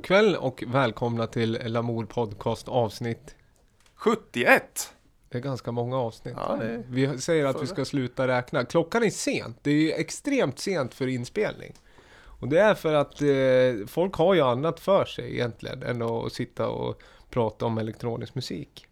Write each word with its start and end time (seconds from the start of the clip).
God 0.00 0.06
kväll 0.06 0.36
och 0.36 0.64
välkomna 0.66 1.26
till 1.26 1.58
Lamour 1.64 2.04
Podcast 2.04 2.68
avsnitt. 2.68 3.34
71! 3.94 4.94
Det 5.28 5.38
är 5.38 5.42
ganska 5.42 5.72
många 5.72 5.98
avsnitt. 5.98 6.34
Ja, 6.36 6.56
det 6.56 6.84
Vi 6.88 7.18
säger 7.18 7.44
att 7.44 7.62
vi 7.62 7.66
ska 7.66 7.84
sluta 7.84 8.28
räkna. 8.28 8.64
Klockan 8.64 9.02
är 9.02 9.10
sent. 9.10 9.58
Det 9.62 9.92
är 9.92 10.00
extremt 10.00 10.58
sent 10.58 10.94
för 10.94 11.06
inspelning. 11.06 11.74
Och 12.12 12.48
det 12.48 12.60
är 12.60 12.74
för 12.74 12.94
att 12.94 13.22
eh, 13.22 13.86
folk 13.86 14.14
har 14.14 14.34
ju 14.34 14.40
annat 14.40 14.80
för 14.80 15.04
sig 15.04 15.34
egentligen 15.34 15.82
än 15.82 16.02
att 16.02 16.32
sitta 16.32 16.68
och 16.68 17.02
prata 17.30 17.66
om 17.66 17.78
elektronisk 17.78 18.34
musik. 18.34 18.86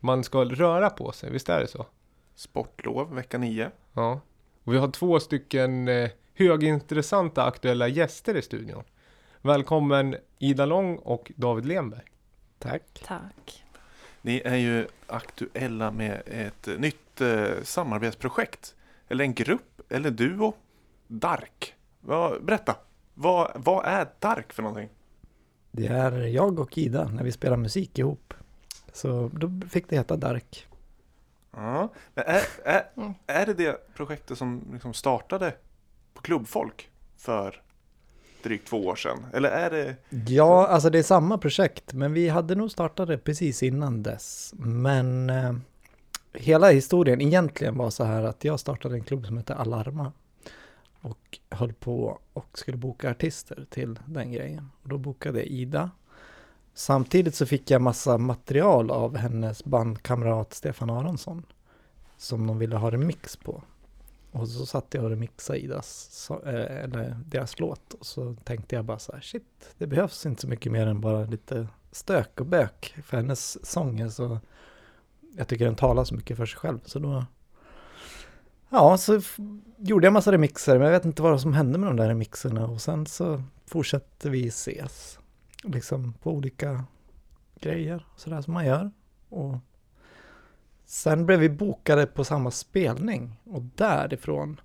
Man 0.00 0.24
ska 0.24 0.44
röra 0.44 0.90
på 0.90 1.12
sig, 1.12 1.30
visst 1.30 1.48
är 1.48 1.60
det 1.60 1.66
så? 1.66 1.86
Sportlov 2.34 3.14
vecka 3.14 3.38
9. 3.38 3.70
Ja. 3.92 4.20
Och 4.64 4.74
vi 4.74 4.78
har 4.78 4.90
två 4.90 5.20
stycken 5.20 5.88
eh, 5.88 6.10
högintressanta 6.34 7.44
aktuella 7.44 7.88
gäster 7.88 8.36
i 8.36 8.42
studion. 8.42 8.84
Välkommen 9.42 10.16
Ida 10.38 10.66
Lång 10.66 10.96
och 10.96 11.32
David 11.36 11.66
Lemberg. 11.66 12.04
Tack. 12.58 13.02
Tack. 13.06 13.64
Ni 14.22 14.42
är 14.44 14.56
ju 14.56 14.86
aktuella 15.06 15.90
med 15.90 16.22
ett 16.26 16.68
nytt 16.78 17.20
eh, 17.20 17.62
samarbetsprojekt. 17.62 18.74
Eller 19.08 19.24
en 19.24 19.34
grupp, 19.34 19.80
eller 19.88 20.10
duo. 20.10 20.54
Dark. 21.06 21.74
Vad- 22.00 22.44
berätta, 22.44 22.76
vad, 23.14 23.52
vad 23.54 23.84
är 23.86 24.06
Dark 24.18 24.52
för 24.52 24.62
någonting? 24.62 24.88
Det 25.70 25.86
är 25.86 26.12
jag 26.12 26.58
och 26.60 26.78
Ida 26.78 27.04
när 27.08 27.24
vi 27.24 27.32
spelar 27.32 27.56
musik 27.56 27.98
ihop. 27.98 28.34
Så 28.92 29.30
då 29.34 29.60
fick 29.70 29.88
det 29.88 29.96
heta 29.96 30.16
Dark. 30.16 30.66
Ja. 31.50 31.88
Men 32.14 32.24
är, 32.26 32.42
är, 32.64 32.82
Mm. 32.96 33.14
är 33.26 33.46
det 33.46 33.54
det 33.54 33.94
projektet 33.94 34.38
som 34.38 34.64
liksom 34.72 34.94
startade 34.94 35.54
på 36.14 36.22
Klubbfolk 36.22 36.90
för 37.16 37.62
drygt 38.42 38.68
två 38.68 38.86
år 38.86 38.96
sedan? 38.96 39.26
Eller 39.32 39.48
är 39.48 39.70
det... 39.70 39.96
Ja, 40.26 40.66
alltså 40.66 40.90
det 40.90 40.98
är 40.98 41.02
samma 41.02 41.38
projekt, 41.38 41.92
men 41.92 42.12
vi 42.12 42.28
hade 42.28 42.54
nog 42.54 42.70
startat 42.70 43.08
det 43.08 43.18
precis 43.18 43.62
innan 43.62 44.02
dess. 44.02 44.54
Men 44.56 45.30
eh, 45.30 45.52
hela 46.32 46.70
historien 46.70 47.20
egentligen 47.20 47.76
var 47.76 47.90
så 47.90 48.04
här 48.04 48.22
att 48.22 48.44
jag 48.44 48.60
startade 48.60 48.94
en 48.94 49.04
klubb 49.04 49.26
som 49.26 49.36
hette 49.36 49.54
Alarma. 49.54 50.12
Och 51.00 51.38
höll 51.50 51.72
på 51.72 52.20
och 52.32 52.58
skulle 52.58 52.76
boka 52.76 53.10
artister 53.10 53.66
till 53.70 53.98
den 54.06 54.32
grejen. 54.32 54.70
Och 54.82 54.88
då 54.88 54.98
bokade 54.98 55.38
jag 55.38 55.46
Ida. 55.46 55.90
Samtidigt 56.74 57.34
så 57.34 57.46
fick 57.46 57.70
jag 57.70 57.82
massa 57.82 58.18
material 58.18 58.90
av 58.90 59.16
hennes 59.16 59.64
bandkamrat 59.64 60.54
Stefan 60.54 60.90
Aronsson. 60.90 61.42
Som 62.16 62.46
de 62.46 62.58
ville 62.58 62.76
ha 62.76 62.90
remix 62.90 63.36
på. 63.36 63.62
Och 64.32 64.48
så 64.48 64.66
satt 64.66 64.86
jag 64.94 65.04
och 65.04 65.10
remixade 65.10 65.58
Idas, 65.58 66.08
så- 66.12 66.42
eh, 66.42 66.84
eller 66.84 67.16
deras 67.26 67.60
låt. 67.60 67.94
Och 67.94 68.06
så 68.06 68.36
tänkte 68.44 68.74
jag 68.76 68.84
bara 68.84 68.98
så 68.98 69.12
här, 69.12 69.20
shit, 69.20 69.74
det 69.78 69.86
behövs 69.86 70.26
inte 70.26 70.42
så 70.42 70.48
mycket 70.48 70.72
mer 70.72 70.86
än 70.86 71.00
bara 71.00 71.24
lite 71.24 71.66
stök 71.92 72.40
och 72.40 72.46
bök. 72.46 72.94
För 73.04 73.16
hennes 73.16 73.66
sång 73.66 74.00
är 74.00 74.08
så, 74.08 74.38
jag 75.36 75.48
tycker 75.48 75.64
den 75.64 75.76
talar 75.76 76.04
så 76.04 76.14
mycket 76.14 76.36
för 76.36 76.46
sig 76.46 76.58
själv. 76.58 76.80
Så 76.84 76.98
då, 76.98 77.24
ja, 78.68 78.98
så 78.98 79.20
gjorde 79.76 80.06
jag 80.06 80.12
massa 80.12 80.32
remixer. 80.32 80.78
Men 80.78 80.84
jag 80.86 80.92
vet 80.92 81.04
inte 81.04 81.22
vad 81.22 81.40
som 81.40 81.52
hände 81.52 81.78
med 81.78 81.88
de 81.88 81.96
där 81.96 82.08
remixerna. 82.08 82.66
Och 82.66 82.80
sen 82.80 83.06
så 83.06 83.42
fortsatte 83.66 84.30
vi 84.30 84.46
ses. 84.48 85.18
Liksom 85.64 86.12
på 86.12 86.30
olika 86.32 86.84
grejer, 87.60 88.06
sådär 88.16 88.40
som 88.40 88.54
man 88.54 88.66
gör. 88.66 88.90
Och 89.28 89.54
sen 90.92 91.26
blev 91.26 91.38
vi 91.38 91.48
bokade 91.48 92.06
på 92.06 92.24
samma 92.24 92.50
spelning. 92.50 93.40
Och 93.44 93.62
därifrån 93.62 94.60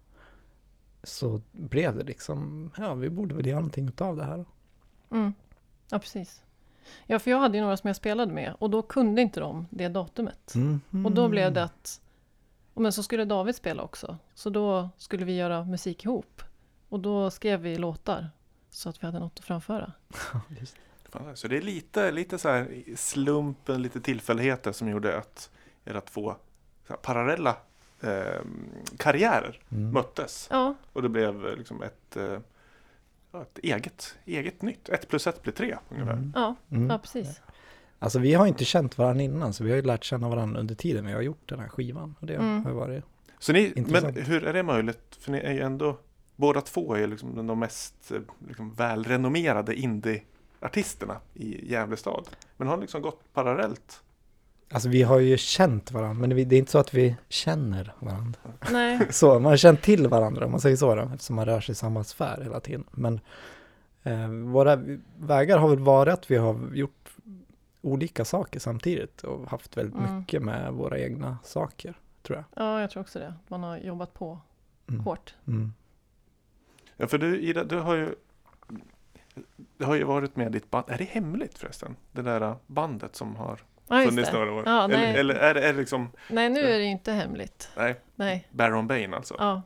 så 1.04 1.42
blev 1.52 1.98
det 1.98 2.04
liksom, 2.04 2.72
ja 2.78 2.94
vi 2.94 3.10
borde 3.10 3.36
väl 3.36 3.46
göra 3.46 3.60
någonting 3.60 3.88
utav 3.88 4.18
det 4.18 4.24
här. 4.24 4.46
Mm. 5.12 5.34
Ja, 5.90 6.00
precis. 6.00 6.42
Ja, 7.06 7.20
för 7.20 7.32
jag 7.32 7.40
hade 7.40 7.58
ju 7.58 7.64
några 7.64 7.78
som 7.78 7.88
jag 7.88 7.96
spelade 7.96 8.34
med 8.34 8.54
och 8.60 8.70
då 8.70 8.82
kunde 8.82 9.22
inte 9.22 9.40
de 9.40 9.68
det 9.70 9.88
datumet. 9.88 10.54
Och 11.06 11.12
då 11.12 11.30
blev 11.30 11.54
det 11.54 11.64
att, 11.64 12.02
och 12.74 12.82
men 12.82 12.94
så 12.94 13.04
skulle 13.04 13.26
David 13.26 13.56
spela 13.56 13.84
också. 13.84 14.18
Så 14.34 14.50
då 14.50 14.90
skulle 14.98 15.26
vi 15.26 15.36
göra 15.36 15.64
musik 15.64 16.06
ihop. 16.06 16.42
Och 16.90 17.00
då 17.00 17.32
skrev 17.32 17.62
vi 17.62 17.78
låtar 17.78 18.30
så 18.70 18.90
att 18.90 19.04
vi 19.04 19.06
hade 19.06 19.20
något 19.20 19.40
att 19.40 19.46
framföra. 19.46 19.92
Så 21.36 21.48
det 21.48 21.58
är 21.58 21.62
lite, 21.62 22.12
lite 22.12 22.38
så 22.38 22.50
här 22.50 22.84
slumpen, 22.96 23.82
lite 23.82 24.02
tillfälligheter 24.02 24.72
som 24.72 24.90
gjorde 24.90 25.18
att 25.18 25.50
era 25.88 26.02
två 26.02 26.36
så 26.88 26.94
här 26.94 26.98
parallella 26.98 27.56
eh, 28.02 28.42
karriärer 28.98 29.60
Mm. 29.72 29.92
möttes. 29.92 30.48
Ja, 30.52 30.76
Och 30.94 31.02
det 31.02 31.10
blev 31.10 31.48
eh, 31.48 31.56
liksom 31.56 31.84
ett, 31.84 32.18
eh, 32.18 32.40
ett 33.42 33.58
eget, 33.64 34.16
eget 34.26 34.62
nytt. 34.62 34.90
Ett 34.90 35.08
plus 35.08 35.28
ett 35.28 35.42
blir 35.44 35.54
tre 35.54 35.78
ungefär. 35.90 36.14
Mm. 36.14 36.32
ja, 36.36 36.56
Mm. 36.72 36.90
ja 36.90 36.98
precis. 36.98 37.42
Alltså 38.00 38.20
vi 38.20 38.34
har 38.34 38.48
inte 38.48 38.66
känt 38.66 38.98
varandra 38.98 39.24
innan 39.24 39.54
så 39.54 39.64
vi 39.64 39.70
har 39.70 39.76
ju 39.76 39.82
lärt 39.84 40.04
känna 40.04 40.30
varandra 40.30 40.60
under 40.60 40.76
tiden 40.76 41.06
vi 41.06 41.14
har 41.14 41.22
gjort 41.22 41.50
den 41.50 41.60
här 41.60 41.68
skivan. 41.68 42.16
Och 42.20 42.28
det 42.28 42.36
Mm. 42.36 42.66
har 42.66 42.72
varit 42.72 43.04
Så 43.40 43.54
ni, 43.54 43.74
men 43.76 44.16
hur 44.16 44.44
är 44.44 44.54
det 44.54 44.64
möjligt? 44.64 45.18
För 45.20 45.32
ni 45.32 45.38
är 45.40 45.52
ju 45.54 45.62
ändå, 45.62 45.98
båda 46.36 46.62
två 46.62 46.94
är 46.94 47.08
liksom 47.08 47.48
de 47.48 47.60
mest 47.60 48.12
eh, 48.12 48.20
liksom, 48.48 48.74
välrenommerade 48.74 49.76
indie-artisterna 49.76 51.20
i 51.34 51.72
Gävle 51.72 51.98
stad. 51.98 52.30
Men 52.58 52.68
har 52.68 52.78
liksom 52.78 53.02
gått 53.02 53.34
parallellt. 53.34 54.04
Alltså 54.72 54.90
vi 54.90 55.04
har 55.04 55.20
ju 55.20 55.38
känt 55.38 55.92
varandra, 55.92 56.14
men 56.28 56.30
det 56.30 56.56
är 56.56 56.60
inte 56.60 56.72
så 56.72 56.78
att 56.80 56.94
vi 56.94 57.16
känner 57.30 57.94
varandra. 58.00 58.40
Nej, 58.72 59.00
Så, 59.10 59.34
man 59.34 59.46
har 59.46 59.58
känt 59.58 59.82
till 59.82 60.08
varandra 60.08 60.46
om 60.46 60.52
man 60.52 60.60
säger 60.62 60.76
så 60.76 60.96
då, 60.96 61.02
eftersom 61.14 61.36
man 61.36 61.46
rör 61.46 61.62
sig 61.62 61.72
i 61.74 61.76
samma 61.76 62.04
sfär 62.04 62.42
hela 62.44 62.60
tiden. 62.60 62.84
Men 62.92 63.20
eh, 64.04 64.28
våra 64.30 64.76
vägar 65.20 65.58
har 65.58 65.70
väl 65.70 65.80
varit 65.80 66.14
att 66.14 66.32
vi 66.32 66.36
har 66.38 66.60
gjort 66.74 67.10
olika 67.82 68.26
saker 68.26 68.60
samtidigt 68.60 69.24
och 69.24 69.50
haft 69.50 69.78
väldigt 69.78 69.96
Mm. 69.96 70.18
mycket 70.20 70.42
med 70.42 70.74
våra 70.74 71.00
egna 71.00 71.38
saker, 71.44 72.00
tror 72.24 72.38
jag. 72.38 72.64
ja 72.64 72.82
jag 72.82 72.90
tror 72.92 73.02
också 73.02 73.20
det. 73.20 73.34
Man 73.48 73.64
har 73.64 73.78
jobbat 73.78 74.14
på 74.14 74.40
Mm. 74.90 75.02
hårt. 75.02 75.36
Mm. 75.48 75.74
Ja, 76.98 77.08
för 77.08 77.18
du 77.18 77.40
Ida, 77.42 77.64
du 77.64 77.80
har 77.80 77.96
ju 77.96 78.16
det 79.78 79.86
har 79.86 79.96
ju 79.96 80.04
varit 80.04 80.36
med 80.36 80.52
ditt 80.52 80.72
band. 80.72 80.86
Är 80.88 80.98
det 80.98 81.04
hemligt 81.04 81.58
förresten? 81.58 81.96
Det 82.12 82.22
där 82.22 82.56
bandet 82.68 83.16
som 83.16 83.36
har 83.36 83.60
Ja, 83.88 84.02
funnits 84.04 84.30
det. 84.32 84.38
några 84.38 84.54
år? 84.54 84.64
Ja, 84.66 84.84
eller, 84.84 85.14
eller 85.14 85.36
är 85.36 85.54
det 85.54 85.62
är 85.68 85.74
det 85.74 85.80
liksom, 85.80 86.12
Nej, 86.30 86.50
nu 86.50 86.60
är 86.60 86.78
det 86.78 86.84
ju 86.84 86.92
inte 86.92 87.12
hemligt. 87.12 87.70
nej, 87.78 88.00
Nej, 88.16 88.48
Baron 88.52 88.88
Bane 88.88 89.16
alltså? 89.16 89.36
ja, 89.40 89.62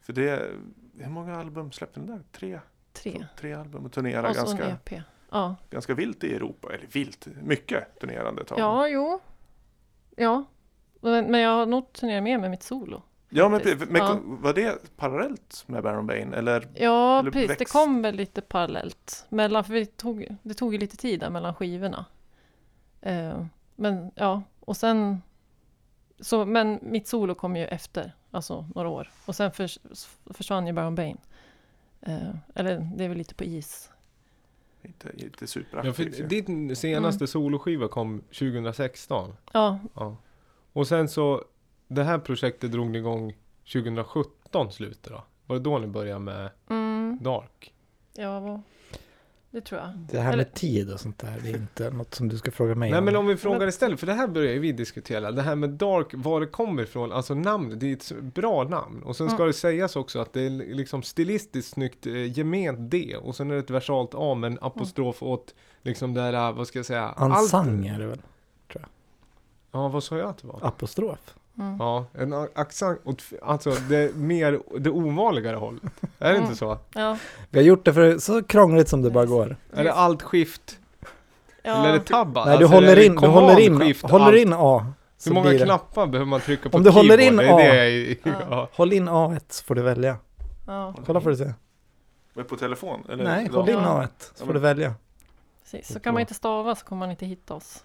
För 0.00 0.12
det, 0.12 0.50
hur 0.98 1.10
många 1.10 1.36
album 1.38 1.72
släppte 1.72 2.00
den 2.00 2.06
där? 2.06 2.20
Tre? 2.32 2.60
tre. 2.92 3.26
Tre 3.40 3.52
album 3.52 3.84
och 3.86 3.92
turnerar 3.92 4.22
Och 4.22 4.28
en 4.28 4.34
ganska, 4.34 4.68
EP. 4.68 5.02
Ja, 5.30 5.56
ganska 5.70 5.94
vilt 5.94 6.24
i 6.24 6.34
Europa. 6.34 6.68
Eller 6.74 6.86
vilt, 6.86 7.26
mycket 7.42 8.00
turnerande 8.00 8.44
tag. 8.44 8.58
ja 8.58 8.88
jo. 8.88 9.20
Ja, 10.16 10.44
men, 11.00 11.34
jag 11.34 11.50
har 11.50 11.66
nog 11.66 11.92
turnerat 11.92 12.22
mer 12.22 12.38
med 12.38 12.50
mitt 12.50 12.62
solo. 12.62 13.02
Ja, 13.28 13.48
men, 13.48 13.60
men 13.88 14.02
Ja. 14.02 14.18
var 14.24 14.52
det 14.54 14.96
parallellt 14.96 15.64
med 15.66 15.82
Baron 15.82 16.06
Bane? 16.06 16.36
Eller? 16.36 16.68
Ja, 16.74 17.18
Eller 17.18 17.30
precis. 17.30 17.48
Det 17.48 17.58
växt. 17.58 17.72
kom 17.72 18.02
väl 18.02 18.14
lite 18.14 18.40
parallellt. 18.40 19.26
Mellan, 19.28 19.64
för 19.64 19.72
vi 19.72 19.86
tog, 19.86 20.36
det 20.42 20.54
tog 20.54 20.72
ju 20.72 20.78
lite 20.80 20.96
tid 20.96 21.20
där 21.20 21.30
mellan 21.30 21.54
skivorna. 21.54 22.04
Eh, 23.02 23.46
men 23.76 24.10
ja, 24.14 24.42
och 24.60 24.76
sen... 24.76 25.22
Så, 26.20 26.44
men 26.44 26.78
mitt 26.82 27.08
solo 27.08 27.34
kom 27.34 27.56
ju 27.56 27.64
efter, 27.66 28.12
alltså 28.30 28.66
några 28.74 28.88
år. 28.88 29.10
Och 29.26 29.36
sen 29.36 29.52
förs, 29.52 29.78
försvann 30.26 30.66
ju 30.66 30.72
Baron 30.72 30.94
Bane. 30.94 31.16
Eh, 32.00 32.30
eller 32.54 32.90
det 32.96 33.04
är 33.04 33.08
väl 33.08 33.18
lite 33.18 33.34
på 33.34 33.44
is. 33.44 33.90
Inte, 34.82 35.10
inte 35.16 35.36
Ja, 35.40 35.46
superaktiv. 35.46 35.92
för 35.92 36.22
din 36.24 36.76
senaste 36.76 37.26
soloskiva 37.26 37.88
kom 37.88 38.20
2016. 38.20 39.34
Ja, 39.52 39.78
Ja. 39.94 40.16
Och 40.72 40.88
sen 40.88 41.08
så, 41.08 41.44
det 41.88 42.04
här 42.04 42.18
projektet 42.18 42.72
drog 42.72 42.90
ni 42.90 42.98
igång 42.98 43.36
2017 43.72 44.72
slutet 44.72 45.02
då? 45.12 45.24
Var 45.46 45.56
det 45.56 45.62
då 45.62 45.78
ni 45.78 45.86
började 45.86 46.18
med 46.20 46.50
mm, 46.70 47.18
Dark? 47.22 47.74
ja 48.16 48.40
vad- 48.40 48.62
det 49.52 49.60
tror 49.60 49.80
jag. 49.80 49.90
Det 50.10 50.18
här 50.20 50.32
Eller- 50.32 50.36
med 50.44 50.54
tid 50.54 50.92
och 50.92 51.00
sånt 51.00 51.18
där, 51.18 51.40
det 51.42 51.50
är 51.50 51.56
inte 51.56 51.90
något 51.90 52.14
som 52.14 52.28
du 52.28 52.38
ska 52.38 52.50
fråga 52.50 52.74
mig 52.74 52.90
Nej 52.90 52.98
om. 52.98 53.04
men 53.04 53.16
om 53.16 53.26
vi 53.26 53.36
frågar 53.36 53.66
istället, 53.66 54.00
för 54.00 54.06
det 54.06 54.12
här 54.14 54.28
börjar 54.28 54.58
vi 54.58 54.72
diskutera. 54.72 55.32
Det 55.32 55.42
här 55.42 55.54
med 55.56 55.70
Dark, 55.70 56.06
var 56.14 56.40
det 56.40 56.46
kommer 56.46 56.82
ifrån, 56.82 57.12
alltså 57.12 57.34
namnet, 57.34 57.80
det 57.80 57.86
är 57.86 57.92
ett 57.92 58.22
bra 58.34 58.64
namn. 58.64 59.02
Och 59.02 59.16
sen 59.16 59.28
ska 59.28 59.36
Mm. 59.36 59.46
det 59.46 59.52
sägas 59.52 59.96
också 59.96 60.18
att 60.20 60.32
det 60.32 60.40
är 60.42 60.50
liksom 60.74 61.02
stilistiskt 61.02 61.72
snyggt 61.72 62.06
eh, 62.06 62.12
gement 62.32 62.90
D. 62.90 63.16
Och 63.22 63.36
sen 63.36 63.50
är 63.50 63.54
det 63.54 63.60
ett 63.60 63.70
versalt 63.70 64.10
A 64.14 64.34
med 64.34 64.52
en 64.52 64.58
apostrof 64.60 65.22
åt 65.22 65.54
liksom 65.82 66.14
det 66.14 66.20
här, 66.20 66.52
vad 66.52 66.66
ska 66.66 66.78
jag 66.78 66.86
säga? 66.86 67.08
Ansang 67.08 67.86
är 67.86 67.98
det 67.98 68.06
väl? 68.06 68.22
Ja, 69.74 69.88
vad 69.88 70.04
sa 70.04 70.18
jag 70.18 70.28
att 70.28 70.38
det 70.38 70.46
var? 70.46 70.58
Apostrof. 70.62 71.34
Mm. 71.58 71.76
Ja, 71.78 72.06
en 72.14 72.32
a- 72.32 72.48
accent 72.54 73.00
åt, 73.04 73.22
alltså 73.42 73.70
det 73.88 74.16
mer, 74.16 74.60
det 74.78 74.90
ovanligare 74.90 75.56
hållet. 75.56 75.82
Är 76.18 76.28
det 76.28 76.36
Mm. 76.36 76.42
inte 76.42 76.56
så? 76.56 76.78
Ja, 76.94 77.16
Vi 77.50 77.58
har 77.58 77.64
gjort 77.64 77.84
det 77.84 77.94
för 77.94 78.18
så 78.18 78.42
krångligt 78.42 78.88
som 78.88 79.02
det 79.02 79.10
bara 79.10 79.26
går. 79.26 79.56
Är 79.72 79.84
det 79.84 79.92
alt 79.92 80.22
skift? 80.22 80.78
Eller 81.62 81.84
är 81.84 81.86
ja, 81.86 81.92
det 81.92 82.00
tabba? 82.00 82.44
Nej, 82.44 82.58
du 82.58 82.64
Alltså, 82.64 82.76
håller 82.76 82.96
det 82.96 83.04
in, 83.06 83.14
du 83.16 83.26
håller 83.26 83.60
in, 83.60 83.80
shift, 83.80 84.10
håller 84.10 84.36
in 84.36 84.52
A. 84.52 84.92
så 85.18 85.28
Hur 85.30 85.34
många 85.34 85.58
knappar 85.58 86.06
behöver 86.06 86.28
man 86.30 86.40
trycka 86.40 86.68
på 86.70 86.76
Om 86.78 86.84
du 86.84 86.90
håller 86.90 87.18
in 87.18 87.38
keyboard? 87.38 87.60
Det 87.60 87.64
är 87.64 88.12
A. 88.12 88.16
Ja. 88.24 88.32
ja. 88.50 88.68
Håll 88.72 88.92
in 88.92 89.08
A1 89.08 89.40
så 89.48 89.64
får 89.64 89.74
du 89.74 89.82
välja. 89.82 90.16
ja. 90.66 90.94
Kolla 91.06 91.20
får 91.20 91.30
du 91.30 91.36
se. 91.36 91.52
Men 92.34 92.44
på 92.44 92.56
telefon? 92.56 93.02
Eller 93.10 93.24
Nej, 93.24 93.48
håll 93.52 93.68
in 93.68 93.74
Ja. 93.74 94.02
A1 94.02 94.08
så 94.34 94.46
får 94.46 94.54
du 94.54 94.60
välja. 94.60 94.94
Precis. 95.62 95.92
Så 95.92 96.00
kan 96.00 96.14
man 96.14 96.20
inte 96.20 96.34
stava 96.34 96.74
så 96.74 96.84
kommer 96.84 96.98
man 96.98 97.10
inte 97.10 97.26
hitta 97.26 97.54
oss. 97.54 97.84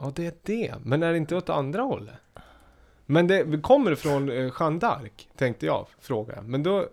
Ja, 0.00 0.12
det 0.14 0.26
är 0.26 0.32
det. 0.42 0.74
Men 0.82 1.02
är 1.02 1.10
det 1.12 1.16
inte 1.18 1.36
åt 1.36 1.48
andra 1.50 1.82
hållet? 1.82 2.14
Men 3.06 3.26
det 3.26 3.44
vi 3.44 3.60
kommer 3.60 3.94
från 3.94 4.28
eh, 4.28 4.52
Jeanne 4.60 4.78
d'Arc, 4.78 5.28
tänkte 5.36 5.66
jag 5.66 5.86
fråga. 5.98 6.42
Men 6.42 6.62
då... 6.62 6.88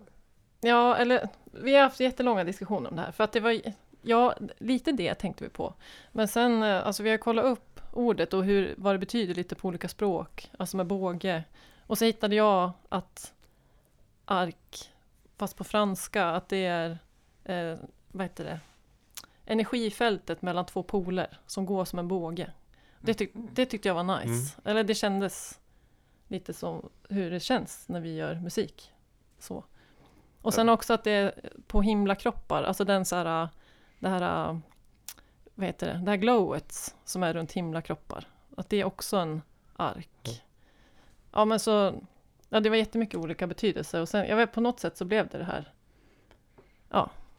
Ja, 0.60 0.96
eller 0.96 1.28
vi 1.44 1.74
har 1.74 1.82
haft 1.82 2.00
jättelånga 2.00 2.44
diskussioner 2.44 2.90
om 2.90 2.96
det 2.96 3.02
här. 3.02 3.12
För 3.12 3.24
att 3.24 3.32
det 3.32 3.40
var, 3.40 3.60
ja, 4.02 4.34
lite 4.58 4.92
det 4.92 5.14
tänkte 5.14 5.44
vi 5.44 5.50
på. 5.50 5.74
Men 6.12 6.28
sen, 6.28 6.62
eh, 6.62 6.86
alltså 6.86 7.02
vi 7.02 7.10
har 7.10 7.18
kollat 7.18 7.44
upp 7.44 7.80
ordet 7.92 8.34
och 8.34 8.44
hur, 8.44 8.74
vad 8.76 8.94
det 8.94 8.98
betyder 8.98 9.34
lite 9.34 9.54
på 9.54 9.68
olika 9.68 9.88
språk. 9.88 10.50
Alltså 10.58 10.76
med 10.76 10.86
båge. 10.86 11.44
Och 11.86 11.98
så 11.98 12.04
hittade 12.04 12.36
jag 12.36 12.70
att 12.88 13.32
ark, 14.24 14.90
fast 15.36 15.56
på 15.56 15.64
franska, 15.64 16.26
att 16.26 16.48
det 16.48 16.64
är, 16.64 16.98
eh, 17.44 17.78
vad 18.08 18.24
heter 18.24 18.44
det? 18.44 18.60
Energifältet 19.46 20.42
mellan 20.42 20.66
två 20.66 20.82
poler 20.82 21.38
som 21.46 21.66
går 21.66 21.84
som 21.84 21.98
en 21.98 22.08
båge. 22.08 22.50
Det, 23.00 23.14
tyck, 23.14 23.30
det 23.34 23.66
tyckte 23.66 23.88
jag 23.88 23.94
var 23.94 24.20
nice. 24.20 24.60
Eller 24.64 24.84
det 24.84 24.94
kändes 24.94 25.60
lite 26.32 26.52
som 26.52 26.88
hur 27.08 27.30
det 27.30 27.40
känns 27.40 27.88
när 27.88 28.00
vi 28.00 28.16
gör 28.16 28.34
musik. 28.34 28.92
Så. 29.38 29.64
Och 30.42 30.54
sen 30.54 30.68
också 30.68 30.92
att 30.92 31.04
det 31.04 31.10
är 31.10 31.50
på 31.66 31.82
himlakroppar, 31.82 32.62
alltså 32.62 32.84
den 32.84 33.04
så 33.04 33.16
här, 33.16 33.48
det 33.98 34.08
här, 34.08 34.60
vad 35.54 35.66
heter 35.66 35.86
det, 35.86 36.00
det 36.04 36.10
här 36.10 36.16
glowet 36.16 36.94
som 37.04 37.22
är 37.22 37.34
runt 37.34 37.52
himlakroppar. 37.52 38.28
Att 38.56 38.68
det 38.68 38.80
är 38.80 38.84
också 38.84 39.16
en 39.16 39.42
ark. 39.76 40.42
Ja 41.32 41.44
men 41.44 41.60
så, 41.60 42.02
ja 42.48 42.60
det 42.60 42.70
var 42.70 42.76
jättemycket 42.76 43.20
olika 43.20 43.46
betydelser 43.46 44.00
och 44.00 44.08
sen, 44.08 44.26
jag 44.28 44.36
vet 44.36 44.52
på 44.52 44.60
något 44.60 44.80
sätt 44.80 44.96
så 44.96 45.04
blev 45.04 45.28
det 45.28 45.38
det 45.38 45.44
här. 45.44 45.72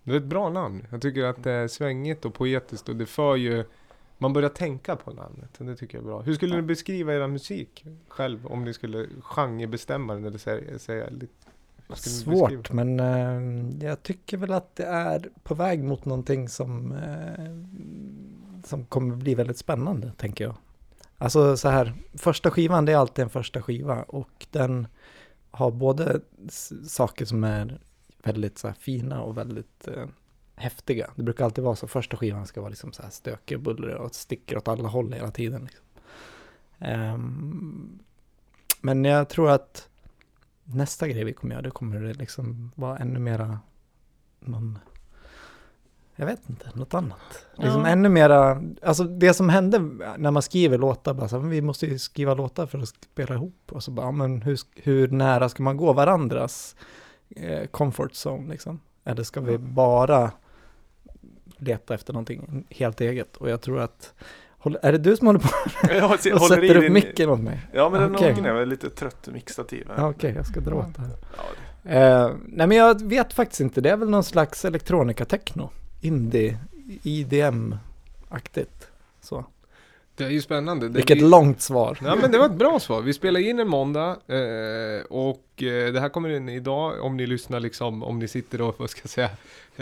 Det 0.03 0.11
är 0.11 0.17
ett 0.17 0.23
bra 0.23 0.49
namn. 0.49 0.87
Jag 0.91 1.01
tycker 1.01 1.23
att 1.23 1.43
det 1.43 1.51
är 1.51 1.67
svängigt 1.67 2.25
och 2.25 2.33
poetiskt 2.33 2.89
och 2.89 2.95
det 2.95 3.05
för 3.05 3.35
ju... 3.35 3.65
Man 4.23 4.33
börjar 4.33 4.49
tänka 4.49 4.95
på 4.95 5.11
namnet 5.13 5.49
det 5.57 5.75
tycker 5.75 5.97
jag 5.97 6.03
är 6.03 6.07
bra. 6.07 6.21
Hur 6.21 6.33
skulle 6.33 6.55
ni 6.55 6.61
beskriva 6.61 7.13
era 7.13 7.27
musik 7.27 7.85
själv? 8.07 8.47
Om 8.47 8.63
ni 8.63 8.73
skulle 8.73 9.07
genrebestämma 9.21 10.13
den 10.13 10.25
eller 10.25 10.37
säga... 10.37 10.79
säga? 10.79 11.09
Svårt, 11.93 12.71
men 12.71 12.99
eh, 12.99 13.87
jag 13.87 14.03
tycker 14.03 14.37
väl 14.37 14.51
att 14.53 14.75
det 14.75 14.85
är 14.85 15.29
på 15.43 15.55
väg 15.55 15.83
mot 15.83 16.05
någonting 16.05 16.49
som, 16.49 16.91
eh, 16.91 18.63
som 18.63 18.85
kommer 18.85 19.15
bli 19.15 19.35
väldigt 19.35 19.57
spännande, 19.57 20.11
tänker 20.17 20.43
jag. 20.43 20.55
Alltså 21.17 21.57
så 21.57 21.69
här, 21.69 21.93
första 22.13 22.51
skivan 22.51 22.85
det 22.85 22.91
är 22.91 22.97
alltid 22.97 23.23
en 23.23 23.29
första 23.29 23.61
skiva 23.61 24.03
och 24.03 24.47
den 24.51 24.87
har 25.51 25.71
både 25.71 26.21
saker 26.87 27.25
som 27.25 27.43
är 27.43 27.79
väldigt 28.23 28.57
så 28.57 28.67
här, 28.67 28.75
fina 28.79 29.21
och 29.21 29.37
väldigt 29.37 29.87
eh, 29.87 30.05
häftiga. 30.55 31.09
Det 31.15 31.23
brukar 31.23 31.45
alltid 31.45 31.63
vara 31.63 31.75
så, 31.75 31.87
första 31.87 32.17
skivan 32.17 32.47
ska 32.47 32.61
vara 32.61 32.69
liksom 32.69 32.91
så 32.91 33.03
här 33.03 33.09
stökig 33.09 33.57
och 33.57 33.63
bullrig 33.63 33.95
och 33.95 34.15
sticker 34.15 34.57
åt 34.57 34.67
alla 34.67 34.87
håll 34.89 35.13
hela 35.13 35.31
tiden. 35.31 35.63
Liksom. 35.63 35.85
Ehm, 36.79 37.99
men 38.81 39.05
jag 39.05 39.29
tror 39.29 39.49
att 39.51 39.89
nästa 40.63 41.07
grej 41.07 41.23
vi 41.23 41.33
kommer 41.33 41.55
göra, 41.55 41.61
det 41.61 41.71
kommer 41.71 41.99
det 41.99 42.13
liksom 42.13 42.71
vara 42.75 42.97
ännu 42.97 43.19
mera 43.19 43.59
någon, 44.39 44.79
jag 46.15 46.25
vet 46.25 46.49
inte, 46.49 46.69
något 46.73 46.93
annat. 46.93 47.45
Liksom 47.57 47.81
Ja. 47.81 47.87
ännu 47.87 48.09
mera, 48.09 48.63
alltså 48.81 49.03
det 49.03 49.33
som 49.33 49.49
hände 49.49 49.79
när 50.17 50.31
man 50.31 50.41
skriver 50.41 50.77
låtar, 50.77 51.13
bara 51.13 51.27
så 51.27 51.35
här, 51.35 51.41
"Men 51.41 51.49
vi 51.51 51.61
måste 51.61 51.85
ju 51.85 51.99
skriva 51.99 52.33
låtar 52.33 52.65
för 52.65 52.79
att 52.79 52.87
spela 52.89 53.35
ihop. 53.35 53.71
Och 53.71 53.83
så 53.83 53.91
bara, 53.91 54.05
"Ja, 54.07 54.11
men 54.11 54.41
hur, 54.41 54.59
hur 54.75 55.07
nära 55.07 55.49
ska 55.49 55.63
man 55.63 55.77
gå 55.77 55.93
varandras 55.93 56.75
eh, 57.29 57.65
comfort 57.67 58.11
zone 58.25 58.49
liksom? 58.51 58.79
Eller 59.03 59.23
ska 59.23 59.41
vi 59.41 59.57
bara 59.57 60.31
leta 61.63 61.93
efter 61.93 62.13
någonting 62.13 62.65
helt 62.69 63.01
eget? 63.01 63.37
Och 63.37 63.49
jag 63.49 63.61
tror 63.61 63.79
att, 63.79 64.13
är 64.81 64.91
det 64.91 64.97
du 64.97 65.17
som 65.17 65.27
håller 65.27 65.39
på 65.39 65.49
och 66.33 66.41
sätter 66.41 66.75
upp 66.75 66.81
din- 66.81 66.93
micken 66.93 67.29
åt 67.29 67.39
mig? 67.39 67.59
Ja 67.73 67.89
men 67.89 68.01
den 68.01 68.15
okay. 68.15 68.31
är 68.45 68.53
väl 68.53 68.69
lite 68.69 68.89
trött. 68.89 69.27
Ja, 69.97 70.09
Okej, 70.09 70.33
jag 70.35 70.45
ska 70.45 70.59
dra 70.59 70.75
åt 70.75 70.95
det 70.95 71.01
här. 71.01 71.11
Ja, 71.37 71.43
Eh, 71.85 72.31
nej 72.45 72.67
men 72.67 72.77
jag 72.77 73.01
vet 73.05 73.33
faktiskt 73.33 73.61
inte, 73.61 73.81
det 73.81 73.89
är 73.89 73.97
väl 73.97 74.09
någon 74.09 74.23
slags 74.23 74.65
elektronika 74.65 75.25
techno, 75.25 75.69
indie, 76.01 76.57
IDM-aktigt. 77.03 78.87
Så. 79.21 79.45
Det 80.15 80.23
är 80.23 80.29
ju 80.29 80.41
spännande. 80.41 80.87
Det 80.89 80.93
Vilket 80.93 81.17
vi- 81.17 81.21
långt 81.29 81.61
svar. 81.61 81.97
Ja 82.03 82.15
men 82.21 82.31
det 82.31 82.37
var 82.37 82.45
ett 82.45 82.51
bra 82.55 82.79
svar. 82.79 83.01
Vi 83.01 83.13
spelar 83.13 83.39
in 83.39 83.59
en 83.59 83.67
måndag 83.67 84.09
eh, 84.27 85.05
och 85.09 85.63
eh, 85.63 85.93
det 85.93 85.99
här 85.99 86.09
kommer 86.09 86.29
in 86.29 86.49
idag 86.49 87.01
om 87.03 87.17
ni 87.17 87.25
lyssnar 87.27 87.59
liksom, 87.59 88.03
om 88.03 88.19
ni 88.19 88.27
sitter 88.27 88.61
och, 88.61 88.75
vad 88.79 88.89
ska 88.89 89.01
jag 89.03 89.09
säga, 89.09 89.29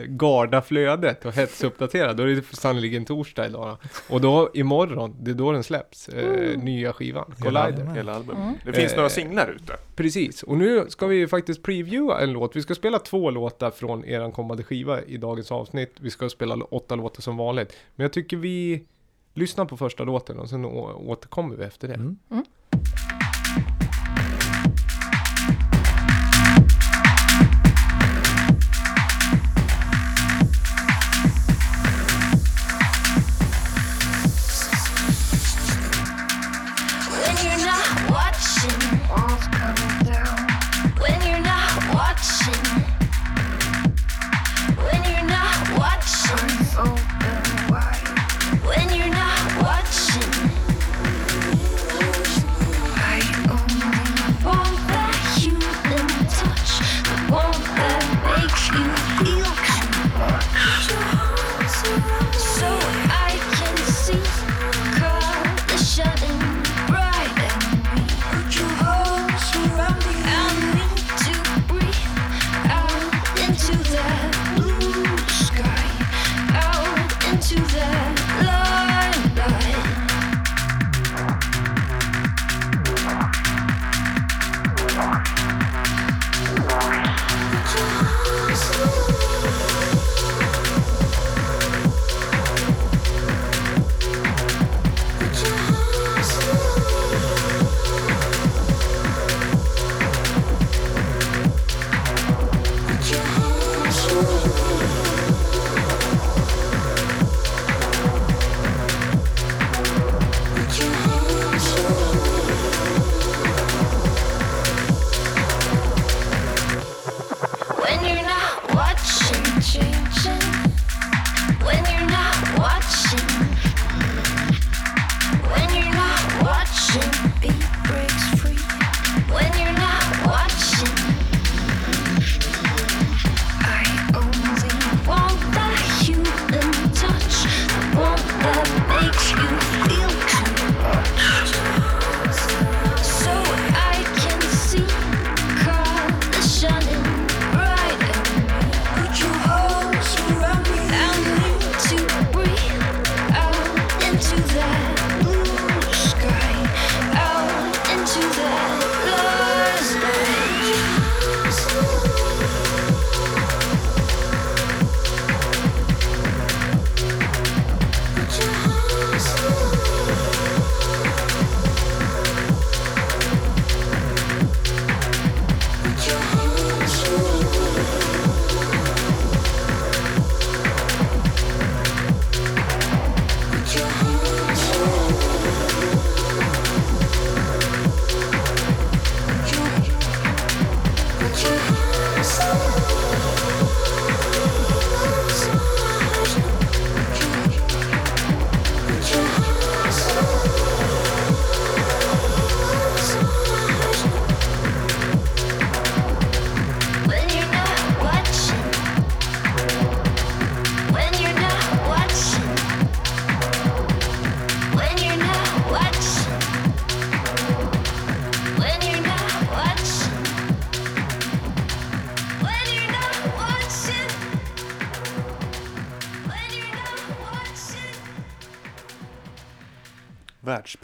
garda 0.07 0.61
flödet 0.61 1.25
och 1.25 1.33
hetsuppdatera. 1.33 2.13
Då 2.13 2.23
är 2.23 2.27
det 2.27 2.55
sannoliken 2.55 3.05
torsdag 3.05 3.45
idag. 3.47 3.77
Och 4.09 4.21
då 4.21 4.49
imorgon, 4.53 5.15
det 5.19 5.31
är 5.31 5.35
då 5.35 5.51
den 5.51 5.63
släpps, 5.63 6.09
eh, 6.09 6.57
nya 6.57 6.93
skivan, 6.93 7.33
Collider. 7.39 7.69
Jajamän. 7.69 7.95
Hela 7.95 8.15
albumet. 8.15 8.41
Mm. 8.43 8.55
Det 8.65 8.73
finns 8.73 8.91
Eh, 8.91 8.95
några 8.97 9.09
singlar 9.09 9.49
ute. 9.55 9.73
Precis, 9.95 10.43
och 10.43 10.57
nu 10.57 10.85
ska 10.89 11.07
vi 11.07 11.27
faktiskt 11.27 11.63
previewa 11.63 12.21
en 12.21 12.33
låt. 12.33 12.55
Vi 12.55 12.61
ska 12.61 12.75
spela 12.75 12.99
två 12.99 13.29
låtar 13.31 13.71
från 13.71 14.05
eran 14.05 14.31
kommande 14.31 14.63
skiva 14.63 15.01
i 15.01 15.17
dagens 15.17 15.51
avsnitt. 15.51 15.95
Vi 15.99 16.09
ska 16.09 16.29
spela 16.29 16.55
åtta 16.55 16.95
låtar 16.95 17.21
som 17.21 17.37
vanligt. 17.37 17.73
Men 17.95 18.03
jag 18.03 18.13
tycker 18.13 18.37
vi 18.37 18.83
lyssnar 19.33 19.65
på 19.65 19.77
första 19.77 20.03
låten 20.03 20.39
och 20.39 20.49
sen 20.49 20.65
återkommer 20.65 21.55
vi 21.55 21.63
efter 21.63 21.87
det. 21.87 21.93
Mm. 21.93 22.17
When 22.29 22.43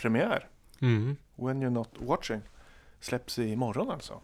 Världspremiär. 0.08 0.48
Mm. 0.82 1.16
When 1.36 1.63
you're 1.63 1.70
not 1.70 1.89
watching. 1.98 2.42
Släpps 3.00 3.39
imorgon 3.39 3.92
alltså. 3.92 4.22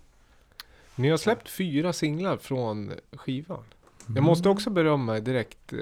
Ni 0.95 1.09
har 1.09 1.17
släppt 1.17 1.49
fyra 1.49 1.93
singlar 1.93 2.37
från 2.37 2.91
skivan. 3.11 3.63
Jag 3.99 4.09
Mm. 4.11 4.23
måste 4.23 4.49
också 4.49 4.69
berömma 4.69 5.19
direkt 5.19 5.73
eh, 5.73 5.79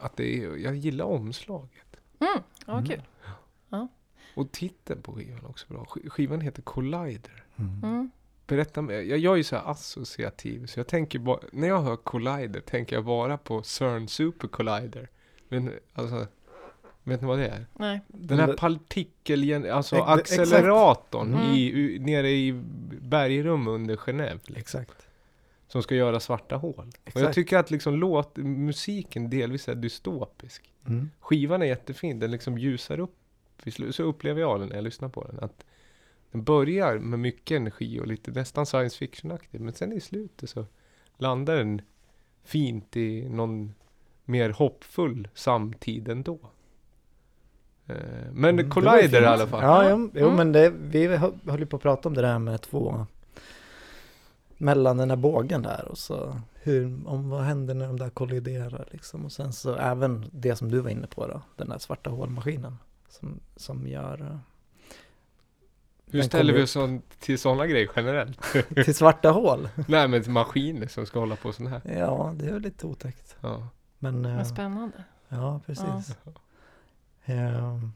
att 0.00 0.16
det 0.16 0.38
är, 0.44 0.56
jag 0.56 0.76
gillar 0.76 1.04
omslaget. 1.04 1.96
Mm, 2.20 2.42
ja, 2.66 2.72
Mm. 2.72 2.84
kul. 2.86 3.02
Och 4.34 4.52
titeln 4.52 5.02
på 5.02 5.12
skivan 5.14 5.46
också 5.46 5.66
bra. 5.68 5.84
Sk- 5.84 6.08
Skivan 6.08 6.40
heter 6.40 6.62
Collider. 6.62 7.44
Mm. 7.56 7.84
Mm. 7.84 8.10
Berätta 8.46 8.82
mer. 8.82 9.00
Jag, 9.00 9.18
jag 9.18 9.32
är 9.32 9.36
ju 9.36 9.44
så 9.44 9.56
här 9.56 9.70
associativ, 9.70 10.66
så 10.66 10.80
jag 10.80 10.86
tänker 10.86 11.18
bara, 11.18 11.40
när 11.52 11.68
jag 11.68 11.80
hör 11.82 11.96
Collider 11.96 12.60
tänker 12.60 12.96
jag 12.96 13.04
bara 13.04 13.38
på 13.38 13.62
CERN 13.62 14.08
Super 14.08 14.48
Collider. 14.48 15.08
Men 15.48 15.72
alltså, 15.94 16.26
vet 17.10 17.20
ni 17.20 17.26
vad 17.26 17.38
det 17.38 17.48
är? 17.48 17.66
Nej. 17.78 18.00
Den 18.08 18.38
här 18.38 18.52
partikeln, 18.56 19.70
alltså 19.70 19.96
acceleratorn 19.96 21.34
exakt. 21.34 21.56
i, 21.56 21.98
nere 22.00 22.30
i 22.30 22.52
bergrum 23.00 23.68
under 23.68 23.96
Genève. 23.96 24.40
Liksom, 24.44 24.80
Exakt. 24.80 25.06
som 25.68 25.82
ska 25.82 25.94
göra 25.94 26.20
svarta 26.20 26.56
hål. 26.56 26.74
Och 26.78 26.84
jag 26.84 26.92
Exakt. 27.04 27.34
tycker 27.34 27.58
att 27.58 27.70
liksom 27.70 27.94
låt, 27.94 28.36
musiken 28.36 29.30
delvis 29.30 29.68
är 29.68 29.74
dystopisk. 29.74 30.72
Mm. 30.86 31.10
Skivan 31.20 31.62
är 31.62 31.66
jättefin, 31.66 32.18
den 32.18 32.30
liksom 32.30 32.58
ljusar 32.58 33.00
upp. 33.00 33.16
Så 33.90 34.02
upplever 34.02 34.40
jag 34.40 34.60
den 34.60 34.68
när 34.68 34.76
jag 34.76 34.84
lyssnar 34.84 35.08
på 35.08 35.24
den. 35.24 35.38
Att 35.40 35.64
den 36.30 36.44
börjar 36.44 36.98
med 36.98 37.18
mycket 37.18 37.56
energi 37.56 38.00
och 38.00 38.06
lite 38.06 38.30
nästan 38.30 38.66
science 38.66 38.98
fiction-aktigt. 38.98 39.62
Men 39.62 39.72
sen 39.72 39.92
i 39.92 40.00
slutet 40.00 40.50
så 40.50 40.66
landar 41.18 41.56
den 41.56 41.82
fint 42.44 42.96
i 42.96 43.28
någon 43.28 43.74
mer 44.24 44.50
hoppfull 44.50 45.28
samtid 45.34 46.08
ändå. 46.08 46.38
Eh, 47.90 48.32
Men 48.32 48.58
Mm, 48.58 48.70
Collider 48.70 49.22
i 49.22 49.26
alla 49.26 49.46
fall. 49.46 49.62
Ja, 49.62 49.90
jo, 49.90 50.10
jo 50.14 50.24
Mm. 50.24 50.36
men 50.36 50.52
det, 50.52 50.70
vi 50.70 51.16
hö- 51.16 51.32
höll 51.46 51.60
ju 51.60 51.66
på 51.66 51.76
att 51.76 51.82
prata 51.82 52.08
om 52.08 52.14
det 52.14 52.22
där 52.22 52.38
med 52.38 52.60
två 52.62 53.06
mellan 54.56 54.96
den 54.96 55.10
här 55.10 55.16
bågen 55.16 55.62
där 55.62 55.88
och 55.88 55.98
så 55.98 56.40
hur, 56.62 57.08
om 57.08 57.30
vad 57.30 57.42
händer 57.42 57.74
när 57.74 57.86
de 57.86 57.98
där 57.98 58.10
kolliderar 58.10 58.88
liksom. 58.90 59.24
Och 59.24 59.32
sen 59.32 59.52
så 59.52 59.74
även 59.74 60.24
det 60.32 60.56
som 60.56 60.70
du 60.70 60.80
var 60.80 60.90
inne 60.90 61.06
på 61.06 61.26
då, 61.26 61.42
den 61.56 61.68
där 61.68 61.78
svarta 61.78 62.10
hålmaskinen 62.10 62.76
som, 63.08 63.40
som 63.56 63.86
gör 63.88 64.20
eh, 64.20 64.36
Hur 66.12 66.22
ställer 66.22 66.52
vi 66.52 66.62
oss 66.62 66.76
till 67.18 67.38
sådana 67.38 67.66
grejer 67.66 67.90
generellt? 67.96 68.38
till 68.84 68.94
svarta 68.94 69.30
hål. 69.30 69.68
Nej 69.88 70.08
men 70.08 70.22
till 70.22 70.32
maskiner 70.32 70.86
som 70.86 71.06
ska 71.06 71.18
hålla 71.20 71.36
på 71.36 71.52
sån 71.52 71.66
här. 71.66 71.80
Ja, 71.98 72.32
det 72.36 72.46
är 72.48 72.60
lite 72.60 72.86
otäckt. 72.86 73.36
Ja. 73.40 73.68
Men, 73.98 74.24
eh, 74.24 74.36
Vad 74.36 74.46
spännande. 74.46 75.04
ja, 75.28 75.60
precis. 75.66 76.16
Ehm, 77.24 77.92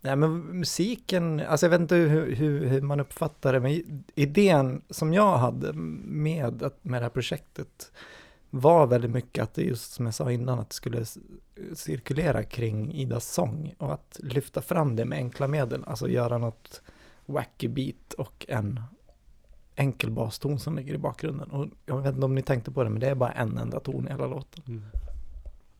nej 0.00 0.16
men 0.16 0.38
musiken, 0.38 1.40
alltså 1.40 1.66
jag 1.66 1.70
vet 1.70 1.80
inte 1.80 1.94
hur, 1.94 2.34
hur, 2.34 2.66
hur 2.66 2.80
man 2.80 3.00
uppfattar 3.00 3.52
det, 3.52 3.60
men 3.60 4.04
idén 4.14 4.82
som 4.90 5.14
jag 5.14 5.38
hade 5.38 5.72
med, 5.72 6.70
med 6.82 7.00
det 7.02 7.04
här 7.04 7.10
projektet 7.10 7.92
var 8.50 8.86
väldigt 8.86 9.10
mycket 9.10 9.42
att 9.42 9.54
det 9.54 9.62
just 9.62 9.92
som 9.92 10.04
jag 10.04 10.14
sa 10.14 10.32
innan, 10.32 10.58
att 10.58 10.70
det 10.70 10.74
skulle 10.74 11.04
cirkulera 11.74 12.42
kring 12.42 12.92
Idas 12.92 13.32
sång 13.32 13.74
och 13.78 13.92
att 13.92 14.20
lyfta 14.22 14.62
fram 14.62 14.96
det 14.96 15.04
med 15.04 15.18
enkla 15.18 15.48
medel, 15.48 15.84
alltså 15.86 16.08
göra 16.08 16.38
något 16.38 16.82
wacky 17.26 17.68
beat 17.68 18.12
och 18.18 18.46
en 18.48 18.80
enkel 19.74 20.10
baston 20.10 20.58
som 20.58 20.76
ligger 20.76 20.94
i 20.94 20.98
bakgrunden. 20.98 21.50
Och 21.50 21.66
jag 21.86 22.02
vet 22.02 22.14
inte 22.14 22.26
om 22.26 22.34
ni 22.34 22.42
tänkte 22.42 22.70
på 22.70 22.84
det, 22.84 22.90
men 22.90 23.00
det 23.00 23.08
är 23.08 23.14
bara 23.14 23.32
en 23.32 23.58
enda 23.58 23.80
ton 23.80 24.08
i 24.08 24.10
hela 24.10 24.26
låten. 24.26 24.62
Mm. 24.66 24.82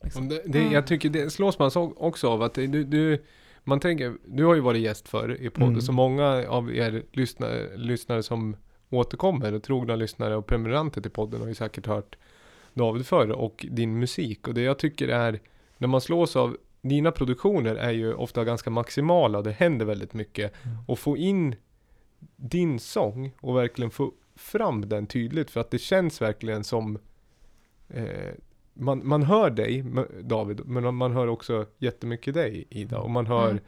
Liksom. 0.05 0.29
Det, 0.29 0.43
det, 0.47 0.59
Mm. 0.59 0.73
Jag 0.73 0.87
tycker 0.87 1.09
det 1.09 1.31
slås 1.31 1.59
man 1.59 1.71
så, 1.71 1.93
också 1.97 2.29
av 2.29 2.43
att 2.43 2.55
du, 2.55 2.85
du, 2.85 3.23
man 3.65 3.81
tänker, 3.81 4.15
du 4.27 4.45
har 4.45 4.55
ju 4.55 4.61
varit 4.61 4.83
gäst 4.83 5.09
förr 5.09 5.37
i 5.41 5.51
podden, 5.51 5.69
Mm. 5.69 5.81
så 5.81 5.93
många 5.93 6.45
av 6.49 6.75
er 6.77 7.03
lyssnare, 7.13 7.77
lyssnare 7.77 8.23
som 8.23 8.57
återkommer, 8.91 9.53
och 9.53 9.63
trogna 9.63 9.97
lyssnare 9.97 10.37
och 10.37 10.47
prenumeranter 10.47 11.01
till 11.01 11.11
podden 11.11 11.41
har 11.41 11.49
ju 11.49 11.55
säkert 11.55 11.87
hört 11.87 12.17
David 12.75 13.07
förr 13.07 13.31
och 13.31 13.67
din 13.71 13.99
musik. 13.99 14.49
Och 14.49 14.55
det 14.55 14.63
jag 14.63 14.79
tycker 14.79 15.09
är, 15.09 15.41
när 15.79 15.89
man 15.89 16.01
slås 16.01 16.37
av, 16.37 16.57
dina 16.83 17.11
produktioner 17.13 17.75
är 17.75 17.91
ju 17.91 18.15
ofta 18.15 18.45
ganska 18.45 18.71
maximala, 18.71 19.43
det 19.43 19.53
händer 19.53 19.87
väldigt 19.87 20.15
mycket. 20.15 20.53
Mm. 20.65 20.77
Och 20.87 20.99
få 20.99 21.17
in 21.17 21.55
din 22.37 22.79
sång 22.79 23.33
och 23.41 23.57
verkligen 23.57 23.91
få 23.91 24.13
fram 24.37 24.89
den 24.89 25.07
tydligt, 25.07 25.51
för 25.51 25.61
att 25.61 25.71
det 25.71 25.79
känns 25.79 26.23
verkligen 26.23 26.65
som 26.65 26.99
eh, 27.89 28.33
man, 28.75 29.09
man 29.09 29.23
hör 29.23 29.51
dig, 29.51 29.85
David, 30.23 30.67
men 30.67 30.95
man 30.95 31.13
hör 31.13 31.27
också 31.27 31.67
jättemycket 31.79 32.35
dig, 32.35 32.65
Ida. 32.71 32.99
Och 32.99 33.11
man 33.11 33.27
hör, 33.27 33.61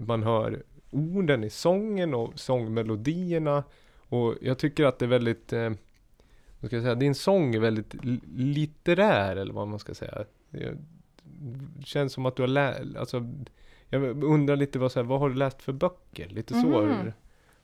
man 0.00 0.22
hör 0.22 0.62
orden 0.90 1.44
i 1.44 1.50
sången 1.50 2.14
och 2.14 2.38
sångmelodierna. 2.38 3.64
Och 4.08 4.34
jag 4.40 4.58
tycker 4.58 4.84
att 4.84 4.98
det 4.98 5.04
är 5.04 5.08
väldigt, 5.08 5.52
eh, 5.52 5.70
vad 6.60 6.68
ska 6.68 6.76
jag 6.76 6.82
säga, 6.82 6.94
din 6.94 7.14
sång 7.14 7.54
är 7.54 7.60
väldigt 7.60 8.04
li- 8.04 8.20
litterär, 8.36 9.36
eller 9.36 9.52
vad 9.54 9.68
man 9.68 9.78
ska 9.78 9.94
säga. 9.94 10.24
Det 10.50 10.76
känns 11.84 12.12
som 12.12 12.26
att 12.26 12.36
du 12.36 12.42
har 12.42 12.48
läst, 12.48 12.96
alltså, 12.96 13.26
jag 13.88 14.24
undrar 14.24 14.56
lite 14.56 14.78
vad, 14.78 14.92
så 14.92 14.98
här, 14.98 15.04
vad 15.04 15.20
har 15.20 15.28
du 15.28 15.34
läst 15.34 15.62
för 15.62 15.72
böcker? 15.72 16.28
Lite 16.28 16.54
så. 16.54 16.66
Mhm. 16.66 17.12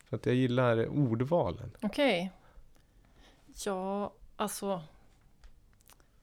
För 0.04 0.16
att 0.16 0.26
jag 0.26 0.34
gillar 0.34 0.86
ordvalen. 0.86 1.70
Okej. 1.82 2.32
Ja, 3.66 4.12
alltså. 4.36 4.82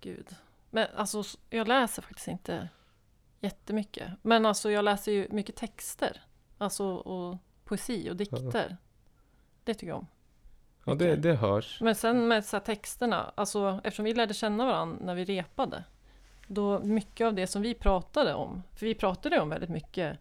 Gud. 0.06 0.36
Men 0.70 0.88
alltså, 0.96 1.24
jag 1.50 1.68
läser 1.68 2.02
faktiskt 2.02 2.28
inte 2.28 2.70
jättemycket. 3.40 4.12
Men 4.22 4.46
alltså, 4.46 4.72
jag 4.72 4.86
läser 4.86 5.12
ju 5.12 5.28
mycket 5.32 5.56
texter. 5.56 6.22
Alltså, 6.58 6.86
och 6.86 7.38
poesi 7.64 8.10
och 8.10 8.16
dikter. 8.16 8.78
Det 9.64 9.74
tycker 9.74 9.88
jag 9.88 9.98
om. 9.98 10.08
Ja, 10.86 10.96
det, 10.96 11.16
det 11.16 11.36
hörs. 11.36 11.82
Men 11.82 11.96
sen 11.96 12.28
med 12.28 12.46
så 12.46 12.60
texterna, 12.60 13.32
alltså 13.36 13.82
eftersom 13.84 14.06
vi 14.06 14.14
lärde 14.14 14.34
känna 14.34 14.66
varandra 14.66 14.98
när 15.02 15.16
vi 15.16 15.26
repade. 15.26 15.84
Då 16.48 16.80
mycket 16.80 17.28
av 17.28 17.34
det 17.34 17.48
som 17.48 17.62
vi 17.62 17.74
pratade 17.74 18.34
om, 18.34 18.64
för 18.76 18.86
vi 18.86 18.96
pratade 18.96 19.40
om 19.40 19.50
väldigt 19.50 19.70
mycket, 19.70 20.20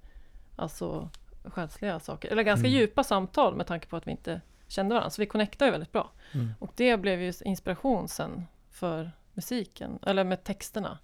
alltså 0.57 1.11
själsliga 1.45 2.01
saker, 2.01 2.29
eller 2.29 2.43
ganska 2.43 2.69
Mm. 2.69 2.81
djupa 2.81 3.05
samtal 3.05 3.57
med 3.57 3.67
tanke 3.67 3.87
på 3.87 3.97
att 3.97 4.07
vi 4.07 4.11
inte 4.11 4.41
kände 4.69 4.95
varandra. 4.95 5.11
Så 5.11 5.23
vi 5.23 5.27
connectade 5.27 5.69
ju 5.69 5.73
väldigt 5.73 5.93
bra. 5.93 6.11
Mm. 6.33 6.55
Och 6.59 6.73
det 6.77 6.97
blev 6.97 7.21
ju 7.23 7.33
inspiration 7.45 8.09
sen 8.09 8.47
för 8.71 9.11
musiken, 9.35 9.99
eller 10.07 10.25
med 10.25 10.45
texterna. 10.45 10.99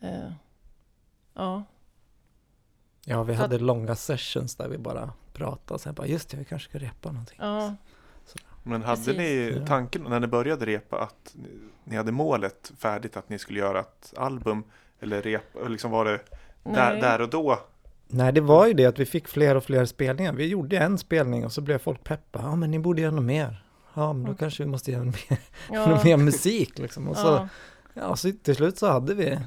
Eh, 0.00 0.30
ja, 1.34 1.62
Ja, 3.08 3.22
vi 3.22 3.34
Så 3.34 3.40
hade 3.40 3.58
långa 3.58 3.94
sessions 3.94 4.56
där 4.56 4.68
vi 4.68 4.78
bara 4.78 5.12
pratade 5.32 5.74
och 5.74 5.80
sen 5.80 5.94
bara 5.94 6.06
just 6.06 6.28
det, 6.28 6.36
vi 6.36 6.44
kanske 6.44 6.68
ska 6.68 6.78
repa 6.78 7.12
någonting. 7.12 7.38
ja, 7.40 7.74
Men 8.62 8.82
hade 8.82 8.96
Precis. 8.96 9.16
ni 9.18 9.62
tanken 9.66 10.02
när 10.02 10.20
ni 10.20 10.26
började 10.26 10.66
repa 10.66 11.00
att 11.00 11.36
ni, 11.84 11.96
hade 11.96 12.12
målet 12.12 12.72
färdigt 12.78 13.16
att 13.16 13.28
ni 13.28 13.38
skulle 13.38 13.58
göra 13.58 13.80
ett 13.80 14.14
album? 14.16 14.64
Eller 15.00 15.22
repa, 15.22 15.68
liksom 15.68 15.90
var 15.90 16.04
det 16.04 16.10
där, 16.64 16.92
Nej. 16.92 17.00
där 17.00 17.20
och 17.20 17.28
då? 17.30 17.58
Nej, 18.08 18.32
det 18.32 18.40
var 18.40 18.66
ju 18.66 18.72
det 18.74 18.86
att 18.86 18.98
vi 18.98 19.06
fick 19.06 19.28
fler 19.28 19.54
och 19.54 19.64
fler 19.64 19.84
spelningar. 19.84 20.32
Vi 20.32 20.46
gjorde 20.46 20.78
en 20.78 20.98
spelning 20.98 21.44
och 21.44 21.52
så 21.52 21.60
blev 21.60 21.78
folk 21.78 22.04
peppa. 22.04 22.40
Ja, 22.42 22.56
men 22.56 22.70
ni 22.70 22.78
borde 22.78 23.02
göra 23.02 23.12
något 23.14 23.24
mer. 23.24 23.64
Ja, 23.96 24.12
men 24.12 24.22
då 24.22 24.28
Mm. 24.28 24.36
kanske 24.36 24.62
vi 24.64 24.70
måste 24.70 24.92
göra 24.92 25.04
mer, 25.04 25.38
ja, 25.72 26.00
mer 26.04 26.16
musik 26.16 26.78
liksom. 26.78 27.08
Och 27.08 27.16
så, 27.16 27.26
ja, 27.26 27.48
ja, 27.94 28.16
så 28.16 28.32
till 28.42 28.56
slut 28.56 28.78
så 28.78 28.86
hade 28.86 29.14
vi 29.14 29.38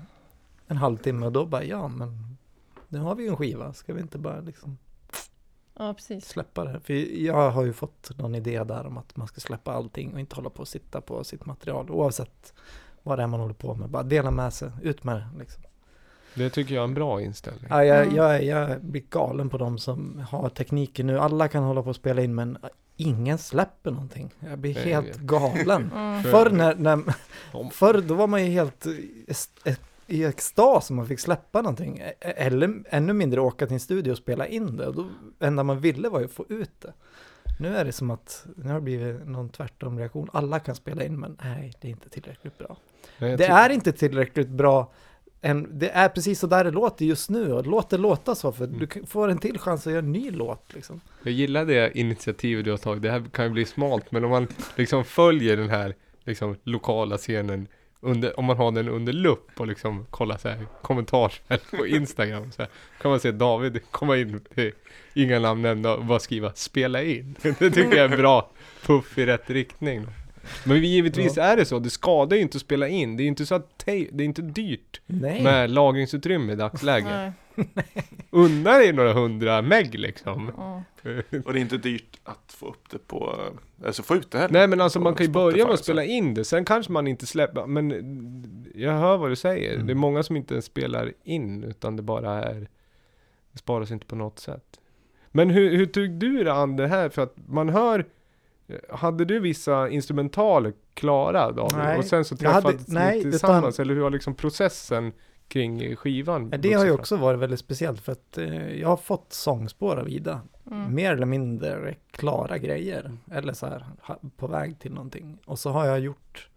en 0.67 0.77
halvtimme 0.77 1.25
och 1.25 1.31
då 1.31 1.45
bara, 1.45 1.63
ja, 1.63 1.87
men 1.87 2.37
nu 2.87 2.99
har 2.99 3.15
vi 3.15 3.23
ju 3.23 3.29
en 3.29 3.37
skiva. 3.37 3.73
Ska 3.73 3.93
vi 3.93 4.01
inte 4.01 4.17
bara 4.17 4.39
liksom 4.41 4.77
ja, 5.77 5.93
precis. 5.93 6.27
släppa 6.27 6.63
det? 6.65 6.79
För 6.79 6.93
jag 7.23 7.51
har 7.51 7.63
ju 7.63 7.73
fått 7.73 8.17
någon 8.17 8.35
idé 8.35 8.63
där 8.63 8.85
om 8.87 8.97
att 8.97 9.15
man 9.17 9.27
ska 9.27 9.41
släppa 9.41 9.73
allting 9.73 10.13
och 10.13 10.19
inte 10.19 10.35
hålla 10.35 10.49
på 10.49 10.59
och 10.61 10.67
sitta 10.67 11.01
på 11.01 11.23
sitt 11.23 11.45
material 11.45 11.91
oavsett 11.91 12.53
vad 13.03 13.19
det 13.19 13.23
är 13.23 13.27
man 13.27 13.39
håller 13.39 13.53
på 13.53 13.75
med. 13.75 13.89
Bara 13.89 14.03
dela 14.03 14.31
med 14.31 14.53
sig, 14.53 14.71
ut 14.81 15.03
med 15.03 15.15
det 15.15 15.27
liksom. 15.39 15.63
Det 16.35 16.49
tycker 16.49 16.75
jag 16.75 16.81
är 16.81 16.87
en 16.87 16.93
bra 16.93 17.21
inställning. 17.21 17.65
Ja, 17.69 17.83
jag, 17.85 18.13
jag, 18.13 18.43
jag 18.43 18.81
blir 18.81 19.03
galen 19.09 19.49
på 19.49 19.57
de 19.57 19.77
som 19.77 20.25
har 20.29 20.49
tekniken 20.49 21.07
nu. 21.07 21.19
Alla 21.19 21.47
kan 21.47 21.63
hålla 21.63 21.83
på 21.83 21.89
och 21.89 21.95
spela 21.95 22.21
in 22.21 22.35
men 22.35 22.57
ingen 23.03 23.37
släpper 23.37 23.91
någonting. 23.91 24.33
Jag 24.39 24.59
blir 24.59 24.73
helt 24.73 25.07
jag 25.07 25.25
galen. 25.25 25.91
Mm. 25.95 26.23
Förr 26.23 26.49
när, 26.49 26.75
när 26.75 27.03
förr 27.71 28.01
då 28.07 28.13
var 28.15 28.27
man 28.27 28.45
ju 28.45 28.51
helt 28.51 28.85
i 30.07 30.23
extas 30.25 30.89
om 30.89 30.95
man 30.95 31.07
fick 31.07 31.19
släppa 31.19 31.61
någonting. 31.61 31.97
E- 31.97 32.13
Eller 32.19 32.83
ännu 32.89 33.13
mindre 33.13 33.41
åka 33.41 33.65
till 33.65 33.73
en 33.73 33.79
studio 33.79 34.11
och 34.11 34.17
spela 34.17 34.47
in 34.47 34.77
det. 34.77 34.87
Och 34.87 34.95
då, 34.95 35.07
enda 35.39 35.63
man 35.63 35.79
ville 35.79 36.09
var 36.09 36.19
ju 36.19 36.25
att 36.25 36.31
få 36.31 36.45
ut 36.49 36.81
det. 36.81 36.93
Nu 37.59 37.75
är 37.75 37.85
det 37.85 37.91
som 37.91 38.11
att, 38.11 38.45
nu 38.55 38.67
har 38.67 38.75
det 38.75 38.81
blivit 38.81 39.27
någon 39.27 39.49
tvärtom 39.49 39.99
reaktion. 39.99 40.29
Alla 40.33 40.59
kan 40.59 40.75
spela 40.75 41.03
in 41.03 41.19
men 41.19 41.37
nej, 41.43 41.73
det 41.81 41.87
är 41.87 41.91
inte 41.91 42.09
tillräckligt 42.09 42.57
bra. 42.57 42.77
Nej, 43.17 43.37
Det 43.37 43.45
är 43.45 43.69
inte 43.69 43.91
tillräckligt 43.91 44.49
bra. 44.49 44.91
En, 45.41 45.79
det 45.79 45.89
är 45.89 46.09
precis 46.09 46.39
så 46.39 46.47
där 46.47 46.63
det 46.63 46.71
låter 46.71 47.05
just 47.05 47.29
nu 47.29 47.53
och 47.53 47.67
låt 47.67 47.89
det 47.89 47.97
låta 47.97 48.35
så 48.35 48.51
för 48.51 48.65
Mm. 48.65 48.79
du 48.79 49.05
får 49.05 49.27
en 49.27 49.37
till 49.37 49.59
chans 49.59 49.87
att 49.87 49.93
göra 49.93 50.03
en 50.05 50.11
ny 50.11 50.31
låt 50.31 50.73
liksom. 50.73 51.01
Jag 51.23 51.33
gillar 51.33 51.65
det 51.65 51.97
initiativet 51.97 52.65
du 52.65 52.71
har 52.71 52.77
tagit. 52.77 53.03
Det 53.03 53.11
här 53.11 53.23
kan 53.31 53.45
ju 53.45 53.51
bli 53.51 53.65
smalt, 53.65 54.11
men 54.11 54.23
om 54.23 54.29
man 54.29 54.47
liksom 54.75 55.05
följer 55.05 55.57
den 55.57 55.69
här 55.69 55.95
liksom, 56.25 56.55
lokala 56.63 57.17
scenen 57.17 57.67
under, 58.01 58.39
om 58.39 58.45
man 58.45 58.57
har 58.57 58.71
den 58.71 58.89
under 58.89 59.13
lupp 59.13 59.59
och 59.59 59.67
liksom 59.67 60.05
kollar 60.09 60.37
så 60.37 60.49
här 60.49 60.65
kommentarsfält 60.81 61.71
på 61.71 61.87
Instagram 61.87 62.51
så 62.51 62.61
här, 62.61 62.71
kan 63.01 63.11
man 63.11 63.19
se 63.19 63.31
David 63.31 63.79
komma 63.91 64.17
in 64.17 64.41
till 64.55 64.71
inga 65.13 65.39
namn 65.39 65.61
nämnda 65.61 65.93
och 65.95 66.05
bara 66.05 66.19
skriva 66.19 66.53
spela 66.53 67.03
in. 67.03 67.35
Det 67.41 67.53
tycker 67.53 67.81
jag 67.97 68.05
är 68.05 68.09
en 68.09 68.17
bra 68.17 68.51
puff 68.85 69.17
i 69.17 69.25
rätt 69.25 69.49
riktning. 69.49 70.07
Men 70.63 70.83
givetvis 70.83 71.37
är 71.37 71.57
det 71.57 71.65
så, 71.65 71.79
det 71.79 71.89
skadar 71.89 72.37
ju 72.37 72.43
inte 72.43 72.55
att 72.55 72.61
spela 72.61 72.87
in. 72.87 73.17
Det 73.17 73.21
är 73.21 73.25
ju 73.25 73.29
inte 73.29 73.45
så 73.45 73.55
att 73.55 73.77
te- 73.77 74.09
det 74.11 74.23
är 74.23 74.25
inte 74.25 74.41
dyrt 74.41 75.01
Nej. 75.05 75.43
med 75.43 75.69
lagringsutrymme 75.71 76.53
i 76.53 76.55
dagsläget. 76.55 77.33
Unna 78.29 78.71
dig 78.71 78.93
några 78.93 79.13
hundra 79.13 79.61
meg 79.61 79.95
liksom. 79.95 80.51
Mm. 80.57 80.83
Och 81.45 81.53
det 81.53 81.59
är 81.59 81.61
inte 81.61 81.77
dyrt 81.77 82.19
att 82.23 82.53
få 82.57 82.67
upp 82.67 82.89
det 82.89 83.07
på, 83.07 83.35
alltså 83.85 84.03
få 84.03 84.15
ut 84.15 84.31
det 84.31 84.37
heller. 84.37 84.53
Nej 84.53 84.67
men 84.67 84.81
alltså 84.81 84.99
man 84.99 85.15
kan 85.15 85.25
ju 85.25 85.31
börja 85.31 85.65
med 85.65 85.73
att 85.73 85.83
spela 85.83 86.03
in 86.03 86.33
det, 86.33 86.45
sen 86.45 86.65
kanske 86.65 86.91
man 86.91 87.07
inte 87.07 87.25
släpper, 87.25 87.65
men 87.65 87.91
jag 88.75 88.91
hör 88.91 89.17
vad 89.17 89.29
du 89.31 89.35
säger. 89.35 89.73
Mm. 89.73 89.87
Det 89.87 89.93
är 89.93 89.95
många 89.95 90.23
som 90.23 90.35
inte 90.35 90.53
ens 90.53 90.65
spelar 90.65 91.13
in, 91.23 91.63
utan 91.63 91.95
det 91.95 92.01
bara 92.01 92.43
är, 92.43 92.69
det 93.51 93.59
sparas 93.59 93.91
inte 93.91 94.05
på 94.05 94.15
något 94.15 94.39
sätt. 94.39 94.79
Men 95.31 95.49
hur, 95.49 95.77
hur 95.77 95.85
tog 95.85 96.09
du 96.09 96.43
dig 96.43 96.53
an 96.53 96.75
det 96.75 96.87
här? 96.87 97.09
För 97.09 97.21
att 97.21 97.35
man 97.47 97.69
hör, 97.69 98.05
hade 98.89 99.25
du 99.25 99.39
vissa 99.39 99.89
instrumentaler 99.89 100.73
klara 100.93 101.51
David? 101.51 101.77
Nej, 101.77 101.97
och 101.97 102.05
sen 102.05 102.25
så 102.25 102.37
träffades 102.37 102.87
nej, 102.87 103.13
ni 103.13 103.19
utan- 103.19 103.31
tillsammans, 103.31 103.79
eller 103.79 103.93
hur 103.93 104.01
har 104.01 104.09
liksom 104.09 104.35
processen 104.35 105.11
kring 105.47 105.95
skivan 105.95 106.49
Det 106.49 106.73
har 106.73 106.85
ju 106.85 106.91
också 106.91 107.17
varit 107.17 107.39
väldigt 107.39 107.59
speciellt 107.59 108.01
för 108.01 108.11
att 108.11 108.37
eh, 108.37 108.79
jag 108.79 108.87
har 108.87 108.97
fått 108.97 109.33
sångspår 109.33 109.97
av 109.97 110.09
Ida. 110.09 110.41
Mm. 110.71 110.95
Mer 110.95 111.13
eller 111.13 111.25
mindre 111.25 111.95
klara 112.11 112.57
grejer. 112.57 113.17
Eller 113.31 113.53
så 113.53 113.65
här 113.65 113.85
på 114.37 114.47
väg 114.47 114.79
till 114.79 114.93
någonting. 114.93 115.37
Och 115.45 115.59
så 115.59 115.69
har 115.69 115.85
jag 115.85 115.99
gjort, 115.99 116.49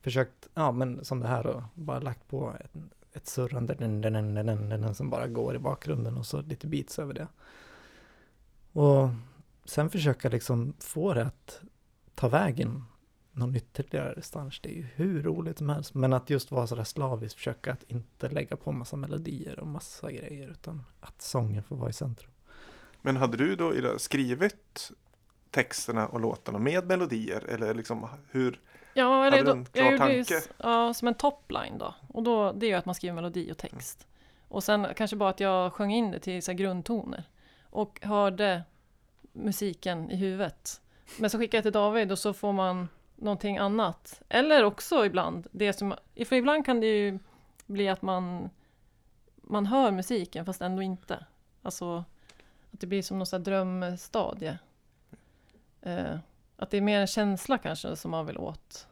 försökt, 0.00 0.48
ja 0.54 0.72
men 0.72 1.04
som 1.04 1.20
det 1.20 1.28
här 1.28 1.42
då, 1.42 1.64
bara 1.74 2.00
lagt 2.00 2.28
på 2.28 2.54
ett, 2.60 2.72
ett 3.12 3.26
surrande 3.26 3.74
dun, 3.74 4.00
dun, 4.00 4.34
dun, 4.70 4.94
som 4.94 5.10
bara 5.10 5.26
går 5.26 5.56
i 5.56 5.58
bakgrunden 5.58 6.16
och 6.16 6.26
så 6.26 6.40
lite 6.40 6.66
beats 6.66 6.98
över 6.98 7.14
det. 7.14 7.26
Och 8.72 9.08
sen 9.64 9.90
försöka 9.90 10.28
liksom 10.28 10.74
få 10.78 11.14
det 11.14 11.22
att 11.26 11.60
ta 12.14 12.28
vägen 12.28 12.84
någon 13.32 13.56
ytterligare 13.56 14.14
distans. 14.14 14.60
Det 14.60 14.68
är 14.68 14.74
ju 14.76 14.86
hur 14.94 15.22
roligt 15.22 15.58
som 15.58 15.68
helst. 15.68 15.94
Men 15.94 16.12
att 16.12 16.30
just 16.30 16.50
vara 16.50 16.66
sådär 16.66 16.84
slaviskt, 16.84 17.36
försöka 17.38 17.72
att 17.72 17.82
inte 17.82 18.28
lägga 18.28 18.56
på 18.56 18.72
massa 18.72 18.96
melodier 18.96 19.60
och 19.60 19.66
massa 19.66 20.12
grejer. 20.12 20.48
Utan 20.48 20.82
att 21.00 21.22
sången 21.22 21.62
får 21.62 21.76
vara 21.76 21.90
i 21.90 21.92
centrum. 21.92 22.30
Men 23.02 23.16
hade 23.16 23.36
du 23.36 23.56
då 23.56 23.74
Ida, 23.74 23.98
skrivit 23.98 24.90
texterna 25.50 26.06
och 26.08 26.20
låtarna 26.20 26.58
med 26.58 26.86
melodier? 26.86 27.44
Eller 27.48 27.74
liksom 27.74 28.08
hur? 28.30 28.60
Ja, 28.94 29.22
Hade 29.24 29.36
eller 29.36 29.38
du 29.38 29.44
då, 29.44 29.56
en 29.56 29.64
klar 29.64 29.84
jag 29.84 29.92
ju 29.92 29.98
tanke? 30.24 30.36
s- 30.36 30.48
ja, 30.58 30.94
som 30.94 31.08
en 31.08 31.14
topline 31.14 31.78
då. 31.78 31.94
Och 32.08 32.22
då, 32.22 32.52
det 32.52 32.66
är 32.66 32.70
ju 32.70 32.74
att 32.76 32.86
man 32.86 32.94
skriver 32.94 33.14
melodi 33.14 33.52
och 33.52 33.58
text. 33.58 34.06
Och 34.48 34.64
sen 34.64 34.86
kanske 34.96 35.16
bara 35.16 35.30
att 35.30 35.40
jag 35.40 35.72
sjöng 35.72 35.92
in 35.92 36.10
det 36.10 36.18
till 36.18 36.42
så 36.42 36.50
här 36.50 36.58
grundtoner. 36.58 37.24
Och 37.70 37.98
hörde 38.02 38.62
musiken 39.34 40.10
i 40.10 40.16
huvudet. 40.16 40.80
Men 41.18 41.30
så 41.30 41.38
skickar 41.38 41.58
jag 41.58 41.62
till 41.64 41.72
David 41.72 42.12
och 42.12 42.18
så 42.18 42.32
får 42.34 42.52
man 42.52 42.88
någonting 43.16 43.58
annat. 43.58 44.22
Eller 44.28 44.64
också 44.64 45.06
ibland, 45.06 45.46
det 45.50 45.72
som, 45.72 45.94
för 46.26 46.36
ibland 46.36 46.66
kan 46.66 46.80
det 46.80 46.86
ju 46.86 47.18
bli 47.66 47.88
att 47.88 48.02
man, 48.02 48.50
man 49.36 49.66
hör 49.66 49.90
musiken 49.90 50.44
fast 50.44 50.60
ändå 50.60 50.82
inte. 50.82 51.26
Alltså 51.62 52.04
att 52.70 52.80
det 52.80 52.86
blir 52.86 53.02
som 53.02 53.18
något 53.18 53.28
så 53.28 53.36
här 53.36 53.44
drömstadie. 53.44 54.58
Eh, 55.82 56.18
att 56.56 56.70
det 56.70 56.76
är 56.76 56.80
mer 56.80 57.00
en 57.00 57.06
känsla 57.06 57.58
kanske 57.58 57.96
som 57.96 58.10
man 58.10 58.26
vill 58.26 58.38
åt. 58.38 58.86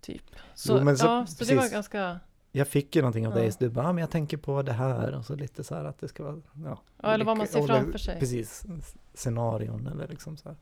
Typ. 0.00 0.36
Så, 0.54 0.78
Jo, 0.78 0.96
så- 0.96 1.06
ja, 1.06 1.26
så 1.26 1.44
det 1.44 1.54
var 1.54 1.68
ganska... 1.70 2.20
Jag 2.52 2.68
fick 2.68 2.96
ju 2.96 3.02
någonting 3.02 3.26
av 3.26 3.34
dig, 3.34 3.44
Ja. 3.44 3.52
så 3.52 3.58
du 3.60 3.68
bara, 3.68 3.86
ah, 3.88 3.92
men 3.92 4.00
jag 4.00 4.10
tänker 4.10 4.36
på 4.36 4.62
det 4.62 4.72
här 4.72 5.14
och 5.14 5.24
så 5.24 5.34
lite 5.34 5.64
så 5.64 5.74
här 5.74 5.84
att 5.84 5.98
det 5.98 6.08
ska 6.08 6.24
vara, 6.24 6.36
ja. 6.64 6.78
Ja, 7.02 7.08
eller 7.12 7.24
vad 7.24 7.36
man 7.36 7.46
ser 7.46 7.66
framför 7.66 7.98
sig. 7.98 8.18
Precis, 8.20 8.64
scenarion 9.14 9.86
eller 9.86 10.08
liksom 10.08 10.36
så 10.36 10.48
här. 10.48 10.58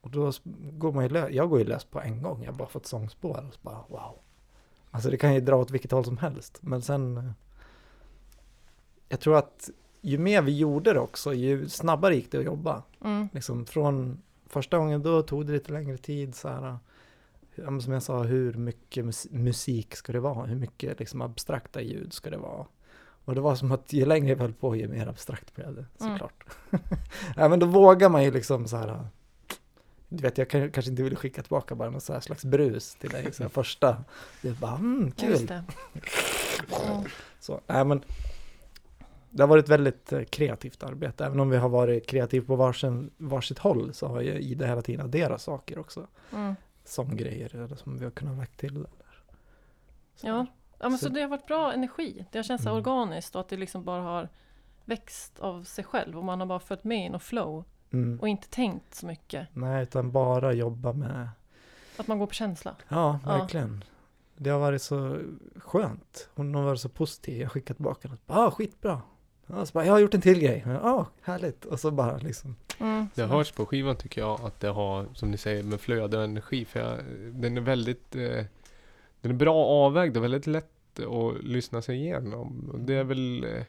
Och 0.00 0.10
då 0.10 0.32
går 0.72 0.92
man 0.92 1.04
ju 1.04 1.10
lös, 1.10 1.30
jag 1.30 1.50
går 1.50 1.58
ju 1.58 1.64
lös 1.64 1.84
på 1.84 2.00
en 2.00 2.22
gång, 2.22 2.44
jag 2.44 2.54
bara 2.54 2.68
fått 2.68 2.86
sångspår 2.86 3.44
och 3.48 3.54
så 3.54 3.60
bara 3.62 3.84
wow. 3.88 4.18
Alltså 4.90 5.10
det 5.10 5.16
kan 5.16 5.34
ju 5.34 5.40
dra 5.40 5.56
åt 5.56 5.70
vilket 5.70 5.90
håll 5.90 6.04
som 6.04 6.18
helst, 6.18 6.58
men 6.60 6.82
sen 6.82 7.32
jag 9.08 9.20
tror 9.20 9.36
att 9.36 9.70
ju 10.00 10.18
mer 10.18 10.42
vi 10.42 10.58
gjorde 10.58 10.92
det 10.92 11.00
också, 11.00 11.34
ju 11.34 11.68
snabbare 11.68 12.14
gick 12.16 12.30
det 12.32 12.38
att 12.38 12.44
jobba. 12.44 12.82
Mm. 13.04 13.28
Liksom 13.32 13.66
från 13.66 14.22
första 14.46 14.78
gången 14.78 15.02
då 15.02 15.22
tog 15.22 15.46
det 15.46 15.52
lite 15.52 15.72
längre 15.72 15.96
tid 15.96 16.34
så 16.34 16.48
här. 16.48 16.78
Som 17.80 17.92
jag 17.92 18.02
sa, 18.02 18.22
hur 18.22 18.54
mycket 18.54 19.04
mus- 19.04 19.26
musik 19.30 19.96
ska 19.96 20.12
det 20.12 20.20
vara? 20.20 20.46
Hur 20.46 20.56
mycket 20.56 20.98
liksom 20.98 21.22
abstrakta 21.22 21.80
ljud 21.80 22.12
ska 22.12 22.30
det 22.30 22.36
vara? 22.36 22.66
Och 23.24 23.34
det 23.34 23.40
var 23.40 23.54
som 23.54 23.72
att 23.72 23.92
ju 23.92 24.04
längre 24.06 24.34
vi 24.34 24.40
höll 24.40 24.52
på, 24.52 24.76
ju 24.76 24.88
mer 24.88 25.06
abstrakt 25.06 25.54
blev 25.54 25.74
det 25.74 25.84
Mm. 26.04 26.12
såklart. 26.12 26.44
ja, 27.36 27.48
men 27.48 27.58
då 27.58 27.66
vågar 27.66 28.08
man 28.08 28.24
ju 28.24 28.30
liksom 28.30 28.66
så 28.68 28.76
här. 28.76 29.06
Du 30.08 30.22
vet, 30.22 30.38
jag 30.38 30.50
kan, 30.50 30.70
kanske 30.70 30.90
inte 30.90 31.02
vill 31.02 31.16
skicka 31.16 31.42
tillbaka 31.42 31.74
bara 31.74 31.90
någon 31.90 32.00
så 32.00 32.12
här 32.12 32.20
slags 32.20 32.44
brus 32.44 32.94
till 32.94 33.10
dig. 33.10 33.32
Så 33.32 33.42
här, 33.42 33.50
första, 33.50 34.04
det 34.42 34.48
är 34.48 34.52
bara, 34.52 34.74
mm, 34.76 35.10
kul. 35.10 35.48
Mm. 35.50 35.64
Så, 37.40 37.60
nej 37.66 37.84
men 37.84 38.02
det 39.30 39.42
har 39.42 39.48
varit 39.48 39.68
väldigt 39.68 40.12
eh, 40.12 40.22
kreativt 40.24 40.82
arbete. 40.82 41.24
Även 41.24 41.40
om 41.40 41.50
vi 41.50 41.56
har 41.56 41.68
varit 41.68 42.06
kreativa 42.06 42.46
på 42.46 42.56
varsin, 42.56 43.10
varsitt 43.16 43.58
håll 43.58 43.94
så 43.94 44.06
har 44.08 44.20
ju 44.20 44.32
Ida 44.40 44.66
hela 44.66 44.82
tiden 44.82 45.04
adderat 45.04 45.40
saker 45.42 45.78
också. 45.78 46.06
Mm. 46.32 46.54
Som 46.84 47.16
grejer 47.16 47.54
eller 47.56 47.76
som 47.76 47.98
vi 47.98 48.04
har 48.04 48.10
kunnat 48.10 48.36
lägga 48.36 48.50
till. 48.56 48.76
Eller. 48.76 48.88
Så. 50.14 50.26
Ja. 50.26 50.46
ja, 50.78 50.88
men 50.88 50.98
så 50.98 51.06
Så- 51.06 51.12
det 51.12 51.20
har 51.20 51.28
varit 51.28 51.46
bra 51.46 51.72
energi. 51.72 52.26
Det 52.32 52.38
har 52.38 52.42
känts 52.42 52.66
Mm. 52.66 52.76
organiskt 52.76 53.34
och 53.34 53.40
att 53.40 53.48
det 53.48 53.56
liksom 53.56 53.84
bara 53.84 54.02
har 54.02 54.28
växt 54.84 55.38
av 55.38 55.64
sig 55.64 55.84
själv 55.84 56.18
och 56.18 56.24
man 56.24 56.40
har 56.40 56.46
bara 56.46 56.60
följt 56.60 56.84
med 56.84 57.06
i 57.06 57.08
något 57.08 57.22
flow 57.22 57.64
Mm. 57.92 58.20
och 58.20 58.28
inte 58.28 58.48
tänkt 58.48 58.94
så 58.94 59.06
mycket. 59.06 59.48
Nej, 59.52 59.82
utan 59.82 60.12
bara 60.12 60.52
jobba 60.52 60.92
med, 60.92 61.28
Att 61.98 62.06
man 62.06 62.18
går 62.18 62.26
på 62.26 62.34
känsla. 62.34 62.76
ja, 62.88 63.18
Ja. 63.24 63.38
verkligen. 63.38 63.84
Det 64.36 64.50
har 64.50 64.58
varit 64.60 64.82
så 64.82 65.18
skönt. 65.56 66.28
Hon 66.34 66.54
har 66.54 66.62
varit 66.62 66.80
så 66.80 66.88
positiv. 66.88 67.36
Jag 67.38 67.44
har 67.46 67.50
skickat 67.50 67.76
tillbaka 67.76 68.08
något. 68.08 68.20
Ja, 68.26 68.46
ah, 68.46 68.50
skitbra. 68.50 69.02
Ja, 69.46 69.66
så 69.66 69.72
bara, 69.72 69.84
jag 69.84 69.92
har 69.92 69.98
gjort 70.00 70.14
en 70.14 70.20
till 70.20 70.38
grej. 70.40 70.62
Ja, 70.66 70.80
ah, 70.90 71.06
härligt. 71.22 71.64
Och 71.64 71.80
så 71.80 71.90
bara 71.90 72.16
liksom. 72.16 72.56
Mm. 72.80 73.08
Det 73.14 73.24
hörs 73.24 73.52
på 73.52 73.66
skivan 73.66 73.96
tycker 73.96 74.20
jag 74.20 74.40
att 74.40 74.60
det 74.60 74.68
har, 74.68 75.06
som 75.14 75.30
ni 75.30 75.36
säger, 75.36 75.62
med 75.62 75.80
flöde 75.80 76.18
och 76.18 76.24
energi. 76.24 76.64
För 76.64 76.80
jag, 76.80 76.98
den 77.32 77.56
är 77.56 77.60
väldigt, 77.60 78.16
eh, 78.16 78.44
den 79.20 79.30
är 79.30 79.34
bra 79.34 79.54
avvägd 79.66 80.16
och 80.16 80.24
väldigt 80.24 80.46
lätt 80.46 81.00
att 81.00 81.44
lyssna 81.44 81.82
sig 81.82 81.96
igenom. 81.96 82.70
Och 82.72 82.80
det 82.80 82.94
är 82.94 83.04
väl, 83.04 83.44
eh, 83.44 83.62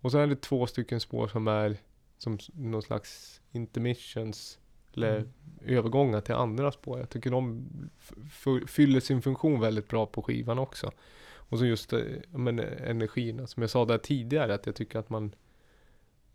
och 0.00 0.12
så 0.12 0.18
är 0.18 0.26
det 0.26 0.40
två 0.40 0.66
stycken 0.66 1.00
spår 1.00 1.28
som 1.28 1.48
är 1.48 1.76
som 2.18 2.38
någon 2.54 2.82
slags 2.82 3.40
intermissions 3.52 4.58
eller 4.94 5.16
Mm. 5.16 5.28
övergångar 5.66 6.20
till 6.20 6.34
andra 6.34 6.72
spår. 6.72 6.98
Jag 6.98 7.10
tycker 7.10 7.30
de 7.30 7.66
fyller 8.66 9.00
sin 9.00 9.22
funktion 9.22 9.60
väldigt 9.60 9.88
bra 9.88 10.06
på 10.06 10.22
skivan 10.22 10.58
också. 10.58 10.90
Och 11.50 11.58
så 11.58 11.66
just 11.66 11.92
eh, 11.92 12.00
men, 12.30 12.58
eh, 12.58 12.90
energin, 12.90 13.46
som 13.46 13.60
jag 13.62 13.70
sa 13.70 13.84
där 13.84 13.98
tidigare, 13.98 14.54
att 14.54 14.66
jag 14.66 14.74
tycker 14.74 14.98
att 14.98 15.10
man 15.10 15.34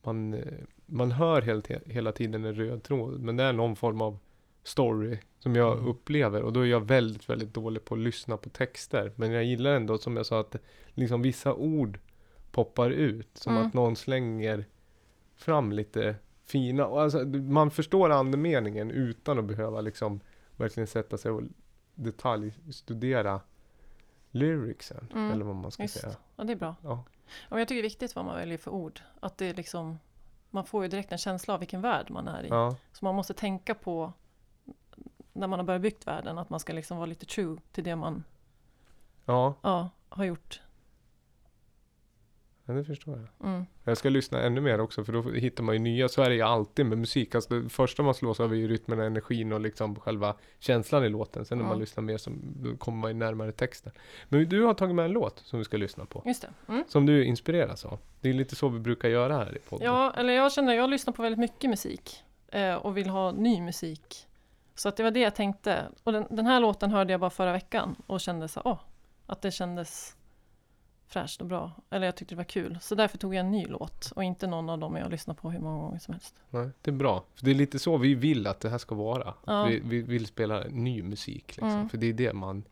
man, 0.05 0.33
eh, 0.33 0.43
man 0.85 1.11
hör 1.11 1.41
helt, 1.41 1.67
hela 1.85 2.11
tiden 2.11 2.45
en 2.45 2.55
röd 2.55 2.83
tråd, 2.83 3.19
men 3.21 3.37
det 3.37 3.43
är 3.43 3.53
någon 3.53 3.75
form 3.75 4.01
av 4.01 4.17
story 4.63 5.17
som 5.39 5.55
jag 5.55 5.73
Mm. 5.77 5.87
upplever 5.89 6.41
och 6.41 6.53
då 6.53 6.59
är 6.59 6.65
jag 6.65 6.85
väldigt, 6.87 7.29
väldigt 7.29 7.53
dålig 7.53 7.85
på 7.85 7.95
att 7.95 8.01
lyssna 8.01 8.37
på 8.37 8.49
texter. 8.49 9.11
Men 9.15 9.31
jag 9.31 9.43
gillar 9.43 9.71
ändå, 9.75 9.97
som 9.97 10.17
jag 10.17 10.25
sa, 10.25 10.39
att 10.39 10.55
liksom 10.93 11.21
vissa 11.21 11.53
ord 11.53 11.99
poppar 12.51 12.89
ut, 12.89 13.29
som 13.37 13.53
Mm. 13.55 13.67
att 13.67 13.73
någon 13.73 13.95
slänger 13.95 14.65
fram 15.35 15.71
lite 15.71 16.15
fina, 16.45 16.85
och 16.85 17.01
alltså, 17.01 17.19
man 17.25 17.71
förstår 17.71 18.09
andemeningen 18.09 18.91
utan 18.91 19.39
att 19.39 19.45
behöva 19.45 19.81
liksom 19.81 20.19
verkligen 20.57 20.87
sätta 20.87 21.17
sig 21.17 21.31
och 21.31 21.41
detaljstudera 21.95 23.41
lyricsen, 24.31 25.07
Mm, 25.13 25.31
eller 25.31 25.45
vad 25.45 25.55
man 25.55 25.71
ska 25.71 25.83
Just. 25.83 25.99
säga. 26.01 26.15
Ja, 26.35 26.43
det 26.43 26.51
är 26.53 26.57
bra. 26.57 26.75
Ja. 26.83 27.03
Och 27.49 27.59
jag 27.59 27.67
tycker 27.67 27.81
det 27.81 27.87
är 27.87 27.89
viktigt 27.89 28.15
vad 28.15 28.25
man 28.25 28.35
väljer 28.35 28.57
för 28.57 28.71
ord. 28.71 29.01
Att 29.19 29.37
det 29.37 29.53
liksom 29.53 29.99
man 30.49 30.65
får 30.65 30.83
ju 30.83 30.89
direkt 30.89 31.11
en 31.11 31.17
känsla 31.17 31.53
av 31.53 31.59
vilken 31.59 31.81
värld 31.81 32.11
man 32.11 32.27
är 32.27 32.43
i. 32.43 32.47
Ja. 32.47 32.75
Så 32.91 33.05
man 33.05 33.15
måste 33.15 33.33
tänka 33.33 33.75
på 33.75 34.13
när 35.33 35.47
man 35.47 35.59
har 35.59 35.65
börjat 35.65 35.81
byggt 35.81 36.07
världen 36.07 36.37
att 36.37 36.49
man 36.49 36.59
ska 36.59 36.73
liksom 36.73 36.97
vara 36.97 37.05
lite 37.05 37.25
true 37.25 37.57
till 37.71 37.83
det 37.83 37.95
man 37.95 38.23
Ja, 39.25 39.53
ja, 39.61 39.89
har 40.09 40.23
gjort. 40.23 40.61
Ja, 42.65 42.73
det 42.73 42.83
förstår 42.83 43.17
jag. 43.39 43.49
Mm. 43.49 43.65
Jag 43.83 43.97
ska 43.97 44.09
lyssna 44.09 44.41
ännu 44.41 44.61
mer 44.61 44.79
också 44.81 45.03
för 45.03 45.13
då 45.13 45.21
hittar 45.31 45.63
man 45.63 45.75
ju 45.75 45.79
nya. 45.79 46.09
Så 46.09 46.21
är 46.21 46.29
det 46.29 46.35
ju 46.35 46.41
alltid 46.41 46.85
med 46.85 46.97
musik. 46.97 47.35
Alltså 47.35 47.59
det 47.59 47.69
första 47.69 48.03
man 48.03 48.13
slås 48.13 48.39
av 48.39 48.51
är 48.51 48.55
ju 48.57 48.67
rytmen, 48.67 48.99
och 48.99 49.05
energin 49.05 49.53
och 49.53 49.61
liksom 49.61 49.95
själva 49.99 50.35
känslan 50.59 51.05
i 51.05 51.09
låten. 51.09 51.45
Sen 51.45 51.57
när 51.57 51.65
man 51.65 51.73
Ja. 51.73 51.79
lyssnar 51.79 52.03
mer 52.03 52.17
så 52.17 52.31
kommer 52.77 52.97
man 52.97 53.11
ju 53.11 53.17
närmare 53.17 53.51
texten. 53.51 53.91
Men 54.29 54.49
du 54.49 54.63
har 54.63 54.73
tagit 54.73 54.95
med 54.95 55.05
en 55.05 55.11
låt 55.11 55.39
som 55.39 55.59
vi 55.59 55.65
ska 55.65 55.77
lyssna 55.77 56.05
på. 56.05 56.23
Just 56.25 56.41
det. 56.41 56.49
Mm. 56.67 56.83
Som 56.87 57.05
du 57.05 57.25
inspireras 57.25 57.85
av. 57.85 57.99
Det 58.21 58.29
är 58.29 58.33
lite 58.33 58.55
så 58.55 58.69
vi 58.69 58.79
brukar 58.79 59.09
göra 59.09 59.37
här 59.37 59.55
i 59.57 59.59
podden. 59.59 59.85
Ja, 59.85 60.13
eller 60.17 60.33
jag 60.33 60.51
känner, 60.53 60.73
jag 60.73 60.89
lyssnar 60.89 61.13
på 61.13 61.21
väldigt 61.21 61.39
mycket 61.39 61.69
musik 61.69 62.23
eh, 62.47 62.75
och 62.75 62.97
vill 62.97 63.09
ha 63.09 63.31
ny 63.31 63.61
musik. 63.61 64.27
Så 64.75 64.89
att 64.89 64.97
det 64.97 65.03
var 65.03 65.11
det 65.11 65.19
jag 65.19 65.35
tänkte. 65.35 65.83
Och 66.03 66.11
den, 66.13 66.25
den 66.29 66.45
här 66.45 66.59
låten 66.59 66.91
hörde 66.91 67.13
jag 67.13 67.19
bara 67.19 67.29
förra 67.29 67.51
veckan 67.51 67.95
och 68.07 68.21
kände 68.21 68.47
så, 68.47 68.61
åh, 68.65 68.79
att 69.25 69.41
det 69.41 69.51
kändes 69.51 70.15
fräscht 71.07 71.41
och 71.41 71.47
bra. 71.47 71.71
Eller 71.89 72.05
jag 72.05 72.15
tyckte 72.15 72.35
det 72.35 72.37
var 72.37 72.43
kul. 72.43 72.77
Så 72.81 72.95
därför 72.95 73.17
tog 73.17 73.35
jag 73.35 73.39
en 73.39 73.51
ny 73.51 73.65
låt 73.65 74.11
och 74.15 74.23
inte 74.23 74.47
någon 74.47 74.69
av 74.69 74.79
dem 74.79 74.95
jag 74.95 75.11
lyssnat 75.11 75.37
på 75.41 75.51
hur 75.51 75.59
många 75.59 75.77
gånger 75.83 75.99
som 75.99 76.13
helst. 76.13 76.35
Nej, 76.49 76.69
det 76.81 76.91
är 76.91 76.95
bra. 76.95 77.23
För 77.35 77.45
det 77.45 77.51
är 77.51 77.55
lite 77.55 77.79
så 77.79 77.97
vi 77.97 78.15
vill 78.15 78.47
att 78.47 78.59
det 78.59 78.69
här 78.69 78.77
ska 78.77 78.95
vara. 78.95 79.33
Ja. 79.45 79.65
Vi, 79.65 79.79
vi 79.79 80.01
vill 80.01 80.25
spela 80.25 80.63
ny 80.69 81.03
musik. 81.03 81.47
Liksom. 81.47 81.69
Mm. 81.69 81.89
För 81.89 81.97
det 81.97 82.07
är 82.07 82.13
det 82.13 82.33
man 82.33 82.63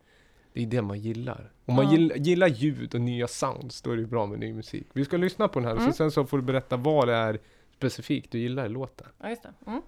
det 0.54 0.62
är 0.62 0.66
det 0.66 0.82
man 0.82 1.00
gillar. 1.00 1.52
Om 1.66 1.74
man 1.74 1.84
Ja. 1.84 1.92
gillar, 1.92 2.16
gillar 2.16 2.46
ljud 2.48 2.94
och 2.94 3.00
nya 3.00 3.28
sounds, 3.28 3.82
då 3.82 3.90
är 3.90 3.96
det 3.96 4.06
bra 4.06 4.26
med 4.26 4.38
ny 4.38 4.52
musik. 4.52 4.86
Vi 4.92 5.04
ska 5.04 5.16
lyssna 5.16 5.48
på 5.48 5.58
den 5.60 5.68
här, 5.68 5.76
Mm. 5.76 5.86
så 5.86 5.96
sen 5.96 6.10
så 6.10 6.24
får 6.26 6.36
du 6.36 6.42
berätta 6.42 6.76
vad 6.76 7.08
det 7.08 7.14
är 7.14 7.38
specifikt 7.76 8.32
du 8.32 8.38
gillar 8.38 8.66
i 8.66 8.68
låten. 8.68 9.06
Ja, 9.20 9.28
just 9.30 9.42
det. 9.42 9.52
Mm. 9.66 9.82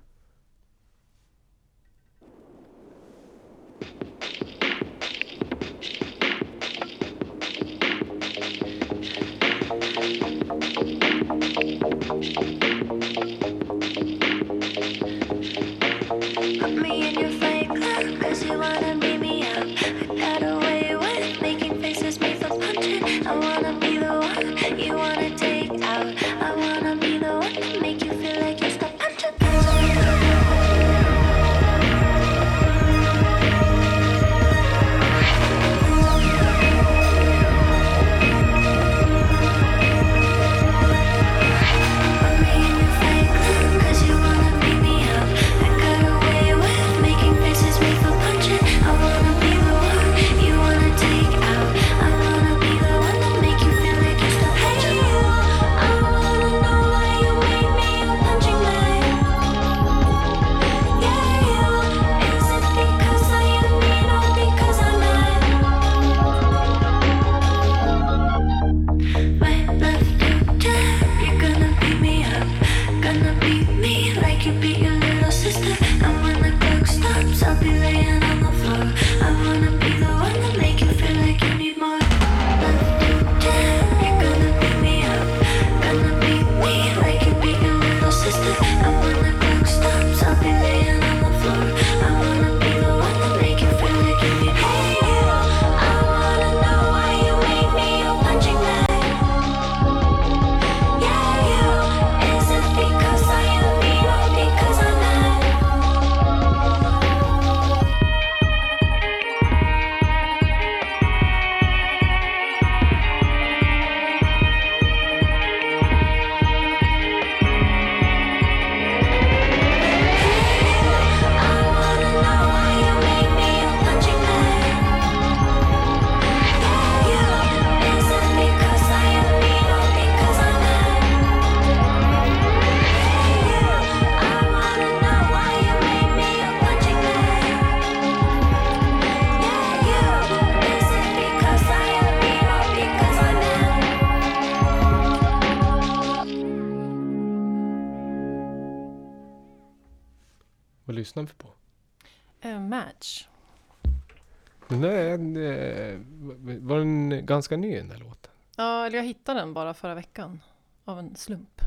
Ganska 157.55 157.69
ny 157.69 157.77
den 157.77 157.89
där 157.89 157.99
låten? 157.99 158.33
Ja, 158.57 158.87
eller 158.87 158.99
jag 158.99 159.05
hittade 159.05 159.41
den 159.41 159.55
bara 159.55 159.75
förra 159.75 159.95
veckan. 159.95 160.41
Av 160.85 160.99
en 160.99 161.17
slump. 161.17 161.61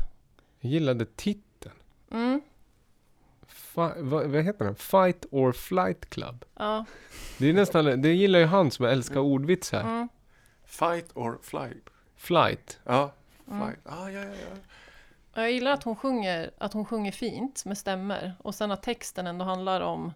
Jag 0.60 0.72
gillade 0.72 1.06
titeln. 1.06 1.74
Mm. 2.10 2.40
Vad, 3.74 3.98
vad 3.98 4.44
heter 4.44 4.64
den? 4.64 4.76
Fight 4.76 5.26
or 5.30 5.52
Flight 5.52 6.10
Club. 6.10 6.44
Ja. 6.54 6.84
Det 7.38 7.46
är 7.48 7.52
nästan, 7.52 8.02
det 8.02 8.12
gillar 8.12 8.38
ju 8.38 8.44
han 8.44 8.70
som 8.70 8.86
älskar 8.86 9.20
ordvitsar. 9.20 9.80
Mm. 9.80 10.08
Fight 10.64 11.10
or 11.14 11.38
fly. 11.42 11.80
Flight. 12.16 12.78
Ja, 12.84 13.12
fly. 13.44 13.54
Mm. 13.54 13.76
Ah, 13.84 14.08
ja, 14.08 14.20
ja, 14.20 14.34
ja. 14.34 14.56
Jag 15.34 15.52
gillar 15.52 15.72
att 15.72 15.82
hon, 15.82 15.96
sjunger, 15.96 16.50
att 16.58 16.72
hon 16.72 16.84
sjunger 16.84 17.12
fint 17.12 17.64
med 17.64 17.78
stämmer 17.78 18.34
och 18.38 18.54
sen 18.54 18.70
att 18.70 18.82
texten 18.82 19.26
ändå 19.26 19.44
handlar 19.44 19.80
om 19.80 20.12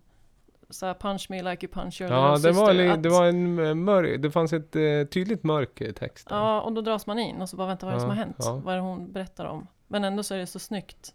så 0.73 0.87
här, 0.87 0.95
punch 0.95 1.27
me 1.31 1.43
like 1.43 1.67
you 1.67 1.73
punch 1.73 2.01
your 2.01 2.13
Ja, 2.13 2.39
det 2.39 2.53
var, 2.53 2.73
li- 2.73 2.89
att, 2.89 3.03
det 3.03 3.09
var 3.09 3.27
en 3.27 3.59
eh, 3.59 3.75
mörk, 3.75 4.23
det 4.23 4.31
fanns 4.31 4.53
ett 4.53 4.77
eh, 4.77 4.83
tydligt 5.11 5.43
mörker 5.45 5.85
i 5.89 5.93
texten. 5.93 6.37
Ja, 6.37 6.61
och 6.61 6.73
då 6.73 6.81
dras 6.81 7.07
man 7.07 7.19
in 7.19 7.43
och 7.43 7.49
så 7.49 7.57
bara 7.57 7.67
vänta 7.67 7.87
vad 7.87 7.93
är 7.93 7.97
det 7.97 8.01
som 8.01 8.11
har 8.11 8.17
hänt? 8.17 8.37
ja. 8.39 8.61
Vad 8.65 8.75
är 8.75 8.77
det 8.79 8.83
hon 8.85 9.13
berättar 9.13 9.45
om? 9.45 9.67
Men 9.87 10.05
ändå 10.05 10.23
så 10.23 10.35
är 10.35 10.39
det 10.39 10.47
så 10.47 10.59
snyggt. 10.59 11.15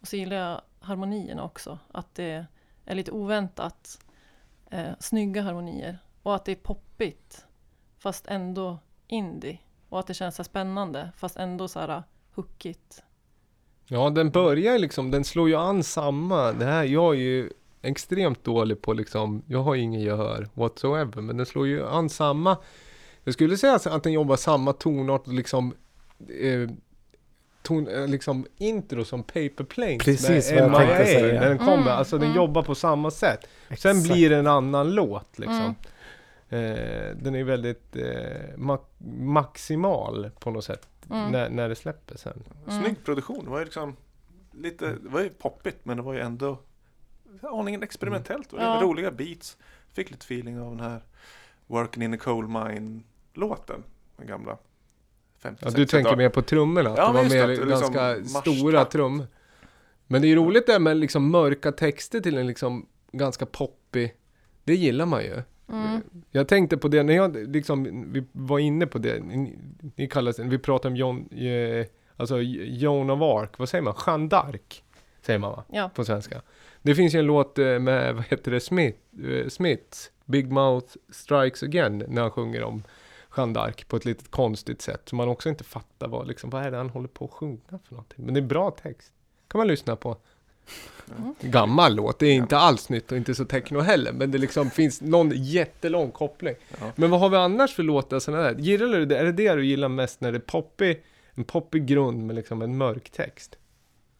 Och 0.00 0.08
så 0.08 0.16
gillar 0.16 0.36
jag 0.36 0.60
harmonierna 0.80 1.44
också. 1.44 1.78
Att 1.92 2.14
det 2.14 2.46
är 2.84 2.94
lite 2.94 3.10
oväntat 3.10 3.98
eh, 4.70 4.90
snygga 5.00 5.42
harmonier. 5.42 5.98
Och 6.22 6.34
att 6.34 6.44
det 6.44 6.52
är 6.52 6.56
poppigt 6.56 7.46
fast 7.98 8.26
ändå 8.26 8.78
indie. 9.06 9.58
Och 9.88 9.98
att 9.98 10.06
det 10.06 10.14
känns 10.14 10.36
så 10.36 10.44
spännande 10.44 11.10
fast 11.16 11.36
ändå 11.36 11.68
så 11.68 11.80
här 11.80 12.02
hookigt. 12.34 13.02
Ja, 13.88 14.10
den 14.10 14.30
börjar 14.30 14.78
liksom, 14.78 15.10
den 15.10 15.24
slår 15.24 15.48
ju 15.48 15.56
an 15.56 15.82
samma. 15.82 16.52
Det 16.52 16.64
här, 16.64 16.84
jag 16.84 17.14
är 17.14 17.18
ju 17.18 17.50
extremt 17.82 18.44
dålig 18.44 18.82
på 18.82 18.92
liksom, 18.92 19.42
jag 19.46 19.62
har 19.62 19.74
ju 19.74 19.82
ingen 19.82 20.00
gehör 20.00 20.48
whatsoever, 20.54 21.22
men 21.22 21.36
den 21.36 21.46
slår 21.46 21.66
ju 21.66 21.86
an 21.86 22.08
samma. 22.08 22.56
Jag 23.24 23.34
skulle 23.34 23.56
säga 23.56 23.74
att 23.74 24.02
den 24.02 24.12
jobbar 24.12 24.36
samma 24.36 24.72
tonart 24.72 25.26
och 25.26 25.32
liksom 25.32 25.74
eh, 26.28 26.70
ton, 27.62 27.88
eh, 27.88 28.08
liksom 28.08 28.46
intro 28.56 29.04
som 29.04 29.22
Paper 29.22 29.64
Planes 29.64 30.04
Precis 30.04 30.52
med 30.52 30.70
vad 30.70 30.82
jag 30.82 31.06
MIA, 31.06 31.40
när 31.40 31.48
den 31.48 31.58
kommer. 31.58 31.76
Mm, 31.76 31.88
alltså 31.88 32.18
den 32.18 32.26
mm. 32.26 32.36
jobbar 32.36 32.62
på 32.62 32.74
samma 32.74 33.10
sätt. 33.10 33.40
Sen 33.68 33.74
Exakt. 33.74 34.02
blir 34.02 34.30
det 34.30 34.36
en 34.36 34.46
annan 34.46 34.90
låt 34.94 35.38
liksom. 35.38 35.74
Mm. 36.48 36.74
Eh, 36.74 37.16
den 37.16 37.34
är 37.34 37.44
väldigt 37.44 37.96
eh, 37.96 38.56
ma- 38.56 38.84
maximal 39.20 40.30
på 40.38 40.50
något 40.50 40.64
sätt 40.64 40.88
Mm. 41.10 41.32
när, 41.32 41.50
när 41.50 41.68
det 41.68 41.74
släpper 41.74 42.16
sen. 42.16 42.42
Mm. 42.68 42.82
Snygg 42.82 43.04
produktion. 43.04 43.44
Det 43.44 43.50
var 43.50 43.58
ju 43.58 43.64
liksom 43.64 43.96
lite, 44.52 44.86
det 44.86 45.08
var 45.08 45.20
ju 45.20 45.28
poppigt 45.28 45.84
men 45.84 45.96
det 45.96 46.02
var 46.02 46.14
ju 46.14 46.20
ändå 46.20 46.58
aningen 47.42 47.82
experimentellt. 47.82 48.50
Det 48.50 48.56
var 48.56 48.62
Ja. 48.64 48.80
roliga 48.82 49.10
beats. 49.10 49.56
Fick 49.92 50.10
lite 50.10 50.24
feeling 50.24 50.60
av 50.60 50.70
den 50.76 50.80
här 50.80 51.00
Working 51.66 52.02
in 52.02 52.14
a 52.14 52.18
coal 52.20 52.48
mine 52.48 53.02
låten. 53.34 53.82
Den 54.16 54.26
gamla 54.26 54.58
50 55.38 55.62
Ja, 55.64 55.70
du 55.70 55.86
tänker 55.86 56.16
mer 56.16 56.28
på 56.28 56.42
trummorna, 56.42 56.90
att 56.90 56.98
Ja, 56.98 57.06
det 57.06 57.12
var 57.12 57.22
mer 57.24 57.46
det, 57.48 57.64
liksom 57.64 57.68
ganska 57.68 58.00
marschtakt. 58.02 58.58
stora 58.58 58.84
trummor. 58.84 59.26
Men 60.06 60.22
det 60.22 60.26
är 60.26 60.28
ju 60.28 60.36
roligt 60.36 60.66
det 60.66 60.78
med 60.78 60.96
liksom 60.96 61.30
mörka 61.30 61.72
texter 61.72 62.20
till 62.20 62.38
en 62.38 62.46
liksom 62.46 62.86
ganska 63.12 63.46
poppig, 63.46 64.14
det 64.64 64.74
gillar 64.74 65.06
man 65.06 65.22
ju. 65.22 65.42
Mm. 65.72 66.00
Jag 66.30 66.48
tänkte 66.48 66.76
på 66.76 66.88
det 66.88 67.02
när 67.02 67.14
jag 67.14 67.36
liksom, 67.36 68.04
vi 68.12 68.24
var 68.32 68.58
inne 68.58 68.86
på 68.86 68.98
det, 68.98 69.24
ni, 69.24 69.58
ni 69.96 70.08
kallas 70.08 70.38
vi 70.38 70.58
pratade 70.58 70.92
om 70.92 70.96
John, 70.96 71.28
eh, 71.32 71.86
alltså 72.16 72.40
Joan 72.40 73.10
of 73.10 73.22
Arc, 73.22 73.50
vad 73.58 73.68
säger 73.68 73.82
man? 73.82 73.94
Jeanne 74.06 74.28
d'Arc, 74.28 74.82
säger 75.22 75.38
man 75.38 75.50
va? 75.50 75.64
Ja. 75.72 75.90
På 75.94 76.04
svenska. 76.04 76.42
Det 76.86 76.94
finns 76.94 77.14
ju 77.14 77.18
en 77.18 77.26
låt 77.26 77.58
eh, 77.58 77.78
med, 77.78 78.14
vad 78.14 78.24
heter 78.24 78.50
det, 78.50 78.60
Smith, 78.60 78.98
eh, 79.24 79.48
Smith, 79.48 79.98
Big 80.24 80.52
Mouth 80.52 80.86
Strikes 81.10 81.62
Again, 81.62 82.04
när 82.08 82.22
han 82.22 82.30
sjunger 82.30 82.62
om 82.62 82.82
Jeanne 83.36 83.58
d'Arc 83.58 83.86
på 83.88 83.96
ett 83.96 84.04
litet 84.04 84.30
konstigt 84.30 84.82
sätt, 84.82 85.02
så 85.04 85.16
man 85.16 85.28
också 85.28 85.48
inte 85.48 85.64
fattar 85.64 86.08
vad, 86.08 86.26
liksom, 86.26 86.50
vad 86.50 86.62
är 86.62 86.70
det 86.70 86.76
han 86.76 86.90
håller 86.90 87.08
på 87.08 87.24
att 87.24 87.30
sjunga 87.30 87.58
för 87.68 87.94
någonting. 87.94 88.24
Men 88.24 88.34
det 88.34 88.40
är 88.40 88.42
bra 88.42 88.70
text. 88.70 89.12
kan 89.48 89.58
man 89.58 89.68
lyssna 89.68 89.96
på. 89.96 90.16
Mm. 91.18 91.34
Gammal 91.40 91.94
låt, 91.94 92.18
det 92.18 92.26
är 92.26 92.32
inte 92.32 92.56
alls 92.56 92.88
nytt 92.88 93.12
och 93.12 93.18
inte 93.18 93.34
så 93.34 93.44
techno 93.44 93.80
heller, 93.80 94.12
men 94.12 94.30
det 94.30 94.38
liksom 94.38 94.70
finns 94.70 95.00
någon 95.00 95.30
jättelång 95.34 96.10
koppling. 96.10 96.54
Ja. 96.80 96.92
Men 96.96 97.10
vad 97.10 97.20
har 97.20 97.28
vi 97.28 97.36
annars 97.36 97.74
för 97.74 97.82
låtar 97.82 98.18
sådana 98.18 98.42
där? 98.42 98.54
Gillar 98.58 98.98
du 98.98 99.06
det? 99.06 99.18
Är 99.18 99.24
det 99.24 99.32
det 99.32 99.54
du 99.54 99.66
gillar 99.66 99.88
mest 99.88 100.20
när 100.20 100.32
det 100.32 100.38
är 100.38 100.40
poppig, 100.40 101.02
en 101.34 101.44
poppig 101.44 101.86
grund 101.86 102.26
med 102.26 102.36
liksom 102.36 102.62
en 102.62 102.76
mörk 102.76 103.10
text? 103.10 103.58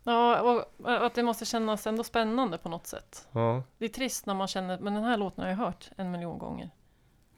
Ja, 0.06 0.40
och 0.40 0.64
att 1.06 1.14
det 1.14 1.22
måste 1.22 1.44
kännas 1.44 1.86
ändå 1.86 2.04
spännande 2.04 2.58
på 2.58 2.68
något 2.68 2.86
sätt. 2.86 3.28
Ja. 3.32 3.62
Det 3.78 3.84
är 3.84 3.88
trist 3.88 4.26
när 4.26 4.34
man 4.34 4.48
känner, 4.48 4.78
men 4.78 4.94
den 4.94 5.04
här 5.04 5.16
låten 5.16 5.42
har 5.44 5.50
jag 5.50 5.56
hört 5.56 5.90
en 5.96 6.10
miljon 6.10 6.38
gånger. 6.38 6.70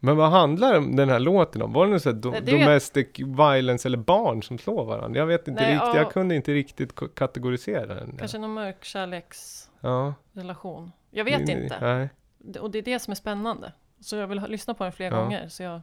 Men 0.00 0.16
vad 0.16 0.30
handlar 0.30 0.96
den 0.96 1.08
här 1.08 1.18
låten 1.18 1.62
om? 1.62 1.72
Var 1.72 1.86
det 1.86 1.92
något 1.92 2.02
sånt 2.02 2.24
do- 2.24 2.30
Nej, 2.30 2.40
domestic 2.60 3.08
violence 3.18 3.88
eller 3.88 3.98
barn 3.98 4.42
som 4.42 4.58
slår 4.58 4.84
varandra? 4.84 5.18
Jag 5.20 5.26
vet 5.26 5.48
inte 5.48 5.62
Nej, 5.62 5.72
riktigt, 5.74 5.88
ja. 5.88 5.96
jag 5.96 6.12
kunde 6.12 6.34
inte 6.34 6.52
riktigt 6.54 7.14
kategorisera 7.14 7.94
den. 7.94 8.16
Kanske 8.18 8.38
någon 8.38 8.54
mörk 8.54 8.84
kärleksrelation. 8.84 10.84
Ja. 10.84 10.90
Jag 11.10 11.24
vet 11.24 11.48
inte. 11.48 11.78
Nej. 11.80 12.08
Det- 12.38 12.60
Och 12.60 12.70
det 12.70 12.78
är 12.78 12.82
det 12.82 12.98
som 12.98 13.10
är 13.10 13.14
spännande. 13.14 13.72
Så 14.00 14.16
jag 14.16 14.26
vill 14.26 14.40
lyssna 14.48 14.74
på 14.74 14.84
den 14.84 14.92
fler 14.92 15.10
gånger. 15.10 15.48
Så 15.48 15.62
jag, 15.62 15.80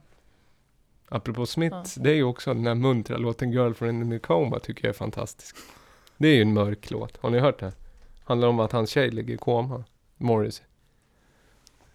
Apropå 1.08 1.46
Smith, 1.46 1.76
det 2.00 2.10
är 2.10 2.14
ju 2.14 2.24
också 2.24 2.54
den 2.54 2.66
här 2.66 2.74
muntra 2.74 3.16
låten 3.16 3.52
Girlfriend 3.52 4.02
in 4.02 4.16
a 4.16 4.20
Coma 4.22 4.58
tycker 4.58 4.84
jag 4.84 4.94
är 4.94 4.98
fantastisk. 4.98 5.56
Det 6.18 6.28
är 6.28 6.34
ju 6.34 6.42
en 6.42 6.52
mörk 6.54 6.90
låt, 6.90 7.16
har 7.16 7.30
ni 7.30 7.38
hört 7.38 7.58
det? 7.58 7.72
Handlar 8.24 8.48
om 8.48 8.60
att 8.60 8.72
hans 8.72 8.90
tjej 8.90 9.10
ligger 9.10 9.34
i 9.34 9.36
koma, 9.36 9.84
Morris. 10.16 10.62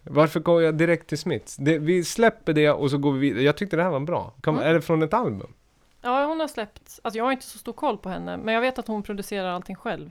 Varför 0.02 0.40
går 0.40 0.62
jag 0.62 0.74
direkt 0.78 1.06
till 1.08 1.18
Smiths? 1.18 1.56
Det, 1.56 1.78
vi 1.78 2.04
släpper 2.04 2.52
det 2.52 2.70
och 2.70 2.90
så 2.90 2.98
går 2.98 3.12
vi 3.12 3.18
vidare. 3.18 3.42
Jag 3.42 3.56
tyckte 3.56 3.76
det 3.76 3.82
här 3.82 3.90
var 3.90 4.00
bra. 4.00 4.34
Kan, 4.42 4.54
Mm. 4.54 4.66
Är 4.66 4.74
det 4.74 4.80
från 4.82 5.02
ett 5.02 5.14
album? 5.14 5.54
ja, 6.02 6.24
hon 6.26 6.40
har 6.40 6.48
släppt, 6.48 7.00
alltså 7.02 7.18
jag 7.18 7.24
har 7.24 7.32
inte 7.32 7.44
så 7.44 7.58
stor 7.58 7.72
koll 7.72 7.98
på 7.98 8.08
henne, 8.08 8.36
men 8.36 8.54
jag 8.54 8.60
vet 8.60 8.78
att 8.78 8.86
hon 8.88 9.02
producerar 9.02 9.48
allting 9.50 9.76
själv. 9.76 10.10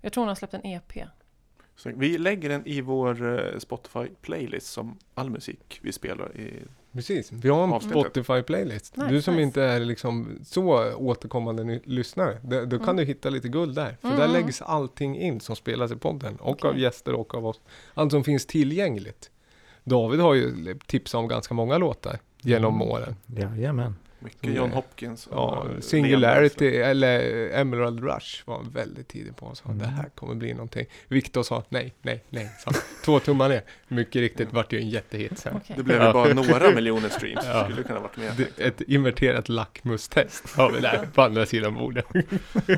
Jag 0.00 0.12
tror 0.12 0.22
hon 0.22 0.28
har 0.28 0.34
släppt 0.34 0.54
en 0.54 0.66
EP. 0.66 0.92
Så 1.76 1.90
vi 1.96 2.18
lägger 2.18 2.48
den 2.48 2.66
i 2.66 2.80
vår 2.80 3.38
eh, 3.38 3.58
Spotify-playlist 3.58 4.72
som 4.72 4.98
all 5.14 5.30
musik 5.30 5.78
vi 5.82 5.92
spelar 5.92 6.36
i. 6.36 6.62
Precis, 6.92 7.32
vi 7.32 7.48
har 7.48 7.64
en 7.64 7.72
Avsnittet. 7.72 7.98
Spotify-playlist. 7.98 8.96
Nice, 8.96 9.08
du 9.08 9.22
som 9.22 9.34
nice. 9.34 9.42
inte 9.42 9.62
är 9.62 9.80
liksom 9.80 10.38
så 10.44 10.94
återkommande 10.94 11.64
ny- 11.64 11.80
lyssnare, 11.84 12.38
det, 12.42 12.66
då 12.66 12.78
kan 12.78 12.84
Mm. 12.88 12.96
du 12.96 13.04
hitta 13.04 13.30
lite 13.30 13.48
guld 13.48 13.74
där. 13.74 13.96
För 14.00 14.08
Mm, 14.08 14.20
där 14.20 14.28
läggs 14.28 14.62
allting 14.62 15.18
in 15.18 15.40
som 15.40 15.56
spelas 15.56 15.92
i 15.92 15.96
podden. 15.96 16.36
Och 16.36 16.50
Okej. 16.50 16.70
av 16.70 16.78
gäster 16.78 17.12
och 17.14 17.34
av 17.34 17.46
oss. 17.46 17.60
Allt 17.94 18.10
som 18.12 18.24
finns 18.24 18.46
tillgängligt. 18.46 19.30
David 19.84 20.20
har 20.20 20.34
ju 20.34 20.74
tipsat 20.86 21.18
om 21.18 21.28
ganska 21.28 21.54
många 21.54 21.78
låtar 21.78 22.18
genom 22.42 22.74
Mm. 22.74 22.88
åren. 22.88 23.16
Jajamän. 23.26 23.94
Mycket 24.20 24.44
Mm. 24.44 24.56
John 24.56 24.70
Hopkins. 24.70 25.28
Ja, 25.30 25.66
Singularity 25.80 26.70
Leon 26.70 26.90
eller 26.90 27.50
Emerald 27.60 28.00
Rush 28.04 28.42
var 28.44 28.62
väldigt 28.72 29.08
tidig 29.08 29.36
på 29.36 29.46
och 29.46 29.56
sa 29.56 29.64
Mm. 29.64 29.78
det 29.78 29.86
här 29.86 30.08
kommer 30.14 30.34
bli 30.34 30.52
någonting. 30.54 30.86
Viktor 31.08 31.42
sa 31.42 31.62
nej, 31.68 31.94
nej, 32.02 32.24
nej. 32.30 32.50
Så 32.64 32.70
två 33.04 33.20
tummar 33.20 33.48
ner. 33.48 33.62
Mycket 33.88 34.20
riktigt 34.20 34.52
vart 34.52 34.70
det 34.70 34.76
ju 34.76 34.82
en 34.82 34.88
jättehit 34.90 35.38
sen. 35.38 35.56
Okej. 35.56 35.76
Det 35.76 35.82
blev 35.82 35.98
ju 36.00 36.04
Ja. 36.04 36.12
bara 36.12 36.34
några 36.34 36.70
miljoner 36.74 37.08
streams. 37.08 37.44
Ja. 37.46 37.64
Skulle 37.64 37.82
kunna 37.82 38.00
varit 38.00 38.16
med. 38.16 38.32
Det, 38.56 38.64
ett 38.66 38.80
inverterat 38.80 39.48
lackmustest 39.48 40.56
har 40.56 40.70
vi 40.72 40.80
där 40.80 41.08
på 41.14 41.22
andra 41.22 41.46
sidan 41.46 41.74
bordet. 41.74 42.04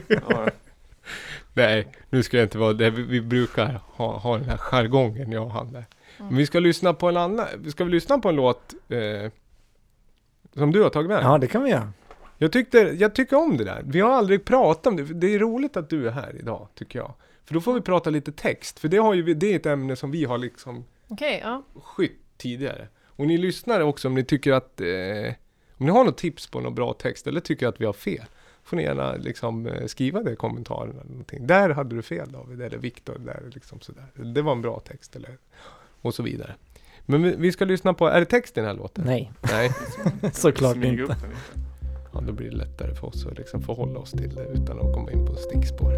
Ja, 0.09 0.49
Nej, 1.55 1.87
nu 2.11 2.23
ska 2.23 2.37
jag 2.37 2.45
inte 2.45 2.59
vara 2.59 2.73
det. 2.73 2.91
Vi, 2.91 3.03
vi 3.03 3.21
brukar 3.21 3.81
ha, 3.87 4.19
ha 4.19 4.39
den 4.39 4.49
här 4.49 4.57
jargongen, 4.57 5.33
jag 5.33 5.43
och 5.45 5.51
han 5.53 5.73
där. 5.73 5.85
Mm. 6.19 6.29
Men 6.29 6.37
vi 6.37 6.47
ska 6.47 6.59
lyssna 6.59 6.95
på 6.95 7.09
en 7.09 7.17
annan. 7.17 7.47
Ska 7.71 7.85
vi 7.85 7.91
lyssna 7.91 8.19
på 8.19 8.29
en 8.29 8.37
låt 8.37 8.75
eh, 8.89 9.31
som 10.55 10.73
du 10.73 10.83
har 10.83 10.91
tagit 10.91 11.09
med? 11.09 11.23
Ja, 11.23 11.39
det 11.39 11.47
kan 11.47 11.63
vi 11.63 11.71
göra. 11.71 11.93
Jag, 12.39 12.53
tyckte, 12.53 12.79
jag 12.79 13.15
tycker 13.15 13.37
om 13.37 13.57
det 13.57 13.65
där. 13.65 13.83
Vi 13.85 14.01
har 14.01 14.11
aldrig 14.11 14.45
pratat 14.45 14.87
om 14.87 14.97
det. 14.97 15.03
Det 15.03 15.35
är 15.35 15.39
roligt 15.39 15.77
att 15.77 15.91
du 15.91 16.07
är 16.07 16.11
här 16.11 16.37
idag, 16.41 16.69
tycker 16.75 16.99
jag. 16.99 17.15
För 17.45 17.55
då 17.55 17.61
får 17.61 17.75
vi 17.75 17.81
prata 17.81 18.11
lite 18.11 18.33
text. 18.33 18.79
För 18.79 18.89
det, 18.89 18.97
har 18.97 19.15
ju, 19.15 19.35
det 19.35 19.53
är 19.53 19.57
ett 19.57 19.67
ämne 19.67 19.97
som 19.97 20.11
vi 20.11 20.25
har 20.25 20.39
liksom 20.39 20.85
Okej, 21.09 21.41
ja. 21.45 21.63
skytt 21.83 22.21
tidigare. 22.37 22.89
Och 23.07 23.27
ni 23.27 23.39
lyssnare 23.39 23.85
också 23.85 24.09
om 24.09 24.15
ni 24.15 24.25
tycker 24.25 24.53
att 24.53 24.81
eh, 24.81 25.35
om 25.77 25.87
ni 25.87 25.93
har 25.93 26.05
något 26.05 26.19
tips 26.19 26.47
på 26.47 26.61
någon 26.61 26.75
bra 26.75 26.93
text 26.95 27.27
eller 27.27 27.41
tycker 27.41 27.67
att 27.67 27.81
vi 27.81 27.85
har 27.85 27.93
fel. 27.93 28.25
Får 28.65 28.77
ni 28.77 28.83
gärna 28.83 29.15
liksom 29.15 29.67
eh, 29.67 29.87
skriva 29.87 30.23
det 30.23 30.33
i 30.33 30.37
kommentarerna. 30.37 31.01
Eller 31.01 31.11
någonting. 31.11 31.47
Där 31.47 31.71
hade 31.71 31.97
du 31.97 32.03
fel 32.03 32.33
David, 32.33 32.61
eller 32.63 32.79
Viktor, 32.79 33.19
där 33.19 33.43
liksom 33.55 33.81
sådär. 33.81 34.07
Det 34.15 34.43
var 34.43 34.53
en 34.53 34.63
bra 34.63 34.81
text 34.81 35.17
eller 35.17 35.39
och 36.01 36.15
så 36.15 36.23
vidare. 36.23 36.55
Men 37.07 37.23
vi, 37.23 37.35
vi 37.37 37.53
ska 37.53 37.65
lyssna 37.65 37.95
på, 37.95 38.07
är 38.07 38.21
det 38.21 38.27
text 38.27 38.57
i 38.57 38.61
den 38.61 38.69
här 38.69 38.77
låten? 38.77 39.05
Nej, 39.07 39.33
Nej. 39.41 39.71
såklart 40.33 40.73
smyga 40.73 41.03
inte. 41.03 41.17
Ja, 42.13 42.21
då 42.21 42.33
blir 42.33 42.51
det 42.51 42.57
lättare 42.57 42.95
för 42.95 43.07
oss 43.07 43.27
att 43.27 43.39
liksom 43.39 43.63
förhålla 43.63 43.99
oss 43.99 44.11
till 44.11 44.35
det 44.35 44.45
utan 44.45 44.81
att 44.81 44.95
komma 44.95 45.13
in 45.13 45.27
på 45.27 45.35
stickspår. 45.35 45.93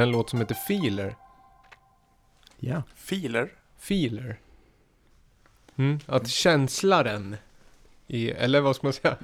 Med 0.00 0.06
en 0.06 0.12
låt 0.12 0.30
som 0.30 0.38
heter 0.40 0.54
Feeler. 0.54 1.16
Ja. 2.58 2.82
Filer. 2.94 3.52
Feeler. 3.78 4.40
Mm, 5.76 5.98
att 6.06 6.28
känslaren. 6.28 7.36
I, 8.06 8.30
eller 8.30 8.60
vad 8.60 8.76
ska 8.76 8.86
man 8.86 8.92
säga? 8.92 9.16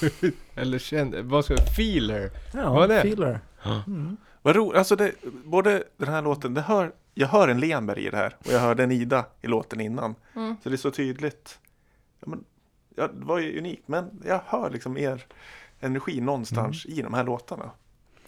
eller 0.54 0.78
kän, 0.78 1.28
vad 1.28 1.44
ska 1.44 1.56
Feeler. 1.76 2.30
Ja, 2.54 2.72
Vad 2.72 2.90
är 2.90 2.94
det? 2.94 3.02
Feeler. 3.02 3.40
Mm. 3.86 4.16
Vad 4.42 4.56
roligt, 4.56 4.78
alltså 4.78 4.96
det, 4.96 5.12
både 5.44 5.84
den 5.96 6.08
här 6.08 6.22
låten, 6.22 6.54
det 6.54 6.60
hör, 6.60 6.92
jag 7.14 7.28
hör 7.28 7.48
en 7.48 7.60
Lenberg 7.60 8.06
i 8.06 8.10
det 8.10 8.16
här 8.16 8.36
och 8.38 8.52
jag 8.52 8.60
hörde 8.60 8.82
en 8.82 8.92
Ida 8.92 9.26
i 9.40 9.46
låten 9.46 9.80
innan. 9.80 10.14
Mm. 10.36 10.56
Så 10.62 10.68
det 10.68 10.74
är 10.74 10.76
så 10.76 10.90
tydligt. 10.90 11.58
Ja, 12.20 12.26
men, 12.28 12.44
ja, 12.96 13.08
det 13.08 13.24
var 13.24 13.38
ju 13.38 13.58
unikt, 13.58 13.88
men 13.88 14.22
jag 14.24 14.40
hör 14.46 14.70
liksom 14.70 14.96
er 14.96 15.26
energi 15.80 16.20
någonstans 16.20 16.86
i 16.86 17.02
de 17.02 17.14
här 17.14 17.24
låtarna. 17.24 17.70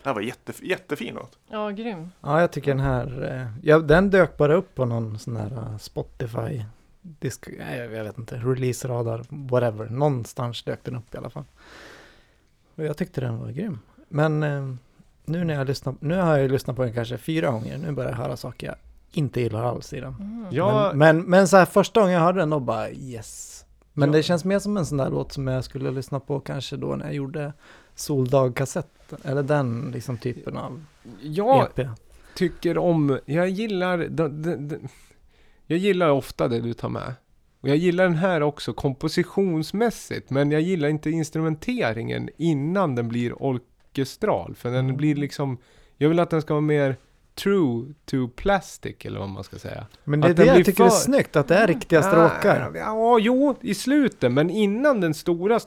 Det 0.02 0.08
här 0.08 0.14
var 0.14 0.20
jätte, 0.22 0.52
jättefin 0.62 1.14
låt. 1.14 1.38
Ja, 1.48 1.70
grym. 1.70 2.10
Ja, 2.20 2.40
jag 2.40 2.52
tycker 2.52 2.70
den 2.70 2.80
här, 2.84 3.32
eh, 3.40 3.66
ja, 3.68 3.78
den 3.78 4.10
dök 4.10 4.36
bara 4.36 4.54
upp 4.54 4.74
på 4.74 4.84
någon 4.84 5.18
sån 5.18 5.36
här 5.36 5.52
eh, 5.52 5.78
Spotify, 5.78 6.64
disk, 7.02 7.48
nej, 7.58 7.78
jag 7.78 8.04
vet 8.04 8.18
inte, 8.18 8.36
release-radar, 8.36 9.24
whatever. 9.28 9.88
Någonstans 9.90 10.62
dök 10.62 10.84
den 10.84 10.96
upp 10.96 11.14
i 11.14 11.18
alla 11.18 11.30
fall. 11.30 11.44
Och 12.74 12.84
jag 12.84 12.96
tyckte 12.96 13.20
den 13.20 13.38
var 13.38 13.50
grym. 13.50 13.78
Men 14.08 14.42
eh, 14.42 14.74
nu 15.24 15.44
när 15.44 15.54
jag 15.54 15.66
lyssnar, 15.66 15.94
nu 16.00 16.16
har 16.16 16.38
jag 16.38 16.50
lyssnat 16.50 16.76
på 16.76 16.82
den 16.84 16.94
kanske 16.94 17.18
fyra 17.18 17.50
gånger, 17.50 17.78
nu 17.78 17.92
börjar 17.92 18.10
jag 18.10 18.16
höra 18.16 18.36
saker 18.36 18.66
jag 18.66 18.76
inte 19.12 19.40
gillar 19.40 19.64
alls 19.64 19.92
i 19.92 20.00
den. 20.00 20.14
Mm. 20.20 20.46
Ja, 20.50 20.90
Men, 20.94 20.98
men, 21.16 21.30
men 21.30 21.48
så 21.48 21.56
här 21.56 21.64
första 21.64 22.00
gången 22.00 22.14
jag 22.14 22.20
hörde 22.20 22.40
den 22.40 22.50
då 22.50 22.60
bara 22.60 22.90
yes. 22.90 23.64
Men 23.92 24.08
Ja. 24.08 24.16
det 24.16 24.22
känns 24.22 24.44
mer 24.44 24.58
som 24.58 24.76
en 24.76 24.86
sån 24.86 24.98
där 24.98 25.10
låt 25.10 25.32
som 25.32 25.46
jag 25.46 25.64
skulle 25.64 25.90
lyssna 25.90 26.20
på 26.20 26.40
kanske 26.40 26.76
då 26.76 26.96
när 26.96 27.04
jag 27.04 27.14
gjorde 27.14 27.52
Soldagkassetten. 27.94 29.18
Eller 29.24 29.42
den 29.42 29.90
liksom 29.94 30.18
typen 30.18 30.56
av 30.56 30.84
jag 31.22 31.68
EP. 31.76 31.86
tycker 32.34 32.78
om, 32.78 33.18
jag 33.24 33.48
gillar, 33.48 33.98
de, 33.98 34.42
de, 34.42 34.68
de, 34.68 34.78
jag 35.66 35.78
gillar 35.78 36.10
ofta 36.10 36.48
det 36.48 36.60
du 36.60 36.72
tar 36.74 36.88
med. 36.88 37.14
Och 37.60 37.68
jag 37.68 37.76
gillar 37.76 38.04
den 38.04 38.14
här 38.14 38.40
också 38.40 38.72
kompositionsmässigt, 38.72 40.30
men 40.30 40.50
jag 40.50 40.60
gillar 40.60 40.88
inte 40.88 41.10
instrumenteringen 41.10 42.28
innan 42.36 42.94
den 42.94 43.08
blir 43.08 43.42
orkestral. 43.42 44.54
För 44.54 44.70
den 44.70 44.84
Mm. 44.84 44.96
blir 44.96 45.14
liksom, 45.14 45.58
jag 45.96 46.08
vill 46.08 46.20
att 46.20 46.30
den 46.30 46.42
ska 46.42 46.54
vara 46.54 46.60
mer 46.60 46.96
true 47.34 47.94
to 48.04 48.28
plastic, 48.36 48.96
eller 49.04 49.18
vad 49.20 49.28
man 49.28 49.44
ska 49.44 49.58
säga. 49.58 49.86
Men 50.04 50.20
det 50.20 50.28
är 50.28 50.34
det 50.34 50.44
jag 50.44 50.64
tycker 50.64 50.84
är 50.84 50.88
för- 50.88 50.96
snyggt, 50.96 51.36
att 51.36 51.48
det 51.48 51.54
är 51.56 51.66
riktiga 51.66 52.02
stråkar. 52.02 52.70
Ja, 52.74 52.78
ja, 52.80 53.18
jo, 53.18 53.54
i 53.60 53.74
slutet, 53.74 54.32
men 54.32 54.50
innan 54.50 55.00
den 55.00 55.14
stora 55.14 55.60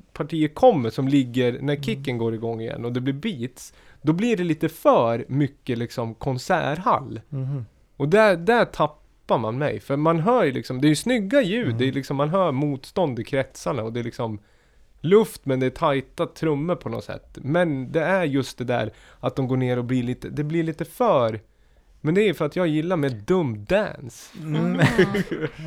stråkpartiet 0.00 0.54
kommer 0.54 0.90
som 0.90 1.08
ligger 1.08 1.58
när 1.60 1.76
kicken 1.76 2.18
går 2.18 2.34
igång 2.34 2.60
igen 2.60 2.84
och 2.84 2.92
det 2.92 3.00
blir 3.00 3.14
beats, 3.14 3.72
då 4.02 4.12
blir 4.12 4.36
det 4.36 4.44
lite 4.44 4.68
för 4.68 5.24
mycket 5.28 5.78
liksom 5.78 6.14
konserthall. 6.14 7.20
Mhm. 7.28 7.64
Och 7.96 8.08
där, 8.08 8.36
där 8.36 8.64
tappar 8.64 9.38
man 9.38 9.58
mig, 9.58 9.80
för 9.80 9.96
man 9.96 10.20
hör 10.20 10.44
ju 10.44 10.52
liksom, 10.52 10.80
det 10.80 10.86
är 10.86 10.88
ju 10.88 10.96
snygga 10.96 11.42
ljud, 11.42 11.66
Mm. 11.66 11.78
det 11.78 11.88
är 11.88 11.92
liksom, 11.92 12.16
man 12.16 12.28
hör 12.28 12.52
motstånd 12.52 13.18
i 13.18 13.24
kretsarna 13.24 13.82
och 13.82 13.92
det 13.92 14.00
är 14.00 14.04
liksom 14.04 14.38
luft 15.00 15.46
men 15.46 15.60
det 15.60 15.66
är 15.66 15.70
tajta 15.70 16.26
trummor 16.26 16.76
på 16.76 16.88
något 16.88 17.04
sätt. 17.04 17.38
Men 17.42 17.92
det 17.92 18.00
är 18.00 18.24
just 18.24 18.58
det 18.58 18.64
där 18.64 18.90
att 19.20 19.36
de 19.36 19.48
går 19.48 19.56
ner 19.56 19.78
och 19.78 19.84
blir 19.84 20.02
lite, 20.02 20.28
det 20.28 20.44
blir 20.44 20.62
lite 20.64 20.84
för 20.84 21.40
men 22.04 22.14
det 22.14 22.28
är 22.28 22.34
för 22.34 22.44
att 22.44 22.56
jag 22.56 22.66
gillar 22.66 22.96
med 22.96 23.12
dum 23.14 23.64
dance. 23.64 24.38
Mm. 24.42 24.80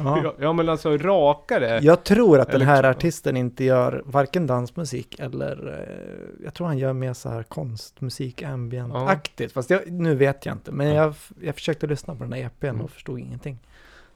Ja. 0.03 0.21
Ja. 0.23 0.33
ja 0.39 0.53
men 0.53 0.69
alltså 0.69 0.97
rakare. 0.97 1.79
Jag 1.83 2.03
tror 2.03 2.39
att 2.39 2.51
den 2.51 2.61
här 2.61 2.83
artisten 2.83 3.38
inte 3.38 3.63
gör 3.63 4.03
varken 4.05 4.47
dansmusik 4.47 5.19
eller 5.19 5.79
eh, 5.79 6.43
jag 6.45 6.53
tror 6.53 6.67
han 6.67 6.77
gör 6.77 6.93
mer 6.93 7.13
så 7.13 7.29
här 7.29 7.43
konstmusik, 7.43 8.41
ambient-aktigt. 8.43 9.53
Fast 9.53 9.69
jag, 9.69 9.91
nu 9.91 10.15
vet 10.15 10.45
jag 10.45 10.55
inte. 10.55 10.71
Men 10.71 10.88
jag, 10.88 11.13
jag 11.41 11.55
försökte 11.55 11.88
lyssna 11.88 12.15
på 12.15 12.23
den 12.23 12.33
här 12.33 12.41
EPn 12.45 12.65
Mm. 12.65 12.81
och 12.81 12.91
förstod 12.91 13.19
ingenting. 13.19 13.57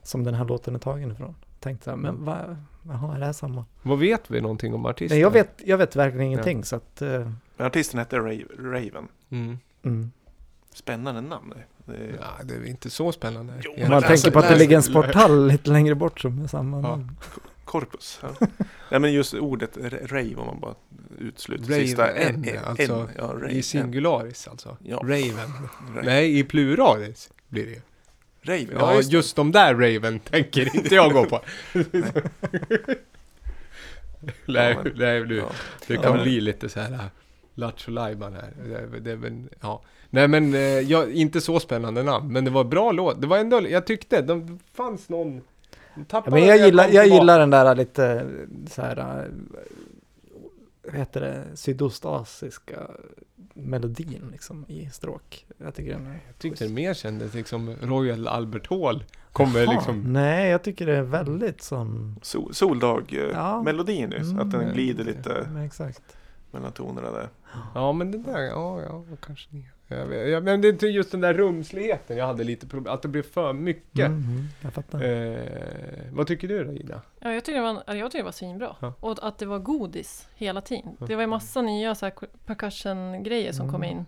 Som 0.02 0.24
den 0.24 0.34
här 0.34 0.44
låten 0.44 0.74
är 0.74 0.78
tagen 0.78 1.10
ifrån. 1.12 1.34
Tänkte 1.60 1.84
så 1.84 1.90
här, 1.90 1.96
men 1.96 2.24
vad, 2.24 2.56
jaha, 2.88 3.14
är 3.14 3.18
det 3.20 3.26
här 3.26 3.32
samma? 3.32 3.64
Vad 3.82 3.98
vet 3.98 4.30
vi 4.30 4.40
någonting 4.40 4.74
om 4.74 4.86
artisten? 4.86 5.14
Nej, 5.16 5.22
jag 5.22 5.30
vet, 5.30 5.62
jag 5.64 5.78
vet 5.78 5.96
verkligen 5.96 6.26
ingenting 6.26 6.64
så 6.64 6.76
att... 6.76 7.02
eh, 7.02 7.30
Men 7.56 7.66
artisten 7.66 7.98
hette 7.98 8.16
Ra- 8.16 8.46
Raven. 8.58 9.08
Mm. 9.30 9.58
mm. 9.84 10.10
Spännande 10.74 11.20
namn. 11.20 11.52
Det 11.56 11.62
är, 11.92 12.16
Ja, 12.20 12.44
det 12.44 12.54
är 12.54 12.66
inte 12.66 12.90
så 12.90 13.12
spännande. 13.12 13.52
Jo, 13.64 13.72
Man 13.78 13.90
läser- 13.90 14.06
tänker 14.08 14.30
på 14.30 14.38
att 14.38 14.48
det 14.48 14.56
ligger 14.56 14.76
en 14.76 14.82
sporthall 14.82 15.46
lite 15.48 15.70
längre 15.70 15.94
bort 15.94 16.20
som 16.20 16.42
är 16.44 16.46
samma 16.46 16.76
Ja. 16.76 16.82
namn. 16.82 17.16
Corpus. 17.64 18.20
Ja. 18.22 18.46
Nej 18.90 19.00
men 19.00 19.12
just 19.12 19.34
ordet 19.34 19.76
rave 20.10 20.34
om 20.36 20.46
man 20.46 20.60
bara 20.60 20.74
utesluter 21.18 21.64
Raven, 21.64 21.86
sista 21.86 22.10
en, 22.12 22.44
en, 22.48 22.64
alltså, 22.64 22.92
en, 22.94 23.08
ja, 23.18 23.24
rave, 23.24 23.50
I 23.50 23.62
singularis 23.62 24.48
alltså. 24.48 24.76
Ja. 24.84 24.96
Raven. 24.96 25.34
Rave. 25.94 26.02
Nej, 26.02 26.38
i 26.38 26.44
pluralis 26.44 27.30
blir 27.48 27.64
det 27.66 27.70
ju. 27.72 27.80
Rave, 28.42 28.66
Ja, 28.78 28.94
just, 28.94 29.12
just, 29.12 29.36
de 29.36 29.52
där 29.52 29.74
Raven 29.74 30.18
tänker 30.20 30.76
inte 30.76 30.94
jag 30.94 31.12
gå 31.12 31.24
på. 31.24 31.40
nej, 34.46 34.72
Ja, 34.72 34.82
men- 34.84 34.92
nej, 34.96 35.24
du, 35.26 35.36
ja. 35.36 35.50
det 35.86 35.96
kan 35.96 36.22
bli 36.22 36.40
lite 36.40 36.68
så 36.68 36.80
här 36.80 36.92
äh, 36.92 37.00
Lattjo 37.54 37.90
Lajban 37.90 38.32
här. 38.32 38.52
Det, 38.90 39.00
det, 39.00 39.16
men, 39.16 39.48
ja. 39.60 39.82
Nej 40.10 40.28
men, 40.28 40.54
eh, 40.54 40.60
ja, 40.60 41.06
inte 41.08 41.40
så 41.40 41.60
spännande 41.60 42.02
namn, 42.02 42.32
men 42.32 42.44
det 42.44 42.50
var 42.50 42.64
bra 42.64 42.92
låt. 42.92 43.20
Det 43.20 43.26
var 43.26 43.38
ändå, 43.38 43.68
jag 43.68 43.86
tyckte, 43.86 44.22
det 44.22 44.58
fanns 44.72 45.08
någon... 45.08 45.40
Ja, 46.10 46.22
men 46.26 46.46
jag 46.46 46.58
gillar, 46.58 46.88
jag 46.88 47.06
gillar 47.06 47.38
den 47.38 47.50
där 47.50 47.74
lite 47.74 48.26
så 48.70 48.82
här, 48.82 48.98
äh, 48.98 49.24
vad 50.82 50.94
heter 50.94 51.20
det, 51.20 51.56
sydostasiska 51.56 52.90
melodin 53.54 54.28
liksom 54.32 54.64
i 54.68 54.90
stråk. 54.92 55.46
Jag 55.58 55.74
tycker 55.74 55.92
den 55.92 56.06
är 56.06 56.20
Jag 56.26 56.38
tyckte 56.38 56.66
det 56.66 56.72
mer 56.72 56.94
kändes 56.94 57.34
liksom 57.34 57.76
Royal 57.82 58.28
Albert 58.28 58.70
Hall 58.70 59.04
kommer 59.32 59.62
Jaha, 59.62 59.72
liksom... 59.72 60.12
Nej, 60.12 60.50
jag 60.50 60.62
tycker 60.62 60.86
det 60.86 60.96
är 60.96 61.02
väldigt 61.02 61.62
sån... 61.62 62.16
Sol, 62.22 62.42
Ja. 62.46 62.54
Soldag-melodin 62.54 64.10
just, 64.18 64.38
att 64.38 64.50
den 64.50 64.60
Mm, 64.60 64.72
glider 64.72 65.04
lite 65.04 65.48
mellan 66.50 66.72
tonerna 66.72 67.10
där. 67.10 67.28
Ja 67.74 67.92
men 67.92 68.10
det 68.10 68.18
där, 68.18 68.40
ja, 68.40 68.82
ja, 68.82 69.04
kanske 69.20 69.48
ni. 69.50 69.68
Jag, 69.92 70.06
vet- 70.06 70.28
jag, 70.28 70.44
men 70.44 70.60
det 70.60 70.82
är 70.82 70.86
just 70.88 71.10
den 71.10 71.20
där 71.20 71.34
rumsligheten 71.34 72.16
jag 72.16 72.26
hade 72.26 72.44
lite 72.44 72.66
problem, 72.66 72.94
att 72.94 73.02
det 73.02 73.08
blev 73.08 73.22
för 73.22 73.52
mycket. 73.52 74.06
Mm, 74.06 74.22
mm, 74.22 74.44
jag 74.60 74.72
fattar. 74.72 75.02
Eh, 75.02 75.42
vad 76.12 76.26
tycker 76.26 76.48
du 76.48 76.64
då 76.64 76.72
Ida? 76.72 77.00
Ja, 77.20 77.32
jag 77.32 77.44
tycker 77.44 77.60
det 77.60 77.72
var, 77.72 77.82
eller 77.86 78.00
jag 78.00 78.10
tycker 78.10 78.22
det 78.22 78.24
var 78.24 78.32
svinbra. 78.32 78.76
Ja. 78.80 78.92
Och 79.00 79.18
att 79.28 79.38
det 79.38 79.46
var 79.46 79.58
godis 79.58 80.28
hela 80.34 80.60
tiden. 80.60 80.96
Det 80.98 81.14
var 81.14 81.22
ju 81.22 81.26
massa 81.26 81.62
nya 81.62 81.94
så 81.94 82.06
här 82.06 82.12
percussion-grejer 82.46 83.52
som 83.52 83.72
kom 83.72 83.82
Mm. 83.82 83.96
in. 83.98 84.06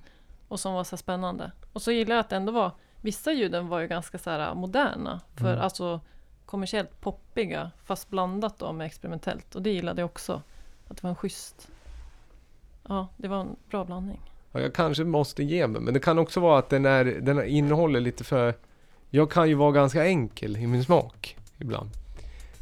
Och 0.49 0.61
som 0.61 0.75
var 0.75 0.85
så 0.85 0.91
här 0.91 0.99
spännande. 0.99 1.53
Och 1.73 1.83
så 1.83 1.93
gillar 1.93 2.15
jag 2.17 2.21
att 2.21 2.29
det 2.29 2.37
ändå 2.37 2.53
var, 2.53 2.71
vissa 3.01 3.33
ljuden 3.33 3.69
var 3.69 3.81
ju 3.81 3.87
ganska 3.89 4.19
så 4.19 4.31
här 4.31 4.55
moderna. 4.55 5.21
För 5.37 5.49
Mm. 5.53 5.61
alltså 5.65 6.01
kommersiellt 6.47 7.01
poppiga, 7.01 7.71
fast 7.85 8.11
blandat 8.11 8.59
då 8.59 8.73
med 8.73 8.87
experimentellt. 8.87 9.55
Och 9.55 9.63
det 9.63 9.71
gillade 9.71 10.01
jag 10.03 10.07
också. 10.07 10.43
Att 10.89 10.97
det 10.97 11.03
var 11.03 11.11
en 11.11 11.17
schysst, 11.17 11.69
ja 12.89 13.09
det 13.17 13.29
var 13.29 13.41
en 13.41 13.57
bra 13.71 13.85
blandning. 13.85 14.21
Ja, 14.53 14.61
jag 14.61 14.75
kanske 14.75 15.05
måste 15.05 15.43
ge 15.43 15.67
mig, 15.67 15.81
men 15.81 15.95
det 15.95 16.01
kan 16.01 16.19
också 16.19 16.41
vara 16.41 16.59
att 16.59 16.71
den, 16.71 16.87
är, 16.87 17.05
den 17.05 17.45
innehåller 17.47 18.01
lite 18.01 18.25
för... 18.25 18.55
Jag 19.11 19.31
kan 19.31 19.49
ju 19.49 19.55
vara 19.55 19.73
ganska 19.73 20.07
enkel 20.07 20.57
i 20.57 20.67
min 20.67 20.85
smak 20.85 21.37
ibland. 21.59 21.91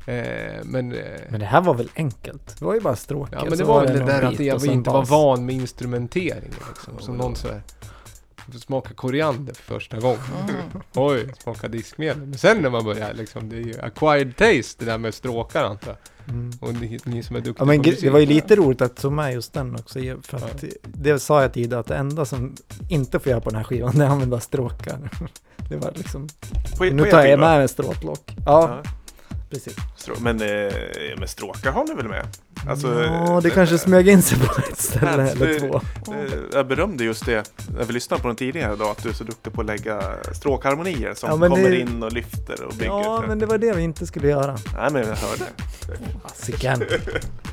Eh, 0.06 0.64
men... 0.64 0.92
Eh, 0.92 1.20
Men 1.28 1.40
det 1.40 1.46
här 1.46 1.60
var 1.60 1.74
väl 1.74 1.88
enkelt? 1.94 2.58
Det 2.58 2.64
var 2.64 2.74
ju 2.74 2.80
bara 2.80 2.96
stråk. 2.96 3.28
Ja 3.32 3.44
men 3.48 3.58
det 3.58 3.64
var 3.64 3.86
väl 3.86 3.98
det 3.98 4.04
där 4.04 4.22
att 4.22 4.40
jag 4.40 4.66
inte 4.66 4.90
var 4.90 5.00
bas. 5.00 5.10
van 5.10 5.46
med 5.46 5.54
instrumenteringen 5.54 6.54
liksom. 6.68 6.98
Som 6.98 7.16
någon 7.16 7.36
så 7.36 7.48
här 7.48 7.62
smaka 8.58 8.94
koriander 8.94 9.54
för 9.54 9.74
första 9.74 10.00
gången. 10.00 10.18
Mm. 10.42 10.82
Oj, 10.94 11.34
smaka 11.38 11.68
diskmedel. 11.68 12.16
Men 12.26 12.38
sen 12.38 12.58
när 12.62 12.70
man 12.70 12.84
börjar 12.84 13.14
liksom, 13.14 13.48
det 13.48 13.56
är 13.56 13.60
ju 13.60 13.80
acquired 13.80 14.36
taste 14.36 14.84
det 14.84 14.90
där 14.90 14.98
med 14.98 15.14
stråkar 15.14 15.64
antar 15.64 15.88
jag. 15.90 15.96
Mm. 16.30 16.50
Och 16.60 16.74
ni, 16.74 16.98
ni 17.04 17.22
som 17.22 17.36
är 17.36 17.40
duktiga 17.40 17.62
Ja 17.62 17.64
men 17.64 17.82
på 17.82 17.88
musik. 17.88 18.04
det 18.04 18.10
var 18.10 18.18
ju 18.18 18.26
lite 18.26 18.56
roligt 18.56 18.82
att 18.82 18.96
ta 18.96 19.10
med 19.10 19.32
just 19.34 19.52
den 19.52 19.74
också. 19.76 19.98
För 20.22 20.36
att 20.36 20.64
det 20.82 21.18
sa 21.18 21.42
jag 21.42 21.56
Ida 21.56 21.78
att 21.78 21.86
det 21.86 21.96
enda 21.96 22.24
som 22.24 22.54
inte 22.88 23.18
får 23.18 23.30
göra 23.30 23.40
på 23.40 23.50
den 23.50 23.56
här 23.56 23.64
skivan 23.64 23.92
det 23.98 24.02
är 24.04 24.06
att 24.06 24.12
använda 24.12 24.40
stråkar. 24.40 25.10
Det 25.70 25.76
var 25.76 25.92
liksom, 25.94 26.28
På, 26.78 26.84
nu 26.84 27.04
på 27.04 27.10
tar 27.10 27.24
jag 27.24 27.40
med 27.40 27.60
en 27.62 27.68
stråtlock. 27.68 28.36
Ja, 28.46 28.80
Ja, 28.84 28.90
precis. 29.50 29.76
strå- 29.98 30.20
men, 30.20 30.40
eh, 30.40 30.72
men 31.18 31.28
stråkar 31.28 31.72
har 31.72 31.84
ni 31.84 31.94
väl 31.94 32.08
med? 32.08 32.26
Alltså, 32.68 33.02
ja, 33.02 33.40
det 33.42 33.48
eh, 33.48 33.54
kanske 33.54 33.78
smög 33.78 34.08
in 34.08 34.22
sig 34.22 34.38
på 34.38 34.60
ett 34.72 34.78
ställe 34.80 35.10
Alltså, 35.30 35.44
eller 35.44 35.58
två. 35.58 35.80
Eh, 36.12 36.32
Jag 36.52 36.66
berömde 36.66 37.04
just 37.04 37.26
det 37.26 37.50
när 37.78 37.84
vi 37.84 37.92
lyssnade 37.92 38.22
på 38.22 38.28
den 38.28 38.36
tidigare 38.36 38.74
idag, 38.74 38.90
att 38.90 39.02
du 39.02 39.08
är 39.08 39.12
så 39.12 39.24
duktig 39.24 39.52
på 39.52 39.60
att 39.60 39.66
lägga 39.66 40.02
stråkharmonier 40.34 41.14
som 41.14 41.42
Ja, 41.42 41.48
kommer 41.48 41.70
det- 41.70 41.80
in 41.80 42.02
och 42.02 42.12
lyfter 42.12 42.64
och 42.64 42.72
bygger. 42.74 42.86
Ja, 42.90 43.24
men 43.28 43.38
det 43.38 43.46
var 43.46 43.58
det 43.58 43.72
vi 43.72 43.82
inte 43.82 44.06
skulle 44.06 44.28
göra. 44.28 44.56
Nej, 44.76 44.90
men 44.92 45.02
jag 45.08 45.16
hörde. 45.16 45.44
Fasiken. 46.28 46.84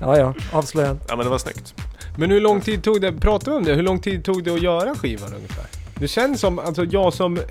Ja, 0.01 0.17
ja, 0.17 0.33
avslöjad. 0.51 0.99
Ja, 1.07 1.15
men 1.15 1.25
det 1.25 1.29
var 1.29 1.37
snyggt. 1.37 1.73
Men 2.17 2.31
hur 2.31 2.41
lång 2.41 2.61
tid 2.61 2.83
tog 2.83 3.01
det, 3.01 3.13
pratade 3.13 3.51
vi 3.51 3.57
om 3.57 3.63
det? 3.63 3.73
Hur 3.73 3.83
lång 3.83 3.99
tid 3.99 4.23
tog 4.25 4.43
det 4.43 4.53
att 4.53 4.61
göra 4.61 4.95
skivan 4.95 5.33
ungefär? 5.33 5.65
Det 5.99 6.07
känns 6.07 6.39
som, 6.39 6.59
alltså 6.59 6.83
jag 6.85 7.13
som... 7.13 7.37
Eh, 7.37 7.43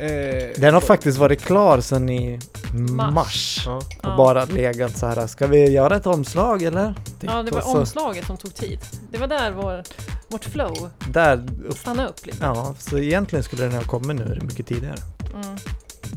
Den 0.57 0.75
har 0.75 0.81
faktiskt 0.81 1.19
varit 1.19 1.45
klar 1.45 1.81
sedan 1.81 2.09
i 2.11 2.41
mars. 2.73 3.13
Mars. 3.15 3.63
Ja. 3.67 3.77
Och 3.77 3.85
Ja. 4.03 4.15
bara 4.17 4.45
legat 4.45 4.97
så 4.97 5.07
här, 5.07 5.27
ska 5.27 5.47
vi 5.47 5.71
göra 5.71 5.97
ett 5.97 6.07
omslag 6.07 6.63
eller? 6.63 6.95
Ja, 7.21 7.43
det 7.43 7.51
var 7.51 7.61
så- 7.61 7.79
omslaget 7.79 8.27
som 8.27 8.37
tog 8.37 8.55
tid. 8.55 8.79
Det 9.11 9.19
var 9.19 9.27
där 9.27 9.51
vår, 9.53 9.83
vårt 10.29 10.45
flow 10.45 10.91
Där, 11.09 11.43
upp, 11.69 11.79
stannade 11.79 12.09
upp 12.09 12.27
lite. 12.27 12.39
ja, 12.41 12.75
så 12.79 12.99
egentligen 12.99 13.43
skulle 13.43 13.63
den 13.63 13.73
ha 13.73 13.83
kommit 13.83 14.17
nu 14.17 14.39
mycket 14.43 14.67
tidigare. 14.67 14.97
Mm. 15.35 15.57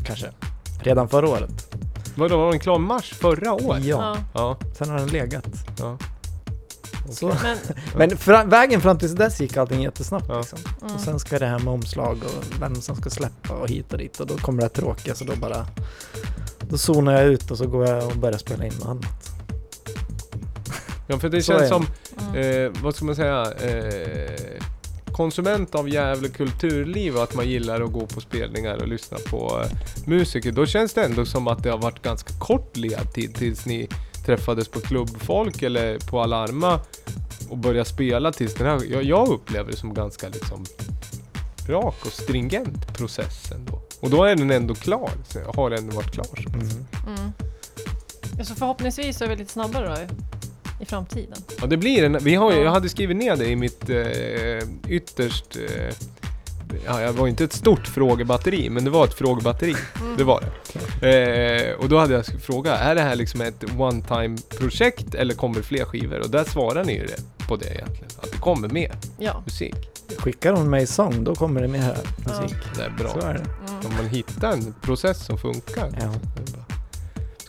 Kanske. 0.05 0.27
Redan 0.83 1.09
förra 1.09 1.29
året. 1.29 1.75
Vadå, 2.15 2.37
var 2.37 2.51
den 2.51 2.59
klar 2.59 2.79
mars 2.79 3.13
förra 3.13 3.53
året? 3.53 3.83
Ja, 3.83 4.17
Ja. 4.33 4.57
Sen 4.77 4.89
har 4.89 4.97
den 4.97 5.07
legat. 5.07 5.45
ja. 5.79 5.97
Så. 7.11 7.27
Men, 7.43 7.57
Men 7.95 8.17
fra, 8.17 8.43
vägen 8.43 8.81
fram 8.81 8.97
tills 8.97 9.11
dess 9.11 9.39
gick 9.41 9.57
allting 9.57 9.81
jättesnabbt 9.81 10.25
Ja. 10.29 10.39
liksom. 10.39 10.59
mm. 10.81 10.95
Och 10.95 11.01
sen 11.01 11.19
ska 11.19 11.39
det 11.39 11.45
här 11.45 11.59
med 11.59 11.67
omslag 11.73 12.17
och 12.23 12.61
vem 12.61 12.75
som 12.75 12.95
ska 12.95 13.09
släppa 13.09 13.53
och 13.53 13.69
hit 13.69 13.91
och 13.93 13.97
dit 13.97 14.19
och 14.19 14.27
då 14.27 14.37
kommer 14.37 14.57
det 14.61 14.63
här 14.65 14.69
tråkiga 14.69 15.15
så 15.15 15.23
då 15.23 15.35
bara 15.35 15.67
då 16.59 16.77
zonar 16.77 17.13
jag 17.13 17.25
ut 17.25 17.51
och 17.51 17.57
så 17.57 17.67
går 17.67 17.87
jag 17.87 18.03
och 18.05 18.17
börjar 18.17 18.37
spela 18.37 18.65
in 18.65 18.73
något 18.79 18.87
annat. 18.87 19.31
ja, 21.07 21.19
för 21.19 21.29
det 21.29 21.41
Så 21.41 21.53
känns 21.53 21.69
som, 21.69 21.85
mm. 22.33 22.65
eh, 22.65 22.81
vad 22.83 22.95
ska 22.95 23.05
man 23.05 23.15
säga, 23.15 23.41
eh, 23.51 24.63
konsument 25.19 25.75
av 25.75 25.89
Gävle 25.89 26.29
kulturliv 26.29 27.15
och 27.15 27.23
att 27.23 27.35
man 27.35 27.49
gillar 27.49 27.81
att 27.81 27.91
gå 27.91 28.05
på 28.05 28.21
spelningar 28.21 28.75
och 28.75 28.87
lyssna 28.87 29.17
på 29.29 29.61
eh, 29.63 29.71
musiker. 30.07 30.51
Då 30.51 30.65
känns 30.65 30.93
det 30.93 31.03
ändå 31.03 31.25
som 31.25 31.47
att 31.47 31.63
det 31.63 31.69
har 31.69 31.77
varit 31.77 32.01
ganska 32.01 32.33
kort 32.39 32.77
ledtid 32.77 33.35
tills 33.35 33.65
ni 33.65 33.87
träffades 34.25 34.67
på 34.67 34.79
klubbfolk 34.79 35.61
eller 35.61 35.99
på 35.99 36.21
Alarma 36.21 36.79
och 37.49 37.57
började 37.57 37.89
spela 37.89 38.31
tills 38.31 38.53
den 38.53 38.67
här, 38.67 38.81
jag, 38.91 39.03
jag 39.03 39.27
upplever 39.27 39.71
det 39.71 39.77
som 39.77 39.93
ganska 39.93 40.29
liksom 40.29 40.65
rak 41.67 42.05
och 42.05 42.11
stringent 42.11 42.97
process 42.97 43.51
ändå. 43.51 43.81
Och 43.99 44.09
då 44.09 44.23
är 44.23 44.35
den 44.35 44.51
ändå 44.51 44.75
klar, 44.75 45.11
så 45.27 45.39
har 45.55 45.69
den 45.69 45.79
ändå 45.79 45.95
varit 45.95 46.11
klar. 46.11 46.25
Så. 46.25 46.49
Mm. 46.49 46.69
Mm. 47.07 48.45
Så 48.45 48.55
förhoppningsvis 48.55 49.17
så 49.17 49.23
är 49.23 49.29
vi 49.29 49.35
lite 49.35 49.51
snabbare 49.51 49.87
då 49.87 50.15
i- 50.79 50.85
framtiden. 50.85 51.37
Ja 51.61 51.67
det 51.67 51.77
blir 51.77 52.03
en, 52.03 52.17
vi 52.21 52.35
har, 52.35 52.51
Ja. 52.53 52.57
jag 52.59 52.71
hade 52.71 52.89
skrivit 52.89 53.17
ner 53.17 53.35
det 53.35 53.45
i 53.45 53.55
mitt 53.55 53.89
eh, 53.89 54.69
ytterst, 54.87 55.55
eh, 55.55 55.95
ja 56.85 56.97
det 56.99 57.11
var 57.11 57.27
inte 57.27 57.43
ett 57.43 57.53
stort 57.53 57.87
frågebatteri 57.87 58.69
men 58.69 58.83
det 58.85 58.89
var 58.91 59.05
ett 59.05 59.13
frågebatteri, 59.13 59.75
Mm. 60.01 60.17
det 60.17 60.23
var 60.23 60.43
det. 61.01 61.69
Eh, 61.71 61.75
och 61.79 61.89
då 61.89 61.97
hade 61.97 62.13
jag 62.13 62.25
frågat, 62.25 62.79
är 62.79 62.95
det 62.95 63.01
här 63.01 63.15
liksom 63.15 63.41
ett 63.41 63.63
one 63.77 64.01
time 64.07 64.37
projekt 64.57 65.15
eller 65.15 65.33
kommer 65.33 65.55
det 65.55 65.63
fler 65.63 65.85
skivor? 65.85 66.19
Och 66.19 66.29
där 66.29 66.43
svarar 66.43 66.83
ni 66.83 66.93
ju 66.93 67.05
det, 67.05 67.47
på 67.47 67.55
det 67.55 67.65
egentligen, 67.65 68.09
att 68.21 68.31
det 68.31 68.37
kommer 68.37 68.67
mer 68.69 68.95
Ja. 69.19 69.41
musik. 69.45 69.75
Skickar 70.17 70.53
hon 70.53 70.69
mig 70.69 70.87
sång 70.87 71.23
då 71.23 71.35
kommer 71.35 71.61
det 71.61 71.67
mer 71.67 71.97
musik. 72.17 72.57
Det 72.75 72.83
är 72.83 72.89
bra. 72.89 73.09
Så 73.13 73.19
är 73.19 73.33
det. 73.33 73.39
Mm. 73.39 73.85
Om 73.85 73.93
man 73.97 74.07
hittar 74.07 74.51
en 74.53 74.73
process 74.81 75.25
som 75.25 75.37
funkar. 75.37 75.89
Ja. 76.01 76.13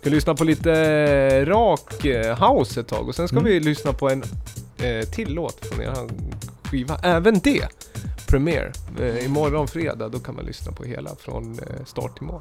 Ska 0.01 0.11
lyssna 0.11 0.35
på 0.35 0.45
lite 0.45 0.73
eh, 0.73 1.47
rak 1.47 2.05
eh, 2.05 2.51
house 2.53 2.81
ett 2.81 2.89
tag 2.89 3.09
och 3.09 3.15
sen 3.15 3.29
ska 3.29 3.37
Mm. 3.37 3.49
vi 3.53 3.61
lyssna 3.61 3.93
på 3.93 4.11
en 4.11 4.23
eh, 4.79 5.09
till 5.09 5.35
låt 5.35 5.67
från 5.67 5.81
er 5.83 5.95
skiva. 6.65 6.99
Även 7.03 7.39
det! 7.39 7.69
Premiere. 8.29 8.73
Eh, 9.01 9.25
imorgon 9.27 9.69
fredag, 9.69 10.09
då 10.09 10.19
kan 10.19 10.35
man 10.35 10.45
lyssna 10.45 10.73
på 10.73 10.85
hela 10.85 11.17
från 11.17 11.53
eh, 11.59 11.85
start 11.85 12.15
till 12.19 12.27
mål. 12.27 12.41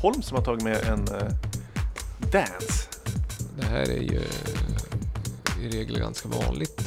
Holm 0.00 0.22
som 0.22 0.36
har 0.36 0.44
tagit 0.44 0.62
med 0.62 0.76
en 0.86 1.08
eh, 1.08 1.28
dance? 2.32 2.88
Det 3.60 3.66
här 3.66 3.82
är 3.90 4.02
ju 4.02 4.20
i 5.62 5.68
regel 5.70 5.98
ganska 5.98 6.28
vanligt. 6.28 6.80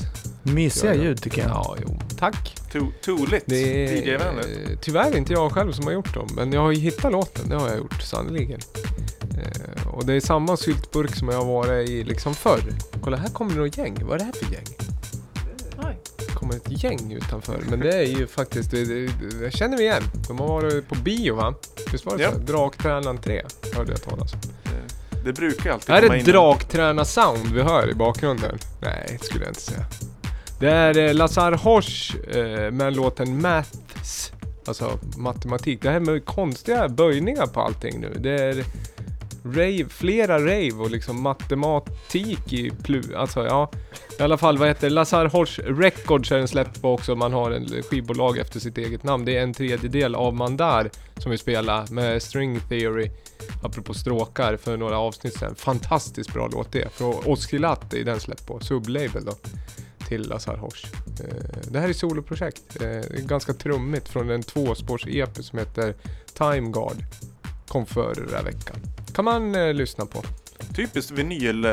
Mysiga 0.43 0.95
ljud 0.95 1.21
tycker 1.21 1.41
jag. 1.41 1.49
Ja, 1.51 1.75
jo, 1.81 1.99
tack. 2.19 2.55
To- 2.73 2.91
Tooligt, 3.03 3.43
Det 3.47 3.55
är 3.85 3.95
DJ-vänligt. 3.95 4.81
tyvärr 4.81 5.17
inte 5.17 5.33
jag 5.33 5.51
själv 5.51 5.71
som 5.71 5.85
har 5.85 5.93
gjort 5.93 6.13
dem, 6.13 6.27
men 6.35 6.53
jag 6.53 6.61
har 6.61 6.71
ju 6.71 6.79
hittat 6.79 7.11
låten, 7.11 7.49
det 7.49 7.55
har 7.55 7.67
jag 7.69 7.77
gjort 7.77 8.01
sannerligen. 8.01 8.59
Eh, 9.37 9.87
och 9.87 10.05
det 10.05 10.13
är 10.13 10.19
samma 10.19 10.57
syltburk 10.57 11.15
som 11.15 11.27
jag 11.29 11.37
har 11.37 11.45
varit 11.45 11.89
i 11.89 12.03
liksom 12.03 12.33
förr. 12.35 12.63
Kolla, 13.03 13.17
här 13.17 13.29
kommer 13.29 13.53
det 13.53 13.59
något 13.59 13.77
gäng. 13.77 13.97
Vad 14.05 14.13
är 14.13 14.17
det 14.19 14.23
här 14.25 14.31
för 14.45 14.53
gäng? 14.53 14.65
Det 16.17 16.25
kommer 16.33 16.55
ett 16.55 16.83
gäng 16.83 17.11
utanför, 17.13 17.63
men 17.69 17.79
det 17.79 17.93
är 17.93 18.03
ju 18.19 18.27
faktiskt, 18.27 18.71
det, 18.71 18.85
det, 18.85 19.05
det, 19.05 19.43
jag 19.43 19.53
känner 19.53 19.77
mig 19.77 19.85
igen. 19.85 20.03
De 20.27 20.39
har 20.39 20.47
varit 20.47 20.87
på 20.89 20.95
bio 20.95 21.35
va? 21.35 21.53
Visst 21.93 22.05
var 22.05 22.17
det 22.17 22.23
Ja. 22.23 22.31
så? 22.31 22.37
Draktränaren 22.37 23.17
3, 23.17 23.41
hörde 23.75 23.91
jag 23.91 24.01
talas 24.01 24.33
om. 24.33 24.39
Det 25.25 25.33
brukar 25.33 25.71
alltid 25.71 25.95
Är 25.95 26.01
komma 26.01 26.13
det 26.13 26.19
in... 26.19 26.25
drakträna-sound 26.25 27.53
vi 27.53 27.61
hör 27.61 27.89
i 27.89 27.93
bakgrunden? 27.93 28.57
Nej, 28.81 29.17
det 29.19 29.25
skulle 29.25 29.43
jag 29.43 29.51
inte 29.51 29.61
säga. 29.61 29.85
Det 30.59 30.69
är 30.69 30.97
eh, 30.97 31.13
Lazar 31.13 31.51
Horsch 31.51 32.15
eh, 32.35 32.71
med 32.71 32.95
låten 32.95 33.41
Maths. 33.41 34.31
Alltså 34.65 34.99
matematik. 35.17 35.81
Det 35.81 35.89
här 35.89 35.99
med 35.99 36.25
konstiga 36.25 36.87
böjningar 36.89 37.47
på 37.47 37.61
allting 37.61 37.99
nu. 37.99 38.17
Det 38.19 38.29
är 38.43 38.63
rave, 39.45 39.85
flera 39.89 40.39
rave 40.39 40.73
och 40.73 40.91
liksom 40.91 41.21
matematik 41.21 42.53
i 42.53 42.71
plu... 42.83 43.01
Alltså 43.15 43.45
ja. 43.45 43.71
I 44.19 44.21
alla 44.21 44.37
fall 44.37 44.57
vad 44.57 44.67
heter 44.67 44.89
det? 44.89 44.93
Lazar 44.93 45.25
Horsch 45.25 45.59
Records 45.59 46.31
är 46.31 46.37
den 46.37 46.47
släppt 46.47 46.81
på 46.81 46.93
också. 46.93 47.15
Man 47.15 47.33
har 47.33 47.51
en 47.51 47.83
skivbolag 47.83 48.37
efter 48.37 48.59
sitt 48.59 48.77
eget 48.77 49.03
namn. 49.03 49.25
Det 49.25 49.37
är 49.37 49.43
en 49.43 49.53
tredjedel 49.53 50.15
av 50.15 50.35
Mandar 50.35 50.89
som 51.17 51.31
vi 51.31 51.37
spelar 51.37 51.87
med 51.91 52.23
String 52.23 52.59
Theory. 52.59 53.11
Apropå 53.63 53.93
stråkar 53.93 54.57
för 54.57 54.77
några 54.77 54.97
avsnitt 54.97 55.37
sedan. 55.39 55.55
Fantastiskt 55.55 56.33
bra 56.33 56.49
låt 56.51 56.71
det. 56.71 56.93
från 56.93 57.13
Oskilat 57.25 57.93
är 57.93 58.03
den 58.03 58.19
släppt 58.19 58.47
på. 58.47 58.59
Sublabel 58.59 59.25
då. 59.25 59.33
Till 60.07 60.29
Lazar 60.29 60.57
Horsch. 60.57 60.85
Eh, 61.19 61.71
det 61.71 61.79
här 61.79 61.89
är 61.89 61.93
soloprojekt. 61.93 62.81
Eh, 62.81 63.19
ganska 63.25 63.53
trummigt 63.53 64.09
från 64.09 64.29
en 64.29 64.43
tvåspårs-EP 64.43 65.43
som 65.43 65.59
heter 65.59 65.95
Time 66.33 66.71
Guard. 66.71 66.97
Kom 67.67 67.85
förra 67.85 68.41
veckan. 68.41 69.02
Kan 69.13 69.25
man 69.25 69.55
eh, 69.55 69.73
lyssna 69.73 70.05
på. 70.05 70.23
Typiskt 70.75 71.11
vinyl 71.11 71.65
eh, 71.65 71.71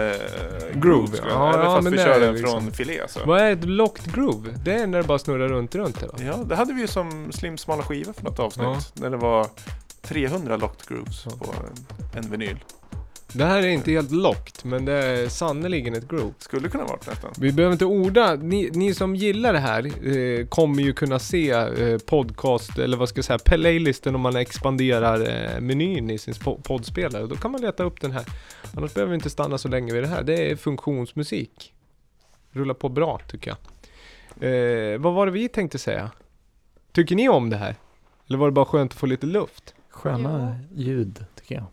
Groove, 0.74 1.18
ja. 1.18 1.24
jag- 1.28 1.55
Eller 1.55 1.64
Ja, 1.64 1.74
fast 1.74 1.82
men 1.84 1.93
vi 1.93 1.99
det 1.99 2.05
kör 2.05 2.11
är 2.11 2.20
den 2.20 2.34
liksom- 2.34 2.61
från 2.62 2.72
filé 2.72 3.01
så. 3.09 3.20
Vad 3.26 3.41
är 3.41 3.53
ett 3.53 3.64
locked 3.64 4.14
groove? 4.14 4.51
Det 4.64 4.72
är 4.74 4.86
när 4.86 4.99
det 4.99 5.05
bara 5.09 5.18
snurrar 5.18 5.49
runt 5.49 5.74
runt 5.74 6.01
det 6.01 6.07
va? 6.07 6.14
Ja, 6.20 6.36
det 6.36 6.57
hade 6.57 6.72
vi 6.72 6.80
ju 6.80 6.86
som 6.86 7.32
Slim 7.32 7.59
smala 7.59 7.82
skiva 7.82 8.12
för 8.12 8.24
något 8.24 8.38
avsnitt. 8.38 8.64
Ja. 8.66 8.78
När 8.95 9.11
det 9.11 9.16
var 9.16 9.47
300 10.03 10.57
locked 10.57 10.88
grooves 10.88 11.22
Ja. 11.26 11.30
på 11.38 11.55
en, 12.14 12.24
en 12.24 12.30
vinyl. 12.30 12.64
Det 13.33 13.45
här 13.45 13.62
är 13.62 13.68
inte 13.68 13.91
helt 13.91 14.11
locked, 14.11 14.70
men 14.70 14.85
det 14.85 14.93
är 14.93 15.28
sannerligen 15.28 15.95
ett 15.95 16.09
groove. 16.09 16.35
Skulle 16.39 16.68
kunna 16.68 16.85
varit 16.85 17.07
nästan. 17.07 17.31
Vi 17.39 17.53
behöver 17.53 17.72
inte 17.72 17.85
orda, 17.85 18.35
ni, 18.35 18.70
ni 18.72 18.95
som 18.95 19.16
gillar 19.16 19.53
det 19.53 19.59
här 19.59 19.87
eh, 20.16 20.47
kommer 20.47 20.83
ju 20.83 20.93
kunna 20.93 21.18
se 21.18 21.51
eh, 21.51 21.99
podcast, 21.99 22.78
eller 22.78 22.97
vad 22.97 23.09
ska 23.09 23.18
jag 23.18 23.24
säga, 23.24 23.39
playlisten 23.39 24.14
om 24.14 24.20
man 24.20 24.37
expanderar 24.37 25.20
eh, 25.55 25.61
menyn 25.61 26.11
i 26.11 26.18
sin 26.18 26.35
poddspelare. 26.62 27.26
Då 27.26 27.37
kan 27.37 27.51
man 27.51 27.61
leta 27.61 27.85
upp 27.85 28.01
den 28.01 28.11
här. 28.11 28.24
Annars 28.76 28.95
behöver 28.95 29.11
vi 29.11 29.14
inte 29.14 29.31
stanna 29.31 29.59
så 29.59 29.68
länge 29.68 29.93
vid 29.93 30.03
det 30.03 30.09
här. 30.09 30.22
Det 30.22 30.51
är 30.51 30.57
funktionsmusik. 30.57 31.72
Rullar 32.51 32.74
på 32.74 32.89
bra 32.89 33.20
tycker 33.28 33.51
jag. 33.51 33.59
Eh, 34.41 34.99
vad 34.99 35.14
var 35.14 35.26
det 35.26 35.33
vi 35.33 35.49
tänkte 35.49 35.78
säga? 35.78 36.11
Tycker 36.93 37.16
ni 37.16 37.28
om 37.28 37.51
det 37.51 37.57
här? 37.57 37.74
Eller 38.28 38.39
var 38.39 38.47
det 38.47 38.53
bara 38.53 38.64
skönt 38.64 38.93
att 38.93 38.99
få 38.99 39.07
lite 39.07 39.26
luft? 39.26 39.74
Sköna 39.91 40.59
ljud, 40.74 41.24
tycker 41.35 41.55
jag. 41.55 41.64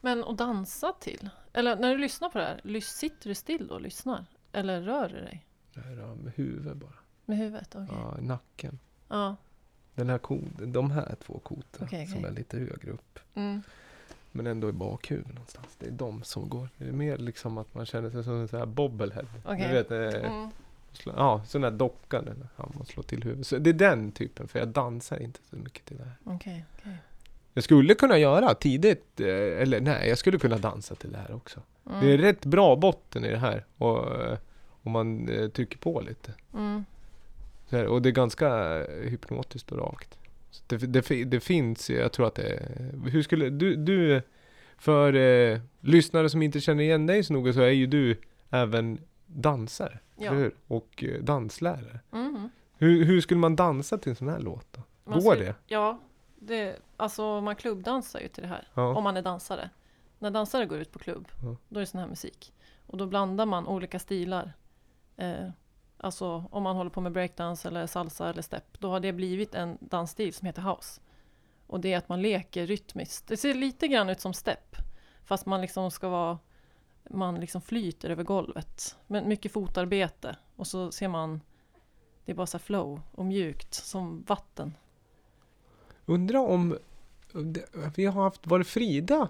Men 0.00 0.24
att 0.24 0.38
dansa 0.38 0.92
till? 1.00 1.30
Eller 1.52 1.76
när 1.76 1.90
du 1.90 1.98
lyssnar 1.98 2.28
på 2.28 2.38
det 2.38 2.44
här, 2.44 2.80
sitter 2.80 3.28
du 3.28 3.34
still 3.34 3.66
då 3.66 3.74
och 3.74 3.80
lyssnar? 3.80 4.24
Eller 4.52 4.80
rör 4.82 5.08
du 5.08 5.14
dig? 5.20 5.46
Det 5.74 5.80
här 5.80 5.96
ja, 5.96 6.14
med 6.14 6.32
huvudet 6.36 6.76
bara. 6.76 6.92
Med 7.24 7.38
huvudet? 7.38 7.74
Okej. 7.76 7.88
Ja, 7.90 8.16
nacken. 8.20 8.78
Ja. 9.08 9.36
Den 9.94 10.08
här 10.10 10.18
koden, 10.18 10.72
de 10.72 10.90
här 10.90 11.16
två 11.26 11.38
kotorna 11.38 11.86
Okej, 11.86 12.06
som 12.06 12.18
okej. 12.18 12.30
är 12.30 12.34
lite 12.34 12.58
högre 12.58 12.90
upp. 12.90 13.18
Mm. 13.34 13.62
Men 14.32 14.46
ändå 14.46 14.68
i 14.68 14.72
bakhuvudet 14.72 15.32
någonstans. 15.34 15.76
Det 15.78 15.86
är 15.86 15.90
de 15.90 16.22
som 16.22 16.48
går. 16.48 16.68
Det 16.76 16.88
är 16.88 16.92
mer 16.92 17.18
liksom 17.18 17.58
att 17.58 17.74
man 17.74 17.86
känner 17.86 18.10
sig 18.10 18.24
som 18.24 18.32
en 18.40 18.48
sån 18.48 18.58
här 18.58 18.66
bobblehead. 18.66 19.26
Okej. 19.44 19.68
Du 19.68 19.74
vet, 19.74 19.90
eh, 19.90 20.30
Mm. 20.32 20.50
slå, 20.92 21.12
ja, 21.16 21.42
sån 21.46 21.60
där 21.60 21.70
docka. 21.70 22.22
Ja, 22.56 22.68
man 22.76 22.86
slår 22.86 23.02
till 23.02 23.22
huvudet. 23.22 23.46
Så 23.46 23.58
det 23.58 23.70
är 23.70 23.74
den 23.74 24.12
typen, 24.12 24.48
för 24.48 24.58
jag 24.58 24.68
dansar 24.68 25.18
inte 25.22 25.40
så 25.50 25.56
mycket 25.56 25.84
till 25.84 25.96
det 25.96 26.04
här. 26.04 26.14
Okej, 26.24 26.64
okej. 26.78 26.96
Jag 27.58 27.64
skulle 27.64 27.94
kunna 27.94 28.18
göra 28.18 28.54
tidigt, 28.54 29.20
eh, 29.20 29.62
eller 29.62 29.80
nej, 29.80 30.08
jag 30.08 30.18
skulle 30.18 30.38
kunna 30.38 30.58
dansa 30.58 30.94
till 30.94 31.12
det 31.12 31.18
här 31.18 31.34
också. 31.34 31.60
Mm. 31.90 32.00
Det 32.00 32.12
är 32.12 32.18
rätt 32.18 32.44
bra 32.44 32.76
botten 32.76 33.24
i 33.24 33.30
det 33.30 33.38
här. 33.38 33.64
Och, 33.78 34.22
eh, 34.22 34.38
om 34.82 34.92
man 34.92 35.28
eh, 35.28 35.48
trycker 35.48 35.78
på 35.78 36.00
lite. 36.00 36.34
Mm. 36.54 36.84
Här, 37.70 37.86
och 37.86 38.02
det 38.02 38.08
är 38.08 38.12
ganska 38.12 38.78
hypnotiskt 39.02 39.72
och 39.72 39.78
rakt. 39.78 40.18
Det, 40.66 40.76
det, 40.76 41.24
det 41.24 41.40
finns, 41.40 41.90
jag 41.90 42.12
tror 42.12 42.26
att 42.26 42.34
det 42.34 42.62
Hur 43.06 43.22
skulle 43.22 43.50
du, 43.50 43.76
du 43.76 44.22
för 44.76 45.14
eh, 45.14 45.60
lyssnare 45.80 46.28
som 46.28 46.42
inte 46.42 46.60
känner 46.60 46.82
igen 46.82 47.06
dig 47.06 47.24
så 47.24 47.32
noga 47.32 47.52
så 47.52 47.60
är 47.60 47.70
ju 47.70 47.86
du 47.86 48.16
även 48.50 49.00
dansare, 49.26 49.98
Ja. 50.16 50.32
hur? 50.32 50.54
Och 50.66 51.04
danslärare. 51.20 52.00
Mm. 52.12 52.48
Hur, 52.78 53.04
hur 53.04 53.20
skulle 53.20 53.40
man 53.40 53.56
dansa 53.56 53.98
till 53.98 54.10
en 54.10 54.16
sån 54.16 54.28
här 54.28 54.40
låt 54.40 54.66
då? 54.72 54.82
Man 55.04 55.20
Går 55.20 55.36
det? 55.36 55.54
Ja, 55.66 56.00
det, 56.40 56.78
alltså 56.96 57.40
man 57.40 57.56
klubbdansar 57.56 58.20
ju 58.20 58.28
till 58.28 58.42
det 58.42 58.48
här. 58.48 58.68
Ja. 58.74 58.94
Om 58.96 59.04
man 59.04 59.16
är 59.16 59.22
dansare. 59.22 59.70
När 60.18 60.30
dansare 60.30 60.66
går 60.66 60.78
ut 60.78 60.92
på 60.92 60.98
klubb, 60.98 61.28
Ja. 61.42 61.56
då 61.68 61.78
är 61.78 61.80
det 61.80 61.86
sån 61.86 62.00
här 62.00 62.08
musik. 62.08 62.52
Och 62.86 62.96
då 62.98 63.06
blandar 63.06 63.46
man 63.46 63.66
olika 63.66 63.98
stilar. 63.98 64.52
Eh, 65.16 65.48
alltså 65.96 66.44
om 66.50 66.62
man 66.62 66.76
håller 66.76 66.90
på 66.90 67.00
med 67.00 67.12
breakdance 67.12 67.68
eller 67.68 67.86
salsa 67.86 68.30
eller 68.30 68.42
step, 68.42 68.78
då 68.80 68.90
har 68.90 69.00
det 69.00 69.12
blivit 69.12 69.54
en 69.54 69.78
dansstil 69.80 70.34
som 70.34 70.46
heter 70.46 70.62
house. 70.62 71.00
Och 71.66 71.80
det 71.80 71.92
är 71.92 71.98
att 71.98 72.08
man 72.08 72.22
leker 72.22 72.66
rytmiskt. 72.66 73.26
Det 73.28 73.36
ser 73.36 73.54
lite 73.54 73.88
grann 73.88 74.08
ut 74.08 74.20
som 74.20 74.34
step, 74.34 74.76
fast 75.24 75.46
man 75.46 75.60
liksom 75.60 75.90
ska 75.90 76.08
vara 76.08 76.38
man 77.10 77.40
liksom 77.40 77.60
flyter 77.60 78.10
över 78.10 78.24
golvet. 78.24 78.96
Men 79.06 79.28
mycket 79.28 79.52
fotarbete. 79.52 80.36
Och 80.56 80.66
så 80.66 80.92
ser 80.92 81.08
man, 81.08 81.40
det 82.24 82.32
är 82.32 82.36
bara 82.36 82.46
så 82.46 82.58
flow 82.58 83.00
och 83.12 83.24
mjukt 83.24 83.74
som 83.74 84.22
vatten. 84.22 84.74
Undrar 86.08 86.38
om, 86.40 86.78
vi 87.96 88.06
har 88.06 88.22
haft, 88.22 88.46
var 88.46 88.58
det 88.58 88.64
Frida 88.64 89.28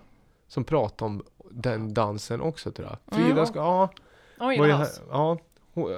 som 0.49 0.64
pratade 0.64 1.05
om 1.11 1.22
den 1.51 1.95
dansen 1.95 2.41
också 2.41 2.70
tror 2.72 2.89
jag? 2.89 3.16
Frida 3.16 3.33
Mm. 3.33 3.47
ska, 3.47 3.59
ja, 3.59 3.91
Oj, 4.41 4.59
Var 4.59 4.66
house. 4.68 5.01
här- 5.01 5.09
Ja, 5.18 5.39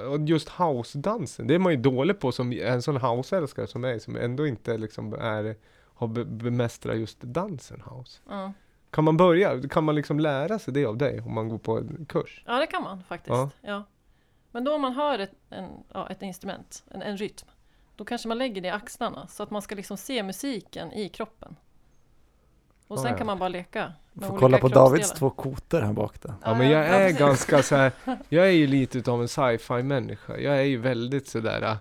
och 0.09 0.19
just 0.19 0.49
house-dansen. 0.49 1.47
Det 1.47 1.55
är 1.55 1.59
man 1.59 1.71
ju 1.73 1.77
dålig 1.81 2.19
på 2.19 2.31
som 2.31 2.51
en 2.51 2.81
sån 2.81 2.97
house-älskare 2.97 3.67
som 3.67 3.81
mig 3.81 3.99
som 3.99 4.15
ändå 4.15 4.47
inte 4.47 4.77
liksom 4.77 5.13
är, 5.13 5.55
har 5.95 6.07
be- 6.07 6.25
bemästrat 6.25 6.97
just 6.97 7.21
dansen 7.21 7.81
house. 7.89 8.19
Ja. 8.29 8.53
Kan 8.89 9.03
man 9.03 9.17
börja, 9.17 9.61
kan 9.69 9.83
man 9.83 9.95
liksom 9.95 10.19
lära 10.19 10.59
sig 10.59 10.73
det 10.73 10.85
av 10.85 10.97
dig 10.97 11.21
om 11.21 11.33
man 11.33 11.49
går 11.49 11.57
på 11.57 11.77
en 11.77 12.05
kurs? 12.09 12.43
Ja, 12.47 12.59
det 12.59 12.67
kan 12.67 12.83
man 12.83 13.03
faktiskt. 13.03 13.29
Ja. 13.29 13.49
Ja. 13.61 13.83
Men 14.51 14.63
då 14.63 14.75
om 14.75 14.81
man 14.81 14.93
hör 14.93 15.19
ett, 15.19 15.31
en, 15.49 15.69
ja, 15.93 16.09
ett 16.09 16.21
instrument, 16.21 16.83
en, 16.91 17.01
en 17.01 17.17
rytm, 17.17 17.47
då 18.01 18.05
kanske 18.05 18.27
man 18.27 18.37
lägger 18.37 18.61
det 18.61 18.67
i 18.67 18.71
axlarna 18.71 19.27
så 19.27 19.43
att 19.43 19.51
man 19.51 19.61
ska 19.61 19.75
liksom 19.75 19.97
se 19.97 20.23
musiken 20.23 20.93
i 20.93 21.09
kroppen. 21.09 21.55
Och 22.87 22.99
sen 22.99 23.11
ja. 23.11 23.17
kan 23.17 23.27
man 23.27 23.39
bara 23.39 23.49
leka. 23.49 23.93
med 24.13 24.29
Får 24.29 24.37
kolla 24.37 24.57
på 24.57 24.67
Davids 24.67 25.11
två 25.11 25.29
kotor 25.29 25.81
här 25.81 25.93
bak 25.93 26.21
där. 26.21 26.33
Ja 26.43 26.53
men 26.53 26.69
jag 26.69 26.85
är 26.85 27.11
ganska 27.11 27.63
så 27.63 27.75
här, 27.75 27.91
jag 28.29 28.47
är 28.47 28.51
ju 28.51 28.67
lite 28.67 28.97
utav 28.97 29.21
en 29.21 29.27
sci-fi 29.27 29.83
människa. 29.83 30.37
Jag 30.37 30.57
är 30.57 30.63
ju 30.63 30.77
väldigt 30.77 31.27
sådär, 31.27 31.61
äh, 31.61 31.75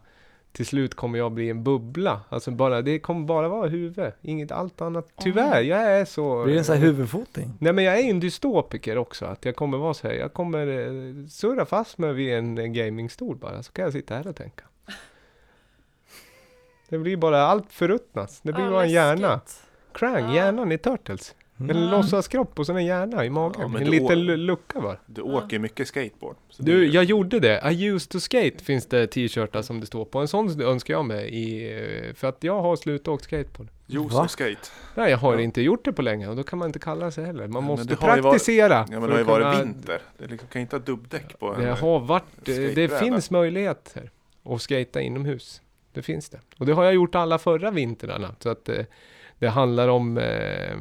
till 0.52 0.66
slut 0.66 0.94
kommer 0.94 1.18
jag 1.18 1.32
bli 1.32 1.50
en 1.50 1.64
bubbla. 1.64 2.20
Alltså 2.28 2.50
bara, 2.50 2.82
det 2.82 2.98
kommer 2.98 3.26
bara 3.26 3.48
vara 3.48 3.68
huvud, 3.68 4.12
inget 4.22 4.52
allt 4.52 4.80
annat. 4.80 5.08
Tyvärr, 5.16 5.60
jag 5.60 5.80
är 5.80 6.04
så... 6.04 6.44
Blir 6.44 6.54
det 6.54 6.60
en 6.60 6.64
sån 6.64 6.76
här 6.76 6.82
huvudfoting? 6.82 7.52
Nej 7.58 7.72
men 7.72 7.84
jag 7.84 7.98
är 7.98 8.02
ju 8.02 8.10
en 8.10 8.20
dystopiker 8.20 8.98
också, 8.98 9.24
att 9.24 9.44
jag 9.44 9.56
kommer 9.56 9.78
vara 9.78 9.94
så 9.94 10.08
här, 10.08 10.14
jag 10.14 10.32
kommer 10.32 10.66
eh, 10.66 11.26
surra 11.28 11.66
fast 11.66 11.98
mig 11.98 12.12
vid 12.12 12.34
en 12.34 12.72
gamingstol 12.72 13.36
bara, 13.36 13.62
så 13.62 13.72
kan 13.72 13.82
jag 13.82 13.92
sitta 13.92 14.14
här 14.14 14.26
och 14.26 14.36
tänka. 14.36 14.64
Det 16.90 16.98
blir 16.98 17.16
bara, 17.16 17.42
allt 17.42 17.72
förruttnas. 17.72 18.40
Det 18.42 18.52
blir 18.52 18.64
Ja, 18.64 18.70
bara 18.70 18.82
en 18.84 18.90
hjärna. 18.90 19.40
Krang, 19.92 20.24
Ja. 20.28 20.34
hjärnan 20.34 20.72
i 20.72 20.78
Turtles. 20.78 21.34
Mm. 21.60 21.70
En 21.70 21.76
Mm. 21.76 21.90
låtsaskropp 21.90 22.58
och 22.58 22.66
sen 22.66 22.76
en 22.76 22.84
hjärna 22.86 23.24
i 23.24 23.30
magen. 23.30 23.72
Ja, 23.72 23.78
en 23.80 23.90
liten 23.90 24.18
lu- 24.18 24.36
lucka 24.36 24.80
bara. 24.80 24.96
Du 25.06 25.22
åker 25.22 25.58
mycket 25.58 25.88
skateboard. 25.88 26.36
så 26.50 26.62
Du, 26.62 26.86
jag 26.86 27.04
gjorde 27.04 27.40
det. 27.40 27.62
I 27.72 27.84
used 27.86 28.08
to 28.10 28.20
skate 28.20 28.64
finns 28.64 28.86
det 28.86 29.06
t-shirtar 29.06 29.62
som 29.62 29.80
det 29.80 29.86
står 29.86 30.04
på. 30.04 30.18
En 30.18 30.28
sån 30.28 30.60
önskar 30.62 30.94
jag 30.94 31.04
mig 31.04 31.28
i, 31.28 31.72
eh, 32.08 32.14
för 32.14 32.28
att 32.28 32.44
jag 32.44 32.62
har 32.62 32.76
slutat 32.76 33.08
åka 33.08 33.24
skateboard. 33.24 33.68
Och 34.22 34.30
skate. 34.30 34.56
Nej, 34.94 35.10
jag 35.10 35.18
har 35.18 35.34
Ja. 35.34 35.40
inte 35.40 35.62
gjort 35.62 35.84
det 35.84 35.92
på 35.92 36.02
länge 36.02 36.28
och 36.28 36.36
då 36.36 36.42
kan 36.42 36.58
man 36.58 36.68
inte 36.68 36.78
kalla 36.78 37.10
sig 37.10 37.24
heller. 37.24 37.48
Man 37.48 37.64
måste 37.64 37.94
varit- 37.94 38.22
praktisera. 38.22 38.74
Ja 38.90 39.00
men 39.00 39.02
det 39.02 39.10
har 39.10 39.18
ju 39.18 39.24
varit 39.24 39.44
kunna- 39.52 39.64
vinter. 39.64 40.00
Det 40.18 40.26
liksom, 40.26 40.48
kan 40.48 40.60
inte 40.62 40.76
ha 40.76 40.82
dubbdäck 40.84 41.38
på 41.38 41.54
en. 41.54 41.60
Det 41.64 41.70
har 41.72 42.00
varit, 42.00 42.24
det, 42.44 42.98
finns 43.00 43.30
möjligheter 43.30 44.10
att 44.44 44.62
skata 44.62 45.00
inomhus. 45.00 45.62
Det 45.92 46.02
finns 46.02 46.28
det. 46.28 46.40
Och 46.58 46.66
det 46.66 46.72
har 46.72 46.84
jag 46.84 46.94
gjort 46.94 47.14
alla 47.14 47.38
förra 47.38 47.70
vintrarna. 47.70 48.34
Så 48.38 48.48
att 48.48 48.64
det, 48.64 48.86
det 49.38 49.48
handlar 49.48 49.88
om... 49.88 50.18
Eh, 50.18 50.76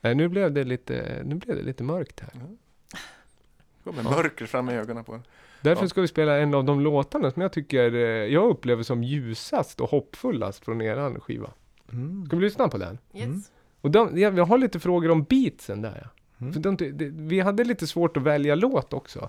nej, 0.00 0.14
nu 0.14 0.28
blev 0.28 0.52
det 0.52 0.64
lite, 0.64 1.22
nu 1.24 1.34
blev 1.34 1.56
det 1.56 1.62
lite 1.62 1.82
mörkt 1.82 2.20
här. 2.20 2.30
Det 2.34 3.90
kommer 3.90 4.02
Ja. 4.02 4.10
mörker 4.10 4.46
fram 4.46 4.68
i 4.70 4.72
ögonen 4.72 5.04
på 5.04 5.12
en. 5.14 5.22
Därför 5.60 5.84
Ja. 5.84 5.88
ska 5.88 6.00
vi 6.00 6.08
spela 6.08 6.36
en 6.38 6.54
av 6.54 6.64
de 6.64 6.80
låtarna 6.80 7.30
som 7.30 7.42
jag 7.42 7.52
tycker, 7.52 7.94
eh, 7.94 8.00
jag 8.00 8.48
upplever 8.50 8.82
som 8.82 9.02
ljusast 9.02 9.80
och 9.80 9.90
hoppfullast 9.90 10.64
från 10.64 10.80
eran 10.82 11.20
skiva. 11.20 11.50
Mm. 11.92 12.26
Ska 12.26 12.36
vi 12.36 12.42
lyssna 12.42 12.68
på 12.68 12.78
den? 12.78 12.98
Yes. 13.14 13.24
Mm. 13.24 13.42
Och 13.80 13.90
de, 13.90 14.18
ja, 14.18 14.30
jag 14.32 14.44
har 14.44 14.58
lite 14.58 14.80
frågor 14.80 15.10
om 15.10 15.22
beatsen 15.24 15.82
där 15.82 16.00
ja. 16.04 16.10
Mm. 16.40 16.52
För 16.52 16.60
de, 16.60 16.76
det, 16.76 17.04
vi 17.08 17.40
hade 17.40 17.64
lite 17.64 17.86
svårt 17.86 18.16
att 18.16 18.22
välja 18.22 18.54
låt 18.54 18.92
också. 18.92 19.28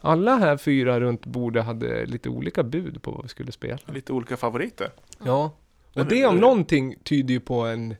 Alla 0.00 0.36
här 0.36 0.56
fyra 0.56 1.00
runt 1.00 1.26
bordet 1.26 1.64
hade 1.64 2.06
lite 2.06 2.28
olika 2.28 2.62
bud 2.62 3.02
på 3.02 3.10
vad 3.10 3.22
vi 3.22 3.28
skulle 3.28 3.52
spela. 3.52 3.78
Lite 3.86 4.12
olika 4.12 4.36
favoriter. 4.36 4.90
Ja. 5.24 5.52
Och 5.94 6.06
det 6.06 6.26
om 6.26 6.36
någonting 6.36 6.96
tyder 7.02 7.34
ju 7.34 7.40
på 7.40 7.60
en, 7.60 7.94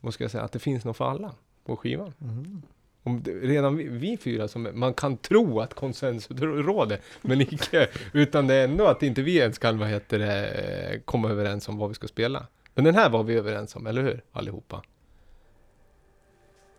vad 0.00 0.14
ska 0.14 0.24
jag 0.24 0.30
säga, 0.30 0.44
att 0.44 0.52
det 0.52 0.58
finns 0.58 0.84
något 0.84 0.96
för 0.96 1.04
alla 1.04 1.34
på 1.64 1.76
skivan. 1.76 2.12
Mm. 2.20 2.62
Om 3.02 3.22
det, 3.22 3.32
redan 3.32 3.76
vi, 3.76 3.88
vi 3.88 4.16
fyra 4.16 4.48
som, 4.48 4.68
man 4.74 4.94
kan 4.94 5.16
tro 5.16 5.60
att 5.60 5.74
konsensus 5.74 6.40
råder, 6.40 7.00
men 7.22 7.40
icke. 7.40 7.88
Utan 8.12 8.46
det 8.46 8.54
är 8.54 8.64
ändå 8.64 8.86
att 8.86 9.02
inte 9.02 9.22
vi 9.22 9.36
ens 9.36 9.58
kan, 9.58 9.78
vad 9.78 9.88
heter 9.88 10.18
det, 10.18 11.02
komma 11.04 11.30
överens 11.30 11.68
om 11.68 11.78
vad 11.78 11.88
vi 11.88 11.94
ska 11.94 12.08
spela. 12.08 12.46
Men 12.74 12.84
den 12.84 12.94
här 12.94 13.10
var 13.10 13.22
vi 13.22 13.34
överens 13.34 13.76
om, 13.76 13.86
eller 13.86 14.02
hur? 14.02 14.24
Allihopa. 14.32 14.82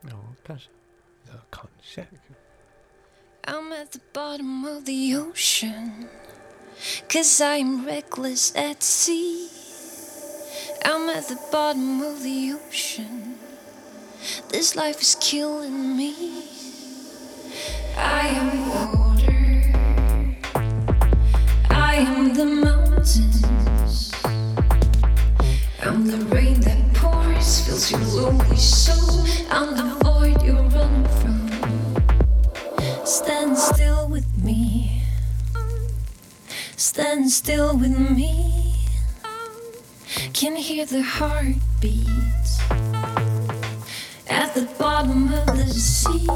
Ja, 0.01 0.33
kanske. 0.45 0.69
Ja, 1.31 1.39
kanske. 1.49 2.05
I'm 3.45 3.73
at 3.73 3.91
the 3.91 3.99
bottom 4.13 4.63
of 4.63 4.85
the 4.85 5.15
ocean. 5.15 6.07
Cause 7.09 7.41
I'm 7.41 7.85
reckless 7.85 8.55
at 8.55 8.81
sea. 8.81 9.49
I'm 10.85 11.09
at 11.09 11.27
the 11.27 11.37
bottom 11.51 12.01
of 12.01 12.23
the 12.23 12.53
ocean. 12.53 13.35
This 14.47 14.77
life 14.77 15.01
is 15.01 15.17
killing 15.19 15.97
me. 15.97 16.45
I 17.97 18.27
am 18.29 18.69
water. 18.69 19.33
I 21.69 21.95
am 21.95 22.33
the 22.33 22.45
mountains. 22.45 24.13
I'm 25.81 26.07
the 26.07 26.25
rain 26.33 26.61
that 26.61 26.93
pours, 26.93 27.67
fills 27.67 27.91
your 27.91 27.99
lonely 27.99 28.55
soul. 28.55 29.25
I'm 29.51 29.75
the 29.75 29.99
void 30.01 30.41
you. 30.43 30.62
Stand 33.13 33.55
still 33.59 34.09
with 34.09 34.43
me. 34.43 35.03
Stand 36.75 37.29
still 37.29 37.77
with 37.77 37.95
me. 38.09 38.87
Can 40.33 40.55
hear 40.55 40.87
the 40.87 41.03
heartbeats 41.03 42.59
at 44.27 44.55
the 44.55 44.67
bottom 44.79 45.31
of 45.31 45.45
the 45.45 45.67
sea. 45.67 46.27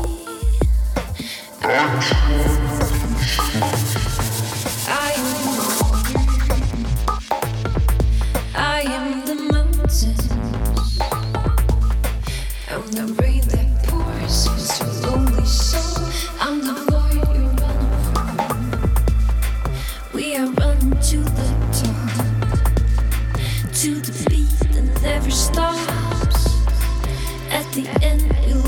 The 27.84 28.04
end, 28.04 28.67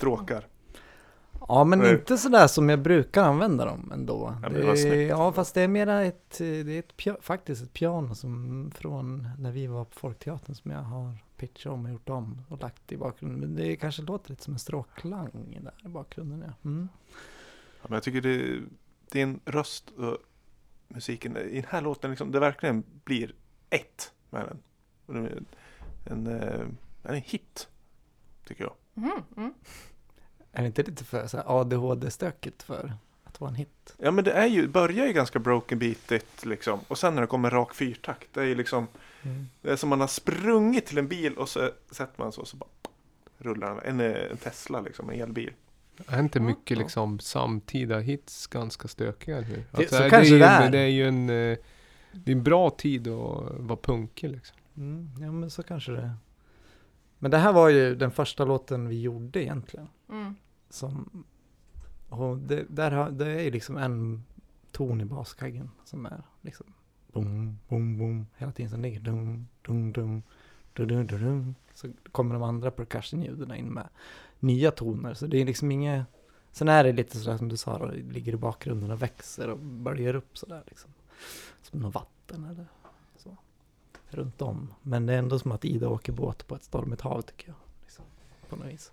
stråkar. 0.00 0.46
Ja, 1.48 1.64
men 1.64 1.78
Nej. 1.78 1.92
inte 1.92 2.18
sådär 2.18 2.46
som 2.46 2.68
jag 2.68 2.78
brukar 2.82 3.22
använda 3.24 3.64
dem 3.64 3.90
ändå. 3.94 4.34
Ja, 4.42 4.48
men 4.48 4.52
det 4.52 4.70
det 4.70 4.76
snyggt. 4.76 5.10
ja, 5.10 5.32
fast 5.32 5.54
det 5.54 5.60
är 5.62 5.68
mera 5.68 6.02
ett, 6.02 6.38
det 6.38 6.44
är 6.74 6.78
ett, 6.78 6.96
pia- 6.96 7.20
faktiskt 7.20 7.62
ett 7.62 7.72
piano 7.72 8.14
som 8.14 8.70
från 8.74 9.28
när 9.38 9.52
vi 9.52 9.66
var 9.66 9.84
på 9.84 9.98
Folkteatern 9.98 10.54
som 10.54 10.70
jag 10.70 10.78
har 10.78 11.14
pitchat 11.36 11.72
om 11.72 11.84
och 11.84 11.90
gjort 11.90 12.08
om 12.08 12.42
och 12.48 12.60
lagt 12.62 12.92
i 12.92 12.96
bakgrunden. 12.96 13.40
Men 13.40 13.54
det 13.56 13.76
kanske 13.76 14.02
låter 14.02 14.30
lite 14.30 14.42
som 14.42 14.52
en 14.52 14.58
stråkklang 14.58 15.58
där 15.60 15.74
i 15.84 15.88
bakgrunden. 15.88 16.44
Ja. 16.46 16.70
Mm. 16.70 16.88
Ja, 17.82 17.86
men 17.88 17.92
jag 17.94 18.02
tycker 18.02 18.20
det, 18.20 18.60
din 19.10 19.40
röst 19.44 19.90
och 19.90 20.16
musiken 20.88 21.36
i 21.36 21.54
den 21.54 21.64
här 21.70 21.80
låten, 21.80 22.10
liksom, 22.10 22.30
det 22.30 22.40
verkligen 22.40 22.84
blir 23.04 23.34
ett 23.70 24.12
med 24.30 24.46
den. 24.46 24.58
Är 25.26 25.42
En, 26.12 26.26
eh, 26.26 26.66
en 27.02 27.14
hit, 27.14 27.68
tycker 28.46 28.64
jag. 28.64 28.74
Mm, 28.96 29.22
mm. 29.36 29.54
Är 30.52 30.60
det 30.62 30.66
inte 30.66 30.82
lite 30.82 31.04
för 31.04 31.26
så 31.26 31.36
här 31.36 31.44
ADHD-stökigt 31.60 32.62
för 32.62 32.92
att 33.24 33.40
vara 33.40 33.48
en 33.50 33.54
hit? 33.54 33.94
Ja 33.98 34.10
men 34.10 34.24
det 34.24 34.32
är 34.32 34.46
ju, 34.46 34.68
börjar 34.68 35.06
ju 35.06 35.12
ganska 35.12 35.38
broken 35.38 35.78
beatigt 35.78 36.44
liksom. 36.46 36.80
Och 36.88 36.98
sen 36.98 37.14
när 37.14 37.20
det 37.22 37.26
kommer 37.26 37.50
rak 37.50 37.74
fyrtakt, 37.74 38.28
det 38.34 38.40
är 38.40 38.44
ju 38.44 38.54
liksom 38.54 38.86
Det 39.62 39.70
är 39.70 39.76
som 39.76 39.88
man 39.88 40.00
har 40.00 40.06
sprungit 40.08 40.86
till 40.86 40.98
en 40.98 41.08
bil 41.08 41.34
och 41.34 41.48
så 41.48 41.70
sätter 41.90 42.22
man 42.22 42.32
så, 42.32 42.44
så 42.44 42.56
bara 42.56 42.68
rullar 43.38 43.74
den. 43.84 44.00
En, 44.00 44.14
en 44.30 44.36
Tesla 44.36 44.80
liksom, 44.80 45.10
en 45.10 45.20
elbil. 45.20 45.52
Är 46.06 46.20
inte 46.20 46.40
mycket 46.40 46.78
liksom 46.78 47.18
samtida 47.18 47.98
hits 47.98 48.46
ganska 48.46 48.88
stökiga 48.88 49.40
nu? 49.40 49.62
Det- 49.70 49.88
så 49.88 49.96
är 49.96 50.10
kanske 50.10 50.32
ju, 50.34 50.38
det 50.38 50.44
är. 50.46 50.70
Det 50.70 50.78
är 50.78 50.86
ju 50.86 51.08
en, 51.08 51.30
eh, 51.30 51.58
det 52.12 52.32
är 52.32 52.36
en 52.36 52.42
bra 52.42 52.70
tid 52.70 53.08
att 53.08 53.50
vara 53.58 53.76
punkig 53.82 54.30
liksom. 54.30 54.56
Mm, 54.76 55.10
ja, 55.20 55.32
men 55.32 55.50
så 55.50 55.62
kanske 55.62 55.92
det 55.92 55.98
är. 56.00 56.12
Men 57.18 57.30
det 57.30 57.38
här 57.38 57.52
var 57.52 57.68
ju 57.68 57.94
den 57.94 58.10
första 58.10 58.44
låten 58.44 58.88
vi 58.88 59.00
gjorde 59.00 59.42
egentligen. 59.42 59.88
Mm. 60.10 60.34
Som, 60.68 61.24
och 62.08 62.38
det, 62.38 62.66
där 62.68 62.90
har, 62.90 63.10
det 63.10 63.26
är 63.26 63.40
ju 63.40 63.50
liksom 63.50 63.76
en 63.76 64.24
ton 64.72 65.00
i 65.00 65.04
baskaggen 65.04 65.70
som 65.84 66.06
är 66.06 66.22
liksom 66.40 66.66
boom, 67.12 67.58
boom, 67.68 67.98
boom, 67.98 68.26
hela 68.36 68.52
tiden 68.52 68.70
som 68.70 68.82
ligger 68.82 69.00
dum, 69.00 69.48
dum, 69.62 69.92
dum, 69.92 70.22
dum, 70.72 70.88
dum, 70.88 71.06
dum, 71.06 71.20
dum. 71.20 71.54
Så 71.74 71.88
kommer 72.12 72.34
de 72.34 72.42
andra 72.42 72.70
percussion-ljuden 72.70 73.54
in 73.54 73.66
med 73.66 73.88
nya 74.40 74.70
toner. 74.70 75.14
Så 75.14 75.26
det 75.26 75.40
är 75.40 75.44
liksom 75.44 75.72
inget, 75.72 76.06
sen 76.52 76.68
är 76.68 76.84
det 76.84 76.92
lite 76.92 77.18
sådär 77.18 77.36
som 77.36 77.48
du 77.48 77.56
sa, 77.56 77.78
då, 77.78 77.86
det 77.86 78.12
ligger 78.12 78.32
i 78.32 78.36
bakgrunden 78.36 78.90
och 78.90 79.02
växer 79.02 79.48
och 79.48 79.58
böljar 79.58 80.14
upp 80.14 80.38
sådär 80.38 80.62
liksom. 80.66 80.90
Som 81.62 81.80
något 81.80 81.94
vatten 81.94 82.44
eller 82.44 82.66
så. 83.16 83.36
runt 84.08 84.42
om. 84.42 84.74
Men 84.82 85.06
det 85.06 85.14
är 85.14 85.18
ändå 85.18 85.38
som 85.38 85.52
att 85.52 85.64
Ida 85.64 85.88
åker 85.88 86.12
båt 86.12 86.46
på 86.46 86.54
ett 86.54 86.64
stormigt 86.64 87.00
hav 87.00 87.22
tycker 87.22 87.48
jag. 87.48 87.56
Liksom, 87.82 88.04
på 88.48 88.56
något 88.56 88.66
vis. 88.66 88.92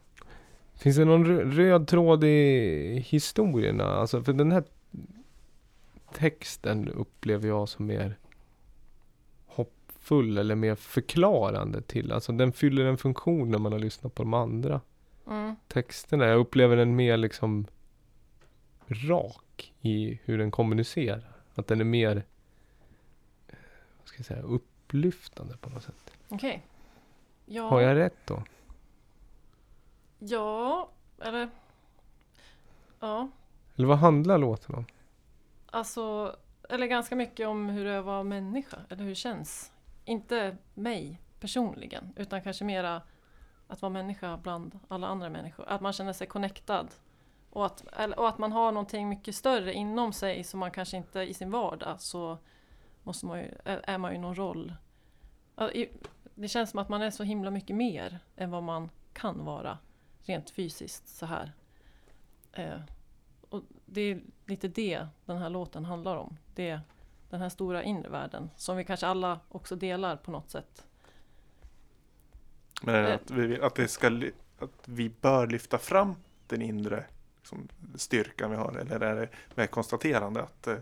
Finns 0.78 0.98
det 0.98 1.06
någon 1.06 1.26
rö- 1.26 1.52
röd 1.52 1.88
tråd 1.88 2.24
i 2.24 3.00
historierna? 3.08 3.84
Alltså 3.84 4.24
för 4.24 4.34
den 4.34 4.52
här 4.52 4.64
texten 6.14 6.88
upplever 6.90 7.48
jag 7.48 7.70
som 7.70 7.86
mer 7.86 8.18
hoppfull 9.46 10.38
eller 10.38 10.56
mer 10.56 10.76
förklarande 10.76 11.82
till. 11.82 12.12
Alltså 12.12 12.32
den 12.32 12.52
fyller 12.52 12.86
en 12.86 12.98
funktion 12.98 13.52
när 13.52 13.58
man 13.60 13.72
har 13.72 13.80
lyssnat 13.80 14.16
på 14.16 14.24
de 14.24 14.34
andra 14.34 14.82
Mm. 15.28 15.56
texterna. 15.68 16.26
Jag 16.26 16.40
upplever 16.40 16.76
den 16.76 16.96
mer 16.96 17.18
liksom 17.18 17.68
rak 18.88 19.74
i 19.82 20.20
hur 20.24 20.38
den 20.38 20.52
kommunicerar. 20.52 21.32
Att 21.56 21.68
den 21.68 21.80
är 21.82 21.86
mer 21.86 22.24
vad 24.00 24.08
ska 24.08 24.18
jag 24.20 24.26
säga, 24.26 24.42
upplyftande 24.42 25.58
på 25.58 25.70
något 25.70 25.84
sätt. 25.84 26.12
Okej. 26.30 26.66
Ja. 27.46 27.70
Har 27.70 27.82
jag 27.82 27.96
rätt 27.96 28.18
då? 28.26 28.44
Ja, 30.20 30.90
eller... 31.22 31.50
Ja, 33.00 33.30
Eller 33.76 33.88
vad 33.88 33.98
handlar 33.98 34.38
låten 34.38 34.76
om? 34.76 34.86
alltså... 35.72 36.36
Eller 36.70 36.88
ganska 36.88 37.16
mycket 37.16 37.48
om 37.48 37.70
hur 37.70 37.86
det 37.86 37.92
är 37.92 38.00
att 38.00 38.06
vara 38.06 38.24
människa, 38.24 38.78
eller 38.90 39.04
hur 39.04 39.10
det 39.10 39.16
känns. 39.16 39.72
Inte 40.06 40.58
mig 40.74 41.22
personligen, 41.40 42.14
utan 42.16 42.42
kanske 42.42 42.66
mera 42.66 43.02
att 43.68 43.82
vara 43.82 43.90
människa 43.90 44.38
bland 44.38 44.80
alla 44.88 45.08
andra 45.08 45.30
människor. 45.30 45.66
Att 45.68 45.82
man 45.82 45.94
känner 45.94 46.14
sig 46.14 46.28
connectad. 46.28 46.88
Och 47.50 47.66
att, 47.66 47.82
och 48.18 48.30
att 48.30 48.38
man 48.38 48.52
har 48.52 48.72
någonting 48.72 49.10
mycket 49.10 49.36
större 49.36 49.74
inom 49.74 50.14
sig 50.14 50.44
som 50.44 50.60
man 50.60 50.72
kanske 50.72 50.98
inte 50.98 51.22
i 51.22 51.34
sin 51.34 51.52
vardag 51.52 52.02
så 52.02 52.38
måste 53.04 53.26
man 53.26 53.40
ju, 53.40 53.52
är 53.64 53.98
man 53.98 54.14
ju 54.14 54.18
någon 54.18 54.36
roll. 54.36 54.74
Det 56.36 56.48
känns 56.48 56.70
som 56.70 56.80
att 56.80 56.90
man 56.90 57.02
är 57.02 57.12
så 57.12 57.24
himla 57.24 57.52
mycket 57.52 57.76
mer 57.76 58.20
än 58.36 58.52
vad 58.52 58.64
man 58.64 58.90
kan 59.14 59.46
vara 59.46 59.78
rent 60.28 60.50
fysiskt 60.50 61.08
så 61.08 61.26
här. 61.26 61.52
Eh, 62.54 62.80
och 63.50 63.64
det 63.86 64.02
är 64.02 64.22
lite 64.46 64.68
det 64.68 65.08
den 65.26 65.38
här 65.38 65.50
låten 65.50 65.86
handlar 65.86 66.18
om. 66.18 66.38
Det 66.56 66.70
är 66.70 66.82
den 67.30 67.42
här 67.42 67.50
stora 67.50 67.84
inre 67.84 68.10
världen 68.10 68.50
som 68.56 68.78
vi 68.78 68.84
kanske 68.84 69.08
alla 69.08 69.40
också 69.50 69.76
delar 69.76 70.16
på 70.16 70.32
något 70.32 70.50
sätt. 70.50 70.86
Men 72.82 73.06
Eh. 73.06 73.14
att 73.16 73.32
vi, 73.32 73.62
att, 73.62 73.76
det 73.76 73.88
ska, 73.88 74.08
att 74.60 74.82
vi 74.86 75.10
bör 75.10 75.48
lyfta 75.48 75.78
fram 75.78 76.16
den 76.48 76.62
inre 76.62 77.06
liksom, 77.38 77.68
styrkan 77.96 78.52
vi 78.52 78.58
har? 78.58 78.78
Eller 78.78 79.00
är 79.00 79.16
det 79.16 79.30
mer 79.56 79.68
konstaterande 79.68 80.44
att 80.44 80.68
eh, 80.68 80.78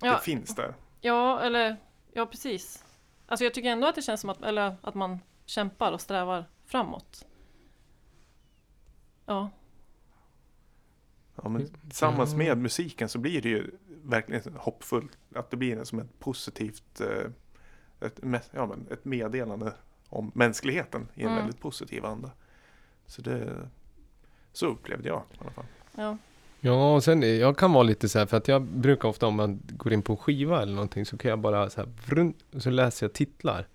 Ja, 0.00 0.12
det 0.12 0.20
finns 0.24 0.54
där? 0.54 0.74
ja 1.00 1.40
eller 1.40 1.76
ja 2.12 2.26
precis. 2.26 2.84
Alltså 3.26 3.44
jag 3.44 3.54
tycker 3.54 3.68
ändå 3.70 3.86
att 3.86 3.94
det 3.94 4.02
känns 4.02 4.20
som 4.20 4.30
att, 4.30 4.42
eller 4.42 4.76
att 4.82 4.94
man 4.94 5.18
kämpar 5.46 5.92
och 5.92 6.00
strävar 6.00 6.44
framåt. 6.66 7.26
Ja, 9.26 9.50
Ja, 11.42 11.48
men 11.48 11.68
tillsammans 11.88 12.34
med 12.34 12.58
musiken 12.58 13.08
så 13.08 13.18
blir 13.18 13.42
det 13.42 13.48
ju 13.48 13.70
verkligen 14.04 14.42
hoppfullt. 14.56 15.18
Att 15.34 15.50
det 15.50 15.56
blir 15.56 15.84
som 15.84 15.98
ett 15.98 16.18
positivt 16.18 17.00
eh, 17.00 17.30
ett, 18.08 18.20
ja, 18.52 18.66
men 18.66 18.86
ett 18.90 19.04
meddelande 19.04 19.72
om 20.08 20.30
mänskligheten 20.34 21.08
i 21.14 21.20
en 21.22 21.26
Mm. 21.28 21.38
väldigt 21.38 21.60
positiv 21.60 22.04
anda. 22.04 22.30
Så 23.06 23.22
det 23.22 23.68
så 24.52 24.66
upplevde 24.66 25.08
jag 25.08 25.22
i 25.32 25.38
alla 25.40 25.50
fall. 25.50 25.64
ja, 25.96 26.16
Ja, 26.60 26.94
och 26.94 27.04
sen 27.04 27.38
jag 27.38 27.56
kan 27.58 27.72
vara 27.72 27.82
lite 27.82 28.08
så 28.08 28.18
här 28.18 28.26
för 28.26 28.36
att 28.36 28.48
jag 28.48 28.62
brukar 28.62 29.08
ofta 29.08 29.26
om 29.26 29.34
man 29.34 29.60
går 29.68 29.92
in 29.92 30.02
på 30.02 30.12
en 30.12 30.16
skiva 30.16 30.62
eller 30.62 30.72
någonting 30.74 31.06
så 31.06 31.18
kan 31.18 31.28
jag 31.28 31.38
bara 31.38 31.70
så 31.70 31.80
här 31.80 31.88
vrun, 32.06 32.34
så 32.58 32.70
läser 32.70 33.06
jag 33.06 33.12
titlar 33.12 33.66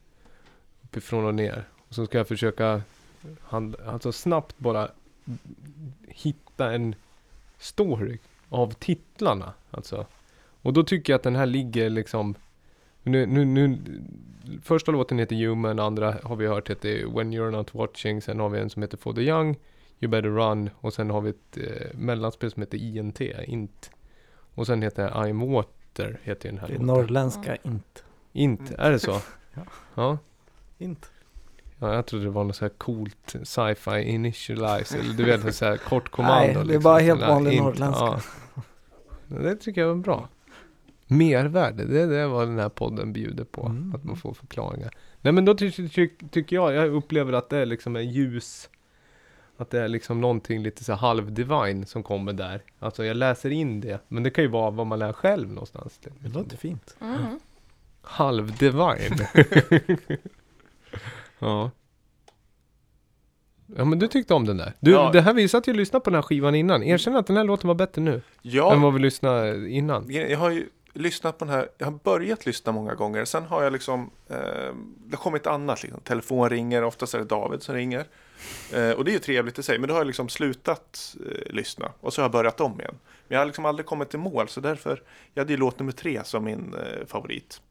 uppifrån 0.83 1.25
och 1.25 1.35
ner. 1.35 1.67
Och 1.87 1.95
så 1.95 2.05
ska 2.05 2.17
jag 2.17 2.27
försöka 2.27 2.81
hand, 3.41 3.75
alltså 3.75 4.11
snabbt 4.11 4.57
bara 4.57 4.91
hitta 6.07 6.73
en 6.73 6.95
story 7.57 8.17
av 8.49 8.71
titlarna. 8.73 9.53
Alltså. 9.71 10.05
Och 10.61 10.73
då 10.73 10.83
tycker 10.83 11.13
jag 11.13 11.17
att 11.17 11.23
den 11.23 11.35
här 11.35 11.45
ligger 11.45 11.89
liksom 11.89 12.35
nu, 13.03 13.25
nu, 13.25 13.45
nu, 13.45 13.77
första 14.63 14.91
låten 14.91 15.19
heter 15.19 15.35
Human, 15.35 15.79
andra 15.79 16.17
har 16.23 16.35
vi 16.35 16.47
hört 16.47 16.69
heter 16.69 17.05
When 17.15 17.33
You're 17.33 17.51
Not 17.51 17.73
Watching, 17.73 18.21
sen 18.21 18.39
har 18.39 18.49
vi 18.49 18.59
en 18.59 18.69
som 18.69 18.81
heter 18.81 18.97
For 18.97 19.13
the 19.13 19.21
Young, 19.21 19.55
You 19.99 20.09
Better 20.11 20.29
Run 20.29 20.69
och 20.79 20.93
sen 20.93 21.09
har 21.09 21.21
vi 21.21 21.29
ett 21.29 21.57
eh, 21.57 21.97
mellanspel 21.97 22.51
som 22.51 22.61
heter 22.61 22.77
INT, 22.77 23.21
INT. 23.21 23.91
Och 24.55 24.67
sen 24.67 24.81
heter 24.81 25.09
I'm 25.09 25.51
Water, 25.51 26.19
heter 26.23 26.49
den 26.49 26.57
här 26.57 26.67
Det 26.67 26.73
är 26.73 26.79
låten. 26.79 26.87
norrländska 26.87 27.55
int. 27.55 28.03
INT, 28.33 28.71
är 28.77 28.91
det 28.91 28.99
så? 28.99 29.11
Ja. 29.53 29.61
Ja. 29.95 30.17
Int. 30.77 31.11
Ja, 31.79 31.93
jag 31.93 32.05
trodde 32.05 32.25
det 32.25 32.31
var 32.31 32.43
något 32.43 32.55
så 32.55 32.65
här 32.65 32.69
coolt 32.69 33.35
sci-fi 33.43 34.01
initialize, 34.01 34.97
eller 34.97 35.13
du 35.13 35.23
vet 35.23 35.55
så 35.55 35.65
här 35.65 35.77
kort 35.89 36.09
kommando. 36.09 36.45
Nej, 36.45 36.53
det 36.53 36.59
är 36.59 36.63
liksom. 36.63 36.83
bara 36.83 36.99
helt 36.99 37.21
vanlig 37.21 37.61
norrländska. 37.61 38.05
Ja. 38.05 38.21
Det 39.27 39.55
tycker 39.55 39.81
jag 39.81 39.87
var 39.87 39.95
bra. 39.95 40.29
Mervärde, 41.07 41.85
det 41.85 42.01
är 42.01 42.07
det 42.07 42.27
vad 42.27 42.47
den 42.47 42.59
här 42.59 42.69
podden 42.69 43.13
bjuder 43.13 43.43
på. 43.43 43.65
Mm. 43.65 43.95
Att 43.95 44.03
man 44.03 44.17
får 44.17 44.33
förklaringar. 44.33 44.91
Nej 45.21 45.33
men 45.33 45.45
då 45.45 45.55
ty 45.55 45.71
ty 45.71 46.09
tycker 46.31 46.55
jag, 46.55 46.73
jag 46.73 46.93
upplever 46.93 47.33
att 47.33 47.49
det 47.49 47.57
är 47.57 47.65
liksom 47.65 47.95
en 47.95 48.09
ljus 48.09 48.69
att 49.57 49.69
det 49.69 49.81
är 49.81 49.87
liksom 49.87 50.21
någonting 50.21 50.63
lite 50.63 50.83
så 50.83 50.93
halv-divine 50.93 51.85
som 51.85 52.03
kommer 52.03 52.33
där. 52.33 52.61
Alltså 52.79 53.05
jag 53.05 53.17
läser 53.17 53.49
in 53.49 53.81
det, 53.81 53.99
men 54.07 54.23
det 54.23 54.29
kan 54.29 54.43
ju 54.43 54.49
vara 54.49 54.69
vad 54.69 54.87
man 54.87 55.01
är 55.01 55.13
själv 55.13 55.49
någonstans. 55.49 55.99
Det 56.19 56.29
låter 56.29 56.57
fint. 56.57 56.95
mm. 57.01 57.39
Halv-divine. 58.01 59.27
ja. 61.39 61.71
Ja 63.75 63.85
men 63.85 63.99
du 63.99 64.07
tyckte 64.07 64.33
om 64.33 64.45
den 64.45 64.57
där. 64.57 64.73
Du, 64.79 64.91
Ja. 64.91 65.09
det 65.13 65.21
här 65.21 65.33
vi 65.33 65.47
satt 65.47 65.67
ju 65.67 65.71
och 65.71 65.77
lyssnade 65.77 66.03
på 66.03 66.09
den 66.09 66.15
här 66.15 66.21
skivan 66.21 66.55
innan. 66.55 66.83
Erkänn 66.83 67.15
att 67.15 67.27
den 67.27 67.37
här 67.37 67.43
låten 67.43 67.67
var 67.67 67.75
bättre 67.75 68.01
nu. 68.01 68.13
Än 68.13 68.21
Ja, 68.41 68.75
vad 68.75 68.93
vi 68.93 68.99
lyssnade 68.99 69.69
innan. 69.69 70.05
jag 70.09 70.37
har 70.37 70.49
ju 70.49 70.69
lyssnat 70.93 71.37
på 71.37 71.45
den 71.45 71.53
här, 71.53 71.69
jag 71.77 71.87
har 71.87 71.99
börjat 72.03 72.45
lyssna 72.45 72.71
många 72.71 72.95
gånger. 72.95 73.25
Sen 73.25 73.43
har 73.43 73.63
jag 73.63 73.73
liksom, 73.73 74.09
eh, 74.29 74.35
det 74.97 75.15
har 75.15 75.23
kommit 75.23 75.47
annat 75.47 75.83
liksom. 75.83 76.01
Telefon 76.01 76.49
ringer, 76.49 76.83
oftast 76.83 77.13
är 77.13 77.19
det 77.19 77.25
David 77.25 77.61
som 77.63 77.75
ringer. 77.75 78.05
Eh, 78.73 78.91
och 78.91 79.05
det 79.05 79.11
är 79.11 79.13
ju 79.13 79.19
trevligt 79.19 79.59
i 79.59 79.63
sig, 79.63 79.79
men 79.79 79.87
då 79.87 79.93
har 79.93 79.99
jag 79.99 80.07
liksom 80.07 80.29
slutat 80.29 81.15
eh, 81.25 81.53
lyssna. 81.53 81.91
Och 81.99 82.13
så 82.13 82.21
har 82.21 82.23
jag 82.23 82.31
börjat 82.31 82.61
om 82.61 82.79
igen. 82.79 82.95
Men 83.27 83.35
jag 83.35 83.39
har 83.39 83.45
liksom 83.45 83.65
aldrig 83.65 83.85
kommit 83.85 84.09
till 84.09 84.19
mål, 84.19 84.47
så 84.47 84.61
därför, 84.61 85.03
jag 85.33 85.41
hade 85.41 85.53
ju 85.53 85.57
låt 85.59 85.79
nummer 85.79 85.91
tre 85.91 86.21
som 86.23 86.43
min 86.43 86.73
eh, 86.73 87.05
favorit. 87.07 87.61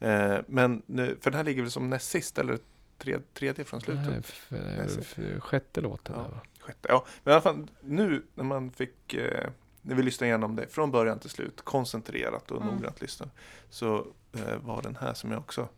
Eh, 0.00 0.34
men, 0.46 0.82
nu, 0.86 1.16
för 1.20 1.30
den 1.30 1.36
här 1.38 1.44
ligger 1.44 1.62
väl 1.62 1.70
som 1.70 1.90
näst 1.90 2.10
sist, 2.10 2.38
eller 2.38 2.58
tre, 2.98 3.18
tredje 3.34 3.64
från 3.64 3.80
slutet. 3.80 4.14
f- 4.18 4.52
f- 5.00 5.18
sjätte 5.40 5.80
låten 5.80 6.14
Ja. 6.18 6.22
där? 6.22 6.40
Sjätte, 6.60 6.88
ja. 6.88 7.04
Men 7.24 7.32
i 7.32 7.34
alla 7.34 7.42
fall 7.42 7.66
nu 7.80 8.22
när 8.34 8.44
man 8.44 8.70
fick, 8.70 9.14
eh, 9.14 9.50
när 9.82 9.94
vi 9.94 10.02
lyssnade 10.02 10.28
igenom 10.28 10.56
det 10.56 10.66
från 10.66 10.90
början 10.90 11.18
till 11.18 11.30
slut, 11.30 11.60
koncentrerat 11.64 12.50
och 12.50 12.62
Mm. 12.62 12.74
noggrant 12.74 13.00
lyssnat, 13.00 13.28
så 13.70 14.06
eh, 14.32 14.56
var 14.64 14.82
den 14.82 14.96
här 15.00 15.14
som 15.14 15.30
jag 15.30 15.38
också 15.38 15.68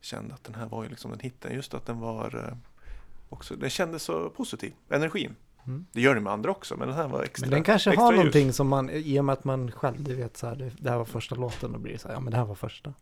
kände 0.00 0.34
att 0.34 0.44
den 0.44 0.54
här 0.54 0.66
var 0.66 0.82
ju 0.82 0.88
liksom 0.88 1.10
den 1.10 1.20
hitten. 1.20 1.54
Just 1.54 1.74
att 1.74 1.86
den 1.86 1.98
var 2.00 2.44
eh, 2.48 2.56
också, 3.28 3.56
den 3.56 3.70
kändes 3.70 4.02
så 4.02 4.30
positiv, 4.30 4.72
energin. 4.88 5.34
Mm. 5.66 5.86
Det 5.92 6.00
gör 6.00 6.14
det 6.14 6.20
med 6.20 6.32
andra 6.32 6.50
också, 6.50 6.76
men 6.76 6.88
den 6.88 6.96
här 6.96 7.08
var 7.08 7.22
extra 7.22 7.46
Men 7.46 7.50
den 7.50 7.64
kanske 7.64 7.96
har 7.96 8.12
ljus. 8.12 8.16
någonting 8.18 8.52
som 8.52 8.68
man, 8.68 8.90
i 8.90 9.20
och 9.20 9.24
med 9.24 9.32
att 9.32 9.44
man 9.44 9.70
själv, 9.72 10.02
du 10.04 10.14
vet 10.14 10.36
så 10.36 10.46
här, 10.46 10.56
det, 10.56 10.70
det 10.78 10.90
här 10.90 10.98
var 10.98 11.04
första 11.04 11.34
låten, 11.34 11.72
då 11.72 11.78
blir 11.78 11.92
det 11.92 11.98
så 11.98 12.08
här, 12.08 12.14
ja 12.14 12.20
men 12.20 12.30
det 12.30 12.36
här 12.36 12.44
var 12.44 12.54
första. 12.54 12.94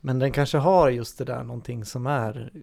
Men 0.00 0.18
den 0.18 0.32
kanske 0.32 0.58
har 0.58 0.90
just 0.90 1.18
det 1.18 1.24
där 1.24 1.42
någonting 1.42 1.84
som 1.84 2.06
är, 2.06 2.50
eh, 2.54 2.60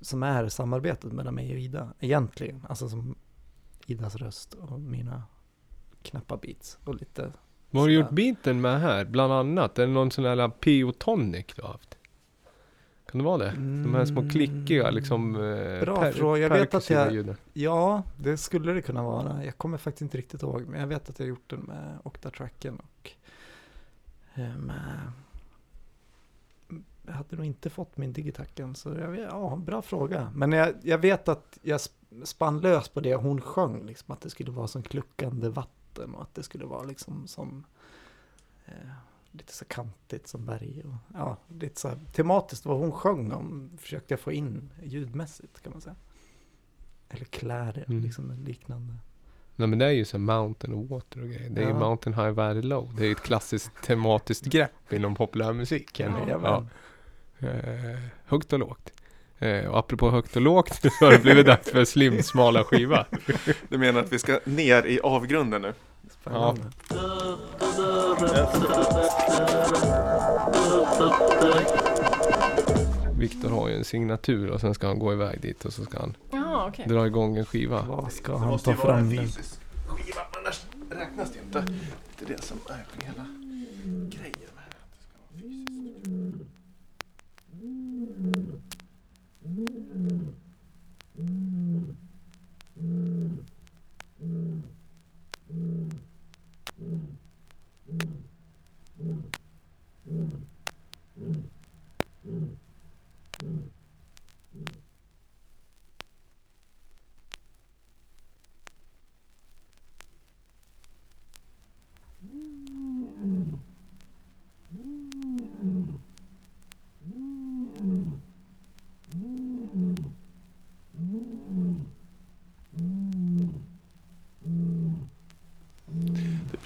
som 0.00 0.22
är 0.22 0.48
samarbetet 0.48 1.12
mellan 1.12 1.34
mig 1.34 1.52
och 1.52 1.58
Ida, 1.58 1.92
egentligen. 2.00 2.66
Alltså 2.68 2.88
som 2.88 3.14
Idas 3.86 4.16
röst 4.16 4.54
och 4.54 4.80
mina 4.80 5.22
knappa 6.02 6.36
beats 6.36 6.78
och 6.84 6.94
lite 6.94 7.32
Vad 7.70 7.82
har 7.82 7.88
du 7.88 7.94
gjort 7.94 8.10
beaten 8.10 8.60
med 8.60 8.80
här? 8.80 9.04
Bland 9.04 9.32
annat? 9.32 9.78
Är 9.78 9.86
det 9.86 9.92
någon 9.92 10.10
sån 10.10 10.24
här 10.24 10.48
P.O. 10.48 10.92
Tonic 10.92 11.46
du 11.56 11.62
har 11.62 11.68
haft? 11.68 11.98
Kan 13.10 13.18
det 13.18 13.24
vara 13.24 13.38
det? 13.38 13.50
De 13.56 13.94
här 13.94 14.04
små 14.04 14.28
klickiga 14.28 14.90
liksom 14.90 15.34
eh, 15.34 15.80
Bra 15.80 16.12
fråga. 16.12 16.42
Jag 16.42 16.50
vet 16.50 16.74
att 16.74 16.90
jag- 16.90 17.12
ljuden. 17.12 17.36
Ja, 17.52 18.02
det 18.16 18.36
skulle 18.36 18.72
det 18.72 18.82
kunna 18.82 19.02
vara. 19.02 19.44
Jag 19.44 19.58
kommer 19.58 19.78
faktiskt 19.78 20.02
inte 20.02 20.18
riktigt 20.18 20.42
ihåg, 20.42 20.66
men 20.68 20.80
jag 20.80 20.86
vet 20.86 21.10
att 21.10 21.18
jag 21.18 21.28
gjort 21.28 21.50
den 21.50 21.60
med 21.60 21.98
Octatracken 22.04 22.78
och 22.80 23.10
eh, 24.34 24.56
med... 24.56 25.12
Jag 27.08 27.14
hade 27.14 27.36
nog 27.36 27.44
inte 27.46 27.70
fått 27.70 27.96
min 27.96 28.12
digitacken, 28.12 28.74
så 28.74 28.88
jag 28.94 29.18
ja, 29.18 29.56
bra 29.56 29.82
fråga. 29.82 30.32
Men 30.34 30.52
jag, 30.52 30.74
jag 30.82 30.98
vet 30.98 31.28
att 31.28 31.58
jag 31.62 31.78
sp- 31.78 32.24
spann 32.24 32.60
lös 32.60 32.88
på 32.88 33.00
det 33.00 33.14
hon 33.14 33.40
sjöng, 33.40 33.86
liksom 33.86 34.12
att 34.12 34.20
det 34.20 34.30
skulle 34.30 34.50
vara 34.50 34.66
som 34.66 34.82
kluckande 34.82 35.48
vatten 35.48 36.14
och 36.14 36.22
att 36.22 36.34
det 36.34 36.42
skulle 36.42 36.64
vara 36.66 36.82
liksom 36.82 37.26
som 37.26 37.64
eh, 38.66 38.72
lite 39.30 39.52
så 39.52 39.64
kantigt 39.64 40.28
som 40.28 40.46
berg 40.46 40.82
och 40.84 40.94
ja, 41.18 41.36
lite 41.48 41.80
så 41.80 41.88
här 41.88 41.98
tematiskt 42.12 42.66
vad 42.66 42.78
hon 42.78 42.92
sjöng 42.92 43.32
om 43.32 43.70
försökte 43.78 44.12
jag 44.12 44.20
få 44.20 44.32
in 44.32 44.70
ljudmässigt 44.82 45.62
kan 45.62 45.72
man 45.72 45.80
säga. 45.80 45.96
Eller 47.08 47.24
klär 47.24 47.84
Mm. 47.88 48.02
liksom 48.02 48.32
liknande. 48.44 48.94
Nej 49.56 49.68
men 49.68 49.78
det 49.78 49.86
är 49.86 49.90
ju 49.90 50.04
så 50.04 50.18
Mountain 50.18 50.74
och 50.74 50.88
Water 50.88 51.20
och 51.22 51.28
grejer. 51.28 51.50
Det 51.50 51.60
är 51.62 51.66
ju 51.66 51.72
Ja. 51.72 51.78
Mountain 51.78 52.14
High 52.14 52.30
Valley 52.30 52.62
Low. 52.62 52.94
Det 52.96 53.02
är 53.02 53.06
ju 53.06 53.12
ett 53.12 53.20
klassiskt 53.22 53.82
tematiskt 53.82 54.44
grepp 54.44 54.92
inom 54.92 55.14
populärmusiken. 55.14 56.12
Jajamän. 56.12 56.44
Ja. 56.50 56.66
Eh, 57.40 57.98
högt 58.26 58.52
och 58.52 58.58
lågt. 58.58 58.92
Eh, 59.38 59.64
och 59.66 59.78
apropå 59.78 60.10
högt 60.10 60.36
och 60.36 60.42
lågt 60.42 60.80
så 60.98 61.04
har 61.04 61.12
det 61.12 61.18
blivit 61.18 61.46
dags 61.46 61.70
för 61.70 61.84
Slim 61.84 62.22
smala 62.22 62.64
skiva. 62.64 63.06
Du 63.68 63.78
menar 63.78 64.00
att 64.00 64.12
vi 64.12 64.18
ska 64.18 64.40
ner 64.44 64.86
i 64.86 65.00
avgrunden 65.00 65.62
nu? 65.62 65.74
Ja. 66.24 66.56
Viktor 73.18 73.48
har 73.50 73.68
ju 73.68 73.74
en 73.74 73.84
signatur 73.84 74.50
och 74.50 74.60
sen 74.60 74.74
ska 74.74 74.86
han 74.86 74.98
gå 74.98 75.12
iväg 75.12 75.40
dit 75.40 75.64
och 75.64 75.72
så 75.72 75.84
ska 75.84 75.98
han 76.00 76.16
Ja, 76.30 76.66
okej. 76.68 76.86
dra 76.88 77.06
igång 77.06 77.36
en 77.36 77.46
skiva. 77.46 77.82
Vad 77.82 78.12
ska 78.12 78.32
Det 78.32 78.38
han 78.38 78.48
måste 78.48 78.64
ta 78.64 78.70
ju 78.70 78.76
vara 78.76 78.98
en 78.98 79.10
fram 79.10 79.26
fysisk 79.26 79.60
skiva, 79.86 80.20
annars 80.38 80.60
räknas 80.90 81.32
det 81.32 81.38
inte. 81.46 81.72
Det 82.18 82.24
är 82.32 82.36
det 82.36 82.42
som 82.42 82.56
är 82.68 83.04
hela 83.06 83.26
grejen 84.08 84.47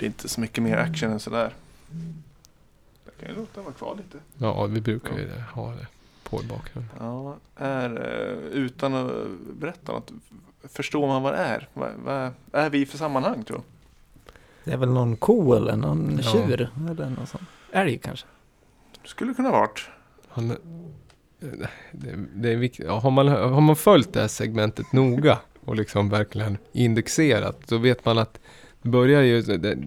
Det 0.02 0.06
blir 0.06 0.14
inte 0.14 0.28
så 0.28 0.40
mycket 0.40 0.62
mer 0.64 0.76
action 0.76 1.10
än 1.10 1.20
sådär. 1.20 1.54
Jag 3.04 3.14
kan 3.20 3.28
ju 3.28 3.34
låta 3.34 3.50
den 3.54 3.64
vara 3.64 3.74
kvar 3.74 3.96
lite. 3.96 4.18
Ja, 4.38 4.66
vi 4.66 4.80
brukar 4.80 5.18
ju 5.18 5.28
ha 5.54 5.70
det 5.70 5.86
på 6.22 6.42
i 6.42 6.46
bakgrunden. 6.46 6.90
Ja, 7.00 7.36
är, 7.56 7.90
eh, 7.90 8.36
utan 8.52 8.94
att 8.94 9.10
berätta 9.60 9.92
något, 9.92 10.12
förstår 10.62 11.06
man 11.06 11.22
vad 11.22 11.32
det 11.32 11.38
är? 11.38 11.68
Vad, 11.74 11.90
vad 12.04 12.32
är 12.64 12.70
vi 12.70 12.86
för 12.86 12.98
sammanhang 12.98 13.44
tror 13.44 13.56
du? 13.56 13.62
Det 14.64 14.72
är 14.72 14.76
väl 14.76 14.88
någon 14.90 15.16
ko 15.16 15.54
eller 15.54 15.76
någon 15.76 16.20
Ja. 16.22 16.30
tjur? 16.32 16.70
Eller 16.90 17.10
någon 17.10 17.26
sån. 17.26 17.46
Älg 17.72 17.98
kanske? 17.98 18.26
Skulle 19.04 19.34
kunna 19.34 19.50
varit. 19.50 19.80
Han, 20.28 20.48
det, 21.90 22.16
det 22.34 22.52
är 22.52 22.56
viktigt. 22.56 22.86
Ja, 22.86 22.98
har, 22.98 23.10
man, 23.10 23.28
har 23.28 23.60
man 23.60 23.76
följt 23.76 24.12
det 24.12 24.20
här 24.20 24.28
segmentet 24.28 24.92
noga 24.92 25.38
och 25.64 25.76
liksom 25.76 26.08
verkligen 26.08 26.58
indexerat 26.72 27.60
så 27.68 27.78
vet 27.78 28.04
man 28.04 28.18
att 28.18 28.38
börjar 28.82 29.22
ju 29.22 29.42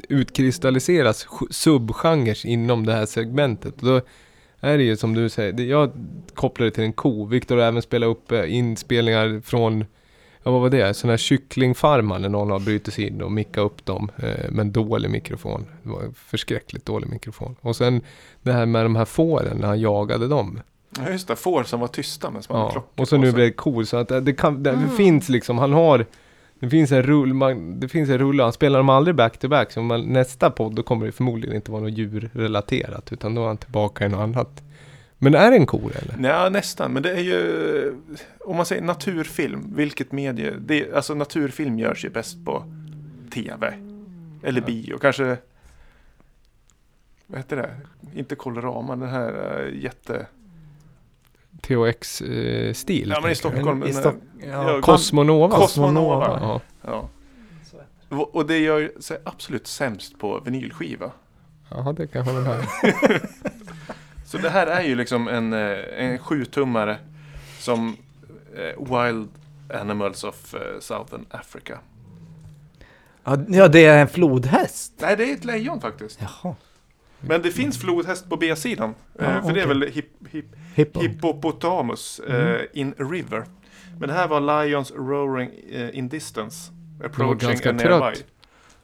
utkristalliseras 0.10 1.28
subgenres 1.50 2.46
inom 2.46 2.86
det 2.86 2.94
här 2.94 3.06
segmentet. 3.06 3.76
Då 3.80 4.02
är 4.60 4.78
det 4.78 4.84
ju 4.84 4.98
som 4.98 5.14
du 5.14 5.30
säger, 5.30 5.62
jag 5.64 5.92
kopplar 6.34 6.66
det 6.66 6.72
till 6.72 6.84
en 6.84 6.94
ko. 6.94 7.26
Viktor 7.26 7.58
har 7.58 7.64
även 7.64 7.82
spelat 7.82 8.08
upp 8.10 8.32
eh, 8.32 8.54
inspelningar 8.56 9.42
från 9.46 9.86
Ja 10.44 10.52
vad 10.52 10.62
var 10.62 10.70
det? 10.70 10.94
Sådana 10.94 11.12
här 11.12 11.18
kycklingfarmar 11.18 12.20
när 12.20 12.30
någon 12.30 12.52
har 12.52 12.60
brutit 12.60 12.94
sig 12.94 13.08
in 13.08 13.22
och 13.22 13.32
mickat 13.32 13.58
upp 13.64 13.86
dem 13.86 14.12
eh, 14.18 14.52
med 14.52 14.60
en 14.60 14.72
dålig 14.72 15.10
mikrofon. 15.12 15.66
Det 15.84 15.90
var 15.90 16.02
en 16.04 16.14
förskräckligt 16.14 16.86
dålig 16.86 17.10
mikrofon. 17.10 17.56
Och 17.62 17.76
sen 17.76 18.02
det 18.42 18.52
här 18.52 18.66
med 18.66 18.86
de 18.86 18.96
här 18.96 19.06
fåren 19.06 19.58
när 19.58 19.68
han 19.68 19.80
jagade 19.80 20.28
dem. 20.28 20.62
Ja 21.00 21.10
just 21.12 21.28
det, 21.28 21.36
får 21.36 21.64
som 21.64 21.80
var 21.80 21.88
tysta 21.88 22.30
men 22.32 22.44
som 22.44 22.56
hade 22.56 22.68
Ja, 22.68 22.72
klockor 22.72 23.02
och 23.02 23.08
så 23.08 23.18
nu 23.18 23.32
blir 23.32 23.46
det 23.46 23.52
cool 23.52 23.86
så 23.86 23.98
att 23.98 24.08
det, 24.08 24.22
det, 24.22 24.34
kan, 24.34 24.64
det 24.64 24.70
Mm. 24.72 24.90
finns 24.90 25.30
liksom, 25.30 25.58
han 25.58 25.74
har 25.74 26.06
det 26.60 26.70
finns 26.70 26.92
en 26.92 27.04
rull, 27.04 27.34
man, 27.34 27.80
det 27.80 27.88
finns 27.88 28.10
en 28.10 28.18
rulle, 28.18 28.44
han 28.44 28.54
spelar 28.54 28.80
dem 28.80 28.90
aldrig 28.90 29.16
back 29.16 29.38
to 29.38 29.48
back 29.48 29.72
så 29.72 29.82
man, 29.82 30.02
nästa 30.02 30.50
podd 30.52 30.76
då 30.76 30.84
kommer 30.84 31.06
det 31.06 31.12
förmodligen 31.12 31.56
inte 31.56 31.72
vara 31.72 31.82
något 31.82 31.98
djurrelaterat 31.98 33.14
utan 33.14 33.36
då 33.36 33.44
är 33.44 33.48
han 33.48 33.58
tillbaka 33.58 34.06
i 34.06 34.10
något 34.10 34.20
annat. 34.20 34.62
Men 35.18 35.36
är 35.36 35.52
det 35.52 35.58
en 35.58 35.66
kor 35.66 35.92
eller? 35.96 36.30
Ja, 36.30 36.50
nästan. 36.50 36.92
Men 36.92 37.04
det 37.04 37.12
är 37.12 37.22
ju, 37.22 37.96
om 38.40 38.56
man 38.56 38.66
säger 38.66 38.82
naturfilm, 38.82 39.74
vilket 39.76 40.12
medie? 40.12 40.54
Det, 40.60 40.94
alltså 40.94 41.14
naturfilm 41.14 41.80
görs 41.80 42.06
ju 42.06 42.10
bäst 42.10 42.46
på 42.46 42.64
tv. 43.34 43.74
Eller 44.44 44.62
Ja. 44.62 44.66
bio, 44.66 44.98
kanske. 44.98 45.38
Vad 47.28 47.40
heter 47.40 47.56
det? 47.56 47.70
Inte 48.20 48.36
Colorama, 48.36 48.96
den 48.96 49.10
här 49.10 49.62
uh, 49.68 49.84
jätte... 49.84 50.26
THX-stil? 51.68 53.10
Ja, 53.10 53.22
men 53.22 53.32
i 53.32 53.36
Stockholm. 53.36 53.84
I 53.84 53.94
men, 53.94 54.04
Stock- 54.04 54.22
eh, 54.42 54.50
ja, 54.50 54.72
ja, 54.72 54.82
Cosmonova? 54.82 55.56
Cosmonova. 55.58 56.40
Ja. 56.42 56.62
Ja. 56.82 57.10
Och 58.10 58.46
det 58.46 58.58
gör 58.58 58.92
sig 59.00 59.18
absolut 59.24 59.68
sämst 59.68 60.20
på 60.20 60.40
vinylskiva. 60.40 61.12
Jaha, 61.70 61.94
det 61.94 62.08
kan 62.08 62.26
jag 62.26 62.34
hålla 62.34 62.48
med 62.50 62.66
Så 64.26 64.38
det 64.38 64.50
här 64.50 64.68
är 64.68 64.82
ju 64.82 64.96
liksom 64.96 65.28
en, 65.28 65.54
eh, 65.54 65.78
en 65.98 66.18
sjutummare 66.18 66.98
som 67.60 67.98
eh, 68.56 69.02
Wild 69.04 69.30
Animals 69.74 70.24
of 70.24 70.54
eh, 70.54 70.60
Southern 70.80 71.26
Africa. 71.32 71.80
Ja, 73.24 73.38
ja, 73.48 73.68
det 73.68 73.86
är 73.86 74.02
en 74.02 74.08
flodhäst. 74.08 74.94
Nej, 74.98 75.16
det 75.18 75.30
är 75.30 75.34
ett 75.34 75.46
lejon 75.46 75.82
faktiskt. 75.82 76.20
Jaha. 76.22 76.56
Men 77.28 77.42
det 77.42 77.52
finns 77.52 77.78
flodhäst 77.82 78.30
på 78.30 78.38
B-sidan. 78.38 78.96
Ja, 79.20 79.26
eh, 79.26 79.44
för 79.46 79.54
det 79.54 79.62
är 79.62 79.68
väl 79.68 79.82
hip, 79.82 80.06
hip, 80.32 80.46
Hippo. 80.76 81.00
Hippopotamus 81.02 82.20
eh, 82.20 82.50
Mm. 82.50 82.66
in 82.74 82.94
River. 82.98 83.44
Men 84.00 84.10
det 84.10 84.16
här 84.16 84.28
var 84.28 84.64
Lions 84.66 84.92
Roaring 84.92 85.52
eh, 85.72 85.98
in 85.98 86.10
Distance. 86.10 86.72
Approaching 87.06 87.50
ganska 87.50 87.70
a 87.70 87.74
nearby. 87.74 88.16
trött. 88.16 88.26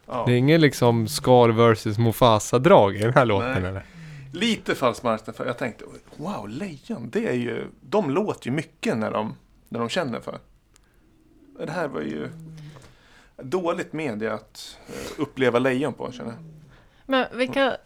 Ja. 0.05 0.23
Det 0.27 0.33
är 0.33 0.37
ingen 0.37 0.61
liksom 0.61 1.07
Scar 1.07 1.49
vs 1.73 1.97
Mufasa-drag 1.97 2.95
i 2.95 2.99
den 2.99 3.13
här 3.13 3.25
låten 3.25 3.61
Nej. 3.61 3.69
eller? 3.69 3.83
Lite 4.33 4.75
falsk 4.75 5.03
marknadsföring. 5.03 5.47
Jag 5.47 5.57
tänkte, 5.57 5.85
wow, 6.17 6.49
lejon, 6.49 7.09
det 7.09 7.27
är 7.27 7.33
ju... 7.33 7.65
De 7.81 8.09
låter 8.09 8.47
ju 8.47 8.53
mycket 8.55 8.97
när 8.97 9.11
de, 9.11 9.35
när 9.69 9.79
de 9.79 9.89
känner 9.89 10.19
för. 10.19 10.39
Det 11.65 11.71
här 11.71 11.87
var 11.87 12.01
ju 12.01 12.29
dåligt 13.43 13.93
media 13.93 14.33
att 14.33 14.77
uppleva 15.17 15.59
lejon 15.59 15.93
på, 15.93 16.11
känner 16.11 16.29
jag. 16.31 16.39
Men, 17.05 17.25
vilka, 17.37 17.77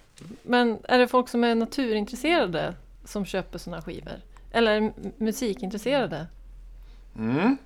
men 0.44 0.78
är 0.84 1.00
det 1.00 1.08
folk 1.08 1.30
som 1.30 1.44
är 1.44 1.56
naturintresserade 1.56 2.76
som 3.04 3.26
köper 3.26 3.58
sådana 3.60 3.82
skivor? 3.82 4.22
Eller 4.52 4.94
musikintresserade? 5.18 6.28
Mm. 7.18 7.58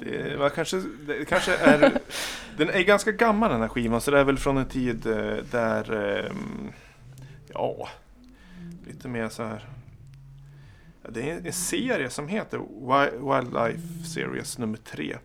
Det 0.00 0.36
var 0.36 0.50
kanske, 0.50 0.82
det 1.06 1.24
kanske 1.28 1.56
är... 1.56 1.98
den 2.56 2.70
är 2.70 2.82
ganska 2.82 3.12
gammal 3.12 3.50
den 3.50 3.60
här 3.60 3.68
skivan, 3.68 4.00
så 4.00 4.10
det 4.10 4.18
är 4.18 4.24
väl 4.24 4.38
från 4.38 4.56
en 4.56 4.68
tid 4.68 5.06
eh, 5.06 5.36
där... 5.50 5.92
ehm, 5.92 6.72
ja, 7.52 7.88
lite 8.86 9.08
mer 9.08 9.28
så 9.28 9.42
här... 9.42 9.68
Det 11.08 11.30
är 11.30 11.46
en 11.46 11.52
serie 11.52 12.10
som 12.10 12.28
heter 12.28 12.58
Wi- 12.58 13.34
Wildlife 13.34 14.04
Series 14.14 14.58
nummer 14.58 14.78
tre. 14.78 15.16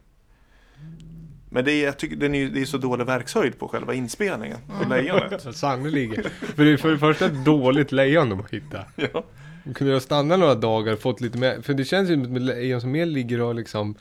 Men 1.49 1.65
det 1.65 1.71
är, 1.71 1.85
jag 1.85 1.97
tycker, 1.97 2.15
den 2.15 2.35
är, 2.35 2.45
det 2.49 2.61
är 2.61 2.65
så 2.65 2.77
dålig 2.77 3.05
verkshöjd 3.05 3.59
på 3.59 3.67
själva 3.67 3.93
inspelningen, 3.93 4.57
på 4.83 4.89
lejonet. 4.89 5.55
Sannerligen. 5.55 6.23
För 6.55 6.65
det 6.65 6.71
är 6.71 6.77
för 6.77 6.91
det 6.91 6.97
första 6.99 7.25
ett 7.25 7.45
dåligt 7.45 7.91
lejon 7.91 8.29
de 8.29 8.39
har 8.39 8.47
hittat. 8.51 8.87
ja. 8.95 9.23
De 9.63 9.73
kunde 9.73 9.93
ha 9.93 9.99
stannat 9.99 10.39
några 10.39 10.55
dagar 10.55 10.93
och 10.93 10.99
fått 10.99 11.21
lite 11.21 11.37
mer, 11.37 11.61
för 11.61 11.73
det 11.73 11.85
känns 11.85 12.09
ju 12.09 12.23
som 12.25 12.35
ett 12.35 12.41
lejon 12.41 12.81
som 12.81 12.91
mer 12.91 13.05
ligger 13.05 13.41
och 13.41 13.55
liksom 13.55 13.95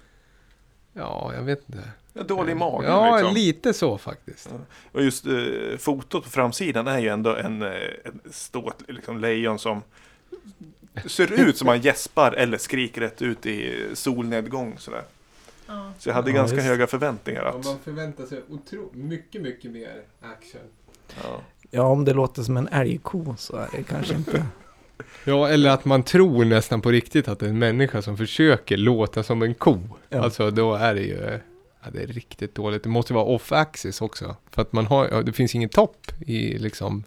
Ja, 0.93 1.33
jag 1.35 1.43
vet 1.43 1.63
inte. 1.69 1.83
Ja, 2.13 2.23
Dålig 2.23 2.53
i 2.53 2.55
magen 2.55 2.91
Ja, 2.91 3.17
liksom. 3.17 3.35
lite 3.35 3.73
så 3.73 3.99
faktiskt. 3.99 4.51
Och 4.93 5.03
just 5.05 5.27
eh, 5.27 5.33
fotot 5.79 6.25
på 6.25 6.31
framsidan 6.31 6.87
är 6.87 6.99
ju 6.99 7.09
ändå 7.09 7.37
en, 7.37 7.63
eh, 7.63 7.69
en 8.05 8.21
ståt 8.31 8.83
liksom 8.89 9.21
lejon 9.21 9.59
som 9.59 9.83
ser 11.07 11.33
ut 11.49 11.57
som 11.57 11.69
han 11.69 11.81
gäspar 11.81 12.33
eller 12.33 12.59
skriker 12.59 13.01
rätt 13.01 13.23
ut 13.23 13.47
i 13.47 13.85
solnedgång 13.95 14.75
sådär. 14.79 15.03
Ja. 15.69 15.93
Så 15.99 16.09
jag 16.09 16.15
hade 16.15 16.31
Ja, 16.31 16.37
ganska 16.37 16.57
just. 16.57 16.69
höga 16.69 16.87
förväntningar 16.87 17.43
Ja, 17.43 17.49
att... 17.49 17.65
man 17.65 17.79
förväntar 17.85 18.27
sig 18.27 18.43
otro, 18.49 18.91
mycket, 18.93 19.43
mycket 19.43 19.71
mer 19.71 20.03
action. 20.23 20.61
Ja. 21.23 21.41
Ja, 21.71 21.83
om 21.83 22.05
det 22.05 22.13
låter 22.15 22.43
som 22.43 22.57
en 22.57 22.69
älgko 22.69 23.35
så 23.39 23.57
är 23.57 23.69
det 23.77 23.83
kanske 23.83 24.15
inte... 24.15 24.47
Ja, 25.25 25.49
eller 25.49 25.71
att 25.71 25.85
man 25.85 26.03
tror 26.03 26.45
nästan 26.45 26.81
på 26.81 26.91
riktigt 26.91 27.29
att 27.29 27.39
det 27.39 27.47
är 27.47 27.51
en 27.51 27.59
människa 27.59 28.03
som 28.03 28.17
försöker 28.17 28.77
låta 28.77 29.23
som 29.23 29.43
en 29.43 29.55
ko. 29.55 29.79
Ja. 30.09 30.21
Alltså 30.23 30.51
då 30.51 30.75
är 30.75 30.95
det 30.95 31.01
ju, 31.01 31.41
ja 31.85 31.91
det 31.93 32.03
är 32.03 32.07
riktigt 32.07 32.55
dåligt. 32.55 32.83
Det 32.83 32.89
måste 32.89 33.15
vara 33.15 33.25
off-axis 33.25 34.01
också. 34.03 34.37
För 34.51 34.63
att 34.63 34.73
man 34.73 34.87
har, 34.87 35.09
ja, 35.09 35.23
det 35.23 35.33
finns 35.33 35.55
ingen 35.55 35.69
topp 35.69 36.07
i 36.21 36.59
liksom, 36.59 37.05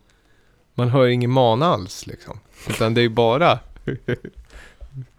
man 0.73 0.89
hör 0.89 1.07
ingen 1.07 1.31
man 1.31 1.63
alls 1.63 2.07
liksom. 2.07 2.39
Utan 2.69 2.93
det 2.93 3.01
är 3.01 3.03
ju 3.03 3.09
bara, 3.09 3.59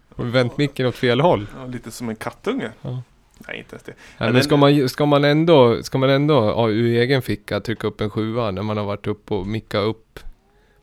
och 0.09 0.25
vänt 0.35 0.57
micken 0.57 0.85
åt 0.85 0.95
fel 0.95 1.21
håll. 1.21 1.47
Ja, 1.57 1.65
lite 1.65 1.91
som 1.91 2.09
en 2.09 2.15
kattunge. 2.15 2.71
Ja. 2.81 3.01
Nej, 3.47 3.57
inte 3.57 3.75
ens 3.75 3.83
det. 3.83 3.93
Ja, 4.17 4.31
Men 4.31 4.43
ska 4.43 4.57
man, 4.57 4.89
ska 4.89 5.05
man 5.05 5.23
ändå, 5.23 5.83
ska 5.83 5.97
man 5.97 6.09
ändå 6.09 6.33
ja, 6.33 6.69
ur 6.69 6.97
egen 7.01 7.21
ficka 7.21 7.59
trycka 7.59 7.87
upp 7.87 8.01
en 8.01 8.09
sjua 8.09 8.51
när 8.51 8.61
man 8.61 8.77
har 8.77 8.83
varit 8.85 9.07
upp 9.07 9.31
och 9.31 9.47
micka 9.47 9.77
upp 9.79 10.19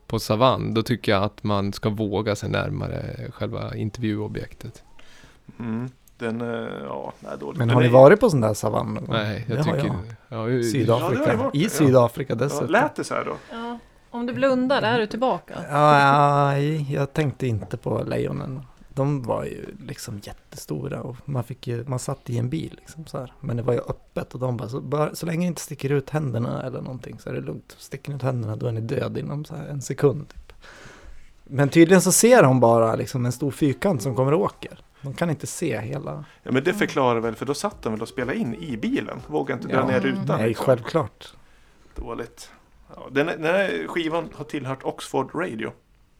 på 0.07 0.19
savann, 0.19 0.73
då 0.73 0.83
tycker 0.83 1.11
jag 1.11 1.23
att 1.23 1.43
man 1.43 1.73
ska 1.73 1.89
våga 1.89 2.35
sig 2.35 2.49
närmare 2.49 3.31
själva 3.33 3.75
intervjuobjektet. 3.75 4.83
Mm. 5.59 5.89
Den, 6.17 6.41
eh, 6.41 6.67
ja, 6.87 7.13
nej, 7.19 7.31
dåligt. 7.39 7.57
Men 7.59 7.69
har 7.69 7.81
ni 7.81 7.87
varit 7.87 8.19
på 8.19 8.29
sån 8.29 8.41
där 8.41 8.53
savann? 8.53 9.05
Nej, 9.09 9.45
jag 9.47 9.57
Det 9.57 9.63
har 9.63 9.73
tycker... 9.73 9.87
jag. 10.29 10.57
Ja, 10.57 10.63
Sydafrika. 10.63 11.13
Ja, 11.13 11.19
det 11.19 11.25
har 11.25 11.27
jag 11.37 11.37
varit, 11.43 11.55
I. 11.55 11.69
Sydafrika 11.69 12.33
Ja, 12.33 12.37
dessutom. 12.39 12.67
lät 12.69 12.95
det 12.95 13.03
så 13.03 13.13
här 13.13 13.25
då? 13.25 13.33
Ja. 13.51 13.79
Om 14.09 14.25
du 14.25 14.33
blundar 14.33 14.81
är 14.81 14.99
du 14.99 15.07
tillbaka. 15.07 15.53
Ja, 15.71 16.57
jag 16.89 17.13
tänkte 17.13 17.47
inte 17.47 17.77
på 17.77 18.03
lejonen. 18.07 18.61
De 18.93 19.23
var 19.23 19.43
ju 19.43 19.65
liksom 19.87 20.19
jättestora 20.23 21.01
och 21.01 21.15
man, 21.25 21.43
fick 21.43 21.67
ju, 21.67 21.85
man 21.87 21.99
satt 21.99 22.29
i 22.29 22.37
en 22.37 22.49
bil 22.49 22.75
liksom 22.79 23.05
så 23.05 23.17
här. 23.17 23.33
Men 23.39 23.57
det 23.57 23.63
var 23.63 23.73
ju 23.73 23.79
öppet 23.79 24.33
och 24.33 24.39
de 24.39 24.57
bara, 24.57 24.69
så, 24.69 24.81
bara, 24.81 25.15
så 25.15 25.25
länge 25.25 25.39
ni 25.39 25.45
inte 25.45 25.61
sticker 25.61 25.89
ut 25.89 26.09
händerna 26.09 26.63
eller 26.63 26.81
någonting 26.81 27.19
så 27.19 27.29
är 27.29 27.33
det 27.33 27.41
lugnt. 27.41 27.75
Sticker 27.79 28.09
ni 28.09 28.15
ut 28.15 28.21
händerna 28.21 28.55
då 28.55 28.67
är 28.67 28.71
ni 28.71 28.81
död 28.81 29.17
inom 29.17 29.45
så 29.45 29.55
här 29.55 29.67
en 29.67 29.81
sekund. 29.81 30.29
Typ. 30.29 30.53
Men 31.43 31.69
tydligen 31.69 32.01
så 32.01 32.11
ser 32.11 32.43
de 32.43 32.59
bara 32.59 32.95
liksom 32.95 33.25
en 33.25 33.31
stor 33.31 33.51
fyrkant 33.51 34.01
som 34.01 34.15
kommer 34.15 34.33
och 34.33 34.41
åker. 34.41 34.79
De 35.01 35.13
kan 35.13 35.29
inte 35.29 35.47
se 35.47 35.79
hela. 35.79 36.25
Ja, 36.43 36.51
men 36.51 36.63
det 36.63 36.73
förklarar 36.73 37.19
väl, 37.19 37.35
för 37.35 37.45
då 37.45 37.53
satt 37.53 37.81
de 37.81 37.93
väl 37.93 38.01
och 38.01 38.07
spelade 38.07 38.37
in 38.37 38.55
i 38.55 38.77
bilen? 38.77 39.19
Vågade 39.27 39.61
inte 39.61 39.75
dra 39.75 39.81
Ja, 39.81 39.87
ner 39.87 39.99
rutan? 39.99 40.25
Nej, 40.39 40.47
liksom. 40.47 40.65
självklart. 40.65 41.33
Dåligt. 41.95 42.51
Ja, 42.95 43.07
den, 43.11 43.27
den 43.27 43.43
här 43.43 43.87
skivan 43.87 44.29
har 44.33 44.45
tillhört 44.45 44.83
Oxford 44.83 45.35
Radio. 45.35 45.71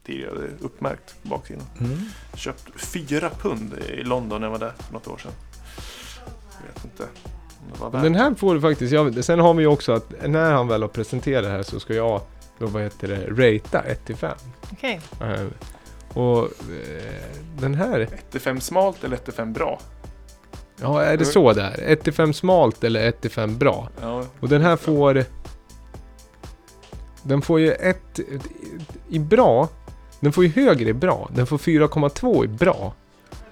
Tidigare 0.05 0.33
det 0.33 0.45
är 0.45 0.65
uppmärkt 0.65 1.15
på 1.23 1.29
baksidan. 1.29 1.65
Mm. 1.79 1.97
Köpt 2.35 2.81
fyra 2.81 3.29
pund 3.29 3.73
i 3.89 4.03
London 4.03 4.41
när 4.41 4.47
jag 4.47 4.51
var 4.51 4.59
där 4.59 4.73
för 4.77 4.93
något 4.93 5.07
år 5.07 5.17
sedan. 5.17 5.31
Jag 6.59 6.73
vet 6.73 6.85
inte. 6.85 7.07
Den 7.91 8.15
här 8.15 8.35
får 8.35 8.55
du 8.55 8.61
faktiskt, 8.61 8.93
ja, 8.93 9.23
sen 9.23 9.39
har 9.39 9.53
vi 9.53 9.63
ju 9.63 9.67
också 9.67 9.91
att 9.91 10.13
när 10.27 10.51
han 10.51 10.67
väl 10.67 10.81
har 10.81 10.89
presenterat 10.89 11.43
det 11.43 11.49
här 11.49 11.63
så 11.63 11.79
ska 11.79 11.93
jag 11.93 12.21
då 12.59 12.67
vad 12.67 12.83
heter 12.83 13.07
det, 13.07 13.27
ratea 13.29 13.81
1 13.81 14.05
till 14.05 14.15
5. 14.15 14.37
Okej. 14.71 15.01
Eh, 15.21 15.47
och 16.13 16.43
eh, 16.43 17.23
den 17.59 17.75
här, 17.75 17.99
1 17.99 18.31
till 18.31 18.41
5 18.41 18.61
smalt 18.61 19.03
eller 19.03 19.15
1 19.15 19.25
till 19.25 19.33
5 19.33 19.53
bra? 19.53 19.79
ja 20.81 21.01
är 21.01 21.17
det 21.17 21.25
så 21.25 21.53
där? 21.53 21.79
1 21.79 22.03
till 22.03 22.13
5 22.13 22.33
smalt 22.33 22.83
eller 22.83 23.07
1 23.07 23.21
till 23.21 23.31
5 23.31 23.57
bra? 23.57 23.89
Ja, 24.01 24.25
Och 24.39 24.49
den 24.49 24.61
här 24.61 24.75
får... 24.75 25.25
Den 27.23 27.41
får 27.41 27.59
ju 27.59 27.71
ett 27.71 28.19
i 29.09 29.19
bra. 29.19 29.69
Den 30.21 30.31
får 30.31 30.43
ju 30.43 30.49
högre 30.49 30.89
i 30.89 30.93
bra. 30.93 31.29
Den 31.33 31.47
får 31.47 31.57
4,2 31.57 32.45
i 32.45 32.47
bra. 32.47 32.93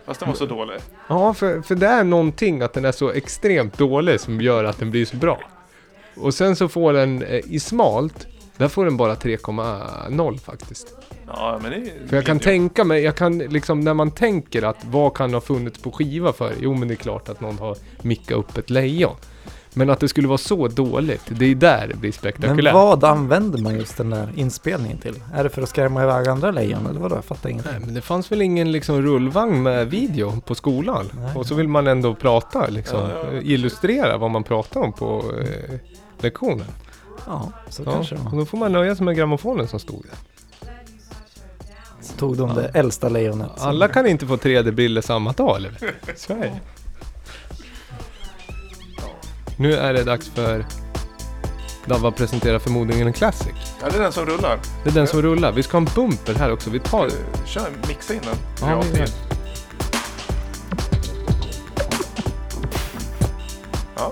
fast 0.06 0.20
den 0.20 0.30
var 0.30 0.36
så 0.36 0.46
dålig. 0.46 0.76
Ja, 1.08 1.34
för, 1.34 1.62
för 1.62 1.76
det 1.76 1.88
är 1.88 2.04
någonting 2.04 2.62
att 2.62 2.74
den 2.74 2.86
är 2.86 2.92
så 2.92 3.10
extremt 3.12 3.78
dålig 3.78 4.20
som 4.20 4.42
gör 4.42 4.64
att 4.64 4.78
den 4.80 4.92
blir 4.92 5.06
så 5.06 5.18
bra. 5.18 5.40
Och 6.16 6.34
sen 6.34 6.56
så 6.56 6.68
får 6.68 6.94
den 6.94 7.24
eh, 7.24 7.40
i 7.46 7.60
smalt, 7.60 8.28
där 8.58 8.68
får 8.68 8.86
den 8.86 8.98
bara 8.98 9.16
3,0 9.16 10.38
faktiskt. 10.38 10.96
Ja, 11.28 11.60
men 11.62 11.72
det 11.72 11.78
är 11.78 12.08
För 12.08 12.16
jag 12.16 12.26
kan 12.26 12.40
tänka 12.40 12.84
mig, 12.84 13.04
jag 13.04 13.16
kan 13.16 13.38
liksom 13.38 13.80
när 13.80 13.94
man 13.94 14.12
tänker 14.12 14.62
att 14.62 14.78
vad 14.86 15.14
kan 15.14 15.34
ha 15.34 15.42
funnits 15.42 15.80
på 15.80 15.92
skiva 15.92 16.34
för? 16.34 16.54
Jo 16.60 16.74
men 16.74 16.88
det 16.88 16.94
är 16.94 16.96
klart 16.96 17.30
att 17.30 17.42
någon 17.42 17.58
har 17.58 17.78
mickat 18.02 18.38
upp 18.38 18.58
ett 18.58 18.70
lejon. 18.70 19.16
Men 19.80 19.90
att 19.90 20.00
det 20.00 20.08
skulle 20.08 20.28
vara 20.28 20.38
så 20.38 20.68
dåligt, 20.68 21.22
det 21.28 21.46
är 21.46 21.56
där 21.56 21.88
det 21.88 21.94
blir 21.96 22.10
Men 22.10 22.14
spektakulärt. 22.14 22.74
vad 22.74 23.04
använder 23.04 23.60
man 23.62 23.76
just 23.76 23.98
den 23.98 24.10
där 24.10 24.30
inspelningen 24.36 24.98
till? 24.98 25.16
Är 25.34 25.44
det 25.44 25.50
för 25.50 25.62
att 25.62 25.70
skrämma 25.70 26.04
iväg 26.04 26.28
andra 26.28 26.52
lejon 26.52 26.86
eller 26.90 27.00
vadå? 27.00 27.16
Jag 27.16 27.26
fattar 27.26 27.50
ingenting. 27.50 27.72
Nej 27.72 27.82
men 27.86 27.94
det 27.94 28.02
fanns 28.02 28.32
väl 28.32 28.42
ingen 28.42 28.72
liksom 28.72 29.02
rullvagn 29.02 29.64
med 29.64 29.90
video 29.90 30.42
på 30.46 30.56
skolan? 30.56 31.10
Nej. 31.20 31.36
Och 31.36 31.46
så 31.46 31.56
vill 31.56 31.68
man 31.68 31.88
ändå 31.88 32.16
prata 32.16 32.68
liksom, 32.68 33.00
Ja, 33.00 33.10
ja. 33.34 33.42
illustrera 33.42 34.18
vad 34.18 34.32
man 34.32 34.44
pratar 34.44 34.80
om 34.82 34.94
på 34.94 35.24
eh, 35.42 35.76
lektionen. 36.20 36.68
Ja, 37.26 37.52
så 37.70 37.84
Ja, 37.86 37.92
kanske 37.92 38.16
det 38.16 38.22
och 38.22 38.32
var. 38.32 38.40
då 38.40 38.46
får 38.46 38.58
man 38.58 38.72
nöja 38.72 38.96
sig 38.96 39.06
med 39.06 39.16
grammofonen 39.16 39.68
som 39.68 39.80
stod 39.80 40.04
där. 40.04 40.18
Så 42.02 42.14
tog 42.18 42.38
de 42.38 42.56
det 42.56 42.72
äldsta 42.74 43.10
lejonet. 43.10 43.52
Alla 43.58 43.88
kan 43.88 44.08
inte 44.08 44.26
få 44.28 44.36
3D-briller 44.36 45.02
samma 45.02 45.32
dag 45.32 45.58
eller? 45.58 45.72
Så 46.16 46.34
är 46.34 46.38
det. 46.38 46.60
Nu 49.60 49.74
är 49.74 49.94
det 49.94 50.04
dags 50.04 50.30
för 50.30 50.66
Davva 51.86 52.12
presenterar 52.12 52.60
förmodligen 52.60 53.08
en 53.08 53.14
classic. 53.14 53.54
Ja, 53.82 53.90
det 53.90 53.98
är 53.98 54.02
den 54.02 54.12
som 54.12 54.26
rullar. 54.26 54.60
Det 54.84 54.90
är 54.90 54.94
den 54.94 55.08
som 55.08 55.22
rullar. 55.22 55.52
Vi 55.52 55.64
ska 55.64 55.78
ha 55.78 55.80
en 55.80 55.90
bumper 55.96 56.34
här 56.34 56.52
också. 56.52 56.70
Vi 56.70 56.80
tar... 56.80 57.06
Eh, 57.06 57.46
Kör, 57.46 57.70
mixa 57.88 58.14
in 58.14 58.20
den. 58.24 58.36
Ja, 58.70 58.84
vi 58.94 59.00
gör. 59.00 59.08
Ja, 63.96 64.12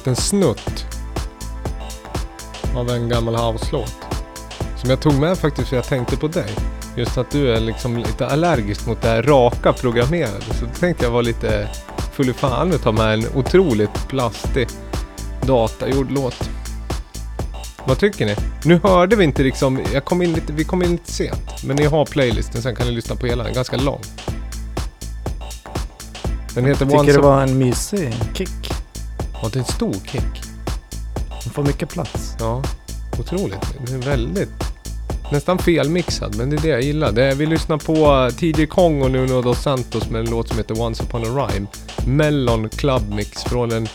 liten 0.00 0.16
snutt. 0.16 0.86
Av 2.76 2.90
en 2.90 3.08
gammal 3.08 3.36
house-låt. 3.36 3.94
Som 4.76 4.90
jag 4.90 5.00
tog 5.00 5.14
med 5.14 5.38
faktiskt 5.38 5.68
för 5.68 5.76
jag 5.76 5.84
tänkte 5.84 6.16
på 6.16 6.28
dig. 6.28 6.54
Just 6.96 7.18
att 7.18 7.30
du 7.30 7.52
är 7.52 7.60
liksom 7.60 7.96
lite 7.96 8.26
allergisk 8.26 8.86
mot 8.86 9.02
det 9.02 9.08
här 9.08 9.22
raka 9.22 9.72
programmerade. 9.72 10.40
Så 10.58 10.64
då 10.64 10.70
tänkte 10.80 11.04
jag 11.04 11.10
vara 11.10 11.22
lite 11.22 11.68
full 12.12 12.28
i 12.28 12.32
fan 12.32 12.72
och 12.72 12.82
ta 12.82 12.92
med 12.92 13.14
en 13.14 13.24
otroligt 13.34 14.08
plastig 14.08 14.68
datagjord 15.42 16.10
låt. 16.10 16.50
Vad 17.84 17.98
tycker 17.98 18.26
ni? 18.26 18.36
Nu 18.64 18.80
hörde 18.82 19.16
vi 19.16 19.24
inte 19.24 19.42
liksom, 19.42 19.80
jag 19.92 20.04
kom 20.04 20.22
in 20.22 20.32
lite, 20.32 20.52
vi 20.52 20.64
kom 20.64 20.82
in 20.82 20.90
lite 20.90 21.12
sent. 21.12 21.64
Men 21.64 21.76
ni 21.76 21.84
har 21.84 22.04
playlisten, 22.04 22.62
sen 22.62 22.76
kan 22.76 22.86
ni 22.86 22.92
lyssna 22.92 23.16
på 23.16 23.26
hela, 23.26 23.44
den 23.44 23.54
ganska 23.54 23.76
lång. 23.76 24.00
Den 26.54 26.64
heter 26.64 26.84
Tycker 26.84 26.98
Once 26.98 27.12
det 27.12 27.18
var 27.18 27.42
en 27.42 27.58
mysig 27.58 28.14
kick. 28.34 28.59
Ja, 29.42 29.48
det 29.52 29.58
är 29.58 29.60
en 29.60 29.64
stor 29.64 29.92
kick. 29.92 30.42
Den 31.44 31.52
får 31.52 31.62
mycket 31.62 31.88
plats. 31.88 32.36
Ja, 32.38 32.62
otroligt. 33.18 33.74
Det 33.86 33.92
är 33.92 33.98
väldigt... 33.98 34.50
Nästan 35.32 35.58
felmixad, 35.58 36.36
men 36.36 36.50
det 36.50 36.56
är 36.56 36.60
det 36.60 36.68
jag 36.68 36.82
gillar. 36.82 37.12
Det 37.12 37.24
är, 37.24 37.34
vi 37.34 37.46
lyssnar 37.46 37.76
på 37.76 38.30
TJ 38.36 38.66
Kong 38.66 39.02
och 39.02 39.10
Nuno 39.10 39.42
dos 39.42 39.62
Santos 39.62 40.10
med 40.10 40.20
en 40.20 40.30
låt 40.30 40.48
som 40.48 40.56
heter 40.56 40.80
Once 40.80 41.02
upon 41.02 41.22
a 41.22 41.46
rhyme. 41.48 41.66
Mellon 42.06 42.68
Club 42.68 43.14
Mix 43.14 43.44
från 43.44 43.72
en 43.72 43.88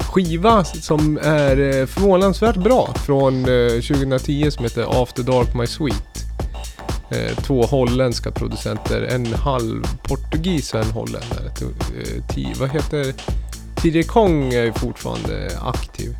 skiva 0.00 0.64
som 0.64 1.18
är 1.22 1.80
eh, 1.80 1.86
förvånansvärt 1.86 2.56
bra 2.56 2.94
från 3.06 3.34
eh, 3.34 3.68
2010 3.68 4.50
som 4.50 4.64
heter 4.64 5.02
After 5.02 5.22
Dark 5.22 5.54
My 5.54 5.66
Sweet. 5.66 6.24
Eh, 7.10 7.36
två 7.36 7.62
holländska 7.62 8.30
producenter, 8.30 9.02
en 9.02 9.26
halv 9.34 9.82
portugis 10.02 10.74
och 10.74 10.80
en 10.80 10.90
holländare. 10.90 11.46
Eh, 12.36 12.58
vad 12.60 12.70
heter... 12.70 13.14
TJ 13.82 14.02
Kong 14.02 14.52
är 14.54 14.62
ju 14.64 14.72
fortfarande 14.72 15.58
aktiv. 15.62 16.16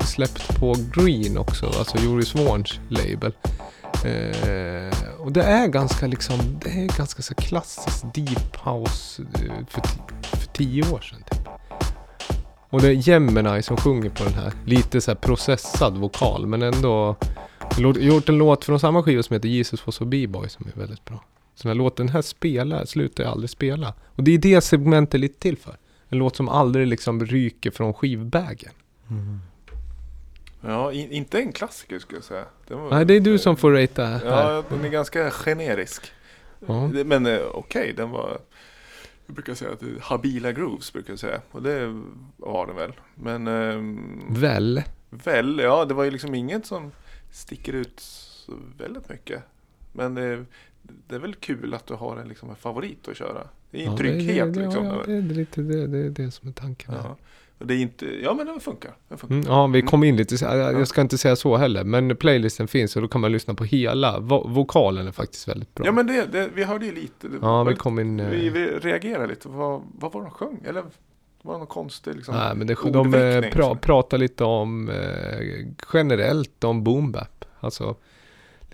Släppt 0.00 0.58
på 0.60 0.76
Green 0.94 1.38
också, 1.38 1.66
alltså 1.66 1.98
Joris 1.98 2.34
Warns 2.34 2.80
label. 2.88 3.32
Eh, 4.04 4.98
och 5.18 5.32
det 5.32 5.42
är 5.42 5.66
ganska 5.68 6.06
liksom, 6.06 6.60
det 6.64 6.70
är 6.70 6.98
ganska 6.98 7.22
så 7.22 7.34
klassiskt 7.34 8.14
deep 8.14 8.56
house 8.64 9.22
eh, 9.22 9.66
för, 9.68 9.80
ti- 9.80 10.22
för 10.36 10.46
tio 10.52 10.92
år 10.92 11.00
sedan 11.00 11.22
typ. 11.30 11.48
Och 12.70 12.80
det 12.80 12.88
är 12.88 12.92
Gemini 13.08 13.62
som 13.62 13.76
sjunger 13.76 14.10
på 14.10 14.24
den 14.24 14.34
här. 14.34 14.52
Lite 14.66 15.00
så 15.00 15.10
här 15.10 15.16
processad 15.16 15.96
vokal 15.96 16.46
men 16.46 16.62
ändå 16.62 17.16
gjort 17.78 18.28
en 18.28 18.38
låt 18.38 18.64
från 18.64 18.80
samma 18.80 19.02
skiva 19.02 19.22
som 19.22 19.34
heter 19.34 19.48
Jesus 19.48 19.86
was 19.86 20.00
a 20.00 20.04
B-boy 20.04 20.48
som 20.48 20.66
är 20.74 20.78
väldigt 20.80 21.04
bra. 21.04 21.24
Så 21.54 21.62
den 21.62 21.70
här 21.70 21.74
låten, 21.84 22.06
den 22.06 22.14
här 22.14 22.22
spelar, 22.22 22.84
slutar 22.84 23.24
jag 23.24 23.30
aldrig 23.32 23.50
spela. 23.50 23.94
Och 24.16 24.24
det 24.24 24.34
är 24.34 24.38
det 24.38 24.60
segmentet 24.60 25.14
är 25.14 25.18
lite 25.18 25.38
till 25.40 25.56
för. 25.58 25.76
En 26.14 26.18
låt 26.18 26.36
som 26.36 26.48
aldrig 26.48 26.86
liksom 26.86 27.26
ryker 27.26 27.70
från 27.70 27.94
skivbägen. 27.94 28.72
Mm. 29.10 29.38
Ja, 30.60 30.92
in, 30.92 31.10
inte 31.12 31.38
en 31.38 31.52
klassiker 31.52 31.98
skulle 31.98 32.16
jag 32.16 32.24
säga. 32.24 32.44
Var- 32.68 32.90
Nej, 32.90 33.04
det 33.04 33.14
är 33.14 33.20
du 33.20 33.38
som 33.38 33.56
får 33.56 33.72
ratea 33.72 34.06
här. 34.06 34.26
Ja, 34.26 34.64
den 34.68 34.84
är 34.84 34.88
ganska 34.88 35.30
generisk. 35.30 36.12
Ja. 36.66 36.88
Men 37.04 37.26
eh, 37.26 37.40
okej, 37.54 37.92
den 37.96 38.10
var... 38.10 38.38
Jag 39.26 39.34
brukar 39.34 39.54
säga 39.54 39.72
att 39.72 39.80
det 39.80 39.86
är 39.86 40.00
habila 40.00 40.52
grooves, 40.52 40.92
brukar 40.92 41.12
jag 41.12 41.18
säga. 41.20 41.40
Och 41.50 41.62
det 41.62 42.02
var 42.36 42.66
den 42.66 42.76
väl. 42.76 42.92
Men... 43.14 43.46
ehm, 43.46 44.26
Väl? 44.28 44.82
väl, 45.10 45.58
ja, 45.58 45.84
det 45.84 45.94
var 45.94 46.04
ju 46.04 46.10
liksom 46.10 46.34
inget 46.34 46.66
som 46.66 46.90
sticker 47.32 47.72
ut 47.72 48.00
så 48.00 48.52
väldigt 48.78 49.08
mycket. 49.08 49.42
Men 49.92 50.14
det, 50.14 50.44
det 51.08 51.14
är 51.14 51.18
väl 51.18 51.34
kul 51.34 51.74
att 51.74 51.86
du 51.86 51.94
har 51.94 52.16
en, 52.16 52.28
liksom, 52.28 52.50
en 52.50 52.56
favorit 52.56 53.08
att 53.08 53.16
köra. 53.16 53.46
Det 53.74 53.80
är 53.80 53.84
ju 53.84 53.90
Ja, 53.90 53.96
trygghet 53.96 54.54
det, 54.54 54.60
det, 54.60 54.64
liksom. 54.66 54.84
Ja, 54.86 55.02
det, 55.06 55.12
är 55.12 55.22
lite, 55.22 55.60
det, 55.62 55.86
det 55.86 55.98
är 55.98 56.10
det 56.10 56.30
som 56.30 56.48
är 56.48 56.52
tanken. 56.52 56.94
Ja. 57.02 57.16
Och 57.58 57.66
det 57.66 57.74
är 57.74 57.78
inte, 57.78 58.06
ja 58.22 58.34
men 58.34 58.46
den 58.46 58.60
funkar. 58.60 58.96
Den 59.08 59.18
funkar. 59.18 59.34
Mm, 59.36 59.46
ja, 59.48 59.66
vi 59.66 59.78
Mm. 59.78 59.88
kom 59.88 60.04
in 60.04 60.16
lite, 60.16 60.44
jag 60.44 60.88
ska 60.88 61.00
inte 61.00 61.18
säga 61.18 61.36
så 61.36 61.56
heller, 61.56 61.84
men 61.84 62.16
playlisten 62.16 62.68
finns 62.68 62.96
och 62.96 63.02
då 63.02 63.08
kan 63.08 63.20
man 63.20 63.32
lyssna 63.32 63.54
på 63.54 63.64
hela. 63.64 64.18
Vo- 64.18 64.48
vokalen 64.54 65.06
är 65.06 65.12
faktiskt 65.12 65.48
väldigt 65.48 65.74
bra. 65.74 65.86
Ja 65.86 65.92
men 65.92 66.06
det, 66.06 66.26
det, 66.32 66.50
vi 66.54 66.64
hörde 66.64 66.86
ju 66.86 66.94
lite. 66.94 67.28
Ja, 67.42 67.64
vi 67.64 67.74
kom 67.74 67.98
in... 67.98 68.20
eh, 68.20 68.28
vi, 68.28 68.48
vi 68.48 68.66
reagerade 68.66 69.26
lite. 69.26 69.48
Vad, 69.48 69.82
vad 69.98 70.12
var 70.12 70.22
de 70.22 70.30
sjöng? 70.30 70.60
Eller 70.68 70.82
var 71.42 71.52
det 71.52 71.58
någon 71.58 71.66
konstig 71.66 72.14
liksom? 72.14 72.34
Nej, 72.34 72.54
men 72.56 72.66
det, 72.66 72.76
de 72.92 73.14
eh, 73.14 73.50
pra, 73.50 73.62
så. 73.62 73.74
pratar 73.74 74.18
lite 74.18 74.44
om 74.44 74.88
eh, 74.88 75.66
generellt 75.92 76.64
om 76.64 76.84
boom 76.84 77.12
bap. 77.12 77.44
Alltså 77.60 77.96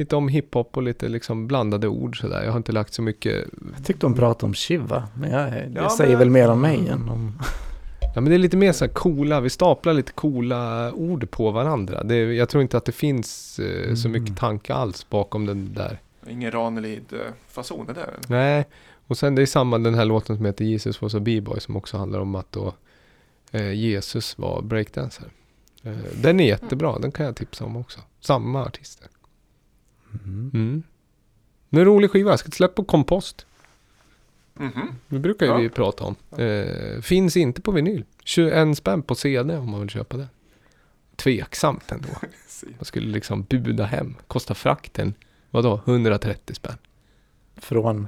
lite 0.00 0.16
om 0.16 0.28
hiphop 0.28 0.76
och 0.76 0.82
lite 0.82 1.08
liksom 1.08 1.46
blandade 1.46 1.88
ord 1.88 2.20
sådär. 2.20 2.42
Jag 2.44 2.50
har 2.50 2.56
inte 2.56 2.72
lagt 2.72 2.94
så 2.94 3.02
mycket. 3.02 3.44
Jag 3.76 3.84
tyckte 3.86 4.06
de 4.06 4.14
pratade 4.14 4.46
om 4.46 4.54
Shiva, 4.54 5.08
men 5.14 5.30
jag, 5.30 5.50
det 5.52 5.72
Ja, 5.74 5.90
säger 5.90 6.10
men- 6.10 6.18
väl 6.18 6.30
mer 6.30 6.48
om 6.50 6.60
mig 6.60 6.88
än 6.88 7.08
om... 7.08 7.38
Ja, 8.14 8.20
men 8.20 8.24
det 8.30 8.34
är 8.36 8.38
lite 8.38 8.56
mer 8.56 8.72
så 8.72 8.84
här 8.84 8.92
coola. 8.92 9.40
Vi 9.40 9.50
staplar 9.50 9.92
lite 9.94 10.12
coola 10.12 10.92
ord 10.92 11.30
på 11.30 11.50
varandra. 11.50 12.02
Det, 12.02 12.16
jag 12.34 12.48
tror 12.48 12.62
inte 12.62 12.76
att 12.76 12.84
det 12.84 12.92
finns 12.92 13.58
eh, 13.58 13.94
så 13.94 14.08
Mm. 14.08 14.22
mycket 14.22 14.36
tanke 14.38 14.74
alls 14.74 15.06
bakom 15.10 15.46
den 15.46 15.74
där. 15.74 15.98
Ingen 16.28 16.50
Ranelid-fason 16.52 17.86
det 17.86 17.92
där. 17.92 18.10
Nej, 18.28 18.64
och 19.06 19.18
sen 19.18 19.34
det 19.34 19.42
är 19.42 19.46
samma 19.46 19.78
den 19.78 19.94
här 19.94 20.04
låten 20.04 20.36
som 20.36 20.44
heter 20.46 20.64
Jesus 20.64 21.02
was 21.02 21.14
a 21.14 21.20
B-boy 21.20 21.60
som 21.60 21.76
också 21.76 21.96
handlar 21.96 22.18
om 22.20 22.34
att 22.34 22.52
då 22.52 22.74
eh, 23.52 23.72
Jesus 23.72 24.38
var 24.38 24.62
breakdancer. 24.62 25.26
Eh, 25.82 25.92
den 26.22 26.40
är 26.40 26.44
jättebra, 26.46 26.98
den 26.98 27.12
kan 27.12 27.26
jag 27.26 27.36
tipsa 27.36 27.64
om 27.64 27.76
också. 27.76 28.00
Samma 28.20 28.64
artister. 28.64 29.08
Mm. 30.24 30.50
Mm. 30.54 30.82
Det 31.68 31.76
är 31.76 31.80
en 31.80 31.86
rolig 31.86 32.10
skiva, 32.10 32.30
jag 32.30 32.38
ska 32.38 32.50
släppa 32.50 32.74
på 32.74 32.84
kompost. 32.84 33.46
Mhm. 34.54 34.88
Det 35.08 35.18
brukar 35.18 35.46
ju 35.46 35.52
Ja. 35.52 35.58
vi 35.58 35.68
prata 35.68 36.04
om. 36.04 36.16
Eh, 36.40 37.00
finns 37.00 37.36
inte 37.36 37.60
på 37.62 37.70
vinyl. 37.70 38.04
21 38.24 38.74
spänn 38.78 39.02
på 39.02 39.14
CD 39.14 39.56
om 39.56 39.70
man 39.70 39.80
vill 39.80 39.90
köpa 39.90 40.16
det. 40.16 40.28
Tveksamt 41.16 41.92
ändå. 41.92 42.08
Man 42.78 42.84
skulle 42.84 43.12
liksom 43.12 43.42
buda 43.42 43.84
hem. 43.84 44.14
Kostar 44.26 44.54
frakten, 44.54 45.14
vadå, 45.50 45.80
130 45.86 46.54
spänn? 46.54 46.76
Från... 47.56 48.06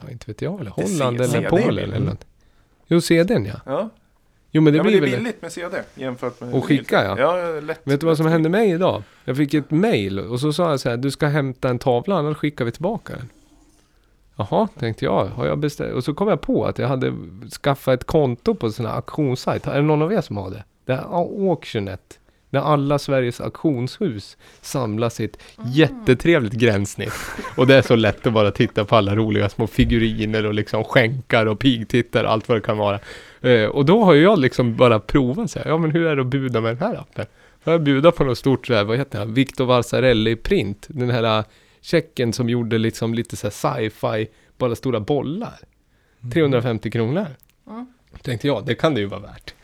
Ja, 0.00 0.10
inte 0.10 0.26
vet 0.26 0.42
jag. 0.42 0.60
Eller 0.60 0.70
Holland 0.70 1.16
eller 1.20 1.28
CD. 1.28 1.48
Polen 1.48 1.92
eller 1.92 2.06
något. 2.06 2.26
Jo, 2.86 3.00
CDn 3.00 3.44
ja. 3.44 3.60
Ja, 3.66 3.90
Jo 4.52 4.62
men 4.62 4.72
det 4.72 4.76
ja 4.76 4.82
men 4.82 4.92
blir 4.92 5.00
det 5.00 5.06
är 5.06 5.10
väl... 5.10 5.20
billigt 5.20 5.42
med 5.42 5.52
CD 5.52 5.82
jämfört 5.94 6.40
med 6.40 6.54
Och 6.54 6.64
skicka, 6.64 7.04
ja. 7.04 7.18
Ja, 7.18 7.60
lätt. 7.60 7.80
Vet 7.84 8.00
du 8.00 8.06
vad 8.06 8.16
som 8.16 8.26
hände 8.26 8.48
mig 8.48 8.70
idag? 8.70 9.02
Jag 9.24 9.36
fick 9.36 9.54
ett 9.54 9.70
mail 9.70 10.18
och 10.18 10.40
så 10.40 10.52
sa 10.52 10.70
jag 10.70 10.80
så 10.80 10.90
här, 10.90 10.96
du 10.96 11.10
ska 11.10 11.26
hämta 11.26 11.68
en 11.68 11.78
tavla 11.78 12.14
annars 12.14 12.36
skickar 12.36 12.64
vi 12.64 12.72
tillbaka 12.72 13.12
den. 13.16 13.28
Jaha, 14.36 14.68
tänkte 14.78 15.04
jag. 15.04 15.24
Har 15.26 15.46
jag 15.46 15.58
beställt? 15.58 15.94
Och 15.94 16.04
så 16.04 16.14
kom 16.14 16.28
jag 16.28 16.40
på 16.40 16.64
att 16.64 16.78
jag 16.78 16.88
hade 16.88 17.14
skaffat 17.62 17.94
ett 18.00 18.06
konto 18.06 18.54
på 18.54 18.66
en 18.66 18.72
sån 18.72 18.86
här 18.86 18.94
auktionssajt. 18.94 19.66
Är 19.66 19.74
det 19.74 19.82
någon 19.82 20.02
av 20.02 20.12
er 20.12 20.20
som 20.20 20.36
har 20.36 20.50
det? 20.50 20.64
Det 20.84 20.92
är 20.92 21.16
Auctionet. 21.16 22.19
Där 22.50 22.60
alla 22.60 22.98
Sveriges 22.98 23.40
auktionshus 23.40 24.36
samlas 24.60 25.20
i 25.20 25.24
ett 25.24 25.38
jättetrevligt 25.64 26.52
gränssnitt. 26.52 27.12
Och 27.56 27.66
det 27.66 27.74
är 27.74 27.82
så 27.82 27.96
lätt 27.96 28.26
att 28.26 28.32
bara 28.32 28.50
titta 28.50 28.84
på 28.84 28.96
alla 28.96 29.16
roliga 29.16 29.48
små 29.48 29.66
figuriner 29.66 30.46
och 30.46 30.54
liksom 30.54 30.84
skänkar 30.84 31.46
och 31.46 31.58
pigtittar 31.58 32.24
och 32.24 32.30
allt 32.30 32.48
vad 32.48 32.56
det 32.58 32.62
kan 32.62 32.78
vara. 32.78 33.00
Eh, 33.40 33.64
och 33.64 33.84
då 33.84 34.04
har 34.04 34.12
ju 34.12 34.22
jag 34.22 34.38
liksom 34.38 34.76
bara 34.76 35.00
provat 35.00 35.50
så 35.50 35.58
här, 35.58 35.66
ja 35.66 35.78
men 35.78 35.90
hur 35.90 36.06
är 36.06 36.16
det 36.16 36.22
att 36.22 36.28
buda 36.28 36.60
med 36.60 36.76
den 36.76 36.88
här 36.88 37.00
appen? 37.00 37.26
Får 37.64 37.72
jag 37.72 37.82
bjuda 37.82 38.12
på 38.12 38.24
något 38.24 38.38
stort 38.38 38.66
så 38.66 38.74
här, 38.74 38.84
vad 38.84 38.98
heter 38.98 39.18
han, 39.18 39.34
Victor 39.34 39.64
Valsarelli 39.64 40.36
print, 40.36 40.86
den 40.88 41.10
här 41.10 41.38
äh, 41.38 41.44
tjecken 41.80 42.32
som 42.32 42.48
gjorde 42.48 42.78
liksom 42.78 43.14
lite 43.14 43.36
så 43.36 43.46
här 43.46 43.50
sci-fi, 43.50 44.28
bara 44.58 44.74
stora 44.74 45.00
bollar. 45.00 45.58
350 46.32 46.90
kronor. 46.90 47.26
Mm. 47.66 47.86
Tänkte 48.22 48.46
jag, 48.46 48.66
det 48.66 48.74
kan 48.74 48.94
det 48.94 49.00
ju 49.00 49.06
vara 49.06 49.20
värt. 49.20 49.54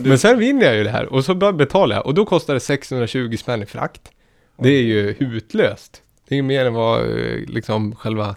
Men 0.00 0.18
sen 0.18 0.38
vinner 0.38 0.66
jag 0.66 0.76
ju 0.76 0.84
det 0.84 0.90
här 0.90 1.12
och 1.12 1.24
så 1.24 1.34
betalar 1.34 1.96
jag 1.96 2.06
och 2.06 2.14
då 2.14 2.24
kostar 2.24 2.54
det 2.54 2.60
620 2.60 3.36
spänn 3.36 3.62
i 3.62 3.66
frakt. 3.66 4.10
Det 4.58 4.68
är 4.68 4.82
ju 4.82 5.14
hutlöst. 5.18 6.02
Det 6.28 6.34
är 6.34 6.36
ju 6.36 6.42
mer 6.42 6.66
än 6.66 6.74
vad 6.74 7.00
eh, 7.00 7.36
liksom 7.46 7.96
själva 7.96 8.36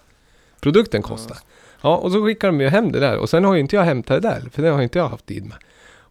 produkten 0.62 1.02
kostar. 1.02 1.38
Ja, 1.82 1.96
och 1.98 2.12
så 2.12 2.26
skickar 2.26 2.48
de 2.48 2.62
ju 2.62 2.68
hem 2.68 2.92
det 2.92 3.00
där 3.00 3.18
och 3.18 3.30
sen 3.30 3.44
har 3.44 3.54
ju 3.54 3.60
inte 3.60 3.76
jag 3.76 3.84
hämtat 3.84 4.22
det 4.22 4.30
där, 4.30 4.44
för 4.52 4.62
det 4.62 4.70
har 4.70 4.82
inte 4.82 5.00
jag 5.00 5.10
haft 5.10 5.26
tid 5.26 5.46
med. 5.46 5.58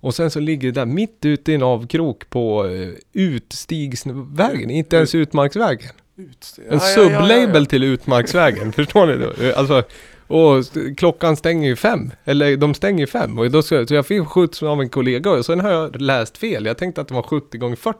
Och 0.02 0.14
sen 0.14 0.30
så 0.30 0.40
ligger 0.40 0.72
det 0.72 0.80
där 0.80 0.86
mitt 0.86 1.24
ute 1.24 1.52
i 1.52 1.54
en 1.54 1.62
avkrok 1.62 2.30
på 2.30 2.64
uh, 2.64 2.94
utstigsvägen, 3.12 4.70
inte 4.70 4.96
ens 4.96 5.14
utmarksvägen. 5.14 5.90
ut, 6.16 6.58
En 6.70 6.80
sublabel 6.80 7.66
till 7.66 7.84
utmarksvägen, 7.84 8.72
förstår 8.82 9.06
ni? 9.06 9.24
Då? 9.24 9.44
Eh, 9.44 9.58
Alltså, 9.58 9.82
och 10.32 10.64
klockan 10.96 11.36
stänger 11.36 11.68
ju 11.68 11.76
fem, 11.76 12.10
eller 12.24 12.56
de 12.56 12.74
stänger 12.74 13.00
ju 13.00 13.06
fem. 13.06 13.38
Och 13.38 13.50
då 13.50 13.62
ska, 13.62 13.86
så 13.86 13.94
jag 13.94 14.06
fick 14.06 14.26
skjuts 14.26 14.62
av 14.62 14.80
en 14.80 14.88
kollega 14.88 15.30
och 15.30 15.46
sen 15.46 15.60
har 15.60 15.70
jag 15.70 16.00
läst 16.00 16.38
fel. 16.38 16.66
Jag 16.66 16.78
tänkte 16.78 17.00
att 17.00 17.08
det 17.08 17.14
var 17.14 17.22
70 17.22 17.58
gånger 17.58 17.76
40. 17.76 17.98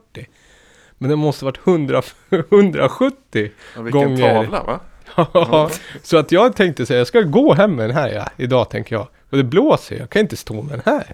Men 0.99 1.11
det 1.11 1.17
måste 1.17 1.45
varit 1.45 1.67
100, 1.67 2.03
170. 2.31 3.51
Ja, 3.77 3.83
vilken 3.83 4.03
gånger- 4.03 4.35
tavla 4.35 4.63
va? 4.63 4.81
Ja, 5.17 5.71
så 6.03 6.17
att 6.17 6.33
jag 6.33 6.57
tänkte 6.57 6.87
säga, 6.87 6.99
jag 6.99 7.07
ska 7.07 7.21
gå 7.21 7.55
hem 7.55 7.75
med 7.77 7.89
den 7.89 7.97
här 7.97 8.09
ja, 8.13 8.29
idag 8.37 8.71
tänker 8.71 8.97
jag. 8.97 9.09
Och 9.31 9.37
det 9.37 9.45
blåser, 9.45 9.99
jag 9.99 10.11
kan 10.11 10.23
inte 10.23 10.37
stå 10.37 10.63
med 10.63 10.73
den 10.73 10.95
här. 10.95 11.13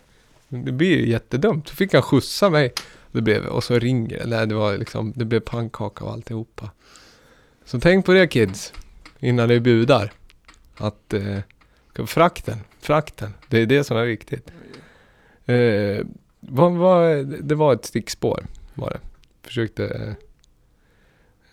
Det 0.48 0.72
blir 0.72 0.98
ju 0.98 1.08
jättedumt. 1.08 1.68
Så 1.68 1.74
fick 1.74 1.92
han 1.94 2.02
skjutsa 2.02 2.50
mig. 2.50 2.72
Det 3.12 3.20
blev, 3.22 3.46
och 3.46 3.64
så 3.64 3.78
ringer. 3.78 4.22
Nej, 4.26 4.46
det 4.46 4.54
var 4.54 4.78
liksom, 4.78 5.12
det 5.16 5.24
blev 5.24 5.40
pannkaka 5.40 6.04
och 6.04 6.12
alltihopa. 6.12 6.70
Så 7.64 7.80
tänk 7.80 8.06
på 8.06 8.12
det 8.12 8.26
kids, 8.26 8.72
innan 9.18 9.48
ni 9.48 9.60
budar. 9.60 10.12
Att 10.78 11.14
eh, 11.14 11.38
frakten, 12.06 12.58
frakten, 12.80 13.34
det 13.48 13.58
är 13.58 13.66
det 13.66 13.84
som 13.84 13.96
är 13.96 14.04
viktigt. 14.04 14.52
Eh, 15.44 16.06
vad, 16.40 16.72
vad, 16.72 17.26
det 17.26 17.54
var 17.54 17.72
ett 17.72 17.84
stickspår, 17.84 18.46
var 18.74 18.90
det. 18.90 19.00
Försökte 19.42 20.16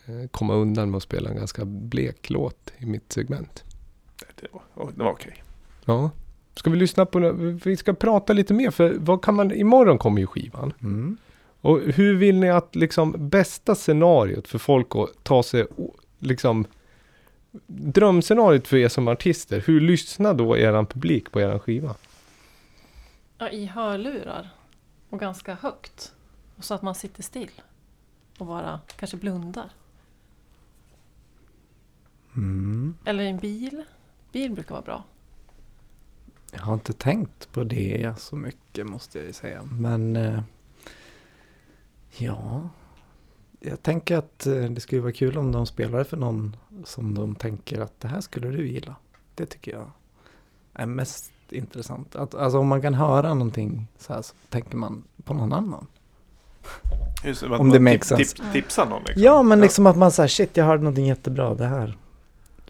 eh, 0.06 0.27
komma 0.31 0.53
undan 0.53 0.91
med 0.91 0.97
att 0.97 1.03
spela 1.03 1.30
en 1.30 1.35
ganska 1.35 1.65
blek 1.65 2.30
låt 2.30 2.73
i 2.77 2.85
mitt 2.85 3.14
segment. 3.14 3.64
Det 4.41 4.47
var, 4.52 4.91
det 4.91 5.03
var 5.03 5.11
okej. 5.11 5.43
Ja. 5.85 6.11
Ska 6.56 6.69
vi 6.69 6.77
lyssna 6.77 7.06
på 7.06 7.31
Vi 7.64 7.77
ska 7.77 7.93
prata 7.93 8.34
lite 8.34 8.53
mer 8.53 8.72
för 8.72 8.95
vad 8.97 9.22
kan 9.22 9.35
man, 9.35 9.52
imorgon 9.52 9.97
kommer 9.97 10.22
ju 10.22 10.27
skivan. 10.27 10.73
Mm. 10.81 11.18
Och 11.61 11.80
hur 11.80 12.15
vill 12.15 12.39
ni 12.39 12.49
att 12.49 12.76
liksom 12.76 13.30
bästa 13.30 13.76
scenariot 13.76 14.47
för 14.47 14.60
folk 14.60 14.95
att 14.95 15.23
ta 15.23 15.43
sig, 15.43 15.65
liksom 16.19 16.65
drömscenariot 17.68 18.68
för 18.68 18.77
er 18.77 18.88
som 18.88 19.07
artister, 19.07 19.64
hur 19.68 19.82
lyssnar 19.82 20.34
då 20.34 20.57
eran 20.57 20.86
publik 20.86 21.32
på 21.32 21.41
eran 21.41 21.60
skiva? 21.60 21.95
Ja, 23.38 23.49
i 23.49 23.65
hörlurar. 23.65 24.49
Och 25.10 25.19
ganska 25.19 25.56
högt. 25.56 26.14
Och 26.56 26.64
så 26.64 26.73
att 26.73 26.82
man 26.82 26.95
sitter 26.95 27.23
still. 27.23 27.52
Och 28.38 28.45
bara 28.45 28.80
kanske 28.95 29.18
blundar. 29.18 29.69
Mm. 32.36 32.98
Eller 33.06 33.23
i 33.23 33.27
en 33.27 33.38
bil. 33.38 33.84
Bil 34.32 34.52
brukar 34.52 34.76
vara 34.76 34.82
bra. 34.82 35.03
Jag 36.52 36.61
har 36.61 36.73
inte 36.73 36.94
tänkt 36.94 37.52
på 37.52 37.64
det 37.64 38.14
så 38.18 38.36
mycket 38.36 38.88
måste 38.88 39.18
jag 39.18 39.27
ju 39.27 39.34
säga. 39.34 39.64
Men 39.64 40.15
eh, 40.15 40.41
ja, 42.18 42.69
jag 43.65 43.83
tänker 43.83 44.17
att 44.17 44.45
eh, 44.45 44.53
det 44.63 44.81
skulle 44.81 45.01
vara 45.01 45.11
kul 45.11 45.37
om 45.37 45.51
de 45.51 45.65
spelade 45.65 46.03
för 46.05 46.17
någon 46.17 46.55
som 46.85 47.15
de 47.15 47.35
tänker 47.35 47.81
att 47.81 47.99
det 48.01 48.07
här 48.07 48.21
skulle 48.21 48.47
du 48.47 48.67
gilla. 48.67 48.95
Det 49.35 49.45
tycker 49.45 49.71
jag 49.71 49.91
är 50.73 50.85
mest 50.85 51.31
intressant. 51.49 52.15
Att, 52.15 52.35
alltså 52.35 52.59
om 52.59 52.67
man 52.67 52.81
kan 52.81 52.93
höra 52.93 53.33
någonting 53.33 53.87
så 53.97 54.13
här 54.13 54.21
så 54.21 54.35
tänker 54.49 54.77
man 54.77 55.03
på 55.23 55.33
någon 55.33 55.53
annan. 55.53 55.87
Just, 57.23 57.43
Om 57.43 57.69
det 57.69 57.79
makes 57.79 58.11
tip- 58.11 58.17
sense. 58.17 58.35
tip- 58.37 58.51
tipsa 58.53 58.85
någon 58.85 59.01
liksom. 59.05 59.23
Ja, 59.23 59.43
men 59.43 59.61
liksom 59.61 59.87
att 59.87 59.97
man 59.97 60.11
säger 60.11 60.27
shit 60.27 60.57
jag 60.57 60.65
hörde 60.65 60.83
någonting 60.83 61.07
jättebra. 61.07 61.55
Det 61.55 61.65
här 61.65 61.97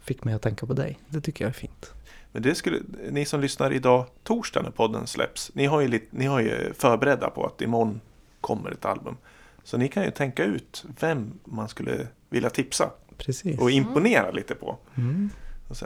fick 0.02 0.24
mig 0.24 0.34
att 0.34 0.42
tänka 0.42 0.66
på 0.66 0.74
dig. 0.74 1.00
Det 1.10 1.22
tycker 1.22 1.46
jag 1.46 1.50
är 1.50 1.54
fint. 1.54 1.92
Men 2.32 2.42
det 2.42 2.56
skulle, 2.56 2.80
ni 3.12 3.26
som 3.26 3.42
lyssnar 3.42 3.74
idag, 3.74 4.06
torsdag 4.24 4.62
när 4.62 4.70
podden 4.72 5.08
släpps, 5.08 5.52
ni 5.54 5.66
har 5.66 5.82
ju, 5.82 6.00
ni 6.10 6.26
har 6.26 6.40
ju 6.42 6.74
förberedda 6.74 7.30
på 7.30 7.46
att 7.46 7.62
imorgon 7.62 8.02
kommer 8.42 8.72
ett 8.72 8.86
album. 8.86 9.18
Så 9.66 9.78
ni 9.78 9.88
kan 9.88 10.04
ju 10.04 10.12
tänka 10.12 10.44
ut 10.44 10.86
vem 11.00 11.40
man 11.44 11.70
skulle 11.70 12.08
vilja 12.30 12.50
tipsa 12.50 12.92
Precis. 13.18 13.60
och 13.60 13.72
imponera 13.72 14.32
lite 14.32 14.56
på. 14.56 14.78
Mm. 14.98 15.30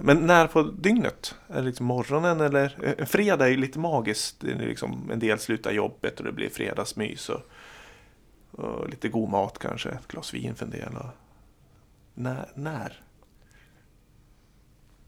Men 0.01 0.17
när 0.17 0.47
på 0.47 0.63
dygnet? 0.63 1.35
Är 1.47 1.55
det 1.55 1.61
liksom 1.61 1.85
morgonen 1.85 2.41
eller? 2.41 2.77
eh, 2.83 2.93
En 2.97 3.05
fredag 3.07 3.45
är 3.45 3.49
ju 3.49 3.57
lite 3.57 3.79
magiskt. 3.79 4.35
Det 4.39 4.51
är 4.51 4.55
liksom, 4.57 5.09
en 5.11 5.19
del 5.19 5.39
slutar 5.39 5.71
jobbet 5.71 6.19
och 6.19 6.25
det 6.25 6.31
blir 6.31 6.49
fredagsmys. 6.49 7.29
Och, 7.29 7.41
och 8.51 8.89
lite 8.89 9.09
god 9.09 9.29
mat 9.29 9.59
kanske. 9.59 9.89
Ett 9.89 10.07
glas 10.07 10.33
vin 10.33 10.55
för 10.55 10.65
en 10.65 10.71
del. 10.71 10.95
Och, 10.97 11.05
när? 12.13 12.49
när? 12.55 13.01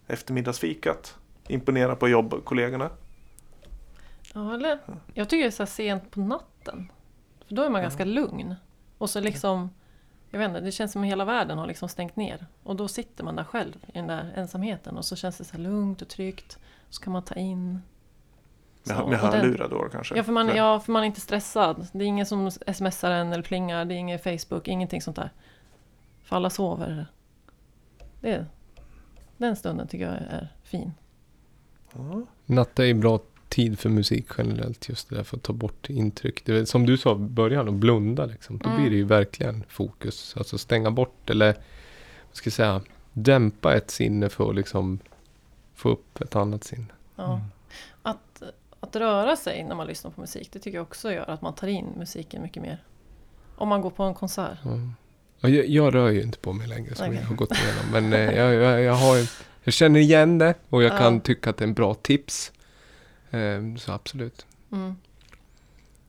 Eftermiddagsfikat? 0.07 1.17
Imponera 1.47 1.95
på 1.95 2.09
jobbkollegorna? 2.09 2.89
Ja, 4.33 4.53
eller 4.55 4.79
jag 5.13 5.29
tycker 5.29 5.43
det 5.43 5.49
är 5.49 5.51
så 5.51 5.63
här 5.63 5.67
sent 5.67 6.11
på 6.11 6.19
natten. 6.19 6.91
För 7.51 7.55
då 7.55 7.63
är 7.63 7.69
man 7.69 7.81
ganska 7.81 8.05
lugn. 8.05 8.55
Och 8.97 9.09
så 9.09 9.19
liksom, 9.19 9.69
jag 10.29 10.39
vet 10.39 10.47
inte, 10.49 10.59
det 10.59 10.71
känns 10.71 10.91
som 10.91 11.01
att 11.01 11.07
hela 11.07 11.25
världen 11.25 11.57
har 11.57 11.67
liksom 11.67 11.89
stängt 11.89 12.15
ner. 12.15 12.45
Och 12.63 12.75
då 12.75 12.87
sitter 12.87 13.23
man 13.23 13.35
där 13.35 13.43
själv 13.43 13.75
i 13.87 13.91
den 13.93 14.07
där 14.07 14.33
ensamheten 14.35 14.97
och 14.97 15.05
så 15.05 15.15
känns 15.15 15.37
det 15.37 15.43
så 15.43 15.51
här 15.57 15.63
lugnt 15.63 16.01
och 16.01 16.07
tryggt. 16.07 16.59
Så 16.89 17.01
kan 17.03 17.13
man 17.13 17.23
ta 17.23 17.35
in. 17.35 17.71
Med, 18.83 18.97
Så, 18.97 19.07
med 19.07 19.19
den- 19.19 19.31
hörlurar 19.31 19.69
då 19.69 19.89
kanske? 19.91 20.15
Ja 20.17 20.23
för, 20.23 20.31
man, 20.31 20.47
ja, 20.55 20.79
för 20.79 20.91
man 20.91 21.01
är 21.01 21.05
inte 21.05 21.21
stressad. 21.21 21.87
Det 21.91 22.03
är 22.03 22.07
ingen 22.07 22.25
som 22.25 22.51
smsar 22.51 23.11
en 23.11 23.33
eller 23.33 23.43
plingar, 23.43 23.85
det 23.85 23.93
är 23.93 23.97
ingen 23.97 24.19
Facebook, 24.19 24.67
ingenting 24.67 25.01
sånt 25.01 25.15
där. 25.15 25.29
För 26.23 26.35
alla 26.35 26.49
sover. 26.49 27.05
Det, 28.21 28.45
den 29.37 29.55
stunden 29.55 29.87
tycker 29.87 30.05
jag 30.05 30.15
är 30.15 30.53
fin. 30.63 30.93
Ja. 31.93 32.21
Natta 32.45 32.85
är 32.85 32.93
bra 32.93 33.19
tid 33.51 33.79
för 33.79 33.89
musik 33.89 34.25
generellt. 34.37 34.89
Just 34.89 35.09
det 35.09 35.15
där 35.15 35.23
för 35.23 35.37
att 35.37 35.43
ta 35.43 35.53
bort 35.53 35.89
intryck. 35.89 36.45
Det 36.45 36.53
är, 36.57 36.65
som 36.65 36.85
du 36.85 36.97
sa 36.97 37.11
i 37.15 37.19
början, 37.19 37.67
att 37.67 37.73
blunda 37.73 38.25
liksom. 38.25 38.57
Då 38.57 38.69
Mm. 38.69 38.81
blir 38.81 38.91
det 38.91 38.97
ju 38.97 39.03
verkligen 39.03 39.63
fokus. 39.69 40.33
Alltså 40.37 40.57
stänga 40.57 40.91
bort 40.91 41.29
eller, 41.29 41.53
vad 42.27 42.35
ska 42.35 42.47
jag 42.47 42.53
säga, 42.53 42.81
dämpa 43.13 43.75
ett 43.75 43.91
sinne 43.91 44.29
för 44.29 44.49
att 44.49 44.55
liksom 44.55 44.99
få 45.75 45.89
upp 45.89 46.21
ett 46.21 46.35
annat 46.35 46.63
sinne. 46.63 46.85
Ja. 47.15 47.33
Mm. 47.33 47.45
Att, 48.01 48.43
att 48.79 48.95
röra 48.95 49.35
sig 49.35 49.63
när 49.63 49.75
man 49.75 49.87
lyssnar 49.87 50.11
på 50.11 50.21
musik, 50.21 50.49
det 50.51 50.59
tycker 50.59 50.77
jag 50.77 50.83
också 50.83 51.11
gör 51.11 51.29
att 51.29 51.41
man 51.41 51.53
tar 51.55 51.67
in 51.67 51.85
musiken 51.97 52.41
mycket 52.41 52.63
mer. 52.63 52.83
Om 53.55 53.67
man 53.69 53.81
går 53.81 53.89
på 53.89 54.03
en 54.03 54.13
konsert. 54.13 54.57
Ja, 55.39 55.49
jag, 55.49 55.65
jag 55.67 55.95
rör 55.95 56.09
ju 56.09 56.21
inte 56.21 56.37
på 56.37 56.53
mig 56.53 56.67
längre 56.67 56.95
som 56.95 57.05
Okej. 57.07 57.19
jag 57.21 57.27
har 57.27 57.35
gått 57.35 57.51
igenom. 57.51 57.91
Men 58.09 58.13
eh, 58.13 58.37
jag, 58.37 58.53
jag, 58.53 58.81
jag, 58.81 58.93
har, 58.93 59.17
jag 59.63 59.73
känner 59.73 59.99
igen 59.99 60.37
det 60.37 60.53
och 60.69 60.83
jag 60.83 60.93
Ja. 60.93 60.97
kan 60.97 61.21
tycka 61.21 61.49
att 61.49 61.57
det 61.57 61.63
är 61.63 61.67
en 61.67 61.73
bra 61.73 61.93
tips. 61.93 62.51
Eh, 63.31 63.75
så 63.77 63.91
absolut. 63.91 64.45
Mm. 64.71 64.95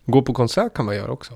Gå 0.07 0.23
på 0.23 0.33
konsert 0.35 0.75
kan 0.75 0.85
man 0.87 0.97
göra 0.97 1.11
också. 1.13 1.33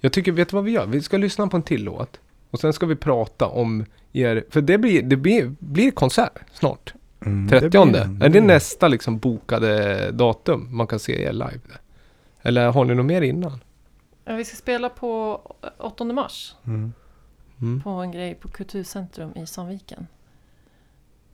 Jag 0.00 0.12
tycker, 0.12 0.32
vet 0.32 0.48
du 0.48 0.56
vad 0.56 0.64
vi 0.64 0.70
gör? 0.70 0.86
Vi 0.86 1.02
ska 1.02 1.16
lyssna 1.16 1.46
på 1.46 1.56
en 1.56 1.62
till 1.62 1.84
låt. 1.84 2.20
Och 2.50 2.60
sen 2.60 2.72
ska 2.72 2.86
vi 2.86 2.96
prata 2.96 3.46
om 3.46 3.84
er, 4.12 4.44
för 4.50 4.60
det 4.60 4.78
blir, 4.78 5.02
det 5.02 5.16
blir, 5.16 5.54
blir 5.58 5.90
konsert 5.90 6.38
snart. 6.52 6.94
Mm, 7.26 7.46
det 7.46 7.60
30. 7.60 7.68
blir- 7.70 8.00
är 8.00 8.04
det 8.06 8.18
det 8.20 8.30
blir- 8.30 8.40
nästa 8.40 8.88
liksom 8.88 9.18
bokade 9.18 10.10
datum 10.10 10.76
man 10.76 10.86
kan 10.86 10.98
se 10.98 11.22
er 11.24 11.32
live? 11.32 11.60
Eller 12.42 12.70
har 12.70 12.84
ni 12.84 12.94
något 12.94 13.06
mer 13.06 13.22
innan? 13.22 13.60
Vi 14.24 14.44
ska 14.44 14.56
spela 14.56 14.88
på 14.88 15.40
8 15.78 16.04
mars. 16.04 16.54
Mm. 16.66 16.92
Mm. 17.60 17.82
På 17.82 17.90
en 17.90 18.12
grej 18.12 18.34
på 18.34 18.48
Kulturcentrum 18.48 19.32
i 19.36 19.46
Sandviken. 19.46 20.06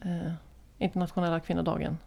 Eh, 0.00 0.32
internationella 0.78 1.40
kvinnodagen. 1.40 1.98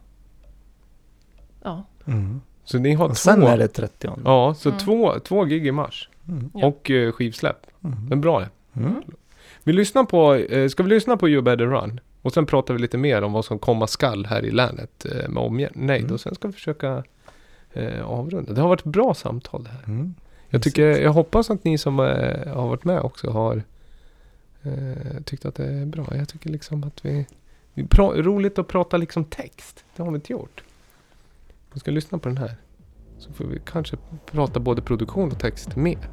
Ja. 1.62 1.84
Mm. 2.06 2.40
Så 2.64 2.78
ni 2.78 2.94
har 2.94 3.08
Och 3.08 3.16
sen 3.16 3.40
två, 3.40 3.46
är 3.46 3.58
det 3.58 3.68
30. 3.68 4.10
ja, 4.24 4.54
så 4.54 4.68
Mm. 4.68 4.78
två, 4.80 5.18
två 5.18 5.44
gig 5.44 5.66
i 5.66 5.72
mars. 5.72 6.08
Mm. 6.28 6.50
Och 6.52 6.90
eh, 6.90 7.12
skivsläpp. 7.12 7.66
Mm. 7.84 8.06
Men 8.08 8.20
bra 8.20 8.40
det. 8.40 8.48
Mm. 8.80 9.02
Vi 9.62 9.72
lyssnar 9.72 10.04
på, 10.04 10.34
eh, 10.34 10.68
ska 10.68 10.82
vi 10.82 10.88
lyssna 10.88 11.16
på 11.16 11.28
You 11.28 11.42
Better 11.42 11.66
Run? 11.66 12.00
Och 12.22 12.32
sen 12.32 12.46
pratar 12.46 12.74
vi 12.74 12.80
lite 12.80 12.98
mer 12.98 13.22
om 13.22 13.32
vad 13.32 13.44
som 13.44 13.58
komma 13.58 13.86
skall 13.86 14.26
här 14.26 14.44
i 14.44 14.50
länet 14.50 15.06
eh, 15.06 15.28
med 15.28 15.42
omnejd. 15.42 16.00
Mm. 16.02 16.12
Och 16.12 16.20
sen 16.20 16.34
ska 16.34 16.48
vi 16.48 16.54
försöka 16.54 17.04
eh, 17.72 18.06
avrunda. 18.10 18.52
Det 18.52 18.60
har 18.60 18.68
varit 18.68 18.84
bra 18.84 19.14
samtal 19.14 19.64
det 19.64 19.70
här. 19.70 19.84
Mm. 19.84 20.14
Jag, 20.48 20.62
tycker, 20.62 20.86
jag 20.86 21.12
hoppas 21.12 21.50
att 21.50 21.64
ni 21.64 21.78
som 21.78 22.00
eh, 22.00 22.54
har 22.54 22.68
varit 22.68 22.84
med 22.84 23.00
också 23.00 23.30
har 23.30 23.62
eh, 24.62 25.22
tyckt 25.24 25.44
att 25.44 25.54
det 25.54 25.64
är 25.66 25.86
bra. 25.86 26.06
Jag 26.10 26.28
tycker 26.28 26.50
liksom 26.50 26.84
att 26.84 27.04
vi... 27.04 27.26
vi 27.74 27.86
pra, 27.86 28.06
roligt 28.12 28.58
att 28.58 28.68
prata 28.68 28.96
liksom 28.96 29.24
text. 29.24 29.84
Det 29.96 30.02
har 30.02 30.10
vi 30.10 30.14
inte 30.14 30.32
gjort. 30.32 30.62
Vi 31.72 31.80
ska 31.80 31.90
lyssna 31.90 32.18
på 32.18 32.28
den 32.28 32.38
här. 32.38 32.56
Så 33.18 33.32
får 33.32 33.44
vi 33.44 33.60
kanske 33.66 33.96
prata 34.30 34.60
både 34.60 34.82
produktion 34.82 35.30
och 35.30 35.38
text 35.38 35.76
mer. 35.76 36.10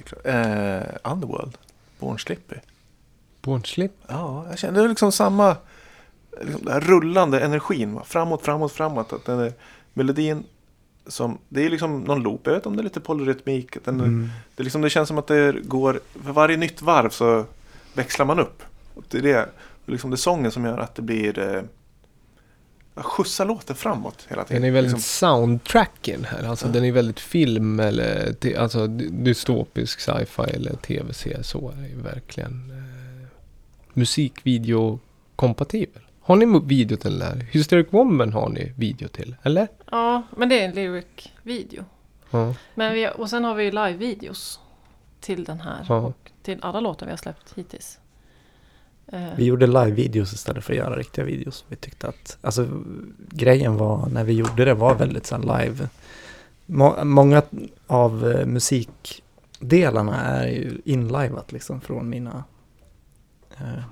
Är 0.00 0.04
klart. 0.04 0.26
Eh, 1.04 1.12
Underworld. 1.12 1.58
Born 1.98 2.18
Slippy. 2.18 2.56
Born 3.42 3.64
Slip. 3.64 3.92
Ja, 4.08 4.46
jag 4.48 4.58
känner 4.58 4.78
det 4.80 4.84
är 4.84 4.88
liksom 4.88 5.12
samma 5.12 5.56
liksom 6.40 6.64
den 6.64 6.72
här 6.72 6.80
rullande 6.80 7.40
energin. 7.40 7.94
Va? 7.94 8.02
Framåt, 8.06 8.42
framåt, 8.42 8.72
framåt. 8.72 9.12
Att 9.12 9.24
den 9.24 9.38
är, 9.40 9.52
melodin 9.94 10.44
som, 11.06 11.38
det 11.48 11.64
är 11.66 11.70
liksom 11.70 12.00
någon 12.00 12.22
loop. 12.22 12.40
Jag 12.44 12.52
vet 12.52 12.58
inte 12.58 12.68
om 12.68 12.76
det 12.76 12.82
är 12.82 12.84
lite 12.84 13.00
polyrytmik. 13.00 13.76
att 13.76 13.84
Den, 13.84 14.00
Mm. 14.00 14.28
det, 14.56 14.62
är 14.62 14.64
liksom, 14.64 14.80
det 14.82 14.90
känns 14.90 15.08
som 15.08 15.18
att 15.18 15.26
det 15.26 15.52
går, 15.52 16.00
för 16.24 16.32
varje 16.32 16.56
nytt 16.56 16.82
varv 16.82 17.10
så 17.10 17.44
växlar 17.94 18.26
man 18.26 18.40
upp. 18.40 18.62
Och 18.94 19.04
det 19.08 19.18
är 19.18 19.22
det, 19.22 19.48
liksom 19.86 20.10
det 20.10 20.14
är 20.14 20.18
sången 20.18 20.50
som 20.50 20.64
gör 20.64 20.78
att 20.78 20.94
det 20.94 21.02
blir 21.02 21.64
eh, 23.00 23.04
ja, 23.04 23.10
skjutsa 23.10 23.44
låten 23.44 23.76
framåt 23.76 24.26
hela 24.28 24.44
tiden. 24.44 24.62
Den 24.62 24.70
är 24.70 24.74
väldigt 24.74 24.92
Liksom, 24.92 25.28
soundtracken 25.28 26.24
här. 26.24 26.44
Alltså 26.48 26.66
Ja. 26.66 26.72
den 26.72 26.84
är 26.84 26.92
väldigt 26.92 27.20
film 27.20 27.80
eller 27.80 28.34
alltså 28.58 28.86
dy- 28.86 29.10
dystopisk 29.24 30.00
sci-fi 30.00 30.42
eller 30.42 30.76
tv-serie. 30.76 31.42
Så 31.42 31.70
är 31.70 31.76
det 31.82 31.88
ju 31.88 32.00
verkligen. 32.00 32.70
Eh, 32.70 32.76
musikvideo-kompatibel. 33.94 36.02
Har 36.20 36.36
ni 36.36 36.60
video 36.64 36.96
till 36.96 37.18
den 37.18 37.38
där? 37.38 37.46
Hysteric 37.50 37.86
Woman 37.90 38.32
har 38.32 38.48
ni 38.48 38.72
video 38.76 39.08
till, 39.08 39.36
eller? 39.42 39.68
Ja, 39.90 40.22
men 40.36 40.48
det 40.48 40.60
är 40.60 40.64
en 40.68 40.74
lyric-video. 40.74 41.84
Ja. 42.30 42.54
Men 42.74 42.94
vi, 42.94 43.08
och 43.16 43.30
sen 43.30 43.44
har 43.44 43.54
vi 43.54 43.64
ju 43.64 43.70
live-videos 43.70 44.58
till 45.20 45.44
den 45.44 45.60
här. 45.60 45.86
Ja. 45.88 45.96
Och 45.96 46.30
till 46.42 46.58
alla 46.62 46.80
låtar 46.80 47.06
vi 47.06 47.12
har 47.12 47.16
släppt 47.16 47.52
hittills. 47.54 47.98
Eh, 49.12 49.34
Vi 49.36 49.44
gjorde 49.44 49.66
live-videos 49.66 50.32
istället 50.34 50.64
för 50.64 50.72
att 50.72 50.78
göra 50.78 50.96
riktiga 50.96 51.24
videos. 51.24 51.64
Vi 51.68 51.76
tyckte 51.76 52.08
att, 52.08 52.38
alltså 52.40 52.68
grejen 53.30 53.76
var 53.76 54.06
när 54.08 54.24
vi 54.24 54.32
gjorde 54.32 54.64
det 54.64 54.74
var 54.74 54.94
väldigt 54.94 55.26
så 55.26 55.38
live. 55.38 55.88
Må, 56.66 57.04
många 57.04 57.42
av 57.86 58.30
eh, 58.30 58.46
musikdelarna 58.46 60.20
är 60.20 60.46
ju 60.48 60.80
inlivat 60.84 61.52
liksom 61.52 61.80
från 61.80 62.08
mina 62.08 62.44
eh, 63.58 63.82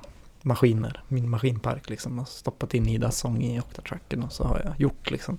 maskiner, 0.42 1.02
min 1.08 1.30
maskinpark 1.30 1.90
liksom. 1.90 2.12
Jag 2.12 2.20
har 2.20 2.26
stoppat 2.26 2.74
in 2.74 2.88
Idas 2.88 3.18
sång 3.18 3.42
i 3.42 3.60
Octatracken 3.60 4.22
och 4.22 4.32
så 4.32 4.44
har 4.44 4.60
jag 4.64 4.80
gjort 4.80 5.10
liksom. 5.10 5.38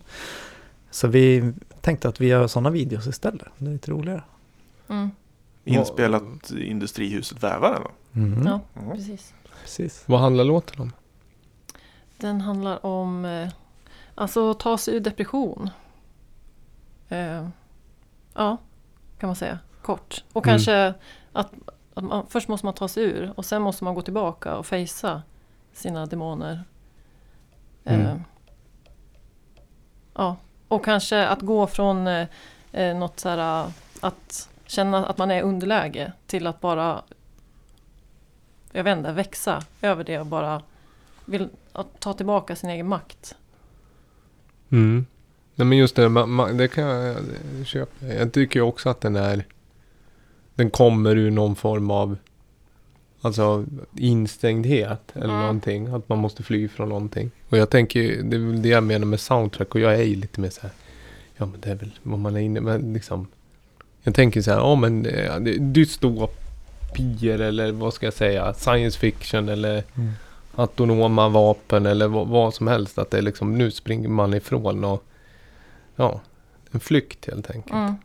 Så 0.92 1.08
vi 1.08 1.54
tänkte 1.82 2.10
att 2.10 2.22
vi 2.22 2.28
gör 2.28 2.48
sådana 2.48 2.70
videos 2.70 3.08
istället. 3.08 3.48
Det 3.58 3.66
är 3.70 3.72
lite 3.74 3.92
roligare. 3.92 4.24
mm, 4.88 5.10
inspelat 5.66 6.52
i 6.52 6.64
Industrihuset 6.66 7.44
Vävaren. 7.44 7.84
va? 7.84 7.90
Mm. 8.14 8.48
Ja, 8.48 8.62
Mm. 8.82 8.96
precis. 8.98 9.34
Precis. 9.62 10.04
Vad 10.08 10.20
handlar 10.20 10.44
låten 10.44 10.82
om? 10.82 10.94
Den 12.18 12.42
handlar 12.42 12.86
om 12.86 13.26
eh, 13.26 13.50
alltså 14.16 14.54
ta 14.54 14.78
sig 14.78 14.96
ur 14.96 15.00
depression. 15.00 15.70
Eh, 17.10 17.48
ja, 18.34 18.58
kan 19.20 19.28
man 19.28 19.36
säga. 19.36 19.60
Kort. 19.82 20.24
Och 20.34 20.46
Mm. 20.48 20.54
kanske 20.54 20.94
att, 21.34 21.52
att 21.94 22.04
man, 22.04 22.26
först 22.30 22.48
måste 22.48 22.66
man 22.66 22.74
ta 22.74 22.88
sig 22.88 23.04
ur 23.04 23.34
och 23.36 23.46
sen 23.46 23.62
måste 23.62 23.84
man 23.84 23.94
gå 23.96 24.02
tillbaka 24.02 24.56
och 24.58 24.66
fejsa 24.66 25.22
sina 25.74 26.06
demoner. 26.06 26.64
Eh, 27.84 28.00
Mm. 28.00 28.24
ja, 30.14 30.36
och 30.68 30.86
kanske 30.86 31.28
att 31.28 31.42
gå 31.42 31.68
från 31.68 32.08
eh, 32.08 32.28
eh, 32.72 32.98
något 32.98 33.20
så 33.20 33.30
här 33.30 33.72
att 34.02 34.50
känna 34.66 35.06
att 35.06 35.18
man 35.18 35.32
är 35.32 35.42
underläge 35.42 36.14
till 36.28 36.48
att 36.48 36.62
bara 36.62 37.02
jag 38.72 38.84
vet 38.84 38.98
inte, 38.98 39.12
växa 39.12 39.64
över 39.82 40.04
det 40.04 40.20
och 40.20 40.26
bara 40.26 40.62
vill 41.26 41.50
ta 42.00 42.14
tillbaka 42.14 42.56
sin 42.56 42.70
egen 42.70 42.88
makt. 42.88 43.36
Mm. 44.70 45.06
Nej 45.56 45.66
men 45.68 45.78
just 45.78 45.96
det, 45.96 46.08
ma- 46.08 46.26
ma- 46.26 46.54
det 46.58 46.68
kan 46.68 46.84
jag 46.84 47.16
det 47.60 47.66
köpa. 47.66 48.06
Jag 48.06 48.34
tycker 48.34 48.62
också 48.62 48.90
att 48.90 49.02
den 49.02 49.16
är... 49.16 49.46
Den 50.56 50.70
kommer 50.70 51.16
ur 51.16 51.32
någon 51.32 51.56
form 51.56 51.92
av... 51.92 52.18
Alltså 53.22 53.66
instängdhet 53.98 55.12
eller 55.16 55.26
Mm. 55.26 55.40
någonting. 55.40 55.88
Att 55.88 56.10
man 56.10 56.18
måste 56.18 56.44
fly 56.44 56.68
från 56.68 56.90
någonting. 56.90 57.32
Och 57.50 57.58
jag 57.58 57.70
tänker 57.70 58.24
det 58.24 58.36
är 58.36 58.40
väl 58.40 58.62
det 58.62 58.70
jag 58.70 58.84
menar 58.84 59.06
med 59.06 59.20
soundtrack. 59.20 59.76
Och 59.76 59.82
jag 59.82 59.94
är 59.94 60.04
ju 60.04 60.16
lite 60.16 60.42
mer 60.42 60.50
så 60.50 60.62
här... 60.62 60.72
Ja 61.38 61.46
men 61.46 61.62
det 61.62 61.70
är 61.72 61.76
väl 61.76 62.00
vad 62.04 62.20
man 62.20 62.36
är 62.36 62.40
inne 62.40 62.62
men 62.62 62.94
liksom... 62.94 63.28
Jag 64.04 64.16
tänker 64.16 64.42
så 64.42 64.52
här, 64.52 64.58
ja 64.58 64.76
men 64.76 65.06
eh, 65.06 65.40
det 65.40 65.52
är 65.56 65.60
dystopier 66.94 67.40
eller 67.40 67.72
vad 67.72 67.94
ska 67.94 68.06
jag 68.06 68.14
säga? 68.14 68.54
Science 68.54 69.00
fiction 69.00 69.50
eller 69.50 69.84
Mm. 69.98 70.12
autonoma 70.56 71.30
vapen 71.30 71.86
eller 71.86 72.08
vad, 72.08 72.28
vad 72.28 72.54
som 72.54 72.68
helst. 72.68 72.98
Att 72.98 73.12
det 73.12 73.18
är 73.18 73.22
liksom, 73.22 73.58
nu 73.58 73.72
springer 73.72 74.10
man 74.10 74.34
ifrån 74.34 74.84
och 74.84 75.04
ja, 75.96 76.22
en 76.72 76.80
flykt 76.80 77.28
helt 77.28 77.52
enkelt. 77.52 77.74
Mm. 77.76 77.96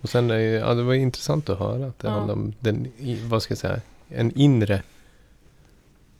Och 0.00 0.08
sen 0.08 0.30
är 0.30 0.36
ju, 0.38 0.50
ja, 0.54 0.74
det 0.74 0.82
var 0.82 0.94
intressant 0.94 1.48
att 1.48 1.58
höra 1.58 1.86
att 1.86 1.98
det 1.98 2.08
Ja. 2.08 2.14
handlar 2.14 2.34
om 2.34 2.52
den, 2.60 2.92
vad 3.28 3.42
ska 3.42 3.52
jag 3.52 3.58
säga, 3.58 3.80
en 4.08 4.32
inre 4.38 4.82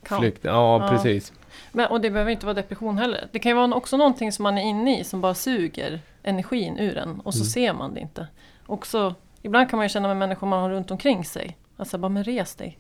Kan. 0.03 0.21
flykt. 0.21 0.45
Ja, 0.45 0.83
Ja. 0.83 0.89
precis. 0.89 1.33
Men, 1.73 1.91
och 1.91 2.01
det 2.01 2.11
behöver 2.11 2.31
inte 2.31 2.47
vara 2.47 2.55
depression 2.55 2.99
heller. 2.99 3.29
Det 3.33 3.39
kan 3.39 3.51
ju 3.51 3.57
vara 3.57 3.75
också 3.75 3.97
någonting 3.97 4.33
som 4.33 4.43
man 4.43 4.59
är 4.59 4.63
inne 4.63 5.01
i 5.01 5.05
som 5.05 5.21
bara 5.21 5.35
suger 5.35 6.01
energin 6.23 6.79
ur 6.79 6.97
en 6.99 7.21
och 7.21 7.35
så 7.35 7.41
Mm. 7.41 7.47
ser 7.51 7.73
man 7.73 7.95
det 7.95 8.01
inte. 8.01 8.27
Också, 8.67 9.15
ibland 9.43 9.71
kan 9.71 9.77
man 9.77 9.85
ju 9.85 9.89
känna 9.89 10.09
med 10.09 10.17
människor 10.17 10.47
man 10.47 10.61
har 10.63 10.71
runt 10.71 10.91
omkring 10.91 11.25
sig. 11.25 11.57
Alltså 11.77 11.99
bara 11.99 12.09
men 12.09 12.25
res 12.25 12.55
dig. 12.55 12.79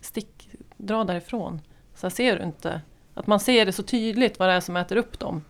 Stick, 0.00 0.48
dra 0.76 1.04
därifrån. 1.04 1.60
Så 1.94 2.06
här 2.06 2.10
ser 2.14 2.36
du 2.38 2.44
inte. 2.44 2.80
Att 3.14 3.26
man 3.26 3.40
ser 3.40 3.66
det 3.66 3.72
så 3.72 3.82
tydligt 3.82 4.38
vad 4.38 4.48
det 4.48 4.52
är 4.54 4.60
som 4.60 4.76
äter 4.76 4.96
upp 4.96 5.18
dem. 5.18 5.42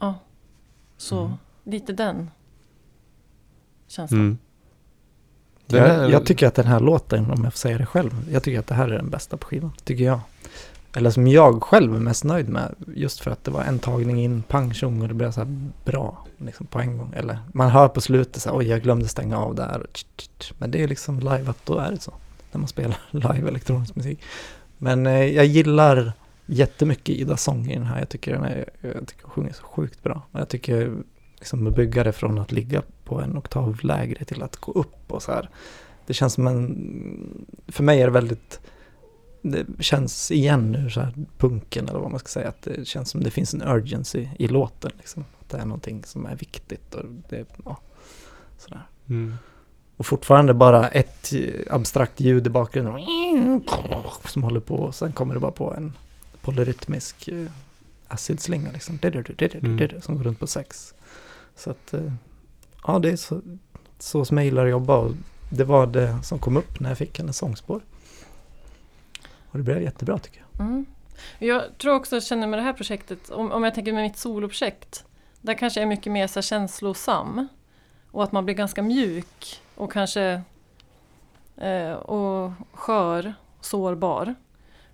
Ja. 0.00 0.14
Så 0.96 1.20
Mm. 1.24 1.36
lite 1.64 1.92
den 1.92 2.30
känslan. 3.86 4.20
Mm. 4.20 4.38
Jag, 5.66 6.10
jag 6.10 6.26
tycker 6.26 6.46
att 6.46 6.54
den 6.54 6.66
här 6.66 6.80
låten, 6.80 7.30
om 7.30 7.44
jag 7.44 7.52
får 7.52 7.58
säga 7.58 7.78
det 7.78 7.86
själv, 7.86 8.30
jag 8.30 8.42
tycker 8.42 8.58
att 8.58 8.66
det 8.66 8.74
här 8.74 8.88
är 8.88 8.96
den 8.96 9.10
bästa 9.10 9.36
på 9.36 9.46
skivan, 9.46 9.72
tycker 9.84 10.04
jag. 10.04 10.20
Eller 10.96 11.10
som 11.10 11.26
jag 11.26 11.62
själv 11.62 11.94
är 11.94 11.98
mest 12.00 12.24
nöjd 12.24 12.48
med, 12.48 12.74
just 12.94 13.20
för 13.20 13.30
att 13.30 13.44
det 13.44 13.50
var 13.50 13.62
en 13.62 13.78
tagning 13.78 14.20
in, 14.24 14.42
pang 14.42 14.74
tjong 14.74 15.02
och 15.02 15.08
det 15.08 15.14
blev 15.14 15.30
så 15.32 15.40
här 15.40 15.68
bra, 15.84 16.25
liksom 16.38 16.66
på 16.66 16.78
en 16.78 16.98
gång. 16.98 17.12
Eller 17.16 17.38
man 17.52 17.70
hör 17.70 17.88
på 17.88 18.00
slutet 18.00 18.42
så 18.42 18.50
här, 18.50 18.56
oj 18.56 18.68
jag 18.68 18.82
glömde 18.82 19.08
stänga 19.08 19.38
av 19.38 19.54
där. 19.54 19.86
Men 20.58 20.70
det 20.70 20.82
är 20.82 20.88
liksom 20.88 21.20
live, 21.20 21.50
att 21.50 21.66
då 21.66 21.78
är 21.78 21.90
det 21.90 22.00
så. 22.00 22.14
När 22.52 22.58
man 22.58 22.68
spelar 22.68 22.98
live 23.10 23.48
elektronisk 23.48 23.96
musik. 23.96 24.22
Men 24.78 25.06
eh, 25.06 25.24
jag 25.24 25.46
gillar 25.46 26.12
jättemycket 26.46 27.16
Idas 27.16 27.42
sång 27.42 27.70
i 27.70 27.74
den 27.74 27.86
här. 27.86 27.98
Jag 27.98 28.08
tycker 28.08 28.32
den 28.32 28.44
är, 28.44 28.68
jag 28.80 29.06
tycker 29.06 29.22
hon 29.22 29.30
sjunger 29.30 29.52
så 29.52 29.62
sjukt 29.62 30.02
bra. 30.02 30.22
Och 30.32 30.40
jag 30.40 30.48
tycker 30.48 30.92
liksom 31.38 31.66
att 31.66 31.76
bygga 31.76 32.04
det 32.04 32.12
från 32.12 32.38
att 32.38 32.52
ligga 32.52 32.82
på 33.04 33.20
en 33.20 33.38
oktav 33.38 33.78
lägre 33.82 34.24
till 34.24 34.42
att 34.42 34.56
gå 34.56 34.72
upp 34.72 35.12
och 35.12 35.22
så 35.22 35.32
här. 35.32 35.48
Det 36.06 36.14
känns 36.14 36.32
som 36.32 36.46
en, 36.46 37.46
för 37.68 37.82
mig 37.82 38.00
är 38.00 38.06
det 38.06 38.12
väldigt, 38.12 38.60
det 39.42 39.66
känns 39.80 40.30
igen 40.30 40.72
nu 40.72 40.90
så 40.90 41.00
här 41.00 41.14
punken 41.38 41.88
eller 41.88 41.98
vad 41.98 42.10
man 42.10 42.20
ska 42.20 42.28
säga. 42.28 42.48
Att 42.48 42.62
det 42.62 42.86
känns 42.86 43.10
som 43.10 43.22
det 43.22 43.30
finns 43.30 43.54
en 43.54 43.62
urgency 43.62 44.28
i 44.38 44.48
låten 44.48 44.90
liksom. 44.98 45.24
Att 45.46 45.52
det 45.52 45.58
är 45.58 45.64
någonting 45.64 46.04
som 46.04 46.26
är 46.26 46.36
viktigt 46.36 46.94
och 46.94 47.04
det, 47.28 47.46
ja, 47.64 47.76
sådär. 48.58 48.86
Mm. 49.08 49.34
Och 49.96 50.06
fortfarande 50.06 50.54
bara 50.54 50.88
ett 50.88 51.32
abstrakt 51.70 52.20
ljud 52.20 52.46
i 52.46 52.50
bakgrunden. 52.50 52.94
Som 54.24 54.42
håller 54.42 54.60
på 54.60 54.74
och 54.74 54.94
sen 54.94 55.12
kommer 55.12 55.34
det 55.34 55.40
bara 55.40 55.52
på 55.52 55.74
en 55.74 55.92
polyrytmisk 56.40 57.28
eh, 57.28 57.46
acidslinga 58.08 58.72
liksom. 58.72 58.98
Mm. 59.02 60.00
Som 60.00 60.16
går 60.16 60.24
runt 60.24 60.38
på 60.38 60.46
sex. 60.46 60.94
Så 61.56 61.70
att, 61.70 61.94
eh, 61.94 62.12
ja 62.86 62.98
det 62.98 63.10
är 63.10 63.16
så, 63.16 63.40
så 63.98 64.24
som 64.24 64.36
jag 64.36 64.44
gillar 64.44 64.64
att 64.64 64.70
jobba 64.70 64.96
och 64.96 65.12
det 65.50 65.64
var 65.64 65.86
det 65.86 66.18
som 66.22 66.38
kom 66.38 66.56
upp 66.56 66.80
när 66.80 66.90
jag 66.90 66.98
fick 66.98 67.18
hennes 67.18 67.36
sångspår. 67.36 67.80
Och 69.50 69.58
det 69.58 69.62
blev 69.64 69.82
jättebra 69.82 70.18
tycker 70.18 70.44
jag. 70.52 70.66
Mm. 70.66 70.86
Jag 71.38 71.62
tror 71.78 71.94
också, 71.94 72.16
jag 72.16 72.22
känner 72.22 72.46
med 72.46 72.58
det 72.58 72.62
här 72.62 72.72
projektet, 72.72 73.30
om, 73.30 73.52
om 73.52 73.64
jag 73.64 73.74
tänker 73.74 73.92
med 73.92 74.02
mitt 74.02 74.18
soloprojekt, 74.18 75.04
där 75.46 75.54
kanske 75.54 75.82
är 75.82 75.86
mycket 75.86 76.12
mer 76.12 76.26
så 76.26 76.42
känslosam. 76.42 77.48
Och 78.10 78.24
att 78.24 78.32
man 78.32 78.44
blir 78.44 78.54
ganska 78.54 78.82
mjuk 78.82 79.62
och 79.74 79.92
kanske 79.92 80.42
eh, 81.56 81.92
och 81.92 82.52
skör, 82.72 83.34
sårbar. 83.60 84.34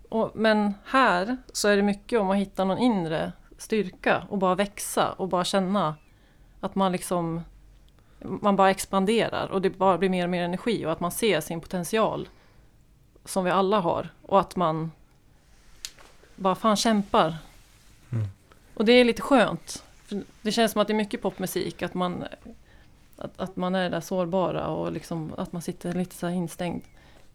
Och, 0.08 0.30
men 0.34 0.74
här 0.84 1.36
så 1.52 1.68
är 1.68 1.76
det 1.76 1.82
mycket 1.82 2.20
om 2.20 2.30
att 2.30 2.36
hitta 2.36 2.64
någon 2.64 2.78
inre 2.78 3.32
styrka 3.58 4.26
och 4.28 4.38
bara 4.38 4.54
växa 4.54 5.12
och 5.12 5.28
bara 5.28 5.44
känna 5.44 5.94
att 6.60 6.74
man 6.74 6.92
liksom 6.92 7.42
man 8.24 8.56
bara 8.56 8.70
expanderar 8.70 9.48
och 9.48 9.62
det 9.62 9.70
bara 9.70 9.98
blir 9.98 10.08
mer 10.08 10.24
och 10.24 10.30
mer 10.30 10.44
energi 10.44 10.86
och 10.86 10.92
att 10.92 11.00
man 11.00 11.10
ser 11.10 11.40
sin 11.40 11.60
potential 11.60 12.28
som 13.24 13.44
vi 13.44 13.50
alla 13.50 13.80
har 13.80 14.08
och 14.22 14.40
att 14.40 14.56
man 14.56 14.90
bara 16.36 16.54
fan 16.54 16.76
kämpar. 16.76 17.36
Mm. 18.12 18.26
Och 18.74 18.84
det 18.84 18.92
är 18.92 19.04
lite 19.04 19.22
skönt. 19.22 19.84
Det 20.42 20.52
känns 20.52 20.72
som 20.72 20.80
att 20.80 20.86
det 20.88 20.92
är 20.92 20.96
mycket 20.96 21.22
popmusik, 21.22 21.82
att 21.82 21.94
man, 21.94 22.24
att, 23.16 23.40
att 23.40 23.56
man 23.56 23.74
är 23.74 23.90
där 23.90 24.00
sårbara 24.00 24.66
och 24.66 24.92
liksom 24.92 25.34
att 25.36 25.52
man 25.52 25.62
sitter 25.62 25.92
lite 25.92 26.14
så 26.14 26.26
här 26.26 26.34
instängd 26.34 26.82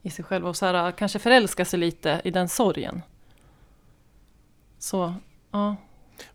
i 0.01 0.09
sig 0.09 0.25
själv 0.25 0.47
och 0.47 0.55
så 0.55 0.65
här, 0.65 0.87
äh, 0.87 0.95
kanske 0.95 1.19
förälskar 1.19 1.63
sig 1.63 1.79
lite 1.79 2.21
i 2.23 2.31
den 2.31 2.49
sorgen. 2.49 3.01
Så, 4.79 5.13
ja. 5.51 5.75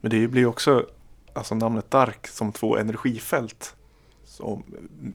Men 0.01 0.11
det 0.11 0.29
blir 0.29 0.43
ju 0.43 0.47
också 0.47 0.87
alltså 1.33 1.55
namnet 1.55 1.91
Dark 1.91 2.27
som 2.27 2.53
två 2.53 2.77
energifält 2.77 3.77
som 4.25 4.63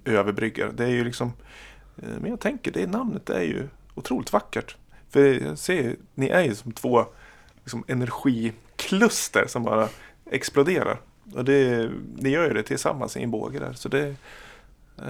överbryggar. 0.06 0.72
Det 0.72 0.84
är 0.84 0.90
ju 0.90 1.04
liksom, 1.04 1.34
eh, 1.98 2.10
men 2.22 2.30
jag 2.30 2.40
tänker 2.40 2.72
det 2.72 2.88
namnet 2.88 3.30
är 3.30 3.42
ju 3.42 3.68
otroligt 3.96 4.34
vackert. 4.34 4.76
För 5.10 5.20
jag 5.20 5.58
ser, 5.58 5.96
ni 6.14 6.28
är 6.28 6.44
ju 6.44 6.56
som 6.56 6.72
två 6.72 7.06
liksom, 7.64 7.84
energikluster 7.88 9.48
som 9.48 9.64
bara 9.64 9.90
exploderar. 10.32 11.00
Och 11.36 11.46
det, 11.46 11.90
ni 12.16 12.30
gör 12.30 12.48
ju 12.48 12.54
det 12.54 12.64
tillsammans 12.64 13.18
i 13.18 13.24
en 13.24 13.32
båge 13.32 13.60
där. 13.60 13.74
Så 13.74 13.90
det 13.90 14.00
är 14.00 14.16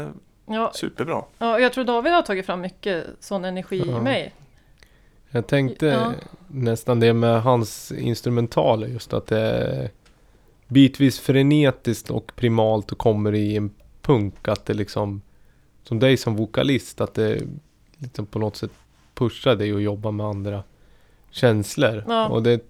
eh, 0.01 0.09
Ja, 0.49 0.71
superbra. 0.75 1.23
ja, 1.37 1.59
jag 1.59 1.73
tror 1.73 1.83
David 1.83 2.13
har 2.13 2.21
tagit 2.21 2.45
fram 2.45 2.61
mycket 2.61 3.05
sån 3.19 3.45
energi 3.45 3.83
Ja. 3.87 3.97
i 3.97 4.01
mig. 4.01 4.33
Jag 5.29 5.47
tänkte 5.47 5.85
Ja. 5.85 6.13
nästan 6.47 6.99
det 6.99 7.13
med 7.13 7.41
hans 7.41 7.91
instrumentaler 7.91 8.87
just 8.87 9.13
att 9.13 9.27
det 9.27 9.39
är 9.39 9.89
bitvis 10.67 11.19
frenetiskt 11.19 12.09
och 12.09 12.31
primalt 12.35 12.91
och 12.91 12.97
kommer 12.97 13.35
i 13.35 13.55
en 13.55 13.71
punk 14.01 14.47
att 14.47 14.65
det 14.65 14.73
liksom 14.73 15.21
som 15.83 15.99
dig 15.99 16.17
som 16.17 16.35
vokalist 16.35 17.01
att 17.01 17.13
det 17.13 17.41
liksom 17.97 18.25
på 18.25 18.39
något 18.39 18.55
sätt 18.55 18.71
pushar 19.13 19.55
dig 19.55 19.71
att 19.73 19.81
jobba 19.81 20.11
med 20.11 20.25
andra 20.25 20.63
känslor. 21.31 22.03
Ja. 22.07 22.27
Och 22.27 22.43
det, 22.43 22.61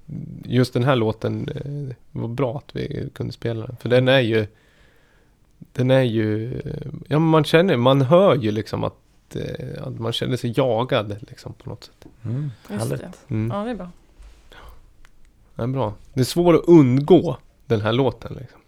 just 0.46 0.74
den 0.74 0.84
här 0.84 0.96
låten 0.96 1.50
eh, 1.50 1.96
var 2.22 2.28
bra 2.28 2.58
att 2.58 2.76
vi 2.76 3.10
kunde 3.14 3.34
spela 3.34 3.68
den. 3.68 3.76
För 3.78 3.90
den 3.90 4.08
är 4.08 4.20
ju 4.20 4.48
Den 5.74 5.92
är 5.92 6.02
ju 6.02 6.60
eh, 6.60 6.88
Ja 7.08 7.20
man 7.20 7.44
känner, 7.44 7.78
man 7.78 8.02
hör 8.02 8.36
ju 8.36 8.52
liksom 8.52 8.84
att, 8.84 9.36
eh, 9.36 9.84
att 9.84 10.00
man 10.00 10.14
känner 10.14 10.38
sig 10.38 10.54
jagad 10.58 11.16
liksom 11.30 11.54
på 11.54 11.70
något 11.70 11.84
sätt. 11.84 12.06
Mm, 12.26 12.52
härligt. 12.70 13.02
det. 13.02 13.12
Mm. 13.30 13.58
Ja, 13.58 13.64
det 13.64 13.72
är 13.72 13.76
bra. 13.76 13.92
Det 15.56 15.64
är 15.64 15.68
bra. 15.68 15.94
Det 16.14 16.20
är 16.20 16.26
svårt 16.26 16.56
att 16.56 16.68
undgå 16.68 17.38
den 17.66 17.82
här 17.82 17.94
låten. 17.94 18.34
Liksom. 18.40 18.60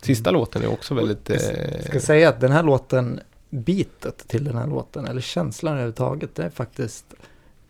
Sista 0.00 0.30
Mm. 0.30 0.40
låten 0.40 0.62
är 0.62 0.72
också 0.72 0.94
väldigt... 0.94 1.28
Jag 1.28 1.84
ska 1.84 2.00
säga 2.00 2.28
att 2.28 2.40
den 2.40 2.52
här 2.52 2.62
låten, 2.62 3.20
bitet 3.50 4.28
till 4.28 4.44
den 4.44 4.56
här 4.56 4.66
låten, 4.66 5.06
eller 5.06 5.20
känslan 5.20 5.72
överhuvudtaget, 5.72 6.34
det 6.34 6.44
är 6.44 6.50
faktiskt 6.50 7.14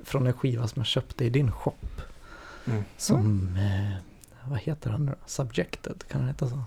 från 0.05 0.27
en 0.27 0.33
skiva 0.33 0.69
som 0.69 0.81
jag 0.81 0.87
köpte 0.87 1.25
i 1.25 1.31
din 1.31 1.53
shop. 1.53 1.75
Mm. 2.65 2.85
Som, 2.97 3.57
eh, 3.57 3.97
vad 4.51 4.59
heter 4.59 4.91
han 4.91 5.07
nu? 5.07 5.15
Subjected, 5.27 6.05
kan 6.09 6.21
den 6.21 6.29
heta 6.29 6.49
så? 6.49 6.63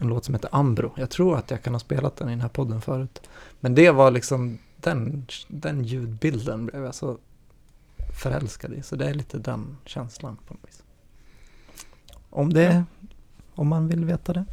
En 0.00 0.08
låt 0.08 0.24
som 0.24 0.34
heter 0.34 0.50
Ambro. 0.52 0.92
Jag 0.96 1.10
tror 1.10 1.36
att 1.38 1.50
jag 1.50 1.62
kan 1.62 1.74
ha 1.74 1.80
spelat 1.80 2.16
den 2.16 2.28
i 2.28 2.30
den 2.30 2.40
här 2.40 2.48
podden 2.48 2.80
förut. 2.80 3.20
Men 3.60 3.74
det 3.74 3.90
var 3.90 4.10
liksom 4.10 4.58
den, 4.76 5.26
den 5.48 5.84
ljudbilden 5.84 6.66
blev 6.66 6.84
jag 6.84 6.94
så 6.94 7.18
förälskad 8.22 8.72
i. 8.72 8.82
Så 8.82 8.96
det 8.96 9.08
är 9.08 9.14
lite 9.14 9.38
den 9.38 9.76
känslan 9.84 10.36
på 10.46 10.54
något 10.54 10.64
vis. 10.68 10.82
Om 12.30 12.52
det, 12.52 12.84
om 13.54 13.68
man 13.68 13.88
vill 13.88 14.04
veta 14.04 14.32
det. 14.32 14.44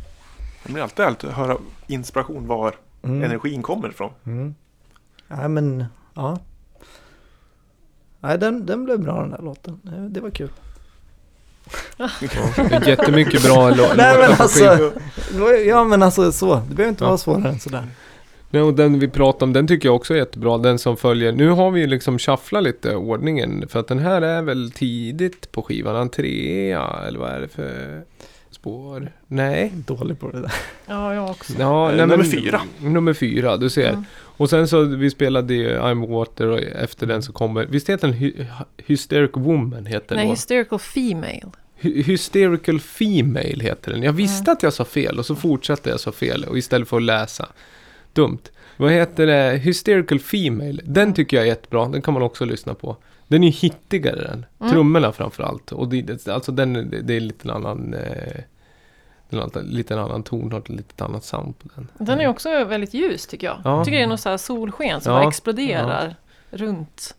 Det 0.66 0.74
blir 0.74 0.84
alltid 0.84 1.06
härligt 1.06 1.24
att 1.24 1.34
höra 1.34 1.58
inspiration 1.88 2.48
var 2.48 2.76
Mm. 3.04 3.24
energin 3.24 3.62
kommer 3.62 3.90
ifrån. 3.90 4.12
Mm. 4.24 4.56
Nej 5.28 5.50
men, 5.50 5.86
ja. 6.14 6.40
Nej 8.24 8.38
den, 8.38 8.66
den 8.66 8.86
blev 8.86 9.00
bra 9.00 9.22
den 9.22 9.30
där 9.32 9.42
låten. 9.42 9.80
Eh, 9.86 10.04
Det 10.04 10.20
var 10.20 10.30
kul. 10.30 10.50
ja, 11.98 12.10
det 12.22 12.76
är 12.76 12.88
jättemycket 12.88 13.44
bra 13.44 13.70
lå- 13.72 13.76
låtar 13.78 13.96
Nej 13.98 14.18
men 14.18 14.32
alltså, 14.42 14.92
ja 15.68 15.84
men 15.84 16.04
alltså 16.04 16.32
så. 16.32 16.56
Det 16.56 16.76
behöver 16.76 16.90
inte 16.90 17.04
Ja. 17.04 17.08
vara 17.08 17.18
svårare 17.18 17.50
än 17.50 17.60
sådär. 17.60 17.84
Nej, 18.50 18.62
och 18.62 18.74
den 18.74 19.00
vi 19.00 19.08
pratar 19.08 19.46
om, 19.46 19.54
den 19.54 19.68
tycker 19.68 19.88
jag 19.90 19.96
också 19.96 20.14
är 20.14 20.18
jättebra. 20.18 20.58
Den 20.58 20.80
som 20.80 20.98
följer. 20.98 21.32
Nu 21.32 21.50
har 21.50 21.72
vi 21.72 21.82
ju 21.82 21.88
liksom 21.88 22.20
shufflat 22.20 22.64
lite 22.64 22.96
ordningen. 22.96 23.66
För 23.70 23.80
att 23.80 23.88
den 23.88 24.00
här 24.00 24.22
är 24.22 24.42
väl 24.42 24.72
tidigt 24.72 25.52
på 25.52 25.62
skivan. 25.62 25.96
En 25.96 26.10
trea, 26.10 26.90
eller 27.08 27.20
vad 27.20 27.30
är 27.32 27.40
det 27.40 27.48
för 27.48 28.02
spår? 28.52 29.12
Nej. 29.28 29.72
Dålig 29.76 30.20
på 30.20 30.30
det 30.32 30.42
där. 30.42 30.54
Ja, 30.86 31.14
jag 31.14 31.30
också. 31.30 31.54
Ja, 31.60 31.90
Eh, 31.92 31.96
nej, 31.98 32.06
nummer 32.08 32.18
men- 32.18 32.32
fyra. 32.32 32.62
Nummer 32.80 33.14
fyra, 33.14 33.58
du 33.58 33.70
ser. 33.70 33.90
Mm. 33.90 34.06
Och 34.38 34.50
sen 34.50 34.68
så, 34.68 34.82
vi 34.82 35.10
spelade 35.10 35.54
ju 35.54 35.70
I'm 35.80 36.08
Water 36.08 36.48
och 36.48 36.60
efter 36.60 37.08
den 37.08 37.22
så 37.24 37.34
kommer, 37.34 37.66
visst 37.66 37.90
heter 37.90 38.08
den 38.08 38.18
Hy- 38.18 38.46
Hysterical 38.78 39.44
Woman 39.44 39.86
heter 39.86 40.16
Nej, 40.16 40.24
den 40.26 40.32
hysterical 40.32 40.80
female. 40.80 41.52
Hy- 41.82 42.04
Hysterical 42.04 42.80
Female 42.80 43.64
heter 43.64 43.92
den. 43.92 44.04
Jag 44.04 44.14
visste 44.14 44.42
Mm. 44.52 44.54
att 44.54 44.64
jag 44.64 44.74
sa 44.74 44.86
fel 44.86 45.20
och 45.20 45.26
så 45.26 45.36
fortsatte 45.36 45.90
jag 45.90 46.00
sa 46.00 46.12
fel 46.12 46.44
och 46.50 46.58
istället 46.58 46.88
för 46.88 46.98
att 46.98 47.04
läsa. 47.04 47.48
Dumt. 48.14 48.40
Vad 48.78 48.92
heter 48.92 49.28
det? 49.28 49.58
Hysterical 49.58 50.20
Female. 50.20 50.82
Den 50.84 51.14
tycker 51.14 51.38
jag 51.38 51.44
är 51.44 51.48
jättebra. 51.48 51.88
Den 51.88 52.02
kan 52.02 52.14
man 52.14 52.24
också 52.24 52.46
lyssna 52.46 52.74
på. 52.74 52.98
Den 53.28 53.44
är 53.44 53.48
ju 53.48 53.54
hittigare 53.54 54.16
den. 54.22 54.46
Mm. 54.60 54.72
Trummorna 54.72 55.12
framförallt. 55.12 55.72
Och 55.72 55.88
det, 55.88 56.28
alltså 56.28 56.52
den, 56.52 56.74
det, 57.04 57.14
är 57.14 57.20
lite 57.20 57.48
en 57.48 57.56
annan... 57.56 57.94
Eh, 57.94 58.42
lite 59.64 59.94
en 59.94 60.00
annan 60.00 60.24
tonart, 60.24 60.70
lite 60.70 61.04
annat 61.04 61.24
sound 61.24 61.60
på 61.60 61.70
den. 61.76 61.88
Den 61.98 62.22
är 62.22 62.28
också 62.28 62.64
väldigt 62.66 62.94
ljus 62.94 63.28
tycker 63.28 63.48
jag. 63.48 63.58
Ja. 63.64 63.78
Jag 63.78 63.86
tycker 63.86 63.98
det 63.98 64.04
är 64.04 64.08
något 64.08 64.20
så 64.20 64.30
här 64.30 64.38
solsken 64.38 65.02
som 65.02 65.14
Ja. 65.14 65.20
bara 65.20 65.28
exploderar 65.30 66.16
runt 66.52 67.16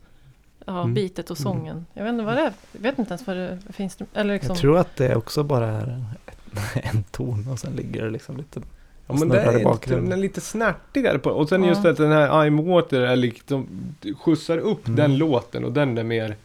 ja, 0.65 0.81
Mm. 0.81 0.93
bitet 0.93 1.31
och 1.31 1.37
sången. 1.37 1.85
Jag 1.93 2.03
vet 2.03 2.11
inte 2.13 2.25
vad 2.25 2.35
det 2.35 2.41
är. 2.41 2.53
Jag 2.71 2.81
vet 2.81 2.99
inte 2.99 3.09
ens 3.11 3.27
vad 3.27 3.37
det 3.37 3.59
finns. 3.69 3.97
Eller 4.13 4.33
liksom, 4.33 4.49
Jag 4.53 4.57
tror 4.61 4.77
att 4.77 4.95
det 4.95 5.15
också 5.15 5.43
bara 5.43 5.67
är 5.67 6.03
en, 6.83 7.03
ton 7.03 7.47
och 7.51 7.59
sen 7.59 7.73
ligger 7.75 8.03
det 8.03 8.09
liksom 8.09 8.37
lite 8.37 8.61
Ja 9.07 9.13
men 9.13 9.29
det 9.29 9.41
är, 9.41 9.63
bakgrunden. 9.63 10.09
den 10.09 10.19
är 10.19 10.21
lite 10.21 10.41
snärtigare 10.41 11.19
på 11.19 11.29
Och 11.29 11.49
sen 11.49 11.63
Ja. 11.63 11.69
just 11.69 11.85
att 11.85 11.97
den 11.97 12.11
här 12.11 12.29
I'm 12.29 12.65
Water 12.69 13.01
är 13.01 13.15
liksom 13.15 13.67
skjutsar 14.19 14.57
upp 14.57 14.87
Mm. 14.87 14.95
den 14.95 15.17
låten 15.17 15.65
och 15.65 15.71
den 15.71 15.97
är 15.97 16.03
mer 16.03 16.35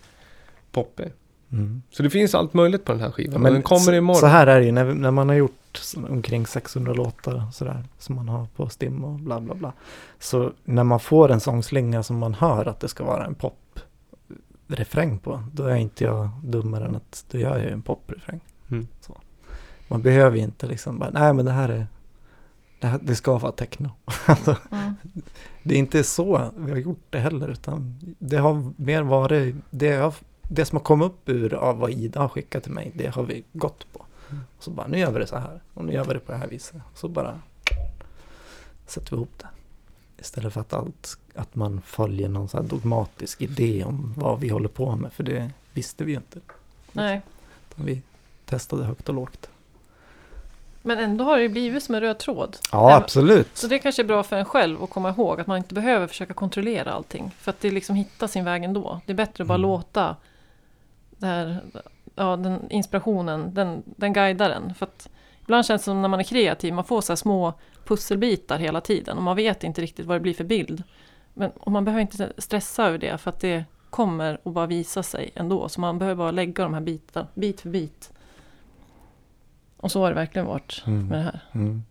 poppig. 0.73 1.13
Mm. 1.53 1.83
Så 1.91 2.03
det 2.03 2.11
finns 2.11 2.35
allt 2.35 2.55
möjligt 2.55 2.85
på 2.85 2.93
den 2.93 3.01
här 3.01 3.11
skivan. 3.11 3.33
Ja, 3.33 3.39
men 3.39 3.53
den 3.53 3.63
kommer 3.63 3.81
så, 3.81 3.93
imorgon. 3.93 4.21
så 4.21 4.27
här 4.27 4.47
är 4.47 4.61
det 4.61 4.67
ju 4.67 4.73
när, 4.73 4.95
när 4.95 5.11
man 5.11 5.29
har 5.29 5.37
gjort 5.37 5.97
omkring 6.09 6.47
600 6.47 6.93
låtar 6.93 7.43
sådär 7.53 7.85
som 7.99 8.17
man 8.17 8.29
har 8.29 8.47
på 8.57 8.69
Stim 8.69 9.05
och 9.05 9.19
bla 9.21 9.41
bla 9.41 9.55
bla. 9.55 9.73
Så 10.19 10.53
när 10.65 10.85
man 10.85 11.01
får 11.01 11.31
en 11.31 11.41
sångslinga 11.41 12.03
som 12.03 12.19
man 12.19 12.35
hör 12.35 12.69
att 12.69 12.81
det 12.81 12.89
ska 12.89 13.05
vara 13.05 13.27
en 13.27 13.35
poprefräng 13.35 15.19
på, 15.19 15.43
då 15.53 15.65
är 15.65 15.77
inte 15.77 16.05
jag 16.05 16.29
dummare 16.43 16.85
än 16.85 16.97
att 16.97 17.25
då 17.31 17.39
gör 17.39 17.57
jag 17.57 17.67
ju 17.67 17.73
en 17.73 17.83
poprefräng. 17.83 18.41
Mm. 18.71 18.87
Så. 19.01 19.17
Man 19.89 20.03
behöver 20.03 20.37
ju 20.37 20.43
inte 20.43 20.67
liksom 20.67 20.99
bara, 20.99 21.11
nej 21.11 21.35
men 21.35 21.45
det 21.45 21.53
här 21.53 21.69
är, 21.69 21.87
det, 22.81 22.87
här, 22.87 22.99
det 23.03 23.15
ska 23.15 23.39
vara 23.39 23.53
techno. 23.53 23.91
Alltså, 24.27 24.57
mm. 24.71 24.95
det 25.63 25.75
är 25.75 25.79
inte 25.79 26.05
så 26.05 26.51
vi 26.57 26.71
har 26.71 26.79
gjort 26.79 27.05
det 27.11 27.19
heller, 27.19 27.49
utan 27.49 27.99
det 28.19 28.37
har 28.37 28.73
mer 28.77 29.03
varit, 29.03 29.55
det, 29.71 29.87
jag, 29.87 30.15
det 30.53 30.65
som 30.65 30.77
har 30.77 30.83
kommit 30.85 31.07
upp 31.07 31.29
ur 31.29 31.55
av 31.55 31.79
vad 31.79 31.91
Ida 31.91 32.21
har 32.21 32.29
skickat 32.29 32.63
till 32.63 32.73
mig, 32.73 32.93
det 32.95 33.07
har 33.07 33.23
vi 33.23 33.45
gått 33.53 33.93
på. 33.93 34.05
Mm. 34.31 34.43
Och 34.59 34.63
så 34.65 34.71
bara, 34.71 34.87
nu 34.87 34.99
gör 34.99 35.11
vi 35.11 35.19
det 35.19 35.27
så 35.27 35.37
här, 35.37 35.61
och 35.75 35.85
nu 35.85 35.93
gör 35.93 36.05
vi 36.05 36.15
det 36.15 36.21
på 36.21 36.33
det 36.33 36.39
här 36.39 36.47
viset. 36.47 36.77
Så 36.95 37.09
bara 37.09 37.41
sätter 38.87 39.11
vi 39.11 39.17
ihop 39.17 39.33
det. 39.39 39.47
Istället 40.19 40.53
för 40.53 40.61
att, 40.61 40.73
allt, 40.73 41.19
att 41.35 41.55
man 41.55 41.81
följer 41.81 42.29
någon 42.29 42.49
så 42.49 42.57
här 42.57 42.65
dogmatisk 42.65 43.43
idé 43.43 43.85
om 43.85 44.15
vad 44.17 44.41
vi 44.41 44.49
håller 44.49 44.69
på 44.69 44.97
med, 44.97 45.13
för 45.13 45.23
det 45.23 45.51
visste 45.73 46.05
vi 46.05 46.13
ju 46.13 46.17
inte. 46.17 46.39
Nej. 46.93 47.21
Vi 47.75 48.03
testade 48.45 48.85
högt 48.85 49.09
och 49.09 49.15
lågt. 49.15 49.51
Men 50.83 50.99
ändå 50.99 51.25
har 51.25 51.39
det 51.39 51.49
blivit 51.49 51.83
som 51.83 51.95
en 51.95 52.01
röd 52.01 52.19
tråd. 52.19 52.57
Ja, 52.73 52.95
absolut. 52.97 53.57
Så 53.57 53.67
det 53.67 53.79
kanske 53.79 54.03
är 54.03 54.07
bra 54.07 54.23
för 54.23 54.37
en 54.37 54.45
själv 54.45 54.83
att 54.83 54.91
komma 54.91 55.09
ihåg 55.11 55.41
att 55.41 55.47
man 55.47 55.59
inte 55.59 55.75
behöver 55.75 56.07
försöka 56.07 56.35
kontrollera 56.35 56.93
allting. 56.93 57.31
För 57.39 57.51
att 57.51 57.61
det 57.61 57.71
liksom 57.71 57.97
hittar 57.97 58.27
sin 58.27 58.45
väg 58.45 58.65
ändå. 58.65 59.01
Det 59.07 59.13
är 59.13 59.17
bättre 59.17 59.45
att 59.45 59.49
bara 59.49 59.55
Mm. 59.55 59.71
låta 59.71 60.17
det 61.21 61.27
här, 61.27 61.61
ja, 62.15 62.37
den 62.37 62.71
inspirationen, 62.71 63.55
den, 63.55 63.83
den 63.87 64.13
guidar 64.13 64.49
den. 64.49 64.75
För 64.75 64.87
att 64.87 65.09
ibland 65.43 65.67
känns 65.67 65.83
det 65.83 65.85
som 65.85 66.03
när 66.03 66.09
man 66.09 66.21
är 66.21 66.25
kreativ, 66.25 66.75
man 66.75 66.85
får 66.85 67.01
så 67.01 67.13
här 67.13 67.17
små 67.17 67.55
pusselbitar 67.85 68.59
hela 68.59 68.81
tiden 68.81 69.17
och 69.17 69.23
man 69.23 69.37
vet 69.37 69.65
inte 69.65 69.83
riktigt 69.83 70.07
vad 70.07 70.17
det 70.17 70.21
blir 70.21 70.35
för 70.35 70.45
bild. 70.45 70.83
Men 71.35 71.51
och 71.51 71.73
man 71.73 71.85
behöver 71.85 72.01
inte 72.01 72.33
stressa 72.39 72.87
över 72.87 72.99
det 72.99 73.19
för 73.19 73.31
att 73.31 73.41
det 73.41 73.65
kommer 73.91 74.35
att 74.45 74.55
bara 74.55 74.67
visa 74.67 75.03
sig 75.03 75.31
ändå. 75.35 75.69
Så 75.69 75.81
man 75.81 75.99
behöver 75.99 76.17
bara 76.19 76.31
lägga 76.31 76.63
de 76.63 76.75
här 76.75 76.81
bitarna, 76.81 77.27
bit 77.35 77.61
för 77.61 77.69
bit. 77.71 78.13
Och 79.77 79.93
så 79.93 80.01
har 80.01 80.09
det 80.09 80.15
verkligen 80.15 80.47
varit 80.47 80.83
Mm. 80.87 81.07
med 81.07 81.19
det 81.19 81.23
här. 81.23 81.41
Mm. 81.53 81.83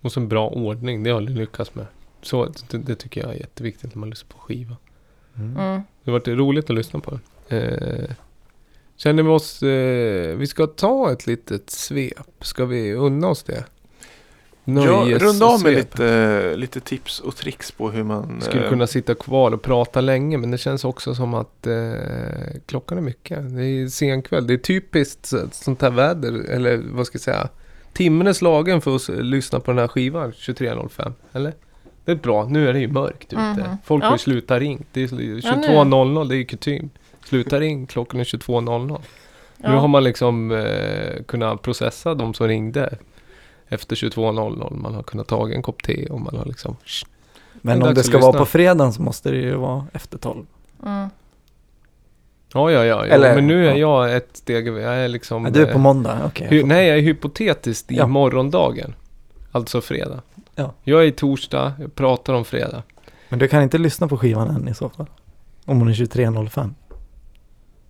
Och 0.00 0.12
så 0.12 0.20
en 0.20 0.28
bra 0.28 0.48
ordning, 0.48 1.02
det 1.02 1.10
har 1.10 1.20
ni 1.20 1.30
lyckats 1.30 1.74
med. 1.74 1.86
Så 2.22 2.48
det, 2.70 2.78
det 2.78 2.94
tycker 2.94 3.20
jag 3.20 3.30
är 3.30 3.38
jätteviktigt 3.38 3.94
när 3.94 4.00
man 4.00 4.10
lyssnar 4.10 4.28
på 4.28 4.38
skiva. 4.38 4.76
Mm. 5.36 5.56
Mm. 5.56 5.82
Det 6.04 6.10
har 6.10 6.18
varit 6.18 6.28
roligt 6.28 6.70
att 6.70 6.76
lyssna 6.76 7.00
på 7.00 7.10
den. 7.10 7.20
Eh, 7.48 8.10
känner 8.96 9.22
vi 9.22 9.28
oss... 9.28 9.62
Eh, 9.62 10.36
vi 10.36 10.46
ska 10.46 10.66
ta 10.66 11.12
ett 11.12 11.26
litet 11.26 11.70
svep. 11.70 12.26
Ska 12.40 12.64
vi 12.64 12.92
unna 12.94 13.28
oss 13.28 13.42
det? 13.42 13.64
Ja, 14.66 15.06
runda 15.18 15.46
av 15.46 15.62
med 15.62 15.72
lite, 15.74 16.56
lite 16.56 16.80
tips 16.80 17.20
och 17.20 17.36
tricks 17.36 17.70
på 17.72 17.90
hur 17.90 18.02
man... 18.02 18.40
Skulle 18.40 18.62
eh, 18.64 18.68
kunna 18.70 18.86
sitta 18.86 19.14
kvar 19.14 19.52
och 19.54 19.62
prata 19.62 20.00
länge 20.00 20.38
men 20.38 20.50
det 20.50 20.58
känns 20.58 20.84
också 20.84 21.14
som 21.14 21.34
att 21.34 21.66
eh, 21.66 21.92
klockan 22.66 22.98
är 22.98 23.02
mycket. 23.02 23.56
Det 23.56 23.64
är 23.64 23.88
sen 23.88 24.22
kväll. 24.22 24.46
Det 24.46 24.54
är 24.54 24.58
typiskt 24.58 25.26
så- 25.26 25.48
sånt 25.52 25.82
här 25.82 25.90
väder, 25.90 26.44
eller 26.50 26.82
vad 26.92 27.06
ska 27.06 27.16
jag 27.16 27.22
säga. 27.22 27.48
Timmen 27.92 28.26
är 28.26 28.32
slagen 28.32 28.80
för 28.80 28.96
att 28.96 29.08
lyssna 29.08 29.60
på 29.60 29.70
den 29.70 29.78
här 29.78 29.88
skivan 29.88 30.32
23.05, 30.32 31.12
eller? 31.32 31.52
Det 32.04 32.12
är 32.12 32.16
bra, 32.16 32.44
nu 32.44 32.68
är 32.68 32.72
det 32.72 32.80
ju 32.80 32.88
mörkt 32.88 33.32
ute. 33.32 33.36
Mhm. 33.42 33.76
Folk 33.84 34.04
har 34.04 34.10
ju 34.10 34.14
Ja. 34.14 34.18
slutat 34.18 34.60
ringt. 34.60 34.86
Det 34.92 35.00
är 35.02 35.08
Ja, 35.12 35.16
nu. 35.16 35.40
22.00, 35.40 36.28
det 36.28 36.34
är 36.34 36.36
ju 36.36 36.44
kutym. 36.44 36.90
Sluta 37.24 37.60
ring, 37.60 37.86
klockan 37.86 38.20
är 38.20 38.24
22.00. 38.24 39.00
Nu 39.56 39.68
har 39.74 39.88
man 39.88 40.04
liksom 40.04 40.50
eh, 40.50 41.22
kunnat 41.26 41.62
processa 41.62 42.14
de 42.14 42.34
som 42.34 42.48
ringde 42.48 42.98
efter 43.68 43.96
22.00. 43.96 44.74
Man 44.76 44.94
har 44.94 45.02
kunnat 45.02 45.26
ta 45.28 45.50
en 45.50 45.62
kopp 45.62 45.82
te 45.82 46.06
och 46.06 46.20
man 46.20 46.36
har 46.36 46.44
liksom... 46.44 46.76
Men 47.52 47.82
om 47.82 47.94
det 47.94 48.02
ska 48.02 48.18
vara 48.18 48.38
på 48.38 48.44
fredagen 48.46 48.92
så 48.92 49.02
måste 49.02 49.30
det 49.30 49.36
ju 49.36 49.54
vara 49.54 49.86
efter 49.92 50.18
tolv. 50.18 50.46
Mm. 50.86 51.08
Ja, 52.54 52.70
ja, 52.70 52.84
ja. 52.84 53.06
ja. 53.06 53.14
Eller- 53.14 53.34
men 53.34 53.46
nu 53.46 53.66
är 53.68 53.74
ja. 53.74 54.06
jag 54.08 54.16
ett 54.16 54.36
steg. 54.36 54.68
Jag 54.68 54.82
är 54.96 55.08
liksom... 55.08 55.44
Ja, 55.44 55.50
du 55.50 55.62
är 55.62 55.66
på 55.66 55.70
eh, 55.70 55.78
måndag, 55.78 56.20
okej. 56.26 56.48
hy- 56.50 56.64
nej, 56.66 56.86
jag 56.88 56.98
är 56.98 57.02
hypotetiskt 57.02 57.92
i 57.92 57.96
Ja. 57.96 58.06
morgondagen. 58.06 58.94
Alltså 59.52 59.80
fredag. 59.80 60.22
Ja. 60.54 60.72
Jag 60.82 61.00
är 61.02 61.06
i 61.06 61.12
torsdag, 61.12 61.72
jag 61.80 61.94
pratar 61.94 62.34
om 62.34 62.44
fredag. 62.44 62.82
Men 63.28 63.38
du 63.38 63.48
kan 63.48 63.62
inte 63.62 63.78
lyssna 63.78 64.08
på 64.08 64.18
skivan 64.18 64.50
än 64.50 64.68
i 64.68 64.74
så 64.74 64.88
fall? 64.88 65.06
Om 65.64 65.78
hon 65.78 65.88
är 65.88 65.92
23.05? 65.92 66.70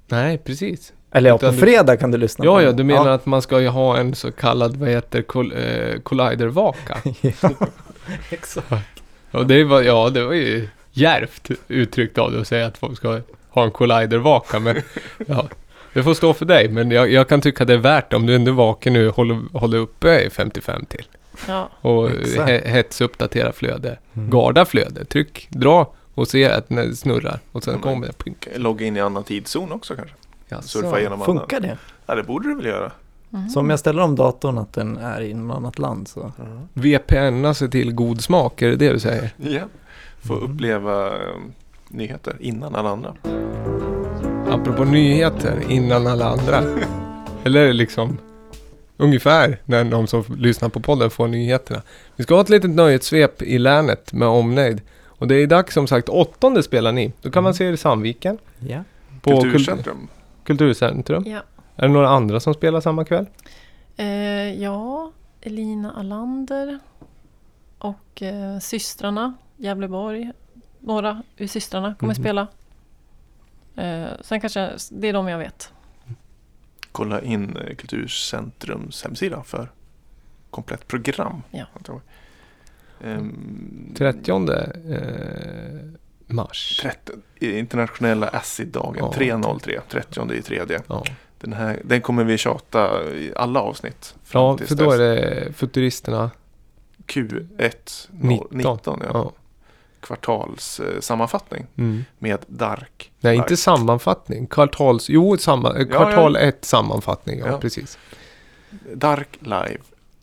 Nej, 0.09 0.39
precis. 0.39 0.93
Eller 1.13 1.31
ja, 1.31 1.39
på 1.39 1.47
Utan 1.47 1.55
du- 1.55 1.61
fredag 1.61 1.97
kan 1.97 2.11
du 2.11 2.19
lyssna 2.19 2.43
på 2.45 2.47
Ja, 2.51 2.61
ja, 2.63 2.67
den. 2.69 2.77
du 2.77 2.85
menar 2.85 3.09
att 3.11 3.27
man 3.27 3.43
ska 3.43 3.61
ju 3.61 3.69
ha 3.69 3.97
en 3.99 4.15
så 4.15 4.33
kallad, 4.33 4.77
vad 4.77 4.89
heter 4.89 5.23
kol, 5.23 5.53
eh, 5.57 6.01
collidervaka? 6.03 6.99
ja, 7.21 7.33
exakt. 8.31 9.03
Och 9.31 9.47
det 9.47 9.65
var, 9.65 9.83
ja, 9.83 10.11
det 10.11 10.25
var 10.25 10.33
ju 10.33 10.69
djärvt 10.93 11.49
uttryckt 11.69 12.19
av 12.19 12.33
dig 12.33 12.41
att 12.41 12.49
säga 12.49 12.67
att 12.67 12.79
folk 12.79 12.97
ska 12.97 13.21
ha 13.49 13.65
en 13.65 13.71
collidervaka, 13.71 14.59
men 14.61 14.77
ja, 15.27 15.49
det 15.93 16.03
får 16.03 16.15
stå 16.15 16.35
för 16.35 16.45
dig. 16.45 16.69
Men 16.69 16.91
jag, 16.91 17.11
jag 17.13 17.29
kan 17.29 17.41
tycka 17.41 17.65
det 17.65 17.73
är 17.75 17.79
värt 17.79 18.11
det 18.11 18.17
om 18.17 18.27
du 18.27 18.35
ändå 18.35 18.51
är 18.51 18.55
vaken 18.55 18.93
nu 18.93 19.09
och 19.09 19.17
håller, 19.17 19.59
håller 19.59 19.79
uppe 19.79 20.21
i 20.21 20.31
55 20.31 20.85
till. 20.89 21.05
Ja. 21.49 21.69
Och 21.81 22.11
Exakt. 22.11 22.49
he, 22.51 22.63
hetsuppdatera 22.69 23.53
flöde. 23.53 23.99
Mm. 24.17 24.31
Garda 24.31 24.65
flöde. 24.65 25.05
Tryck, 25.05 25.47
dra 25.51 25.95
och 26.15 26.29
se 26.29 26.45
att 26.49 26.69
det 26.69 26.97
snurrar. 26.97 27.39
Och 27.53 27.65
sen 27.65 27.75
Mm. 27.75 27.83
kommer 27.83 28.11
det. 28.25 28.59
Logga 28.59 28.87
in 28.87 28.97
i 28.97 29.01
annan 29.01 29.25
tidszon 29.25 29.73
också 29.73 29.95
kanske? 29.97 30.15
Jaså. 30.49 30.69
Surfa 30.69 31.07
annan. 31.07 31.25
Funkar 31.25 31.61
det? 31.61 31.79
Ja, 32.07 32.15
det 32.15 32.23
borde 32.23 32.49
du 32.49 32.55
väl 32.55 32.67
göra? 32.67 32.93
Mhm. 33.31 33.49
Så 33.49 33.61
om 33.61 33.71
jag 33.71 33.79
ställer 33.79 34.03
om 34.03 34.17
datorn 34.17 34.59
att 34.59 34.73
den 34.73 34.97
är 34.97 35.21
i 35.21 35.35
något 35.35 35.57
annat 35.57 35.79
land 35.79 36.09
så... 36.09 36.33
VPNa 36.73 37.55
sig 37.55 37.71
till 37.71 37.93
god 37.93 38.21
smak, 38.21 38.63
är 38.63 38.69
det 38.71 38.77
det 38.77 38.93
du 38.93 39.01
säger? 39.01 39.31
Ja. 39.37 39.63
Få 40.23 40.35
Mm. 40.39 40.53
uppleva 40.53 41.07
eh, 41.07 41.13
nyheter 41.89 42.37
innan 42.41 42.75
alla 42.75 42.89
andra. 42.91 43.15
Apropå 44.51 44.85
nyheter, 44.85 45.63
innan 45.69 46.07
alla 46.07 46.25
andra. 46.29 46.63
Eller 47.45 47.73
liksom 47.73 48.19
ungefär 48.97 49.59
när 49.65 49.85
de 49.85 50.07
som 50.07 50.25
lyssnar 50.39 50.69
på 50.69 50.81
podden 50.81 51.11
får 51.11 51.29
nyheterna. 51.29 51.83
Vi 52.17 52.25
ska 52.25 52.35
ha 52.35 52.41
ett 52.41 52.49
litet 52.49 52.71
nöjessvep 52.71 53.43
i 53.43 53.59
länet 53.59 54.13
med 54.13 54.29
omnejd. 54.29 54.81
Och 55.19 55.29
det 55.29 55.35
är 55.35 55.47
dags 55.47 55.75
som 55.75 55.87
sagt, 55.87 56.09
åttonde 56.09 56.63
spelar 56.63 56.93
ni. 56.93 57.13
Då 57.23 57.31
kan 57.31 57.43
man 57.43 57.51
Mm. 57.51 57.55
se 57.55 57.65
er 57.65 57.73
i 57.73 57.77
Sandviken. 57.77 58.39
Ja. 58.59 58.85
På 59.21 59.31
Kultur- 59.31 59.51
Kulturcentrum. 59.51 60.09
Kulturcentrum. 60.45 61.25
Ja. 61.27 61.41
Är 61.77 61.83
det 61.89 61.95
några 61.95 62.09
andra 62.09 62.41
som 62.41 62.55
spelar 62.55 62.81
samma 62.81 63.05
kväll? 63.05 63.27
Eh, 63.97 64.07
ja, 64.63 65.13
Elina 65.41 65.93
Allander 65.93 66.79
och 67.79 68.23
eh, 68.23 68.59
systrarna 68.59 69.35
Gävleborg. 69.57 70.33
Några 70.81 71.23
ur 71.37 71.47
systrarna 71.47 71.95
kommer 71.95 72.15
Mhm. 72.15 72.23
spela. 72.23 72.47
Eh, 73.77 74.07
sen 74.21 74.41
kanske, 74.41 74.71
det 74.91 75.09
är 75.09 75.13
de 75.13 75.29
jag 75.29 75.39
vet. 75.39 75.73
Kolla 76.93 77.23
in 77.23 77.57
eh, 77.57 77.75
Kulturcentrums 77.75 79.03
hemsida 79.05 79.43
för 79.43 79.71
komplett 80.51 80.89
program. 80.89 81.43
Ja. 81.51 81.65
Ehm, 83.05 83.95
30 83.97 84.31
eh, 84.31 85.05
mars. 86.27 86.79
30, 86.83 87.13
internationella 87.59 88.29
acid-dagen, 88.29 88.97
Ja. 88.99 89.13
303, 89.13 89.81
30 89.91 90.33
i 90.35 90.43
tredje. 90.43 90.81
Ja, 90.89 91.05
Den, 91.39 91.53
här, 91.53 91.81
den 91.85 92.01
kommer 92.01 92.25
vi 92.25 92.39
tjata 92.39 93.05
i 93.13 93.33
alla 93.37 93.61
avsnitt. 93.61 94.15
ja 94.33 94.59
för 94.59 94.75
då 94.75 94.85
dess. 94.91 94.95
är 94.95 94.99
det 94.99 95.53
Futuristerna. 95.53 96.31
Q1 97.07 98.09
19. 98.11 98.49
19, 98.51 99.01
ja. 99.03 99.11
Ja. 99.13 99.33
Kvartalssammanfattning 100.01 101.67
Mm. 101.77 102.05
med 102.19 102.39
Dark. 102.47 103.13
Nej, 103.21 103.33
Live. 103.33 103.43
inte 103.45 103.57
sammanfattning. 103.57 104.47
Kvartals... 104.47 105.09
Jo, 105.11 105.37
samma, 105.39 105.79
eh, 105.79 105.87
kvartal 105.87 106.37
1 106.37 106.65
sammanfattning. 106.65 107.39
Ja. 107.39 107.59
precis. 107.59 107.99
Dark 108.95 109.29
Live, 109.41 109.79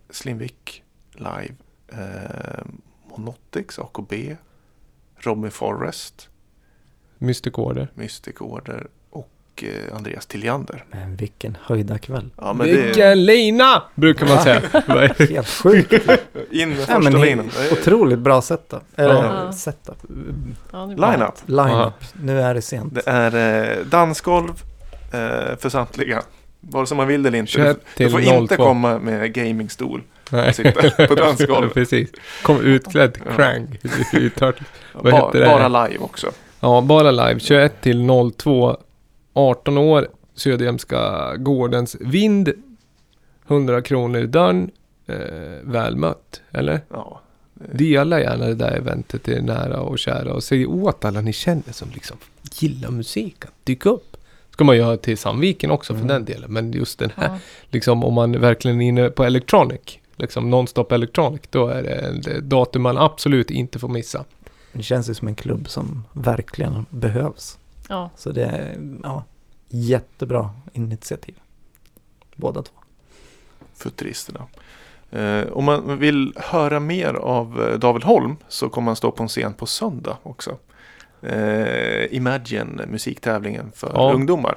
Slimvik 0.10 0.84
Live, 1.14 1.56
eh, 1.91 2.63
Monotics, 3.09 3.80
AKB, 3.80 4.13
Robin 5.18 5.51
Forrest, 5.51 6.30
Mystic 7.18 7.53
Order. 7.57 7.88
Mystic 7.93 8.35
Order 8.39 8.88
och 9.09 9.30
eh, 9.63 9.95
Andreas 9.97 10.26
Tilliander. 10.26 10.85
Men 10.91 11.15
vilken 11.15 11.57
höjda 11.61 11.97
kväll. 11.97 12.30
Ja, 12.38 12.53
men 12.53 12.68
det 12.68 12.73
Vilken 12.81 13.26
lina! 13.26 13.84
Brukar 13.95 14.27
man 14.27 14.41
säga. 14.43 14.61
Helt 15.35 15.47
sjukt. 15.47 15.93
in 16.51 16.69
med 16.69 16.77
ja, 16.80 16.85
första 16.85 16.99
men 16.99 17.22
linan. 17.22 17.49
otroligt 17.72 18.19
bra 18.19 18.41
setup. 18.41 18.84
Eller 18.95 19.13
Ja. 19.15 19.51
setup. 19.53 19.97
Ja, 20.72 20.77
det. 20.85 20.95
Line-up. 20.95 21.34
Line-up. 21.45 21.93
Nu 22.13 22.41
är 22.41 22.53
det 22.53 22.61
sent. 22.61 22.95
Det 22.95 23.01
är 23.05 23.69
eh, 23.80 23.85
dansgolv 23.85 24.63
eh, 25.13 25.57
för 25.57 25.69
samtliga. 25.69 26.22
Vare 26.59 26.88
sig 26.88 26.97
man 26.97 27.07
vill 27.07 27.23
det 27.23 27.27
eller 27.30 27.39
inte. 27.39 27.51
21 27.51 27.80
Du 27.97 28.09
får 28.09 28.19
02. 28.22 28.31
inte 28.35 28.55
komma 28.57 28.99
med 28.99 29.34
gamingstol 29.34 30.01
Nej. 30.31 30.49
och 30.49 30.55
sitta 30.55 30.89
på 31.07 31.15
dansgolvet. 31.15 31.73
Precis. 31.73 32.09
Kom 32.43 32.61
utklädd 32.61 33.17
Ja. 33.25 33.35
Krang. 33.35 33.77
Turtle. 34.11 34.53
Vad 34.93 35.03
Ba, 35.13 35.25
heter 35.27 35.39
det? 35.39 35.45
bara 35.45 35.87
live 35.87 35.99
också. 36.03 36.31
Ja, 36.59 36.81
bara 36.81 37.11
live. 37.11 37.39
21 37.39 37.81
till 37.81 38.07
02. 38.37 38.77
18 39.33 39.77
år. 39.77 40.07
Söderhjälmska 40.35 41.31
gårdens 41.37 41.95
vind. 41.99 42.53
100 43.47 43.81
kronor 43.81 44.21
i 44.21 44.27
dörren. 44.27 44.71
Eh, 45.07 45.15
väl 45.63 45.95
mött, 45.95 46.41
eller? 46.51 46.81
Ja. 46.89 47.21
Dela 47.73 48.19
gärna 48.19 48.45
det 48.45 48.55
där 48.55 48.71
eventet 48.77 49.23
till 49.23 49.43
nära 49.43 49.79
och 49.81 49.99
kära 49.99 50.33
och 50.33 50.43
säg 50.43 50.65
åt 50.65 51.05
alla 51.05 51.21
ni 51.21 51.33
känner 51.33 51.71
som 51.71 51.87
liksom 51.93 52.17
gillar 52.59 52.89
musik 52.91 53.45
att 53.45 53.51
dyka 53.63 53.89
upp. 53.89 54.17
Ska 54.51 54.63
man 54.63 54.77
göra 54.77 54.97
till 54.97 55.17
Sandviken 55.17 55.71
också 55.71 55.93
för 55.93 56.01
Mm. 56.01 56.07
den 56.07 56.25
delen. 56.25 56.53
Men 56.53 56.71
just 56.71 56.99
den 56.99 57.11
här, 57.15 57.27
Ja. 57.27 57.37
liksom 57.69 58.03
om 58.03 58.13
man 58.13 58.39
verkligen 58.41 58.81
är 58.81 58.87
inne 58.87 59.09
på 59.09 59.23
electronic, 59.23 59.99
liksom 60.22 60.49
non-stop 60.53 60.91
electronic, 60.91 61.41
då 61.49 61.68
är 61.68 61.84
det 61.84 61.91
ett 62.31 62.43
datum 62.43 62.81
man 62.81 62.98
absolut 62.98 63.52
inte 63.52 63.80
får 63.80 63.88
missa. 63.89 64.26
Det 64.73 64.84
känns 64.84 65.10
ju 65.10 65.14
som 65.14 65.27
en 65.27 65.35
klubb 65.35 65.69
som 65.69 66.03
verkligen 66.14 66.85
behövs. 66.89 67.57
Ja. 67.89 68.10
Så 68.15 68.31
det 68.31 68.43
är 68.43 68.77
ja, 69.03 69.23
jättebra 69.69 70.49
initiativ. 70.73 71.35
Båda 72.35 72.61
två. 72.61 72.73
Futuristerna. 73.73 74.48
Eh, 75.11 75.48
om 75.52 75.65
man 75.65 75.99
vill 75.99 76.34
höra 76.38 76.80
mer 76.80 77.14
av 77.14 77.61
eh, 77.61 77.80
David 77.80 78.03
Holm 78.03 78.38
så 78.48 78.69
kommer 78.69 78.88
han 78.89 78.95
stå 78.95 79.11
på 79.11 79.23
en 79.23 79.30
scen 79.30 79.53
på 79.53 79.65
söndag 79.65 80.18
också. 80.23 80.57
Eh, 81.22 82.15
Imagine 82.15 82.81
musiktävlingen 82.88 83.72
för 83.76 83.91
Ja. 83.93 84.14
ungdomar. 84.14 84.56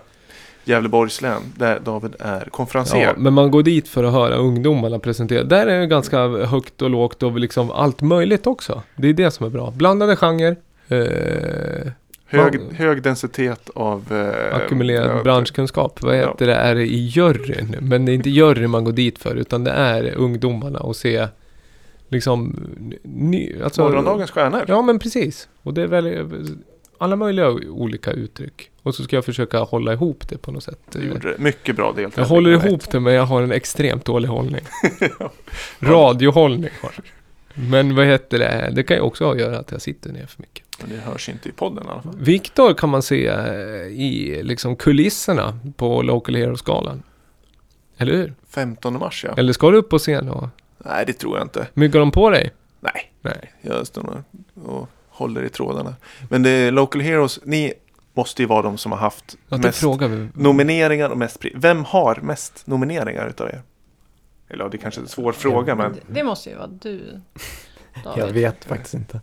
Gävleborgs 0.65 1.23
län 1.23 1.43
där 1.57 1.81
David 1.85 2.15
är 2.19 2.49
konferenser. 2.51 2.99
Ja, 3.03 3.13
men 3.17 3.33
man 3.33 3.51
går 3.51 3.63
dit 3.63 3.89
för 3.89 4.05
att 4.05 4.13
höra 4.13 4.35
ungdomarna 4.35 4.99
presentera. 4.99 5.45
Där 5.45 5.67
är 5.67 5.81
det 5.81 5.87
ganska 5.87 6.27
högt 6.29 6.83
och 6.83 6.91
lågt 6.91 7.23
och 7.23 7.39
liksom 7.39 7.71
allt 7.71 8.01
möjligt 8.01 8.47
också. 8.47 8.83
Det 8.97 9.09
är 9.09 9.13
det 9.13 9.31
som 9.31 9.47
är 9.47 9.51
bra. 9.51 9.71
Blandade 9.71 10.17
genrer. 10.17 10.57
Eh, 10.89 11.93
hög, 12.27 12.61
man- 12.61 12.75
hög 12.75 13.03
densitet 13.03 13.71
av 13.75 14.13
eh, 14.13 14.57
ackumulerad 14.57 15.19
ja, 15.19 15.23
branschkunskap. 15.23 16.03
Vad 16.03 16.17
Ja. 16.17 16.29
heter 16.29 16.47
det? 16.47 16.55
Är 16.55 16.75
det 16.75 16.83
i 16.87 16.97
juryn? 17.07 17.77
Men 17.81 18.05
det 18.05 18.13
är 18.13 18.15
inte 18.15 18.31
juryn 18.31 18.71
man 18.71 18.85
går 18.85 18.93
dit 18.93 19.19
för, 19.19 19.35
utan 19.35 19.65
det 19.65 19.71
är 19.71 20.15
ungdomarna 20.17 20.79
och 20.79 20.97
se 20.97 21.29
liksom 22.09 22.57
ny, 23.03 23.63
alltså, 23.65 23.83
Morgondagens 23.83 24.31
stjärnor. 24.31 24.65
Ja, 24.69 24.83
men 24.83 24.99
precis. 24.99 25.49
Och 25.63 25.75
det 25.75 25.83
är 25.83 25.87
väl 25.87 26.27
alla 26.99 27.17
möjliga 27.17 27.51
olika 27.51 28.11
uttryck. 28.11 28.71
Och 28.83 28.95
så 28.95 29.03
ska 29.05 29.17
jag 29.17 29.25
försöka 29.25 29.59
hålla 29.59 29.93
ihop 29.93 30.29
det 30.29 30.39
på 30.39 30.53
något 30.53 30.63
sätt. 30.65 30.79
Du 30.93 31.09
gjorde 31.09 31.33
det. 31.33 31.39
Mycket 31.39 31.77
bra 31.77 31.93
deltävling. 31.93 32.13
Jag 32.17 32.29
håller 32.29 32.51
ihop 32.51 32.91
det, 32.91 33.01
men 33.01 33.15
jag 33.15 33.23
har 33.23 33.43
en 33.43 33.53
extremt 33.53 34.05
dålig 34.05 34.29
hållning. 34.29 34.61
Radiohållning 35.81 36.71
har. 36.83 36.93
Men 37.55 37.97
vad 37.97 38.07
heter 38.07 38.39
det? 38.39 38.71
Det 38.73 38.83
kan 38.83 38.97
ju 38.97 39.01
också 39.01 39.25
ha 39.25 39.33
att 39.33 39.41
göra 39.41 39.59
att 39.59 39.73
jag 39.73 39.81
sitter 39.81 40.13
ner 40.13 40.27
för 40.27 40.43
mycket. 40.43 40.65
Men 40.81 40.91
det 40.91 40.97
hörs 40.97 41.29
inte 41.29 41.49
i 41.49 41.53
podden 41.53 41.87
i 41.87 41.91
alla 41.91 42.03
fall. 42.03 42.17
Viktor 42.19 42.75
kan 42.75 42.89
man 42.89 43.03
se 43.03 43.27
eh, 43.27 43.37
i 43.87 44.41
liksom 44.43 44.77
kulisserna 44.77 45.59
på 45.77 46.03
Local 46.03 46.35
Heroes-galan. 46.35 47.03
Eller 47.99 48.13
hur? 48.13 48.35
15 48.49 48.99
mars 48.99 49.25
ja. 49.29 49.35
Eller 49.37 49.53
ska 49.53 49.71
du 49.71 49.77
upp 49.77 49.89
på 49.89 49.99
scen 49.99 50.29
och 50.29 50.49
Nej, 50.79 51.05
det 51.07 51.13
tror 51.13 51.37
jag 51.37 51.45
inte. 51.45 51.67
myggar 51.75 52.01
de 52.01 52.11
på 52.11 52.31
dig? 52.31 52.53
Nej, 52.81 53.13
Nej. 53.23 53.53
jag 53.61 53.87
står 53.87 54.23
och 54.65 54.89
håller 55.15 55.43
i 55.43 55.49
trådarna. 55.49 55.95
Men 56.31 56.43
det 56.43 56.51
är 56.51 56.71
Local 56.73 57.01
Heroes, 57.01 57.41
ni 57.45 57.73
måste 58.15 58.43
ju 58.43 58.49
vara 58.49 58.63
de 58.63 58.79
som 58.79 58.93
har 58.93 58.99
haft 58.99 59.37
Ja, 59.49 59.57
mest 59.57 59.79
frågar 59.81 60.09
vi. 60.09 60.29
nomineringar 60.35 61.11
och 61.11 61.19
mest 61.19 61.41
pris. 61.41 61.53
Vem 61.57 61.85
har 61.85 62.15
mest 62.23 62.67
nomineringar 62.67 63.27
utav 63.29 63.49
er? 63.49 63.63
Eller 64.49 64.65
ja, 64.65 64.69
det 64.69 64.77
är 64.77 64.79
kanske 64.79 65.01
är 65.01 65.03
en 65.03 65.09
svår 65.09 65.33
fråga, 65.33 65.75
men... 65.75 65.97
Det, 66.09 66.25
måste 66.25 66.51
ju 66.51 66.57
vara 66.57 66.67
du, 66.67 67.21
David. 68.05 68.23
Jag 68.25 68.29
vet 68.33 68.65
faktiskt 68.65 68.95
inte. 68.95 69.21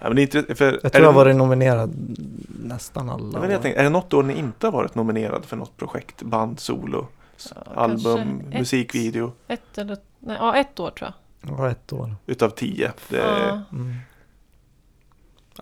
Ja, 0.00 0.08
men 0.08 0.16
det 0.16 0.22
är 0.34 0.36
inte 0.36 0.54
för, 0.54 0.64
Jag 0.72 0.80
tror 0.80 0.90
det 0.90 0.98
jag 0.98 1.06
har 1.06 1.12
varit 1.12 1.36
nominerad 1.36 2.16
nästan 2.62 3.10
alla 3.10 3.30
Ja, 3.32 3.40
men 3.40 3.50
jag 3.50 3.62
tänkte, 3.62 3.80
är 3.80 3.84
det 3.84 3.90
något 3.90 4.12
år 4.14 4.22
ni 4.22 4.34
inte 4.38 4.66
har 4.66 4.72
varit 4.72 4.94
nominerad 4.94 5.44
för 5.44 5.56
något 5.56 5.76
projekt? 5.76 6.22
Band, 6.22 6.60
solo, 6.60 7.06
Ja, 7.54 7.72
album, 7.74 8.40
ett- 8.50 8.58
musikvideo? 8.58 9.32
Ett 9.48 9.78
eller, 9.78 9.96
nej, 10.18 10.36
ja, 10.40 10.56
ett 10.56 10.80
år 10.80 10.90
tror 10.90 11.10
jag. 11.40 11.58
Ja, 11.58 11.70
ett 11.70 11.92
år. 11.92 12.14
Utav 12.26 12.50
tio. 12.50 12.92
Det 13.08 13.16
Ja. 13.16 13.62
Mm. 13.72 13.94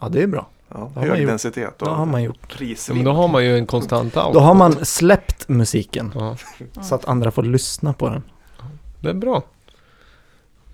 Ja, 0.00 0.08
det 0.08 0.22
är 0.22 0.26
bra. 0.26 0.46
ja, 0.68 0.78
har 0.78 0.88
man 0.94 1.04
hög 1.08 1.20
gjort. 1.20 1.28
densitet 1.28 1.78
Det 1.78 1.90
har 1.90 2.06
man 2.06 2.22
gjort. 2.22 2.56
Ja, 2.60 2.94
men 2.94 3.04
då 3.04 3.12
har 3.12 3.28
man 3.28 3.44
ju 3.44 3.56
en 3.58 3.66
konstant 3.66 4.16
out. 4.16 4.34
Då 4.34 4.40
har 4.40 4.54
man 4.54 4.84
släppt 4.84 5.48
musiken 5.48 6.12
Ja, 6.14 6.36
så 6.82 6.94
att 6.94 7.04
andra 7.08 7.30
får 7.30 7.42
lyssna 7.42 7.92
på 7.92 8.08
den. 8.08 8.22
det 9.00 9.10
är 9.10 9.14
bra. 9.14 9.42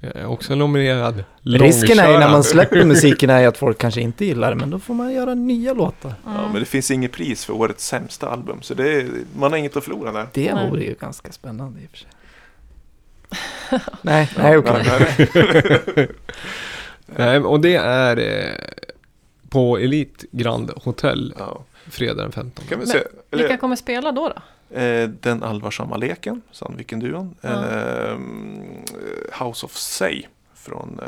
Jag 0.01 0.16
är 0.16 0.26
också 0.26 0.55
nominerad. 0.55 1.24
Risken 1.43 1.98
är 1.98 2.02
ju 2.06 2.12
när 2.12 2.12
Långkörare. 2.12 2.30
man 2.32 2.44
släpper 2.44 2.84
musiken 2.84 3.30
är 3.30 3.40
ju 3.40 3.47
att 3.47 3.56
folk 3.59 3.78
kanske 3.78 4.01
inte 4.01 4.24
gillar 4.24 4.51
det, 4.51 4.56
men 4.56 4.70
då 4.70 4.78
får 4.78 4.94
man 4.94 5.12
göra 5.12 5.34
nya 5.34 5.72
låtar. 5.74 6.14
Ja, 6.24 6.48
men 6.52 6.60
det 6.60 6.64
finns 6.66 6.90
inget 6.90 7.12
pris 7.12 7.44
för 7.44 7.52
årets 7.52 7.86
sämsta 7.86 8.28
album, 8.28 8.62
så 8.62 8.74
det 8.74 8.93
är, 9.01 9.06
man 9.38 9.51
har 9.52 9.59
inget 9.59 9.76
att 9.76 9.84
förlora 9.84 10.12
där. 10.12 10.26
Det 10.32 10.55
Nej. 10.55 10.70
vore 10.70 10.82
ju 10.84 10.94
ganska 11.01 11.32
spännande 11.32 11.80
i 11.80 11.86
och 11.86 11.90
för 11.90 11.98
sig. 11.98 12.09
nej, 14.02 14.30
nej 14.38 14.56
okej. 14.59 14.82
Nej, 14.86 15.28
nej. 15.97 16.09
Nej, 17.18 17.38
och 17.38 17.60
det 17.60 17.74
är 17.76 18.16
eh, 18.18 18.55
på 19.51 19.78
Elite 19.78 20.27
Grand 20.32 20.70
Hotel 20.77 21.35
Ja, 21.39 21.64
fredag 21.86 22.23
den 22.23 22.32
15. 22.32 22.64
kan 22.68 22.78
vi 22.78 22.86
Men 22.86 22.93
se. 22.93 22.98
Eller, 23.31 23.43
Vilka 23.43 23.56
kommer 23.56 23.77
spela 23.77 24.12
då? 24.12 24.28
då? 24.68 24.77
eh, 24.77 25.09
den 25.09 25.43
allvarsamma 25.43 25.97
leken, 25.97 26.43
Sandviken-duon. 26.52 27.35
Ja. 27.40 27.48
Ehm, 27.64 28.60
House 29.40 29.66
of 29.66 29.73
Say 29.77 30.27
från 30.55 31.01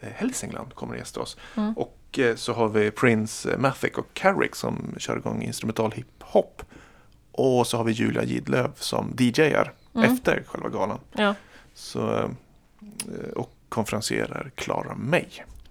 eh, 0.00 0.08
Hälsingland 0.12 0.74
kommer 0.74 0.92
att 0.94 0.98
gästa 0.98 1.20
oss. 1.20 1.36
Mm. 1.56 1.72
Och 1.76 2.18
eh, 2.18 2.34
så 2.36 2.52
har 2.52 2.68
vi 2.68 2.90
Prince, 2.90 3.52
eh, 3.52 3.58
Mathic 3.58 3.92
och 3.96 4.06
Carrick 4.14 4.54
som 4.56 4.94
kör 4.98 5.16
igång 5.16 5.42
instrumental 5.42 5.92
hiphop. 5.92 6.62
Och 7.32 7.66
så 7.66 7.76
har 7.76 7.84
vi 7.84 7.92
Julia 7.92 8.24
Gidlöv 8.24 8.70
som 8.76 9.14
DJar 9.18 9.72
Mm. 9.94 10.12
efter 10.14 10.42
själva 10.46 10.68
galan. 10.68 10.98
Ja. 11.12 11.34
Så, 11.74 12.14
eh, 12.16 12.28
och 13.36 13.52
konferenserar 13.68 14.50
Klara 14.54 14.94
May. 14.94 15.24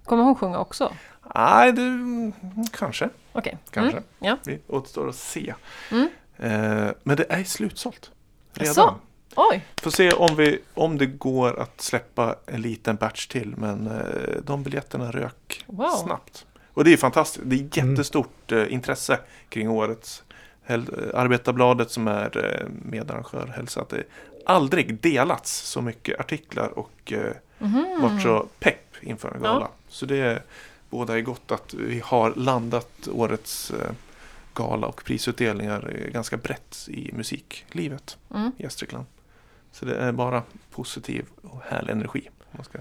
Kommer 0.04 0.22
hon 0.22 0.34
sjunga 0.36 0.58
också? 0.58 0.92
Nej, 1.34 1.72
det 1.72 1.82
mm, 1.82 2.32
kanske. 2.72 3.08
Okej. 3.32 3.58
Kanske. 3.70 3.96
Mm. 3.98 4.04
Ja. 4.18 4.36
Vi 4.44 4.58
återstår 4.66 5.08
att 5.08 5.14
se. 5.16 5.54
Mm. 5.90 6.08
Eh, 6.36 6.90
men 7.02 7.16
det 7.16 7.26
är 7.28 7.44
slutsålt. 7.44 8.10
Redan. 8.52 8.68
Jaså? 8.68 8.94
Oj! 9.36 9.64
Får 9.82 9.90
se 9.90 10.10
om, 10.12 10.36
vi, 10.36 10.58
om 10.74 10.98
det 10.98 11.06
går 11.06 11.60
att 11.60 11.80
släppa 11.80 12.36
en 12.46 12.62
liten 12.62 12.96
batch 12.96 13.26
till. 13.26 13.54
Men 13.56 13.86
eh, 13.86 14.40
de 14.44 14.62
biljetterna 14.62 15.10
rök 15.10 15.64
Wow. 15.66 15.88
snabbt. 15.90 16.46
Och 16.74 16.84
det 16.84 16.92
är 16.92 16.96
fantastiskt. 16.96 17.44
Det 17.50 17.56
är 17.56 17.78
Mm. 17.80 17.90
jättestort 17.90 18.52
eh, 18.52 18.72
intresse 18.72 19.18
kring 19.48 19.68
årets 19.70 20.22
Hel- 20.66 21.10
Arbetarbladet 21.14 21.90
som 21.90 22.08
är 22.08 22.44
eh, 22.60 22.66
medarrangör 22.82 23.46
hälsa 23.56 23.80
att 23.80 23.88
det 23.88 24.02
aldrig 24.46 25.00
delats 25.00 25.52
så 25.58 25.82
mycket 25.82 26.20
artiklar 26.20 26.78
och 26.78 27.12
eh, 27.12 27.32
Mhm. 27.58 27.98
varit 28.02 28.22
så 28.22 28.46
pepp 28.58 28.96
inför 29.00 29.28
en 29.28 29.40
Ja. 29.44 29.52
gala. 29.52 29.68
Så 29.88 30.06
det 30.06 30.42
båda 30.90 31.16
är 31.18 31.20
gott 31.20 31.52
att 31.52 31.74
vi 31.74 32.00
har 32.04 32.34
landat 32.36 33.08
årets 33.12 33.70
eh, 33.70 33.90
gala 34.54 34.86
och 34.86 35.04
prisutdelningar 35.04 35.94
eh, 36.04 36.12
ganska 36.12 36.36
brett 36.36 36.88
i 36.88 37.10
musiklivet 37.12 38.16
Mm. 38.34 38.52
i 38.58 38.62
Gästrikland. 38.62 39.04
Så 39.72 39.84
det 39.84 39.96
är 39.96 40.12
bara 40.12 40.42
positiv 40.70 41.24
och 41.42 41.60
härlig 41.62 41.92
energi. 41.92 42.28
Man 42.50 42.64
ska 42.64 42.78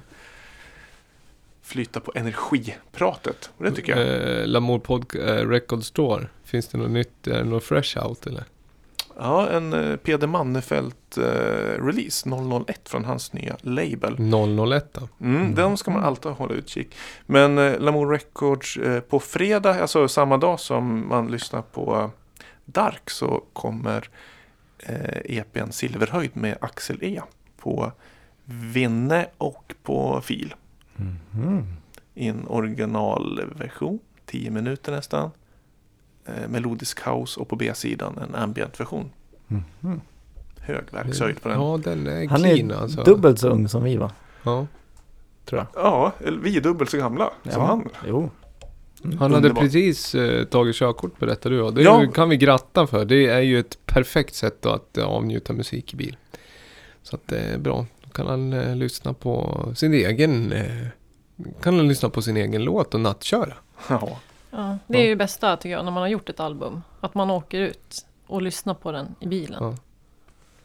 flyta 1.61 1.99
på 1.99 2.11
energipratet. 2.15 3.49
Och 3.57 3.63
det 3.63 3.71
tycker 3.71 3.97
jag. 3.97 4.39
Eh, 4.41 4.47
Lamour 4.47 4.79
Pod 4.79 5.15
eh, 5.15 5.47
Record 5.49 5.83
Store. 5.83 6.27
Finns 6.43 6.67
det 6.67 6.77
något 6.77 6.91
nytt? 6.91 7.27
Är 7.27 7.37
det 7.37 7.43
något 7.43 7.63
fresh 7.63 8.05
out 8.05 8.27
eller? 8.27 8.43
Ja, 9.19 9.49
en 9.49 9.73
eh, 9.73 9.95
Peder 9.95 10.27
Mannefelt 10.27 11.17
eh, 11.17 11.23
release 11.85 12.29
001 12.29 12.89
från 12.89 13.05
hans 13.05 13.33
nya 13.33 13.57
label. 13.61 14.15
001 14.73 14.93
då? 14.93 15.07
Mm, 15.21 15.35
Mm. 15.41 15.55
Den 15.55 15.77
ska 15.77 15.91
man 15.91 16.03
alltid 16.03 16.31
hålla 16.31 16.53
utkik. 16.53 16.95
Men 17.25 17.57
eh, 17.57 17.79
Lamour 17.79 18.09
Records 18.11 18.77
eh, 18.77 18.99
på 18.99 19.19
fredag, 19.19 19.81
alltså 19.81 20.07
samma 20.07 20.37
dag 20.37 20.59
som 20.59 21.07
man 21.09 21.27
lyssnar 21.27 21.61
på 21.61 22.11
Dark 22.65 23.09
så 23.09 23.43
kommer 23.53 24.09
eh, 24.79 25.37
EPn 25.37 25.71
Silverhöjd 25.71 26.31
med 26.35 26.57
Axel 26.61 26.97
E 27.03 27.21
på 27.57 27.91
Vinne 28.45 29.27
och 29.37 29.73
på 29.83 30.21
fil. 30.21 30.53
Mhm. 30.95 31.65
I 32.13 32.27
en 32.27 32.47
originalversion, 32.47 33.99
10 34.25 34.51
minuter 34.51 34.91
nästan. 34.91 35.31
Eh, 36.27 36.47
melodisk 36.49 37.07
house 37.07 37.39
och 37.39 37.47
på 37.49 37.55
B-sidan 37.55 38.17
en 38.29 38.35
ambient-version. 38.35 39.09
Mhm. 39.47 40.01
Hög 40.59 40.83
verkshöjd 40.91 41.41
på 41.41 41.49
den. 41.49 41.59
Ja, 41.61 41.71
Ja, 41.71 41.77
den 41.91 42.07
är 42.07 42.27
Han 42.27 42.39
clean 42.43 42.71
är 42.71 42.75
alltså. 42.75 43.03
dubbelt 43.03 43.39
så 43.39 43.49
ung 43.49 43.69
som 43.69 43.83
vi 43.83 43.97
var, 43.97 44.11
Ja. 44.43 44.67
tror 45.45 45.65
jag. 45.75 46.11
eller 46.25 46.39
vi 46.39 46.57
är 46.57 46.61
dubbelt 46.61 46.89
så 46.89 46.97
gamla 46.97 47.29
som 47.43 47.51
Ja. 47.51 47.65
han. 47.65 47.89
Jo. 48.07 48.29
Han 49.03 49.17
hade 49.19 49.35
Underbart. 49.35 49.63
precis 49.63 50.15
eh, 50.15 50.43
tagit 50.45 50.75
körkort 50.75 51.19
berättade 51.19 51.55
du. 51.55 51.61
och 51.61 51.73
Det 51.73 51.81
Ja. 51.81 52.11
kan 52.13 52.29
vi 52.29 52.37
gratta 52.37 52.87
för. 52.87 53.05
Det 53.05 53.25
är 53.27 53.39
ju 53.39 53.59
ett 53.59 53.77
perfekt 53.85 54.35
sätt 54.35 54.61
då 54.61 54.69
att 54.69 54.97
eh, 54.97 55.05
avnjuta 55.05 55.53
musik 55.53 55.93
i 55.93 55.95
bil. 55.97 56.17
Så 57.03 57.15
att 57.15 57.27
det 57.27 57.39
är 57.39 57.57
bra. 57.57 57.85
Då 58.03 58.09
kan 58.09 58.27
han 58.27 58.53
eh, 58.53 58.75
lyssna 58.75 59.13
på 59.13 59.63
sin 59.75 59.93
egen 59.93 60.51
eh, 60.51 60.87
kan 61.61 61.75
han 61.77 61.87
lyssna 61.87 62.09
på 62.09 62.21
sin 62.21 62.37
egen 62.37 62.63
låt 62.63 62.93
och 62.93 62.99
nattköra. 63.01 63.53
Ja. 63.89 64.17
Ja, 64.57 64.77
det 64.87 64.97
är 64.97 65.03
ju 65.03 65.09
det 65.09 65.15
bästa 65.15 65.57
tycker 65.57 65.69
jag 65.75 65.85
när 65.85 65.91
man 65.91 66.01
har 66.01 66.07
gjort 66.07 66.29
ett 66.29 66.39
album. 66.39 66.81
Att 67.01 67.15
man 67.15 67.29
åker 67.29 67.59
ut 67.59 68.05
och 68.27 68.41
lyssnar 68.41 68.73
på 68.73 68.91
den 68.91 69.15
i 69.19 69.27
bilen. 69.27 69.63
Ja. 69.63 69.75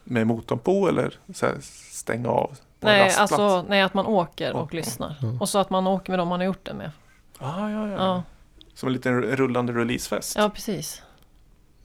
Med 0.03 0.27
motorn 0.27 0.59
på 0.59 0.87
eller 0.89 1.19
så 1.33 1.45
här, 1.45 1.55
stänga 1.91 2.29
av 2.29 2.47
på 2.79 2.87
en 2.87 2.93
Nej, 2.93 3.05
rastplats? 3.05 3.31
alltså, 3.31 3.65
nej, 3.69 3.81
att 3.81 3.93
man 3.93 4.05
åker 4.05 4.53
och 4.53 4.73
lyssnar. 4.73 5.15
Och 5.39 5.49
så 5.49 5.59
att 5.59 5.69
man 5.69 5.87
åker 5.87 6.11
med 6.11 6.19
dem 6.19 6.27
man 6.27 6.39
har 6.39 6.45
gjort 6.45 6.65
det 6.65 6.73
med. 6.73 6.91
Ah, 7.37 7.69
ja, 7.69 7.87
ja. 7.87 7.95
Ja, 7.97 8.23
Som 8.73 8.87
en 8.87 8.93
liten 8.93 9.21
rullande 9.21 9.73
releasefest. 9.73 10.35
ja 10.37 10.49
precis. 10.49 11.01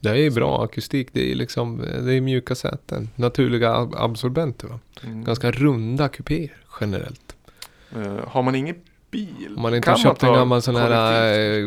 Det 0.01 0.09
är 0.11 0.15
ju 0.15 0.31
bra 0.31 0.65
akustik. 0.65 1.09
Det 1.13 1.31
är 1.33 1.35
liksom 1.35 1.79
det 1.79 2.15
är 2.15 2.21
mjuka 2.21 2.55
säten. 2.55 3.11
Naturliga 3.15 3.75
ab- 3.75 3.95
absorbenter 3.97 4.69
va. 4.69 4.79
Mm. 5.05 5.25
Ganska 5.25 5.51
runda 5.51 6.09
kupéer 6.09 6.57
generellt. 6.81 7.37
Eh, 7.97 8.17
har 8.29 8.43
man 8.43 8.55
ingen 8.55 8.77
bil? 9.11 9.53
Om 9.57 9.63
man 9.63 9.75
inte 9.75 9.85
kan 9.87 9.93
har 9.93 9.99
köpt 9.99 10.23
en 10.23 10.33
gammal 10.33 10.63
sån 10.63 10.77
här 10.77 11.33
eh, 11.33 11.65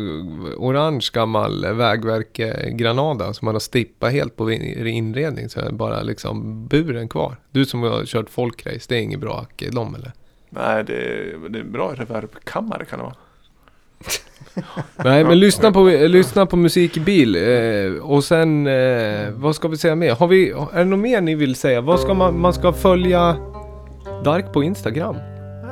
orange 0.56 1.08
gammal 1.12 1.74
vägverk 1.74 2.38
eh, 2.38 2.68
Granada 2.68 3.32
som 3.32 3.46
man 3.46 3.54
har 3.54 3.60
stippat 3.60 4.12
helt 4.12 4.36
på 4.36 4.52
inredning 4.52 5.48
så 5.48 5.60
är 5.60 5.64
det 5.64 5.72
bara 5.72 6.02
liksom 6.02 6.66
buren 6.66 7.08
kvar. 7.08 7.36
Du 7.50 7.66
som 7.66 7.82
har 7.82 8.04
kört 8.06 8.30
folkrace, 8.30 8.86
det 8.88 8.96
är 8.96 9.00
inget 9.00 9.20
bra 9.20 9.36
hack 9.36 9.62
i 9.62 9.70
dem 9.70 9.94
eller? 9.94 10.12
Nej, 10.50 10.84
det 10.84 10.96
är, 10.96 11.48
det 11.48 11.58
är 11.58 11.64
bra 11.64 11.94
reverbkammare 11.94 12.84
kan 12.84 12.98
det 12.98 13.04
vara. 13.04 13.14
Nej 15.04 15.24
men 15.24 15.40
lyssna 15.40 15.72
på, 15.72 15.84
lyssna 15.88 16.46
på 16.46 16.56
musik 16.56 16.96
i 16.96 17.00
bil 17.00 17.36
eh, 17.36 18.02
och 18.02 18.24
sen 18.24 18.66
eh, 18.66 19.30
vad 19.30 19.56
ska 19.56 19.68
vi 19.68 19.76
säga 19.76 19.94
mer? 19.94 20.14
Har 20.14 20.26
vi, 20.26 20.50
är 20.50 20.78
det 20.78 20.84
något 20.84 20.98
mer 20.98 21.20
ni 21.20 21.34
vill 21.34 21.54
säga? 21.54 21.80
Vad 21.80 22.00
ska 22.00 22.14
man, 22.14 22.40
man 22.40 22.52
ska 22.52 22.72
följa 22.72 23.36
Dark 24.24 24.52
på 24.52 24.62
Instagram? 24.62 25.16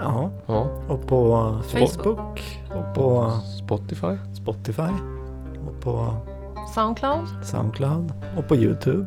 Ja, 0.02 0.31
Ja. 0.47 0.66
och 0.89 1.06
på 1.06 1.55
Facebook. 1.68 1.90
Facebook 1.93 2.60
och 2.74 2.94
på 2.94 3.31
Spotify? 3.59 4.16
Spotify 4.35 4.93
och 5.68 5.81
på 5.81 6.14
Soundcloud? 6.74 7.27
Soundcloud 7.43 8.12
och 8.36 8.48
på 8.48 8.56
Youtube. 8.56 9.06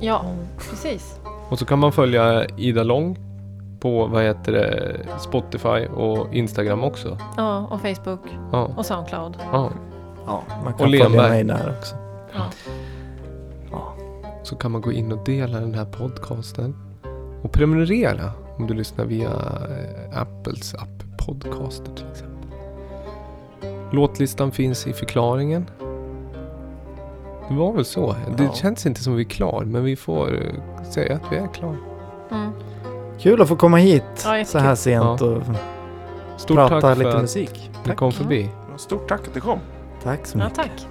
Ja, 0.00 0.24
precis. 0.70 1.20
Och 1.48 1.58
så 1.58 1.64
kan 1.64 1.78
man 1.78 1.92
följa 1.92 2.44
Ida 2.56 2.82
Lång 2.82 3.18
på 3.80 4.06
vad 4.06 4.22
heter 4.22 4.52
det, 4.52 4.96
Spotify 5.18 5.86
och 5.86 6.34
Instagram 6.34 6.84
också. 6.84 7.18
Ja, 7.36 7.66
och 7.70 7.80
Facebook 7.80 8.20
Ja, 8.52 8.70
och 8.76 8.86
Soundcloud. 8.86 9.36
ja. 9.52 9.70
Ja, 10.26 10.42
man 10.64 10.72
Och 10.72 10.78
kan 10.78 10.86
följa 10.88 11.04
Lenberg. 11.08 11.30
mig 11.30 11.44
där 11.44 11.74
också. 11.78 11.96
Ja. 12.34 12.44
Så 14.42 14.56
kan 14.56 14.70
man 14.70 14.80
gå 14.80 14.92
in 14.92 15.12
och 15.12 15.24
dela 15.24 15.60
den 15.60 15.74
här 15.74 15.84
podcasten. 15.84 16.76
Och 17.42 17.52
prenumerera 17.52 18.30
om 18.56 18.66
du 18.66 18.74
lyssnar 18.74 19.04
via 19.04 19.30
eh, 19.30 20.20
Apples 20.20 20.74
app 20.74 20.88
Podcaster 21.26 21.92
till 21.96 22.06
exempel. 22.12 22.50
Låtlistan 23.92 24.52
finns 24.52 24.86
i 24.86 24.92
förklaringen. 24.92 25.70
Det 27.48 27.54
var 27.54 27.72
väl 27.72 27.84
så. 27.84 28.16
Det 28.36 28.44
Ja. 28.44 28.52
känns 28.52 28.86
inte 28.86 29.02
som 29.02 29.14
vi 29.16 29.22
är 29.22 29.28
klar, 29.28 29.64
men 29.66 29.84
vi 29.84 29.96
får 29.96 30.34
eh, 30.34 30.82
säga 30.90 31.14
att 31.16 31.32
vi 31.32 31.36
är 31.36 31.46
klar. 31.54 31.76
Mm. 32.30 32.50
Kul 33.18 33.42
att 33.42 33.48
få 33.48 33.56
komma 33.56 33.76
hit 33.76 34.02
Ja, 34.24 34.44
så 34.44 34.58
här 34.58 34.74
sent 34.74 35.20
Ja. 35.20 35.26
och 35.26 35.42
Stort 36.36 36.56
prata 36.56 36.80
tack 36.80 36.98
lite 36.98 37.10
att 37.14 37.20
musik. 37.22 37.70
ni 37.86 37.94
kom 37.94 38.12
förbi. 38.12 38.48
Stort 38.76 39.08
tack 39.08 39.20
att 39.28 39.34
du 39.34 39.40
kom. 39.40 39.58
Tack 40.02 40.26
så 40.26 40.38
Ja, 40.38 40.44
mycket. 40.44 40.56
tack. 40.56 40.86